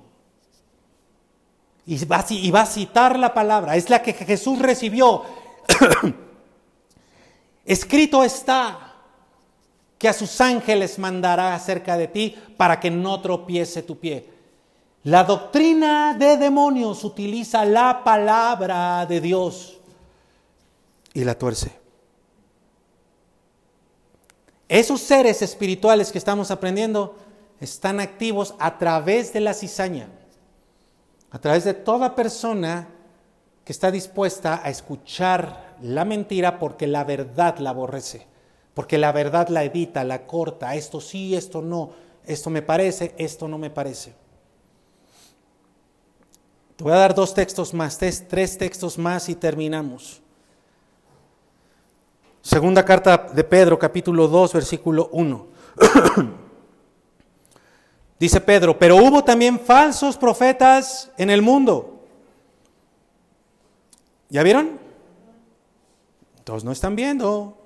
Y 1.84 2.02
va, 2.06 2.24
y 2.30 2.50
va 2.50 2.62
a 2.62 2.66
citar 2.66 3.18
la 3.18 3.34
palabra, 3.34 3.76
es 3.76 3.90
la 3.90 4.02
que 4.02 4.12
Jesús 4.12 4.58
recibió. 4.58 5.22
Escrito 7.64 8.24
está 8.24 8.94
que 9.98 10.08
a 10.08 10.12
sus 10.12 10.40
ángeles 10.40 10.98
mandará 10.98 11.54
acerca 11.54 11.96
de 11.96 12.08
ti 12.08 12.36
para 12.56 12.80
que 12.80 12.90
no 12.90 13.20
tropiece 13.20 13.82
tu 13.82 13.98
pie. 13.98 14.28
La 15.04 15.24
doctrina 15.24 16.14
de 16.18 16.36
demonios 16.36 17.04
utiliza 17.04 17.64
la 17.64 18.02
palabra 18.02 19.06
de 19.06 19.20
Dios 19.20 19.75
y 21.16 21.24
la 21.24 21.38
tuerce. 21.38 21.72
Esos 24.68 25.00
seres 25.00 25.40
espirituales 25.40 26.12
que 26.12 26.18
estamos 26.18 26.50
aprendiendo 26.50 27.16
están 27.58 28.00
activos 28.00 28.54
a 28.58 28.76
través 28.76 29.32
de 29.32 29.40
la 29.40 29.54
cizaña, 29.54 30.10
a 31.30 31.38
través 31.38 31.64
de 31.64 31.72
toda 31.72 32.14
persona 32.14 32.88
que 33.64 33.72
está 33.72 33.90
dispuesta 33.90 34.60
a 34.62 34.68
escuchar 34.68 35.76
la 35.80 36.04
mentira 36.04 36.58
porque 36.58 36.86
la 36.86 37.02
verdad 37.02 37.56
la 37.60 37.70
aborrece, 37.70 38.26
porque 38.74 38.98
la 38.98 39.10
verdad 39.10 39.48
la 39.48 39.64
evita, 39.64 40.04
la 40.04 40.26
corta, 40.26 40.74
esto 40.74 41.00
sí, 41.00 41.34
esto 41.34 41.62
no, 41.62 41.92
esto 42.26 42.50
me 42.50 42.60
parece, 42.60 43.14
esto 43.16 43.48
no 43.48 43.56
me 43.56 43.70
parece. 43.70 44.12
Te 46.76 46.84
voy 46.84 46.92
a 46.92 46.96
dar 46.96 47.14
dos 47.14 47.32
textos 47.32 47.72
más, 47.72 47.96
tres, 47.96 48.58
textos 48.58 48.98
más 48.98 49.30
y 49.30 49.34
terminamos. 49.34 50.20
Segunda 52.46 52.84
carta 52.84 53.26
de 53.34 53.42
Pedro, 53.42 53.76
capítulo 53.76 54.28
2, 54.28 54.52
versículo 54.52 55.08
1. 55.10 55.46
Dice 58.20 58.40
Pedro, 58.40 58.78
pero 58.78 58.94
hubo 58.94 59.24
también 59.24 59.58
falsos 59.58 60.16
profetas 60.16 61.10
en 61.18 61.30
el 61.30 61.42
mundo. 61.42 62.04
¿Ya 64.28 64.44
vieron? 64.44 64.78
Todos 66.44 66.62
no 66.62 66.70
están 66.70 66.94
viendo. 66.94 67.58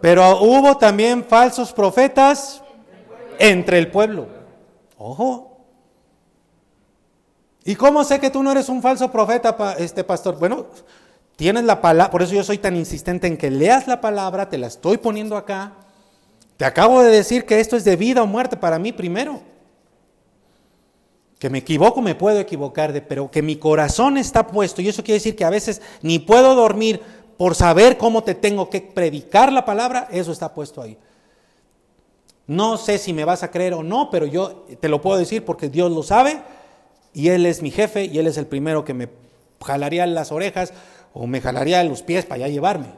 Pero 0.00 0.40
hubo 0.40 0.76
también 0.78 1.24
falsos 1.24 1.72
profetas 1.72 2.60
entre 3.38 3.78
el 3.78 3.92
pueblo. 3.92 4.26
Ojo. 4.98 5.58
¿Y 7.64 7.76
cómo 7.76 8.02
sé 8.02 8.18
que 8.18 8.30
tú 8.30 8.42
no 8.42 8.50
eres 8.50 8.68
un 8.68 8.82
falso 8.82 9.12
profeta, 9.12 9.76
este 9.78 10.02
pastor? 10.02 10.36
Bueno, 10.40 10.66
Tienes 11.36 11.64
la 11.64 11.82
palabra, 11.82 12.10
por 12.10 12.22
eso 12.22 12.34
yo 12.34 12.42
soy 12.42 12.58
tan 12.58 12.76
insistente 12.76 13.26
en 13.26 13.36
que 13.36 13.50
leas 13.50 13.86
la 13.86 14.00
palabra, 14.00 14.48
te 14.48 14.56
la 14.56 14.66
estoy 14.66 14.96
poniendo 14.96 15.36
acá, 15.36 15.74
Te 16.56 16.64
acabo 16.64 17.02
de 17.02 17.10
decir 17.10 17.44
que 17.44 17.60
esto 17.60 17.76
es 17.76 17.84
de 17.84 17.96
vida 17.96 18.22
o 18.22 18.26
muerte 18.26 18.56
para 18.56 18.78
mí 18.78 18.90
primero. 18.90 19.42
Que 21.38 21.50
me 21.50 21.58
equivoco, 21.58 22.00
me 22.00 22.14
puedo 22.14 22.40
equivocar, 22.40 23.04
pero 23.06 23.30
que 23.30 23.42
mi 23.42 23.56
corazón 23.56 24.16
está 24.16 24.46
puesto. 24.46 24.80
Y 24.80 24.88
eso 24.88 25.04
quiere 25.04 25.18
decir 25.18 25.36
que 25.36 25.44
a 25.44 25.50
veces 25.50 25.82
ni 26.00 26.18
puedo 26.18 26.54
dormir 26.54 27.02
por 27.36 27.54
saber 27.54 27.98
cómo 27.98 28.24
te 28.24 28.34
tengo 28.34 28.70
que 28.70 28.80
predicar 28.80 29.52
la 29.52 29.66
palabra, 29.66 30.08
eso 30.10 30.32
está 30.32 30.54
puesto 30.54 30.80
ahí. 30.80 30.96
No 32.46 32.78
sé 32.78 32.96
si 32.96 33.12
me 33.12 33.26
vas 33.26 33.42
a 33.42 33.50
creer 33.50 33.74
o 33.74 33.82
no, 33.82 34.08
pero 34.08 34.24
yo 34.24 34.66
te 34.80 34.88
lo 34.88 35.02
puedo 35.02 35.18
decir 35.18 35.44
porque 35.44 35.68
Dios 35.68 35.90
lo 35.90 36.02
sabe 36.02 36.40
y 37.12 37.28
Él 37.28 37.44
es 37.44 37.60
mi 37.60 37.70
jefe 37.70 38.04
y 38.04 38.18
Él 38.18 38.26
es 38.28 38.38
el 38.38 38.46
primero 38.46 38.84
que 38.84 38.94
me 38.94 39.08
jalaría 39.62 40.06
las 40.06 40.32
orejas 40.32 40.72
o 41.18 41.26
me 41.26 41.40
jalaría 41.40 41.82
los 41.82 42.02
pies 42.02 42.26
para 42.26 42.40
ya 42.40 42.48
llevarme. 42.48 42.88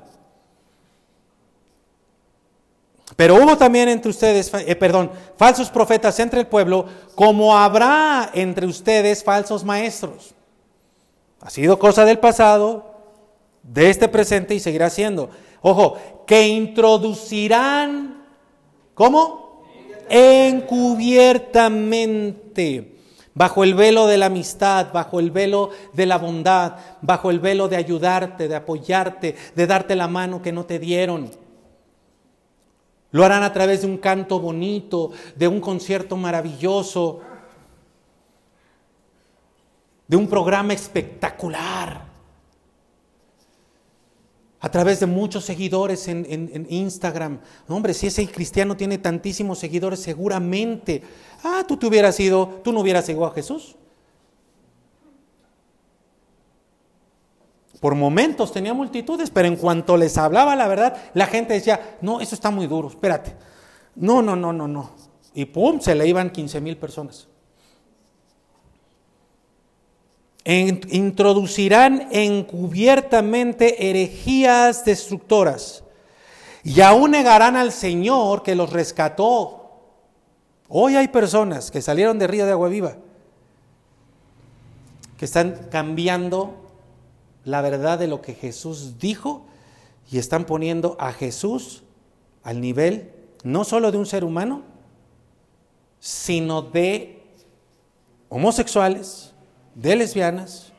Pero 3.17 3.37
hubo 3.37 3.57
también 3.57 3.89
entre 3.89 4.11
ustedes, 4.11 4.53
eh, 4.55 4.75
perdón, 4.77 5.11
falsos 5.37 5.71
profetas 5.71 6.19
entre 6.19 6.41
el 6.41 6.49
pueblo, 6.49 6.87
como 7.15 7.57
habrá 7.57 8.31
entre 8.35 8.67
ustedes 8.67 9.23
falsos 9.23 9.63
maestros. 9.65 10.35
Ha 11.41 11.51
sido 11.51 11.79
cosa 11.79 12.05
del 12.05 12.19
pasado, 12.19 12.97
de 13.63 13.89
este 13.89 14.09
presente 14.09 14.53
y 14.55 14.61
seguirá 14.61 14.91
siendo. 14.91 15.31
Ojo, 15.63 15.97
que 16.27 16.49
introducirán, 16.49 18.27
¿cómo? 18.95 19.63
Encubiertamente, 20.09 22.98
bajo 23.39 23.63
el 23.63 23.75
velo 23.75 24.09
de 24.09 24.19
la 24.19 24.27
amistad, 24.27 24.93
bajo 24.93 25.21
el 25.21 25.31
velo 25.31 25.71
de 25.93 26.07
la 26.07 26.19
bondad, 26.19 26.75
bajo 27.01 27.31
el 27.31 27.39
velo 27.39 27.69
de 27.69 27.77
ayudarte, 27.77 28.49
de 28.49 28.57
apoyarte, 28.57 29.37
de 29.55 29.67
darte 29.69 29.95
la 29.95 30.09
mano 30.09 30.43
que 30.43 30.51
no 30.51 30.67
te 30.67 30.81
dieron. 30.81 31.31
Lo 33.13 33.25
harán 33.25 33.45
a 33.45 33.53
través 33.53 33.83
de 33.83 33.87
un 33.87 33.99
canto 33.99 34.41
bonito, 34.41 35.13
de 35.37 35.47
un 35.47 35.61
concierto 35.61 36.17
maravilloso, 36.17 37.21
de 40.09 40.17
un 40.17 40.27
programa 40.27 40.73
espectacular 40.73 42.08
a 44.61 44.69
través 44.71 45.01
de 45.01 45.07
muchos 45.07 45.45
seguidores 45.45 46.09
en, 46.09 46.67
Instagram. 46.69 47.41
hombre, 47.69 47.95
si 47.95 48.09
ese 48.09 48.27
cristiano 48.27 48.77
tiene 48.77 48.99
tantísimos 48.99 49.59
seguidores, 49.59 50.01
seguramente, 50.01 51.03
ah, 51.45 51.65
tú 51.67 51.77
te 51.77 51.87
hubieras 51.87 52.19
ido, 52.19 52.61
tú 52.65 52.73
no 52.73 52.81
hubieras 52.81 53.07
seguido 53.07 53.27
a 53.27 53.33
Jesús. 53.33 53.77
Por 57.81 57.95
momentos 57.95 58.53
tenía 58.53 58.75
multitudes, 58.75 59.31
pero 59.31 59.47
en 59.47 59.55
cuanto 59.55 59.97
les 59.97 60.19
hablaba 60.19 60.57
la 60.57 60.67
verdad, 60.67 60.97
la 61.15 61.27
gente 61.27 61.55
decía, 61.55 61.97
no, 62.01 62.21
eso 62.21 62.35
está 62.35 62.51
muy 62.51 62.67
duro, 62.67 62.89
espérate. 62.89 63.37
No, 63.95 64.23
no, 64.23 64.35
no, 64.35 64.53
no, 64.53 64.67
no. 64.67 64.91
Y 65.35 65.45
pum, 65.45 65.81
se 65.81 65.95
le 65.95 66.09
iban 66.09 66.31
15 66.31 66.61
mil 66.61 66.77
personas. 66.77 67.29
Introducirán 70.49 72.09
encubiertamente 72.11 73.91
herejías 73.91 74.85
destructoras 74.85 75.85
y 76.65 76.81
aún 76.81 77.11
negarán 77.11 77.57
al 77.57 77.71
Señor 77.71 78.43
que 78.43 78.55
los 78.55 78.73
rescató. 78.73 79.71
Hoy 80.69 80.97
hay 80.97 81.09
personas 81.09 81.71
que 81.71 81.83
salieron 81.83 82.19
de 82.19 82.27
Río 82.27 82.47
de 82.47 82.53
Agua 82.53 82.69
Viva 82.69 82.97
que 85.19 85.25
están 85.25 85.67
cambiando 85.71 86.55
la 87.45 87.61
verdad 87.61 87.99
de 87.99 88.07
lo 88.07 88.23
que 88.23 88.35
Jesús 88.35 88.99
dijo 88.99 89.45
y 90.11 90.19
están 90.19 90.45
poniendo 90.45 90.97
a 90.99 91.13
Jesús 91.13 91.83
al 92.43 92.61
nivel 92.61 93.13
no 93.43 93.65
solo 93.65 93.91
de 93.93 93.99
un 93.99 94.07
ser 94.07 94.25
humano, 94.25 94.63
sino 96.01 96.63
de 96.63 97.23
homosexuales, 98.29 99.35
de 99.79 99.95
lesbianas. 99.97 100.73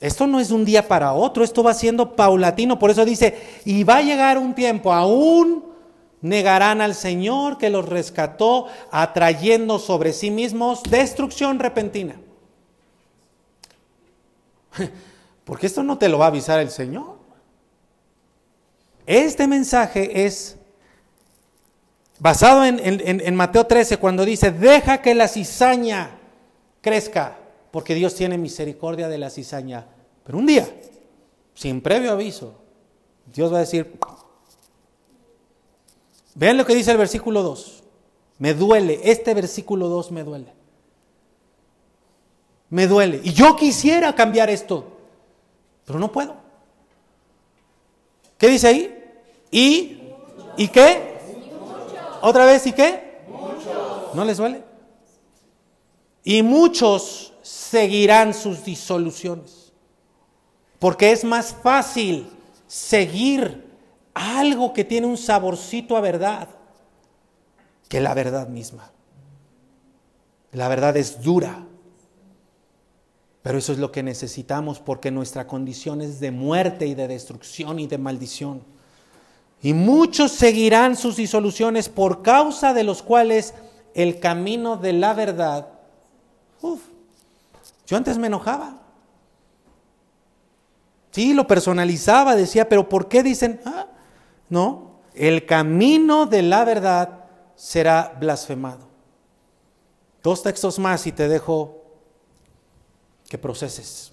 Esto 0.00 0.26
no 0.26 0.38
es 0.38 0.50
un 0.50 0.64
día 0.64 0.86
para 0.86 1.12
otro, 1.14 1.42
esto 1.42 1.62
va 1.62 1.74
siendo 1.74 2.14
paulatino. 2.14 2.78
Por 2.78 2.90
eso 2.90 3.04
dice, 3.04 3.36
y 3.64 3.84
va 3.84 3.96
a 3.96 4.02
llegar 4.02 4.38
un 4.38 4.54
tiempo, 4.54 4.92
aún 4.92 5.64
negarán 6.20 6.80
al 6.80 6.94
Señor 6.94 7.58
que 7.58 7.70
los 7.70 7.88
rescató, 7.88 8.66
atrayendo 8.90 9.78
sobre 9.78 10.12
sí 10.12 10.30
mismos 10.30 10.82
destrucción 10.84 11.58
repentina. 11.58 12.20
Porque 15.44 15.66
esto 15.66 15.82
no 15.82 15.98
te 15.98 16.08
lo 16.08 16.18
va 16.18 16.26
a 16.26 16.28
avisar 16.28 16.60
el 16.60 16.70
Señor. 16.70 17.16
Este 19.06 19.46
mensaje 19.48 20.24
es 20.24 20.56
Basado 22.18 22.64
en, 22.64 23.34
Mateo 23.34 23.66
13, 23.66 23.96
cuando 23.98 24.24
dice, 24.24 24.50
deja 24.52 25.02
que 25.02 25.14
la 25.14 25.28
cizaña 25.28 26.18
crezca, 26.80 27.38
porque 27.70 27.94
Dios 27.94 28.14
tiene 28.14 28.38
misericordia 28.38 29.08
de 29.08 29.18
la 29.18 29.30
cizaña. 29.30 29.86
Pero 30.24 30.38
un 30.38 30.46
día, 30.46 30.68
sin 31.54 31.80
previo 31.80 32.12
aviso, 32.12 32.54
Dios 33.32 33.52
va 33.52 33.58
a 33.58 33.60
decir, 33.60 33.98
vean 36.34 36.56
lo 36.56 36.64
que 36.64 36.74
dice 36.74 36.92
el 36.92 36.98
versículo 36.98 37.42
2, 37.42 37.82
me 38.38 38.54
duele, 38.54 39.00
este 39.04 39.34
versículo 39.34 39.88
2 39.88 40.12
me 40.12 40.24
duele. 40.24 40.52
Me 42.70 42.86
duele. 42.86 43.20
Y 43.22 43.32
yo 43.32 43.56
quisiera 43.56 44.14
cambiar 44.14 44.50
esto, 44.50 44.86
pero 45.84 45.98
no 45.98 46.10
puedo. 46.10 46.36
¿Qué 48.38 48.48
dice 48.48 48.68
ahí? 48.68 49.04
¿Y? 49.50 49.98
¿Y 50.56 50.68
qué? 50.68 51.13
¿Otra 52.24 52.46
vez 52.46 52.66
y 52.66 52.72
qué? 52.72 53.22
Muchos. 53.28 54.14
¿No 54.14 54.24
les 54.24 54.38
duele? 54.38 54.64
Y 56.22 56.42
muchos 56.42 57.34
seguirán 57.42 58.32
sus 58.32 58.64
disoluciones. 58.64 59.74
Porque 60.78 61.12
es 61.12 61.22
más 61.22 61.54
fácil 61.54 62.26
seguir 62.66 63.70
algo 64.14 64.72
que 64.72 64.84
tiene 64.84 65.06
un 65.06 65.18
saborcito 65.18 65.98
a 65.98 66.00
verdad 66.00 66.48
que 67.90 68.00
la 68.00 68.14
verdad 68.14 68.48
misma. 68.48 68.90
La 70.52 70.68
verdad 70.68 70.96
es 70.96 71.20
dura. 71.20 71.66
Pero 73.42 73.58
eso 73.58 73.72
es 73.72 73.78
lo 73.78 73.92
que 73.92 74.02
necesitamos 74.02 74.80
porque 74.80 75.10
nuestra 75.10 75.46
condición 75.46 76.00
es 76.00 76.20
de 76.20 76.30
muerte 76.30 76.86
y 76.86 76.94
de 76.94 77.06
destrucción 77.06 77.78
y 77.80 77.86
de 77.86 77.98
maldición. 77.98 78.73
Y 79.64 79.72
muchos 79.72 80.30
seguirán 80.30 80.94
sus 80.94 81.16
disoluciones 81.16 81.88
por 81.88 82.20
causa 82.20 82.74
de 82.74 82.84
los 82.84 83.02
cuales 83.02 83.54
el 83.94 84.20
camino 84.20 84.76
de 84.76 84.92
la 84.92 85.14
verdad. 85.14 85.68
Uf, 86.60 86.82
yo 87.86 87.96
antes 87.96 88.18
me 88.18 88.26
enojaba. 88.26 88.82
Sí, 91.12 91.32
lo 91.32 91.46
personalizaba, 91.46 92.36
decía, 92.36 92.68
pero 92.68 92.90
¿por 92.90 93.08
qué 93.08 93.22
dicen? 93.22 93.58
Ah, 93.64 93.86
no, 94.50 95.00
el 95.14 95.46
camino 95.46 96.26
de 96.26 96.42
la 96.42 96.66
verdad 96.66 97.24
será 97.56 98.18
blasfemado. 98.20 98.86
Dos 100.22 100.42
textos 100.42 100.78
más 100.78 101.06
y 101.06 101.12
te 101.12 101.26
dejo 101.26 101.84
que 103.30 103.38
proceses. 103.38 104.12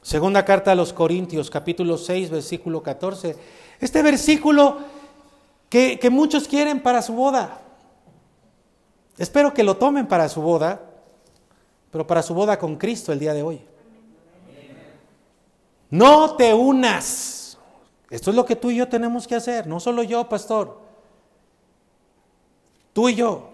Segunda 0.00 0.44
carta 0.44 0.70
a 0.70 0.76
los 0.76 0.92
Corintios, 0.92 1.50
capítulo 1.50 1.98
6, 1.98 2.30
versículo 2.30 2.84
14. 2.84 3.36
Este 3.80 4.02
versículo 4.02 4.78
que, 5.68 6.08
muchos 6.10 6.48
quieren 6.48 6.80
para 6.82 7.02
su 7.02 7.12
boda. 7.12 7.60
Espero 9.16 9.52
que 9.52 9.62
lo 9.62 9.76
tomen 9.76 10.06
para 10.06 10.28
su 10.28 10.40
boda, 10.40 10.80
pero 11.90 12.06
para 12.06 12.22
su 12.22 12.34
boda 12.34 12.58
con 12.58 12.76
Cristo 12.76 13.12
el 13.12 13.18
día 13.18 13.34
de 13.34 13.42
hoy. 13.42 13.60
No 15.90 16.36
te 16.36 16.52
unas. 16.54 17.58
Esto 18.10 18.30
es 18.30 18.36
lo 18.36 18.44
que 18.44 18.56
tú 18.56 18.70
y 18.70 18.76
yo 18.76 18.88
tenemos 18.88 19.26
que 19.26 19.34
hacer, 19.34 19.66
no 19.66 19.80
solo 19.80 20.02
yo, 20.02 20.28
pastor. 20.28 20.78
Tú 22.92 23.08
y 23.08 23.14
yo. 23.14 23.50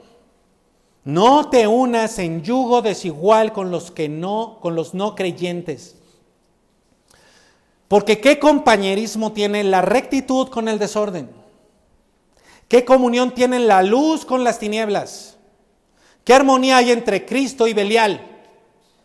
No 1.05 1.51
te 1.51 1.67
unas 1.67 2.19
en 2.19 2.43
yugo 2.43 2.81
desigual 2.81 3.53
con 3.53 3.71
los 3.71 3.91
que 3.91 4.09
no, 4.09 4.59
con 4.61 4.75
los 4.75 4.95
no 4.95 5.15
creyentes. 5.15 5.97
Porque 7.95 8.21
¿qué 8.21 8.41
compañerismo 8.41 9.31
tiene 9.31 9.62
la 9.62 9.81
rectitud 9.81 10.49
con 10.49 10.66
el 10.66 10.81
desorden? 10.81 11.31
¿Qué 12.66 12.85
comunión 12.85 13.33
tiene 13.33 13.61
la 13.61 13.85
luz 13.85 14.25
con 14.25 14.43
las 14.43 14.59
tinieblas? 14.59 15.37
¿Qué 16.25 16.35
armonía 16.35 16.79
hay 16.79 16.91
entre 16.91 17.25
Cristo 17.25 17.69
y 17.69 17.73
Belial? 17.73 18.21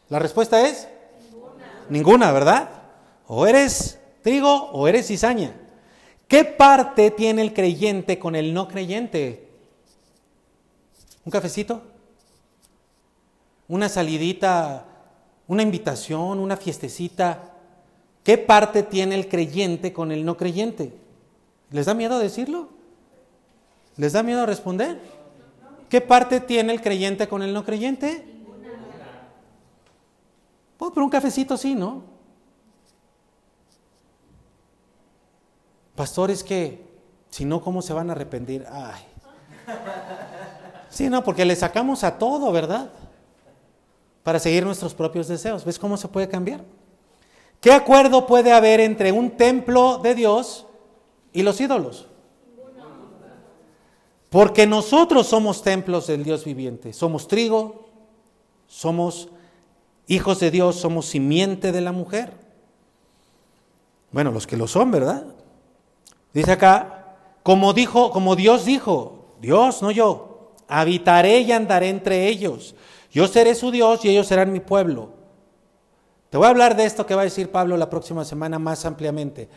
La 0.09 0.17
respuesta 0.17 0.67
es 0.67 0.87
ninguna, 1.21 1.85
ninguna 1.87 2.31
¿verdad? 2.31 2.81
O 3.27 3.45
eres 3.45 3.99
trigo 4.23 4.71
o 4.71 4.87
eres 4.87 5.05
cizaña. 5.05 5.53
¿Qué 6.27 6.43
parte 6.43 7.11
tiene 7.11 7.43
el 7.43 7.53
creyente 7.53 8.17
con 8.17 8.35
el 8.35 8.55
no 8.55 8.67
creyente? 8.67 9.51
¿Un 11.25 11.31
cafecito? 11.31 11.83
¿Una 13.67 13.87
salidita? 13.87 14.83
¿Una 15.47 15.61
invitación? 15.61 16.39
¿Una 16.39 16.57
fiestecita? 16.57 17.48
¿Qué 18.23 18.37
parte 18.37 18.83
tiene 18.83 19.15
el 19.15 19.27
creyente 19.27 19.93
con 19.93 20.11
el 20.11 20.25
no 20.25 20.37
creyente? 20.37 20.93
¿Les 21.71 21.85
da 21.85 21.93
miedo 21.93 22.19
decirlo? 22.19 22.69
¿Les 23.97 24.13
da 24.13 24.23
miedo 24.23 24.45
responder? 24.45 24.99
¿Qué 25.89 26.01
parte 26.01 26.39
tiene 26.39 26.71
el 26.73 26.81
creyente 26.81 27.27
con 27.27 27.41
el 27.41 27.53
no 27.53 27.65
creyente? 27.65 28.25
Pues 30.77 30.91
por 30.93 31.03
un 31.03 31.09
cafecito 31.09 31.57
sí, 31.57 31.75
¿no? 31.75 32.03
Pastores 35.95 36.43
que, 36.43 36.85
si 37.29 37.43
no, 37.43 37.61
¿cómo 37.61 37.81
se 37.81 37.91
van 37.91 38.09
a 38.09 38.13
arrepentir? 38.13 38.65
Ay. 38.71 39.01
Sí, 40.89 41.09
no, 41.09 41.23
porque 41.23 41.43
le 41.43 41.55
sacamos 41.55 42.03
a 42.03 42.17
todo, 42.17 42.51
¿verdad? 42.51 42.89
Para 44.23 44.39
seguir 44.39 44.65
nuestros 44.65 44.93
propios 44.93 45.27
deseos. 45.27 45.65
¿Ves 45.65 45.77
cómo 45.77 45.97
se 45.97 46.07
puede 46.07 46.29
cambiar? 46.29 46.61
¿Qué 47.61 47.71
acuerdo 47.73 48.25
puede 48.25 48.53
haber 48.53 48.79
entre 48.79 49.11
un 49.11 49.31
templo 49.31 49.97
de 49.97 50.15
Dios 50.15 50.65
y 51.33 51.43
los 51.43 51.59
ídolos? 51.59 52.07
Porque 54.29 54.67
nosotros 54.67 55.27
somos 55.27 55.61
templos 55.61 56.07
del 56.07 56.23
Dios 56.23 56.45
viviente. 56.45 56.93
Somos 56.93 57.27
trigo, 57.27 57.89
somos 58.67 59.29
hijos 60.07 60.39
de 60.39 60.51
Dios, 60.51 60.75
somos 60.75 61.07
simiente 61.07 61.71
de 61.71 61.81
la 61.81 61.91
mujer. 61.91 62.33
Bueno, 64.11 64.31
los 64.31 64.47
que 64.47 64.57
lo 64.57 64.67
son, 64.67 64.91
¿verdad? 64.91 65.25
Dice 66.33 66.51
acá, 66.51 67.15
como 67.43 67.73
dijo, 67.73 68.11
como 68.11 68.35
Dios 68.35 68.65
dijo, 68.65 69.35
Dios, 69.41 69.81
no 69.81 69.91
yo, 69.91 70.53
habitaré 70.67 71.39
y 71.41 71.51
andaré 71.51 71.89
entre 71.89 72.27
ellos. 72.27 72.75
Yo 73.11 73.27
seré 73.27 73.55
su 73.55 73.71
Dios 73.71 74.05
y 74.05 74.09
ellos 74.09 74.27
serán 74.27 74.53
mi 74.53 74.59
pueblo. 74.59 75.18
Te 76.29 76.37
voy 76.37 76.45
a 76.45 76.49
hablar 76.49 76.75
de 76.75 76.85
esto 76.85 77.05
que 77.05 77.15
va 77.15 77.21
a 77.21 77.25
decir 77.25 77.51
Pablo 77.51 77.75
la 77.75 77.89
próxima 77.89 78.23
semana 78.23 78.59
más 78.59 78.85
ampliamente. 78.85 79.49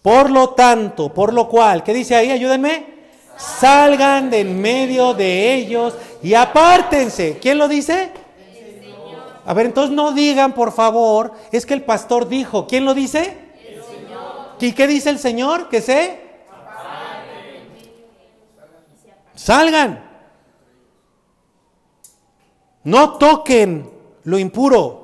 Por 0.00 0.30
lo 0.30 0.50
tanto, 0.50 1.12
por 1.12 1.32
lo 1.32 1.48
cual, 1.48 1.82
¿qué 1.82 1.92
dice 1.92 2.14
ahí? 2.14 2.30
Ayúdenme. 2.30 3.00
Salgan 3.36 4.30
de 4.30 4.40
en 4.40 4.60
medio 4.60 5.14
de 5.14 5.54
ellos 5.54 5.94
y 6.22 6.34
apártense. 6.34 7.38
¿Quién 7.40 7.58
lo 7.58 7.68
dice? 7.68 8.12
A 9.44 9.54
ver, 9.54 9.66
entonces 9.66 9.94
no 9.94 10.12
digan, 10.12 10.52
por 10.52 10.72
favor, 10.72 11.32
es 11.50 11.66
que 11.66 11.74
el 11.74 11.82
pastor 11.82 12.28
dijo. 12.28 12.66
¿Quién 12.66 12.84
lo 12.84 12.94
dice? 12.94 13.36
El 13.66 13.82
Señor. 13.82 14.56
¿Y 14.60 14.72
qué 14.72 14.86
dice 14.86 15.10
el 15.10 15.18
Señor? 15.18 15.68
Que 15.68 15.80
se 15.80 16.20
salgan. 19.34 20.08
No 22.84 23.18
toquen 23.18 23.90
lo 24.24 24.38
impuro 24.38 24.99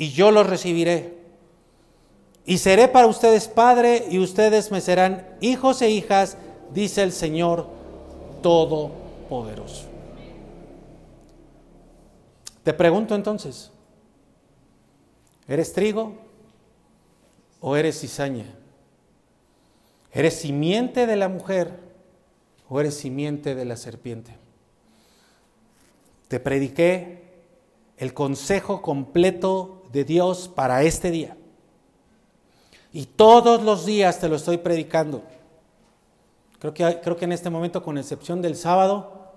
y 0.00 0.12
yo 0.12 0.30
los 0.30 0.46
recibiré. 0.46 1.12
Y 2.46 2.56
seré 2.56 2.88
para 2.88 3.06
ustedes 3.06 3.48
padre 3.48 4.06
y 4.10 4.18
ustedes 4.18 4.70
me 4.70 4.80
serán 4.80 5.26
hijos 5.42 5.82
e 5.82 5.90
hijas, 5.90 6.38
dice 6.72 7.02
el 7.02 7.12
Señor 7.12 7.68
Todopoderoso. 8.42 9.84
Te 12.64 12.72
pregunto 12.72 13.14
entonces, 13.14 13.70
¿eres 15.46 15.74
trigo 15.74 16.14
o 17.60 17.76
eres 17.76 18.00
cizaña? 18.00 18.46
¿Eres 20.14 20.38
simiente 20.38 21.06
de 21.06 21.16
la 21.16 21.28
mujer 21.28 21.78
o 22.70 22.80
eres 22.80 22.96
simiente 22.96 23.54
de 23.54 23.66
la 23.66 23.76
serpiente? 23.76 24.34
Te 26.28 26.40
prediqué 26.40 27.22
el 27.98 28.14
consejo 28.14 28.80
completo 28.80 29.79
de 29.92 30.04
Dios 30.04 30.48
para 30.48 30.82
este 30.82 31.10
día. 31.10 31.36
Y 32.92 33.06
todos 33.06 33.62
los 33.62 33.86
días 33.86 34.18
te 34.18 34.28
lo 34.28 34.36
estoy 34.36 34.58
predicando. 34.58 35.22
Creo 36.58 36.74
que, 36.74 37.00
creo 37.00 37.16
que 37.16 37.24
en 37.24 37.32
este 37.32 37.50
momento, 37.50 37.82
con 37.82 37.96
excepción 37.98 38.42
del 38.42 38.56
sábado, 38.56 39.32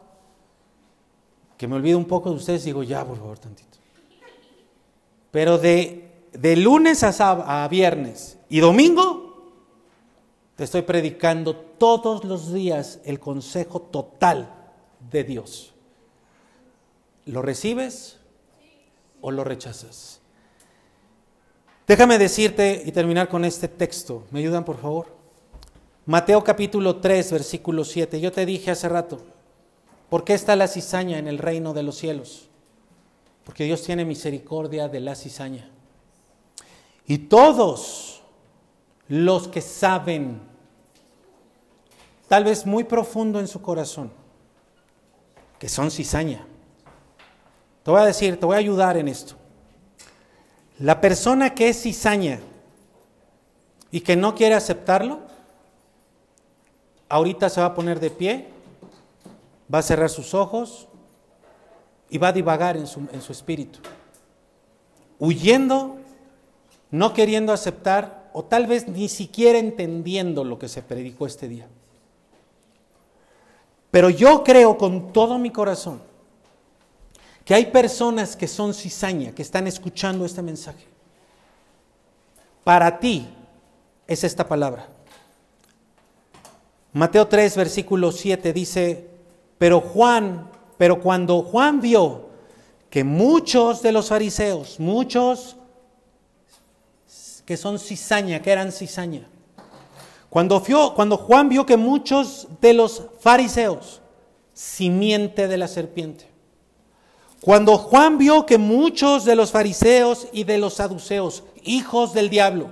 que 1.57 1.67
me 1.67 1.75
olvido 1.75 1.97
un 1.97 2.05
poco 2.05 2.29
de 2.29 2.35
ustedes, 2.35 2.63
digo, 2.63 2.83
ya, 2.83 3.05
por 3.05 3.17
favor, 3.17 3.39
tantito. 3.39 3.77
Pero 5.31 5.57
de, 5.57 6.27
de 6.33 6.55
lunes 6.57 7.03
a, 7.03 7.63
a 7.63 7.67
viernes 7.67 8.37
y 8.49 8.59
domingo, 8.59 9.53
te 10.55 10.65
estoy 10.65 10.81
predicando 10.81 11.55
todos 11.55 12.23
los 12.23 12.53
días 12.53 12.99
el 13.05 13.19
consejo 13.19 13.81
total 13.81 14.53
de 15.11 15.23
Dios. 15.23 15.73
¿Lo 17.25 17.41
recibes 17.41 18.19
o 19.21 19.31
lo 19.31 19.43
rechazas? 19.43 20.12
Déjame 21.85 22.17
decirte 22.17 22.81
y 22.85 22.91
terminar 22.93 23.27
con 23.27 23.43
este 23.43 23.67
texto. 23.67 24.23
¿Me 24.31 24.39
ayudan, 24.39 24.63
por 24.63 24.77
favor? 24.77 25.07
Mateo 26.05 26.41
capítulo 26.41 26.97
3, 26.97 27.33
versículo 27.33 27.83
7. 27.83 28.21
Yo 28.21 28.31
te 28.31 28.45
dije 28.45 28.71
hace 28.71 28.87
rato, 28.87 29.19
¿por 30.09 30.23
qué 30.23 30.33
está 30.33 30.55
la 30.55 30.69
cizaña 30.69 31.17
en 31.17 31.27
el 31.27 31.37
reino 31.37 31.73
de 31.73 31.83
los 31.83 31.97
cielos? 31.97 32.47
Porque 33.43 33.65
Dios 33.65 33.83
tiene 33.83 34.05
misericordia 34.05 34.87
de 34.87 35.01
la 35.01 35.15
cizaña. 35.15 35.69
Y 37.05 37.17
todos 37.17 38.21
los 39.09 39.49
que 39.49 39.59
saben, 39.59 40.41
tal 42.29 42.45
vez 42.45 42.65
muy 42.65 42.85
profundo 42.85 43.41
en 43.41 43.47
su 43.49 43.61
corazón, 43.61 44.09
que 45.59 45.67
son 45.67 45.91
cizaña. 45.91 46.47
Te 47.83 47.91
voy 47.91 47.99
a 47.99 48.05
decir, 48.05 48.39
te 48.39 48.45
voy 48.45 48.55
a 48.55 48.59
ayudar 48.59 48.95
en 48.95 49.09
esto. 49.09 49.35
La 50.79 51.01
persona 51.01 51.53
que 51.53 51.69
es 51.69 51.81
cizaña 51.81 52.39
y 53.91 54.01
que 54.01 54.15
no 54.15 54.33
quiere 54.33 54.55
aceptarlo, 54.55 55.19
ahorita 57.09 57.49
se 57.49 57.61
va 57.61 57.67
a 57.67 57.73
poner 57.75 57.99
de 57.99 58.09
pie, 58.09 58.47
va 59.71 59.79
a 59.79 59.83
cerrar 59.83 60.09
sus 60.09 60.33
ojos 60.33 60.87
y 62.09 62.17
va 62.17 62.29
a 62.29 62.33
divagar 62.33 62.75
en 62.75 62.87
su, 62.87 63.07
en 63.11 63.21
su 63.21 63.31
espíritu, 63.31 63.79
huyendo, 65.19 65.97
no 66.89 67.13
queriendo 67.13 67.53
aceptar 67.53 68.29
o 68.33 68.43
tal 68.43 68.65
vez 68.65 68.87
ni 68.87 69.09
siquiera 69.09 69.59
entendiendo 69.59 70.43
lo 70.43 70.57
que 70.57 70.67
se 70.67 70.81
predicó 70.81 71.27
este 71.27 71.47
día. 71.47 71.67
Pero 73.91 74.09
yo 74.09 74.43
creo 74.43 74.75
con 74.75 75.13
todo 75.13 75.37
mi 75.37 75.51
corazón 75.51 76.01
que 77.45 77.53
hay 77.53 77.67
personas 77.67 78.35
que 78.35 78.47
son 78.47 78.73
cizaña, 78.73 79.33
que 79.33 79.41
están 79.41 79.67
escuchando 79.67 80.25
este 80.25 80.41
mensaje. 80.41 80.85
Para 82.63 82.99
ti 82.99 83.27
es 84.07 84.23
esta 84.23 84.47
palabra. 84.47 84.87
Mateo 86.93 87.27
3, 87.27 87.57
versículo 87.57 88.11
7 88.11 88.53
dice, 88.53 89.09
pero 89.57 89.81
Juan, 89.81 90.49
pero 90.77 91.01
cuando 91.01 91.41
Juan 91.41 91.81
vio 91.81 92.29
que 92.89 93.03
muchos 93.03 93.81
de 93.81 93.91
los 93.91 94.09
fariseos, 94.09 94.79
muchos 94.79 95.57
que 97.45 97.57
son 97.57 97.79
cizaña, 97.79 98.41
que 98.41 98.51
eran 98.51 98.71
cizaña, 98.71 99.27
cuando, 100.29 100.63
cuando 100.95 101.17
Juan 101.17 101.49
vio 101.49 101.65
que 101.65 101.77
muchos 101.77 102.47
de 102.61 102.73
los 102.73 103.03
fariseos, 103.19 104.01
simiente 104.53 105.47
de 105.47 105.57
la 105.57 105.67
serpiente, 105.67 106.32
cuando 107.43 107.77
Juan 107.77 108.17
vio 108.17 108.45
que 108.45 108.57
muchos 108.57 109.25
de 109.25 109.35
los 109.35 109.51
fariseos 109.51 110.29
y 110.31 110.45
de 110.45 110.57
los 110.57 110.75
saduceos, 110.75 111.43
hijos 111.63 112.13
del 112.13 112.29
diablo, 112.29 112.69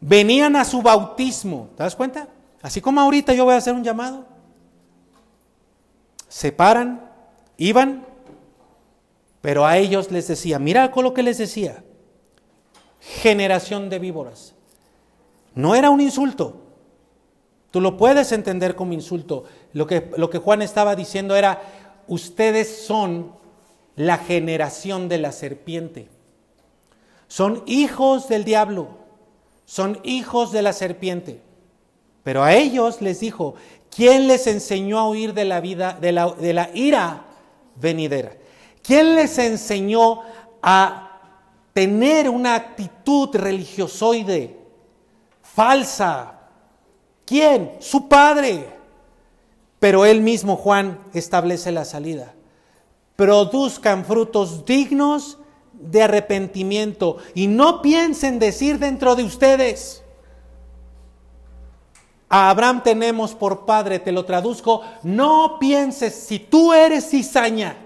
venían 0.00 0.56
a 0.56 0.64
su 0.64 0.80
bautismo, 0.80 1.68
¿te 1.76 1.82
das 1.82 1.94
cuenta? 1.94 2.28
Así 2.62 2.80
como 2.80 3.02
ahorita 3.02 3.34
yo 3.34 3.44
voy 3.44 3.52
a 3.52 3.58
hacer 3.58 3.74
un 3.74 3.84
llamado. 3.84 4.24
Se 6.28 6.50
paran, 6.50 7.10
iban, 7.58 8.06
pero 9.42 9.66
a 9.66 9.76
ellos 9.76 10.10
les 10.10 10.26
decía, 10.28 10.58
mira 10.58 10.90
con 10.92 11.04
lo 11.04 11.12
que 11.12 11.22
les 11.22 11.36
decía, 11.36 11.84
generación 13.00 13.90
de 13.90 13.98
víboras. 13.98 14.54
No 15.54 15.74
era 15.74 15.90
un 15.90 16.00
insulto, 16.00 16.56
tú 17.70 17.82
lo 17.82 17.98
puedes 17.98 18.32
entender 18.32 18.74
como 18.76 18.94
insulto. 18.94 19.44
Lo 19.74 19.86
que, 19.86 20.10
lo 20.16 20.30
que 20.30 20.38
Juan 20.38 20.62
estaba 20.62 20.96
diciendo 20.96 21.36
era, 21.36 21.60
ustedes 22.06 22.84
son 22.86 23.32
la 23.96 24.18
generación 24.18 25.08
de 25.08 25.18
la 25.18 25.32
serpiente. 25.32 26.08
Son 27.28 27.62
hijos 27.66 28.28
del 28.28 28.44
diablo, 28.44 28.88
son 29.64 29.98
hijos 30.02 30.52
de 30.52 30.62
la 30.62 30.72
serpiente. 30.72 31.40
Pero 32.22 32.44
a 32.44 32.54
ellos 32.54 33.00
les 33.00 33.20
dijo, 33.20 33.54
¿quién 33.94 34.28
les 34.28 34.46
enseñó 34.46 34.98
a 34.98 35.08
huir 35.08 35.34
de 35.34 35.44
la 35.44 35.60
vida, 35.60 35.96
de 36.00 36.12
la, 36.12 36.70
ira 36.74 37.24
venidera? 37.76 38.36
¿Quién 38.82 39.14
les 39.14 39.38
enseñó 39.38 40.20
a 40.62 41.20
tener 41.72 42.28
una 42.28 42.54
actitud 42.54 43.34
religiosoide, 43.34 44.56
falsa? 45.40 46.40
¿Quién? 47.24 47.76
Su 47.80 48.08
padre. 48.08 48.81
Pero 49.82 50.04
él 50.04 50.20
mismo, 50.20 50.54
Juan, 50.54 51.00
establece 51.12 51.72
la 51.72 51.84
salida. 51.84 52.34
Produzcan 53.16 54.04
frutos 54.04 54.64
dignos 54.64 55.38
de 55.72 56.04
arrepentimiento. 56.04 57.16
Y 57.34 57.48
no 57.48 57.82
piensen 57.82 58.38
decir 58.38 58.78
dentro 58.78 59.16
de 59.16 59.24
ustedes, 59.24 60.04
a 62.28 62.48
Abraham 62.48 62.84
tenemos 62.84 63.34
por 63.34 63.66
padre, 63.66 63.98
te 63.98 64.12
lo 64.12 64.24
traduzco, 64.24 64.82
no 65.02 65.58
pienses, 65.58 66.14
si 66.14 66.38
tú 66.38 66.72
eres 66.72 67.10
cizaña, 67.10 67.76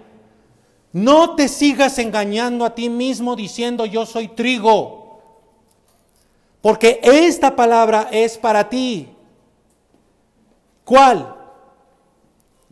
no 0.92 1.34
te 1.34 1.48
sigas 1.48 1.98
engañando 1.98 2.66
a 2.66 2.74
ti 2.74 2.90
mismo 2.90 3.34
diciendo 3.34 3.86
yo 3.86 4.04
soy 4.04 4.28
trigo, 4.28 5.22
porque 6.60 7.00
esta 7.02 7.56
palabra 7.56 8.10
es 8.12 8.36
para 8.36 8.68
ti. 8.68 9.08
¿Cuál? 10.84 11.35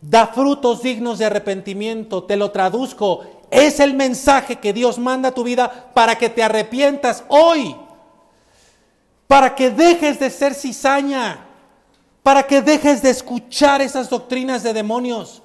Da 0.07 0.27
frutos 0.27 0.83
dignos 0.83 1.17
de 1.17 1.25
arrepentimiento, 1.25 2.23
te 2.25 2.37
lo 2.37 2.51
traduzco, 2.51 3.25
es 3.49 3.79
el 3.79 3.95
mensaje 3.95 4.57
que 4.57 4.71
Dios 4.71 4.99
manda 4.99 5.29
a 5.29 5.33
tu 5.33 5.43
vida 5.43 5.89
para 5.95 6.15
que 6.15 6.29
te 6.29 6.43
arrepientas 6.43 7.23
hoy. 7.27 7.75
Para 9.25 9.55
que 9.55 9.71
dejes 9.71 10.19
de 10.19 10.29
ser 10.29 10.53
cizaña. 10.53 11.47
Para 12.21 12.43
que 12.43 12.61
dejes 12.61 13.01
de 13.01 13.09
escuchar 13.09 13.81
esas 13.81 14.07
doctrinas 14.07 14.61
de 14.61 14.73
demonios. 14.73 15.41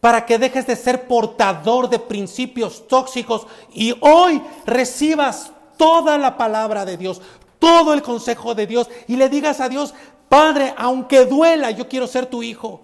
Para 0.00 0.26
que 0.26 0.38
dejes 0.38 0.66
de 0.66 0.76
ser 0.76 1.06
portador 1.08 1.88
de 1.88 1.98
principios 1.98 2.86
tóxicos 2.86 3.46
y 3.72 3.96
hoy 4.00 4.42
recibas 4.66 5.50
toda 5.78 6.18
la 6.18 6.36
palabra 6.36 6.84
de 6.84 6.98
Dios, 6.98 7.22
todo 7.58 7.94
el 7.94 8.02
consejo 8.02 8.54
de 8.54 8.66
Dios 8.66 8.90
y 9.08 9.16
le 9.16 9.30
digas 9.30 9.60
a 9.60 9.70
Dios, 9.70 9.94
Padre, 10.28 10.74
aunque 10.76 11.24
duela, 11.24 11.70
yo 11.70 11.88
quiero 11.88 12.06
ser 12.06 12.26
tu 12.26 12.42
hijo. 12.42 12.82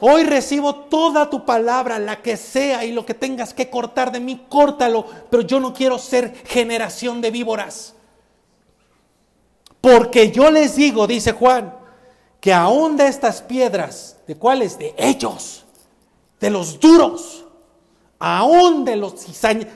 Hoy 0.00 0.22
recibo 0.22 0.74
toda 0.74 1.28
tu 1.28 1.44
palabra, 1.44 1.98
la 1.98 2.22
que 2.22 2.36
sea, 2.36 2.84
y 2.84 2.92
lo 2.92 3.04
que 3.04 3.14
tengas 3.14 3.52
que 3.52 3.68
cortar 3.68 4.12
de 4.12 4.20
mí, 4.20 4.46
córtalo, 4.48 5.04
pero 5.28 5.42
yo 5.42 5.58
no 5.58 5.74
quiero 5.74 5.98
ser 5.98 6.34
generación 6.46 7.20
de 7.20 7.32
víboras. 7.32 7.94
Porque 9.80 10.30
yo 10.30 10.50
les 10.50 10.76
digo, 10.76 11.06
dice 11.06 11.32
Juan, 11.32 11.74
que 12.40 12.52
aún 12.52 12.96
de 12.96 13.08
estas 13.08 13.42
piedras, 13.42 14.18
¿de 14.26 14.36
cuáles? 14.36 14.78
De 14.78 14.94
ellos, 14.96 15.64
de 16.40 16.50
los 16.50 16.78
duros, 16.78 17.44
aún 18.20 18.84
de, 18.84 18.94
los 18.94 19.14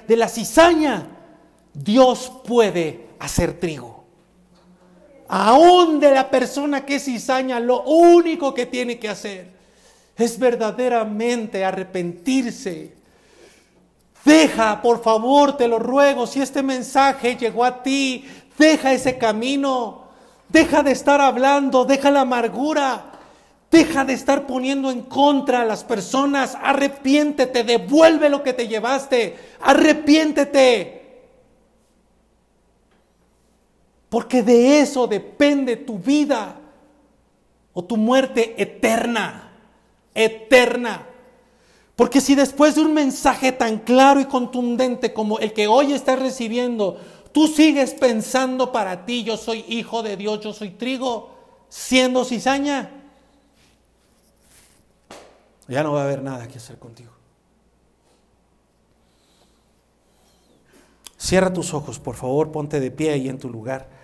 de 0.07 0.16
la 0.16 0.28
cizaña, 0.28 1.09
Dios 1.74 2.31
puede 2.47 3.09
hacer 3.19 3.59
trigo. 3.59 4.05
Aún 5.27 5.99
de 5.99 6.12
la 6.12 6.31
persona 6.31 6.86
que 6.86 6.97
es 6.97 7.07
cizaña, 7.07 7.59
lo 7.59 7.82
único 7.82 8.55
que 8.55 8.66
tiene 8.66 9.01
que 9.01 9.09
hacer 9.09 9.51
es 10.16 10.39
verdaderamente 10.39 11.64
arrepentirse. 11.64 12.93
Deja, 14.24 14.80
por 14.82 15.02
favor, 15.02 15.56
te 15.56 15.66
lo 15.66 15.78
ruego, 15.78 16.26
si 16.26 16.40
este 16.40 16.62
mensaje 16.62 17.36
llegó 17.36 17.64
a 17.64 17.82
ti, 17.82 18.24
deja 18.56 18.93
ese 18.93 19.18
camino. 19.18 20.02
Deja 20.48 20.82
de 20.82 20.93
estar 20.93 21.20
hablando, 21.20 21.84
deja 21.84 22.10
la 22.10 22.20
amargura. 22.20 23.06
Deja 23.70 24.05
de 24.05 24.12
estar 24.12 24.47
poniendo 24.47 24.90
en 24.90 25.01
contra 25.01 25.62
a 25.62 25.64
las 25.64 25.82
personas. 25.82 26.56
Arrepiéntete, 26.62 27.64
devuelve 27.64 28.28
lo 28.28 28.43
que 28.43 28.52
te 28.52 28.68
llevaste. 28.68 29.34
Arrepiéntete. 29.62 31.01
Porque 34.10 34.43
de 34.43 34.80
eso 34.80 35.06
depende 35.06 35.76
tu 35.76 35.98
vida 35.98 36.56
o 37.72 37.82
tu 37.82 37.97
muerte 37.97 38.55
eterna 38.60 39.51
eterna. 40.14 41.06
Porque 41.97 42.20
si 42.20 42.34
después 42.34 42.74
de 42.74 42.82
un 42.82 42.94
mensaje 42.94 43.52
tan 43.52 43.78
claro 43.78 44.20
y 44.20 44.24
contundente 44.24 45.12
como 45.12 45.39
el 45.39 45.52
que 45.52 45.68
hoy 45.68 45.93
estás 45.93 46.18
recibiendo, 46.18 46.98
tú 47.32 47.47
sigues 47.47 47.94
pensando 47.94 48.72
para 48.72 49.05
ti, 49.05 49.24
yo 49.24 49.36
soy 49.36 49.64
hijo 49.68 50.02
de 50.02 50.16
Dios, 50.16 50.40
yo 50.40 50.52
soy 50.52 50.70
trigo, 50.70 51.30
siendo 51.68 52.24
cizaña, 52.24 52.90
ya 55.68 55.82
no 55.82 55.93
va 55.93 56.02
a 56.02 56.05
haber 56.05 56.22
nada 56.22 56.48
que 56.48 56.59
hacer 56.59 56.78
contigo. 56.78 57.12
Cierra 61.16 61.52
tus 61.52 61.72
ojos, 61.72 62.01
por 62.01 62.16
favor, 62.16 62.51
ponte 62.51 62.80
de 62.80 62.90
pie 62.90 63.12
ahí 63.12 63.28
en 63.28 63.39
tu 63.39 63.48
lugar. 63.48 64.01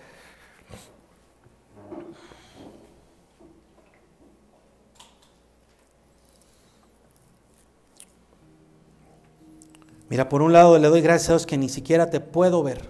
Mira, 10.09 10.29
por 10.29 10.43
un 10.43 10.53
lado 10.53 10.79
le 10.79 10.89
doy 10.89 11.03
gracias 11.03 11.29
a 11.29 11.33
Dios 11.33 11.47
que 11.47 11.59
ni 11.59 11.69
siquiera 11.69 12.11
te 12.11 12.21
puedo 12.21 12.63
ver. 12.63 12.83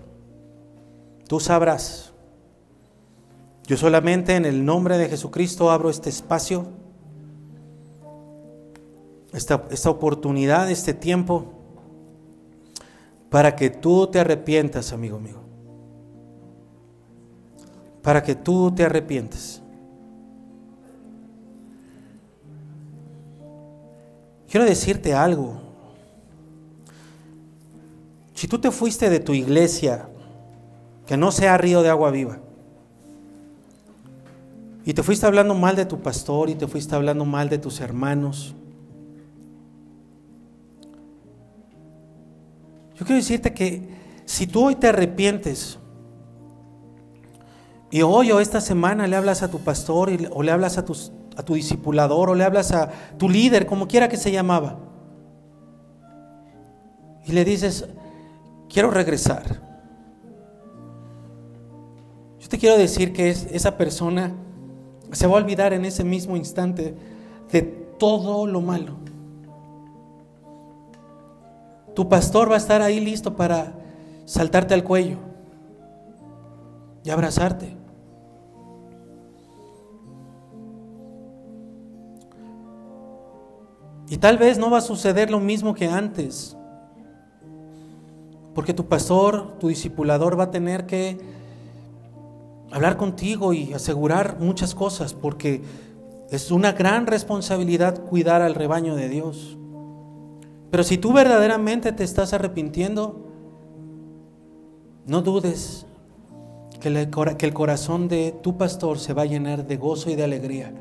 Tú 1.26 1.40
sabrás. 1.40 2.12
Yo 3.66 3.76
solamente 3.76 4.34
en 4.34 4.46
el 4.46 4.64
nombre 4.64 4.96
de 4.96 5.08
Jesucristo 5.08 5.70
abro 5.70 5.90
este 5.90 6.08
espacio, 6.08 6.68
esta, 9.32 9.90
oportunidad, 9.90 10.70
este 10.70 10.94
tiempo, 10.94 11.52
para 13.28 13.54
que 13.56 13.68
tú 13.68 14.06
te 14.06 14.20
arrepientas, 14.20 14.92
amigo 14.92 15.18
mío. 15.18 15.40
Para 18.00 18.22
que 18.22 18.34
tú 18.34 18.72
te 18.74 18.84
arrepientes. 18.84 19.60
Quiero 24.48 24.64
decirte 24.64 25.12
algo. 25.12 25.67
Si 28.38 28.46
tú 28.46 28.60
te 28.60 28.70
fuiste 28.70 29.10
de 29.10 29.18
tu 29.18 29.34
iglesia, 29.34 30.08
que 31.06 31.16
no 31.16 31.32
sea 31.32 31.58
río 31.58 31.82
de 31.82 31.90
agua 31.90 32.12
viva, 32.12 32.38
y 34.84 34.94
te 34.94 35.02
fuiste 35.02 35.26
hablando 35.26 35.56
mal 35.56 35.74
de 35.74 35.84
tu 35.84 35.98
pastor 35.98 36.48
y 36.48 36.54
te 36.54 36.68
fuiste 36.68 36.94
hablando 36.94 37.24
mal 37.24 37.48
de 37.48 37.58
tus 37.58 37.80
hermanos, 37.80 38.54
yo 42.94 43.04
quiero 43.04 43.16
decirte 43.16 43.52
que 43.52 43.88
si 44.24 44.46
tú 44.46 44.66
hoy 44.66 44.76
te 44.76 44.86
arrepientes, 44.86 45.80
y 47.90 48.02
hoy 48.02 48.30
o 48.30 48.38
esta 48.38 48.60
semana 48.60 49.08
le 49.08 49.16
hablas 49.16 49.42
a 49.42 49.50
tu 49.50 49.58
pastor 49.58 50.10
o 50.30 50.44
le 50.44 50.52
hablas 50.52 50.78
a, 50.78 50.84
tu 50.84 51.54
discipulador 51.54 52.30
o 52.30 52.36
le 52.36 52.44
hablas 52.44 52.70
a 52.70 52.92
tu 53.18 53.28
líder, 53.28 53.66
como 53.66 53.88
quiera 53.88 54.08
que 54.08 54.16
se 54.16 54.30
llamaba, 54.30 54.78
y 57.26 57.32
le 57.32 57.44
dices, 57.44 57.88
quiero 58.68 58.90
regresar. 58.90 59.44
Yo 62.38 62.48
te 62.48 62.58
quiero 62.58 62.78
decir 62.78 63.12
que 63.12 63.30
esa 63.30 63.76
persona 63.76 64.32
se 65.12 65.26
va 65.26 65.34
a 65.34 65.42
olvidar 65.42 65.72
en 65.72 65.84
ese 65.84 66.04
mismo 66.04 66.36
instante 66.36 66.94
de 67.50 67.62
todo 67.62 68.46
lo 68.46 68.60
malo. 68.60 68.96
Tu 71.94 72.08
pastor 72.08 72.50
va 72.50 72.54
a 72.54 72.58
estar 72.58 72.80
ahí 72.80 73.00
listo 73.00 73.34
para 73.34 73.74
saltarte 74.24 74.74
al 74.74 74.84
cuello 74.84 75.18
y 77.02 77.10
abrazarte. 77.10 77.76
Y 84.10 84.16
tal 84.18 84.38
vez 84.38 84.58
no 84.58 84.70
va 84.70 84.78
a 84.78 84.82
suceder 84.82 85.30
lo 85.30 85.40
mismo 85.40 85.74
que 85.74 85.86
antes. 85.86 86.57
Porque 88.58 88.74
tu 88.74 88.86
pastor, 88.86 89.56
tu 89.60 89.68
discipulador 89.68 90.36
va 90.36 90.42
a 90.42 90.50
tener 90.50 90.84
que 90.84 91.16
hablar 92.72 92.96
contigo 92.96 93.52
y 93.52 93.72
asegurar 93.72 94.40
muchas 94.40 94.74
cosas, 94.74 95.14
porque 95.14 95.62
es 96.32 96.50
una 96.50 96.72
gran 96.72 97.06
responsabilidad 97.06 98.02
cuidar 98.04 98.42
al 98.42 98.56
rebaño 98.56 98.96
de 98.96 99.08
Dios. 99.08 99.56
Pero 100.72 100.82
si 100.82 100.98
tú 100.98 101.12
verdaderamente 101.12 101.92
te 101.92 102.02
estás 102.02 102.32
arrepintiendo, 102.32 103.28
no 105.06 105.22
dudes 105.22 105.86
que, 106.80 106.88
el 106.88 107.54
corazón 107.54 108.08
de 108.08 108.34
tu 108.42 108.58
pastor 108.58 108.98
se 108.98 109.12
va 109.12 109.22
a 109.22 109.26
llenar 109.26 109.68
de 109.68 109.76
gozo 109.76 110.10
y 110.10 110.16
de 110.16 110.24
alegría. 110.24 110.74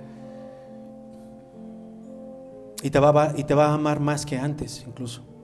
Y 2.82 2.90
te 2.90 2.98
va, 2.98 3.34
y 3.38 3.44
te 3.44 3.54
va 3.54 3.68
a 3.68 3.74
amar 3.76 4.00
más 4.00 4.26
que 4.26 4.40
antes 4.40 4.84
incluso. 4.88 5.37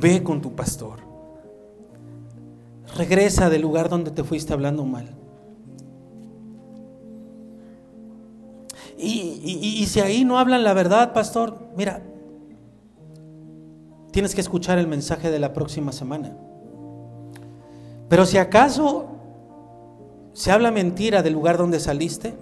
Ve 0.00 0.22
con 0.22 0.40
tu 0.40 0.54
pastor. 0.54 1.00
Regresa 2.96 3.50
del 3.50 3.62
lugar 3.62 3.88
donde 3.88 4.10
te 4.10 4.24
fuiste 4.24 4.52
hablando 4.52 4.84
mal. 4.84 5.14
Y, 9.02 9.86
si 9.86 10.00
ahí 10.00 10.24
no 10.24 10.38
hablan 10.38 10.62
la 10.62 10.74
verdad, 10.74 11.14
pastor, 11.14 11.58
mira, 11.74 12.02
tienes 14.10 14.34
que 14.34 14.42
escuchar 14.42 14.78
el 14.78 14.86
mensaje 14.86 15.30
de 15.30 15.38
la 15.38 15.52
próxima 15.54 15.92
semana. 15.92 16.36
Pero 18.08 18.26
si 18.26 18.36
acaso 18.36 19.06
se 20.34 20.50
habla 20.50 20.70
mentira 20.70 21.22
del 21.22 21.32
lugar 21.32 21.56
donde 21.56 21.80
saliste, 21.80 22.34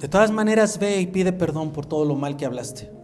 de 0.00 0.08
todas 0.08 0.32
maneras 0.32 0.78
ve 0.78 1.00
y 1.00 1.06
pide 1.06 1.32
perdón 1.32 1.70
por 1.70 1.86
todo 1.86 2.04
lo 2.04 2.16
mal 2.16 2.36
que 2.36 2.44
hablaste. 2.44 3.01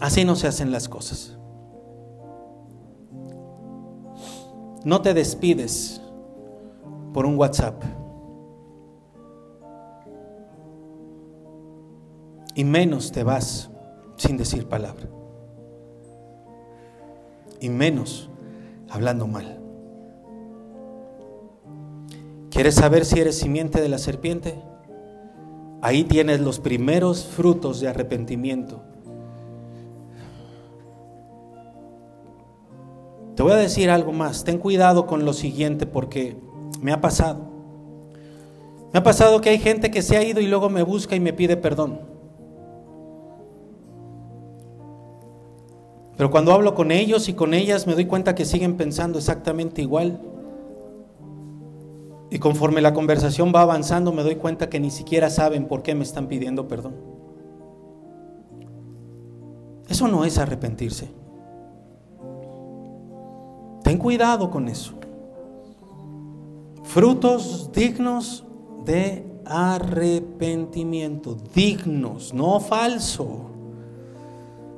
Así 0.00 0.24
no 0.24 0.34
se 0.34 0.46
hacen 0.48 0.72
las 0.72 0.88
cosas. 0.88 1.36
No 4.84 5.02
te 5.02 5.12
despides 5.12 6.00
por 7.12 7.26
un 7.26 7.36
WhatsApp. 7.36 7.82
Y 12.54 12.64
menos 12.64 13.12
te 13.12 13.22
vas 13.22 13.70
sin 14.16 14.36
decir 14.36 14.66
palabra. 14.68 15.06
Y 17.60 17.68
menos 17.68 18.30
hablando 18.88 19.26
mal. 19.26 19.60
¿Quieres 22.50 22.74
saber 22.74 23.04
si 23.04 23.20
eres 23.20 23.38
simiente 23.38 23.80
de 23.80 23.88
la 23.88 23.98
serpiente? 23.98 24.60
Ahí 25.82 26.04
tienes 26.04 26.40
los 26.40 26.58
primeros 26.58 27.24
frutos 27.24 27.80
de 27.80 27.88
arrepentimiento. 27.88 28.82
Te 33.40 33.44
voy 33.44 33.52
a 33.52 33.56
decir 33.56 33.88
algo 33.88 34.12
más. 34.12 34.44
Ten 34.44 34.58
cuidado 34.58 35.06
con 35.06 35.24
lo 35.24 35.32
siguiente 35.32 35.86
porque 35.86 36.36
me 36.82 36.92
ha 36.92 37.00
pasado. 37.00 37.48
Me 38.92 38.98
ha 38.98 39.02
pasado 39.02 39.40
que 39.40 39.48
hay 39.48 39.58
gente 39.58 39.90
que 39.90 40.02
se 40.02 40.18
ha 40.18 40.22
ido 40.22 40.42
y 40.42 40.46
luego 40.46 40.68
me 40.68 40.82
busca 40.82 41.16
y 41.16 41.20
me 41.20 41.32
pide 41.32 41.56
perdón. 41.56 42.02
Pero 46.18 46.30
cuando 46.30 46.52
hablo 46.52 46.74
con 46.74 46.90
ellos 46.90 47.30
y 47.30 47.32
con 47.32 47.54
ellas 47.54 47.86
me 47.86 47.94
doy 47.94 48.04
cuenta 48.04 48.34
que 48.34 48.44
siguen 48.44 48.76
pensando 48.76 49.18
exactamente 49.18 49.80
igual. 49.80 50.20
Y 52.28 52.40
conforme 52.40 52.82
la 52.82 52.92
conversación 52.92 53.54
va 53.56 53.62
avanzando 53.62 54.12
me 54.12 54.22
doy 54.22 54.36
cuenta 54.36 54.68
que 54.68 54.80
ni 54.80 54.90
siquiera 54.90 55.30
saben 55.30 55.66
por 55.66 55.82
qué 55.82 55.94
me 55.94 56.04
están 56.04 56.28
pidiendo 56.28 56.68
perdón. 56.68 56.94
Eso 59.88 60.08
no 60.08 60.26
es 60.26 60.36
arrepentirse. 60.36 61.19
Ten 63.82 63.98
cuidado 63.98 64.50
con 64.50 64.68
eso. 64.68 64.94
Frutos 66.84 67.70
dignos 67.72 68.44
de 68.84 69.24
arrepentimiento, 69.44 71.36
dignos, 71.54 72.34
no 72.34 72.60
falso. 72.60 73.46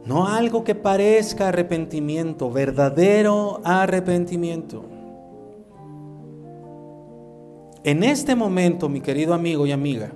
No 0.04 0.26
algo 0.26 0.64
que 0.64 0.74
parezca 0.74 1.48
arrepentimiento, 1.48 2.50
verdadero 2.50 3.60
arrepentimiento. 3.64 4.84
En 7.84 8.02
este 8.02 8.34
momento, 8.34 8.88
mi 8.88 9.00
querido 9.00 9.34
amigo 9.34 9.66
y 9.66 9.72
amiga, 9.72 10.12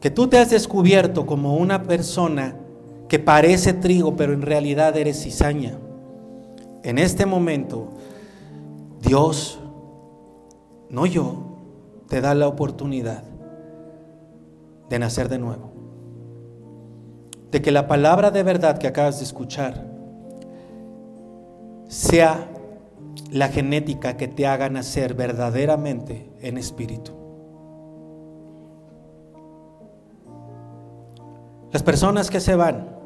que 0.00 0.10
tú 0.10 0.28
te 0.28 0.38
has 0.38 0.50
descubierto 0.50 1.26
como 1.26 1.56
una 1.56 1.82
persona 1.82 2.56
que 3.08 3.18
parece 3.18 3.72
trigo, 3.74 4.16
pero 4.16 4.32
en 4.32 4.42
realidad 4.42 4.96
eres 4.96 5.22
cizaña. 5.22 5.78
En 6.82 6.98
este 6.98 7.26
momento, 7.26 7.88
Dios, 9.00 9.58
no 10.88 11.06
yo, 11.06 11.56
te 12.08 12.20
da 12.20 12.34
la 12.34 12.48
oportunidad 12.48 13.22
de 14.88 14.98
nacer 14.98 15.28
de 15.28 15.38
nuevo 15.38 15.70
de 17.50 17.62
que 17.62 17.70
la 17.70 17.88
palabra 17.88 18.30
de 18.30 18.42
verdad 18.42 18.78
que 18.78 18.86
acabas 18.86 19.18
de 19.18 19.24
escuchar 19.24 19.84
sea 21.88 22.48
la 23.32 23.48
genética 23.48 24.16
que 24.16 24.28
te 24.28 24.46
haga 24.46 24.68
nacer 24.68 25.14
verdaderamente 25.14 26.30
en 26.40 26.58
espíritu. 26.58 27.12
Las 31.72 31.82
personas 31.82 32.30
que 32.30 32.40
se 32.40 32.54
van, 32.54 32.99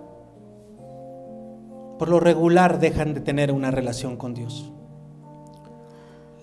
por 1.98 2.08
lo 2.08 2.20
regular, 2.20 2.78
dejan 2.78 3.14
de 3.14 3.20
tener 3.20 3.52
una 3.52 3.70
relación 3.70 4.16
con 4.16 4.34
Dios. 4.34 4.72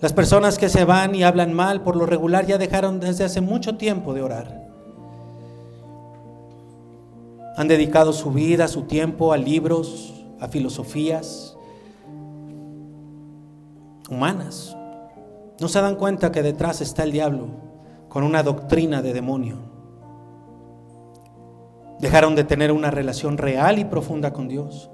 Las 0.00 0.12
personas 0.12 0.58
que 0.58 0.68
se 0.68 0.84
van 0.84 1.14
y 1.14 1.22
hablan 1.22 1.52
mal, 1.52 1.82
por 1.82 1.94
lo 1.94 2.06
regular, 2.06 2.46
ya 2.46 2.58
dejaron 2.58 2.98
desde 2.98 3.24
hace 3.24 3.40
mucho 3.40 3.76
tiempo 3.76 4.14
de 4.14 4.22
orar. 4.22 4.68
Han 7.56 7.68
dedicado 7.68 8.12
su 8.12 8.32
vida, 8.32 8.66
su 8.66 8.82
tiempo 8.82 9.32
a 9.32 9.36
libros, 9.36 10.24
a 10.40 10.48
filosofías 10.48 11.56
humanas. 14.10 14.76
No 15.60 15.68
se 15.68 15.80
dan 15.80 15.96
cuenta 15.96 16.32
que 16.32 16.42
detrás 16.42 16.80
está 16.80 17.04
el 17.04 17.12
diablo 17.12 17.48
con 18.08 18.24
una 18.24 18.42
doctrina 18.42 19.02
de 19.02 19.12
demonio. 19.12 19.58
Dejaron 22.00 22.34
de 22.34 22.44
tener 22.44 22.72
una 22.72 22.90
relación 22.90 23.38
real 23.38 23.78
y 23.78 23.84
profunda 23.84 24.32
con 24.32 24.48
Dios. 24.48 24.90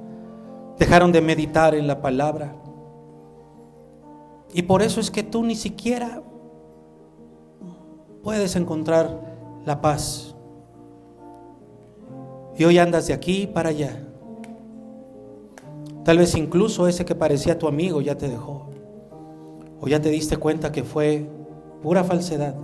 Dejaron 0.79 1.13
de 1.13 1.21
meditar 1.21 1.75
en 1.75 1.87
la 1.87 2.01
palabra. 2.01 2.55
Y 4.53 4.63
por 4.63 4.83
eso 4.83 5.01
es 5.01 5.11
que 5.11 5.23
tú 5.23 5.43
ni 5.43 5.57
siquiera 5.57 6.23
puedes 8.23 8.57
encontrar 8.57 9.61
la 9.65 9.81
paz 9.81 10.35
y 12.59 12.65
hoy 12.65 12.79
andas 12.79 13.07
de 13.07 13.15
aquí 13.15 13.47
para 13.47 13.69
allá. 13.69 14.05
Tal 16.05 16.19
vez 16.19 16.35
incluso 16.35 16.89
ese 16.89 17.05
que 17.05 17.15
parecía 17.15 17.57
tu 17.57 17.69
amigo 17.69 18.01
ya 18.01 18.19
te 18.19 18.29
dejó. 18.29 18.67
O 19.81 19.87
ya 19.87 20.01
te 20.01 20.11
diste 20.11 20.37
cuenta 20.37 20.73
que 20.73 20.83
fue 20.83 21.31
pura 21.83 22.03
falsedad. 22.03 22.57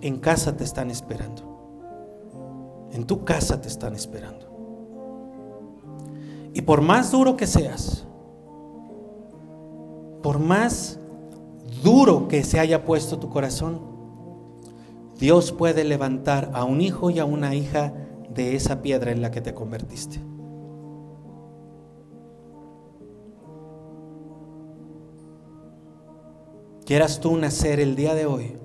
En 0.00 0.18
casa 0.18 0.56
te 0.56 0.64
están 0.64 0.90
esperando. 0.90 1.42
En 2.92 3.04
tu 3.04 3.24
casa 3.24 3.60
te 3.60 3.68
están 3.68 3.94
esperando. 3.94 4.47
Y 6.58 6.62
por 6.62 6.82
más 6.82 7.12
duro 7.12 7.36
que 7.36 7.46
seas, 7.46 8.04
por 10.24 10.40
más 10.40 10.98
duro 11.84 12.26
que 12.26 12.42
se 12.42 12.58
haya 12.58 12.84
puesto 12.84 13.20
tu 13.20 13.30
corazón, 13.30 13.78
Dios 15.20 15.52
puede 15.52 15.84
levantar 15.84 16.50
a 16.54 16.64
un 16.64 16.80
hijo 16.80 17.10
y 17.10 17.20
a 17.20 17.24
una 17.24 17.54
hija 17.54 17.92
de 18.34 18.56
esa 18.56 18.82
piedra 18.82 19.12
en 19.12 19.22
la 19.22 19.30
que 19.30 19.40
te 19.40 19.54
convertiste. 19.54 20.20
Quieras 26.84 27.20
tú 27.20 27.36
nacer 27.36 27.78
el 27.78 27.94
día 27.94 28.16
de 28.16 28.26
hoy 28.26 28.58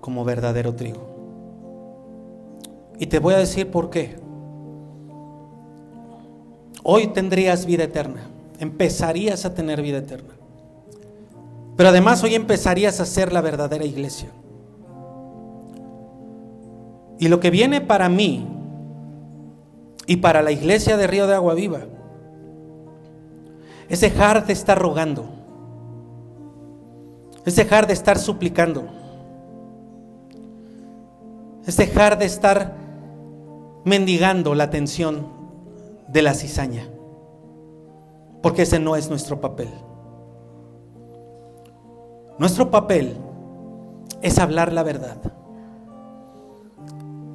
como 0.00 0.24
verdadero 0.24 0.74
trigo. 0.76 1.02
Y 2.98 3.06
te 3.08 3.18
voy 3.18 3.34
a 3.34 3.38
decir 3.38 3.70
por 3.70 3.90
qué. 3.90 4.19
Hoy 6.82 7.08
tendrías 7.08 7.66
vida 7.66 7.84
eterna, 7.84 8.22
empezarías 8.58 9.44
a 9.44 9.54
tener 9.54 9.82
vida 9.82 9.98
eterna. 9.98 10.34
Pero 11.76 11.88
además 11.88 12.22
hoy 12.22 12.34
empezarías 12.34 13.00
a 13.00 13.06
ser 13.06 13.32
la 13.32 13.40
verdadera 13.40 13.84
iglesia. 13.84 14.30
Y 17.18 17.28
lo 17.28 17.38
que 17.40 17.50
viene 17.50 17.80
para 17.80 18.08
mí 18.08 18.46
y 20.06 20.16
para 20.16 20.42
la 20.42 20.52
iglesia 20.52 20.96
de 20.96 21.06
Río 21.06 21.26
de 21.26 21.34
Agua 21.34 21.54
Viva 21.54 21.80
es 23.88 24.00
dejar 24.00 24.46
de 24.46 24.52
estar 24.52 24.78
rogando, 24.78 25.26
es 27.44 27.56
dejar 27.56 27.86
de 27.86 27.92
estar 27.92 28.18
suplicando, 28.18 28.88
es 31.66 31.76
dejar 31.76 32.18
de 32.18 32.24
estar 32.24 32.74
mendigando 33.84 34.54
la 34.54 34.64
atención 34.64 35.39
de 36.12 36.22
la 36.22 36.34
cizaña, 36.34 36.88
porque 38.42 38.62
ese 38.62 38.78
no 38.78 38.96
es 38.96 39.08
nuestro 39.08 39.40
papel. 39.40 39.68
Nuestro 42.38 42.70
papel 42.70 43.16
es 44.22 44.38
hablar 44.38 44.72
la 44.72 44.82
verdad. 44.82 45.18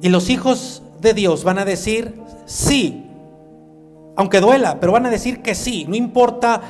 Y 0.02 0.08
los 0.08 0.30
hijos 0.30 0.82
de 1.00 1.14
Dios 1.14 1.44
van 1.44 1.58
a 1.58 1.64
decir 1.64 2.20
sí, 2.44 3.06
aunque 4.16 4.40
duela, 4.40 4.78
pero 4.80 4.92
van 4.92 5.06
a 5.06 5.10
decir 5.10 5.42
que 5.42 5.54
sí, 5.54 5.84
no 5.88 5.94
importa 5.94 6.60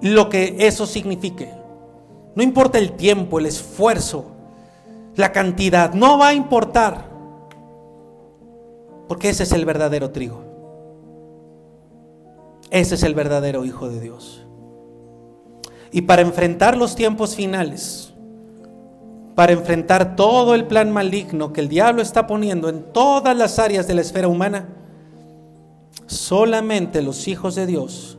lo 0.00 0.28
que 0.28 0.56
eso 0.60 0.86
signifique. 0.86 1.52
No 2.34 2.42
importa 2.42 2.78
el 2.78 2.92
tiempo, 2.92 3.38
el 3.38 3.46
esfuerzo, 3.46 4.26
la 5.16 5.32
cantidad, 5.32 5.92
no 5.94 6.18
va 6.18 6.28
a 6.28 6.34
importar. 6.34 7.10
Porque 9.08 9.28
ese 9.28 9.42
es 9.42 9.52
el 9.52 9.64
verdadero 9.64 10.10
trigo. 10.10 10.51
Ese 12.72 12.94
es 12.94 13.02
el 13.02 13.14
verdadero 13.14 13.66
Hijo 13.66 13.90
de 13.90 14.00
Dios. 14.00 14.46
Y 15.90 16.00
para 16.00 16.22
enfrentar 16.22 16.74
los 16.74 16.96
tiempos 16.96 17.36
finales, 17.36 18.14
para 19.34 19.52
enfrentar 19.52 20.16
todo 20.16 20.54
el 20.54 20.66
plan 20.66 20.90
maligno 20.90 21.52
que 21.52 21.60
el 21.60 21.68
diablo 21.68 22.00
está 22.00 22.26
poniendo 22.26 22.70
en 22.70 22.90
todas 22.94 23.36
las 23.36 23.58
áreas 23.58 23.86
de 23.86 23.92
la 23.92 24.00
esfera 24.00 24.26
humana, 24.26 24.70
solamente 26.06 27.02
los 27.02 27.28
hijos 27.28 27.56
de 27.56 27.66
Dios 27.66 28.18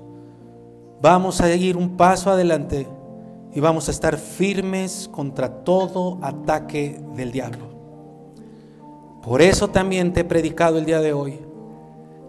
vamos 1.01 1.41
a 1.41 1.51
ir 1.55 1.75
un 1.75 1.97
paso 1.97 2.29
adelante 2.29 2.87
y 3.55 3.59
vamos 3.59 3.87
a 3.87 3.91
estar 3.91 4.19
firmes 4.19 5.09
contra 5.11 5.63
todo 5.63 6.19
ataque 6.21 7.01
del 7.15 7.31
diablo. 7.31 7.73
Por 9.23 9.41
eso 9.41 9.69
también 9.69 10.13
te 10.13 10.19
he 10.19 10.25
predicado 10.25 10.77
el 10.77 10.85
día 10.85 11.01
de 11.01 11.11
hoy 11.11 11.39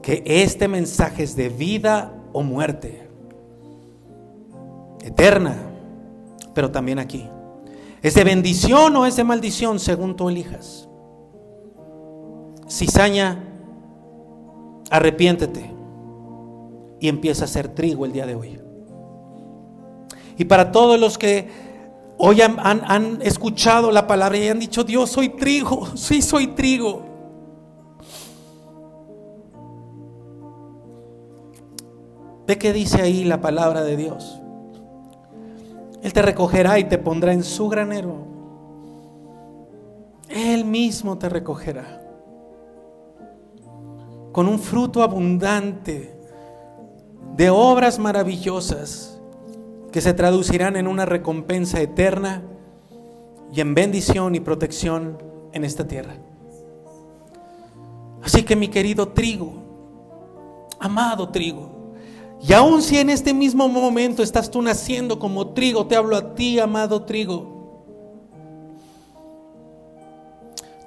que 0.04 0.22
este 0.26 0.68
mensaje 0.68 1.22
es 1.22 1.34
de 1.34 1.48
vida 1.48 2.13
o 2.34 2.42
muerte, 2.42 3.08
eterna, 5.02 5.56
pero 6.52 6.70
también 6.70 6.98
aquí. 6.98 7.30
¿Es 8.02 8.14
de 8.14 8.24
bendición 8.24 8.94
o 8.96 9.06
es 9.06 9.16
de 9.16 9.24
maldición 9.24 9.78
según 9.78 10.16
tú 10.16 10.28
elijas? 10.28 10.88
Cizaña, 12.68 13.42
arrepiéntete 14.90 15.72
y 17.00 17.08
empieza 17.08 17.44
a 17.44 17.48
ser 17.48 17.68
trigo 17.68 18.04
el 18.04 18.12
día 18.12 18.26
de 18.26 18.34
hoy. 18.34 18.60
Y 20.36 20.44
para 20.44 20.72
todos 20.72 20.98
los 20.98 21.16
que 21.16 21.48
hoy 22.18 22.40
han, 22.40 22.58
han, 22.58 23.22
escuchado 23.22 23.92
la 23.92 24.08
palabra 24.08 24.36
y 24.38 24.48
han 24.48 24.58
dicho, 24.58 24.82
Dios, 24.82 25.10
soy 25.10 25.28
trigo, 25.30 25.86
sí 25.94 26.20
soy 26.20 26.48
trigo. 26.48 27.03
Ve 32.46 32.58
que 32.58 32.72
dice 32.72 33.00
ahí 33.00 33.24
la 33.24 33.40
palabra 33.40 33.82
de 33.82 33.96
Dios. 33.96 34.40
Él 36.02 36.12
te 36.12 36.20
recogerá 36.20 36.78
y 36.78 36.84
te 36.84 36.98
pondrá 36.98 37.32
en 37.32 37.42
su 37.42 37.68
granero. 37.68 38.26
Él 40.28 40.64
mismo 40.64 41.16
te 41.16 41.28
recogerá. 41.28 42.02
Con 44.32 44.48
un 44.48 44.58
fruto 44.58 45.02
abundante 45.02 46.14
de 47.36 47.50
obras 47.50 47.98
maravillosas 47.98 49.18
que 49.92 50.00
se 50.00 50.12
traducirán 50.12 50.76
en 50.76 50.86
una 50.86 51.06
recompensa 51.06 51.80
eterna 51.80 52.42
y 53.52 53.60
en 53.60 53.74
bendición 53.74 54.34
y 54.34 54.40
protección 54.40 55.22
en 55.52 55.64
esta 55.64 55.86
tierra. 55.86 56.16
Así 58.22 58.42
que 58.42 58.56
mi 58.56 58.68
querido 58.68 59.08
trigo, 59.08 59.52
amado 60.80 61.28
trigo, 61.28 61.73
y 62.46 62.52
aun 62.52 62.82
si 62.82 62.98
en 62.98 63.08
este 63.08 63.32
mismo 63.32 63.68
momento 63.68 64.22
estás 64.22 64.50
tú 64.50 64.60
naciendo 64.60 65.18
como 65.18 65.54
trigo, 65.54 65.86
te 65.86 65.96
hablo 65.96 66.14
a 66.14 66.34
ti, 66.34 66.58
amado 66.58 67.04
trigo. 67.04 67.54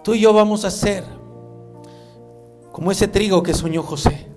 Tú 0.03 0.13
y 0.13 0.19
yo 0.19 0.33
vamos 0.33 0.65
a 0.65 0.71
ser 0.71 1.03
como 2.71 2.91
ese 2.91 3.07
trigo 3.07 3.41
que 3.41 3.55
soñó 3.55 3.81
José, 3.81 4.27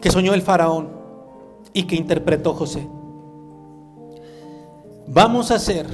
que 0.00 0.12
soñó 0.12 0.32
el 0.32 0.42
faraón 0.42 0.90
y 1.72 1.84
que 1.84 1.96
interpretó 1.96 2.54
José. 2.54 2.88
Vamos 5.08 5.50
a 5.50 5.58
ser 5.58 5.86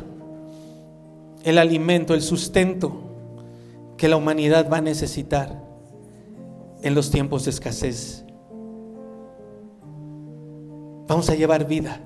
el 1.45 1.57
alimento, 1.57 2.13
el 2.13 2.21
sustento 2.21 2.93
que 3.97 4.09
la 4.09 4.17
humanidad 4.17 4.71
va 4.71 4.77
a 4.77 4.83
necesitar 4.83 5.65
en 6.83 6.95
los 6.95 7.11
tiempos 7.11 7.47
de 7.47 7.51
escasez 7.51 8.27
vamos 11.09 11.29
a 11.31 11.35
llevar 11.35 11.67
vida. 11.67 12.01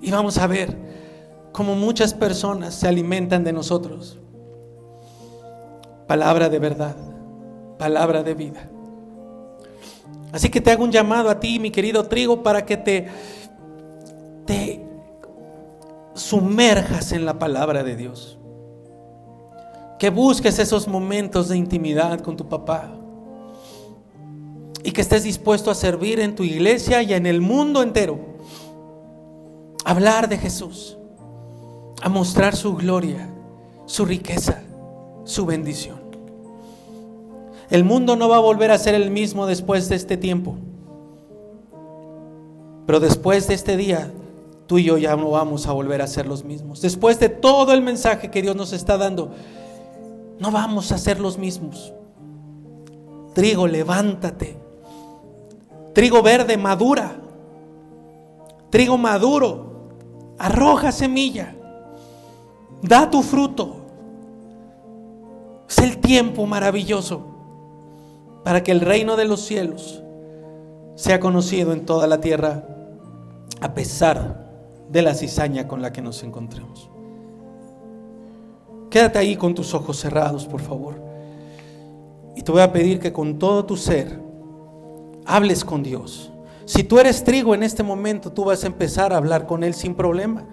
Y 0.00 0.10
vamos 0.10 0.38
a 0.38 0.46
ver 0.46 0.74
cómo 1.52 1.74
muchas 1.74 2.14
personas 2.14 2.74
se 2.74 2.88
alimentan 2.88 3.44
de 3.44 3.52
nosotros. 3.52 4.18
Palabra 6.06 6.48
de 6.48 6.58
verdad, 6.60 6.96
palabra 7.78 8.22
de 8.22 8.34
vida. 8.34 8.70
Así 10.32 10.48
que 10.48 10.60
te 10.60 10.70
hago 10.70 10.84
un 10.84 10.92
llamado 10.92 11.28
a 11.28 11.40
ti, 11.40 11.58
mi 11.58 11.70
querido 11.70 12.06
trigo, 12.06 12.42
para 12.42 12.64
que 12.64 12.76
te, 12.76 13.08
te 14.44 14.86
sumerjas 16.14 17.10
en 17.12 17.26
la 17.26 17.38
palabra 17.38 17.82
de 17.82 17.96
Dios. 17.96 18.38
Que 19.98 20.10
busques 20.10 20.58
esos 20.58 20.86
momentos 20.86 21.48
de 21.48 21.56
intimidad 21.56 22.20
con 22.20 22.36
tu 22.36 22.48
papá 22.48 22.92
y 24.86 24.92
que 24.92 25.00
estés 25.00 25.24
dispuesto 25.24 25.72
a 25.72 25.74
servir 25.74 26.20
en 26.20 26.36
tu 26.36 26.44
iglesia 26.44 27.02
y 27.02 27.12
en 27.12 27.26
el 27.26 27.40
mundo 27.40 27.82
entero. 27.82 28.20
Hablar 29.84 30.28
de 30.28 30.38
Jesús, 30.38 30.96
a 32.00 32.08
mostrar 32.08 32.54
su 32.54 32.76
gloria, 32.76 33.28
su 33.86 34.04
riqueza, 34.04 34.62
su 35.24 35.44
bendición. 35.44 35.98
El 37.68 37.82
mundo 37.82 38.14
no 38.14 38.28
va 38.28 38.36
a 38.36 38.40
volver 38.40 38.70
a 38.70 38.78
ser 38.78 38.94
el 38.94 39.10
mismo 39.10 39.46
después 39.46 39.88
de 39.88 39.96
este 39.96 40.16
tiempo. 40.16 40.54
Pero 42.86 43.00
después 43.00 43.48
de 43.48 43.54
este 43.54 43.76
día, 43.76 44.12
tú 44.68 44.78
y 44.78 44.84
yo 44.84 44.98
ya 44.98 45.16
no 45.16 45.30
vamos 45.30 45.66
a 45.66 45.72
volver 45.72 46.00
a 46.00 46.06
ser 46.06 46.28
los 46.28 46.44
mismos. 46.44 46.80
Después 46.80 47.18
de 47.18 47.28
todo 47.28 47.72
el 47.72 47.82
mensaje 47.82 48.30
que 48.30 48.40
Dios 48.40 48.54
nos 48.54 48.72
está 48.72 48.96
dando, 48.98 49.32
no 50.38 50.52
vamos 50.52 50.92
a 50.92 50.98
ser 50.98 51.18
los 51.18 51.38
mismos. 51.38 51.92
Trigo, 53.34 53.66
levántate. 53.66 54.64
Trigo 55.96 56.22
verde 56.22 56.58
madura. 56.58 57.16
Trigo 58.68 58.98
maduro. 58.98 60.34
Arroja 60.38 60.92
semilla. 60.92 61.56
Da 62.82 63.08
tu 63.08 63.22
fruto. 63.22 63.76
Es 65.66 65.78
el 65.78 65.96
tiempo 65.96 66.44
maravilloso 66.44 67.22
para 68.44 68.62
que 68.62 68.72
el 68.72 68.82
reino 68.82 69.16
de 69.16 69.24
los 69.24 69.40
cielos 69.40 70.02
sea 70.96 71.18
conocido 71.18 71.72
en 71.72 71.86
toda 71.86 72.06
la 72.06 72.20
tierra 72.20 72.68
a 73.62 73.72
pesar 73.72 74.50
de 74.90 75.00
la 75.00 75.14
cizaña 75.14 75.66
con 75.66 75.80
la 75.80 75.94
que 75.94 76.02
nos 76.02 76.22
encontremos. 76.22 76.90
Quédate 78.90 79.18
ahí 79.18 79.34
con 79.34 79.54
tus 79.54 79.72
ojos 79.72 79.98
cerrados, 79.98 80.44
por 80.44 80.60
favor. 80.60 81.00
Y 82.36 82.42
te 82.42 82.52
voy 82.52 82.60
a 82.60 82.70
pedir 82.70 83.00
que 83.00 83.14
con 83.14 83.38
todo 83.38 83.64
tu 83.64 83.78
ser 83.78 84.25
hables 85.26 85.64
con 85.64 85.82
Dios. 85.82 86.30
Si 86.64 86.82
tú 86.82 86.98
eres 86.98 87.22
trigo 87.24 87.54
en 87.54 87.62
este 87.62 87.82
momento, 87.82 88.32
tú 88.32 88.44
vas 88.44 88.64
a 88.64 88.66
empezar 88.66 89.12
a 89.12 89.16
hablar 89.16 89.46
con 89.46 89.62
Él 89.62 89.74
sin 89.74 89.94
problema. 89.94 90.44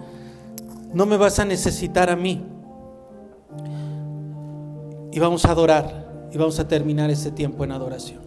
No 0.94 1.06
me 1.06 1.18
vas 1.18 1.40
a 1.40 1.46
necesitar 1.46 2.10
a 2.10 2.16
mí. 2.16 2.46
Y 5.12 5.20
vamos 5.20 5.46
a 5.46 5.52
adorar 5.52 6.28
y 6.32 6.38
vamos 6.38 6.60
a 6.60 6.68
terminar 6.68 7.10
ese 7.10 7.32
tiempo 7.32 7.64
en 7.64 7.72
adoración. 7.72 8.23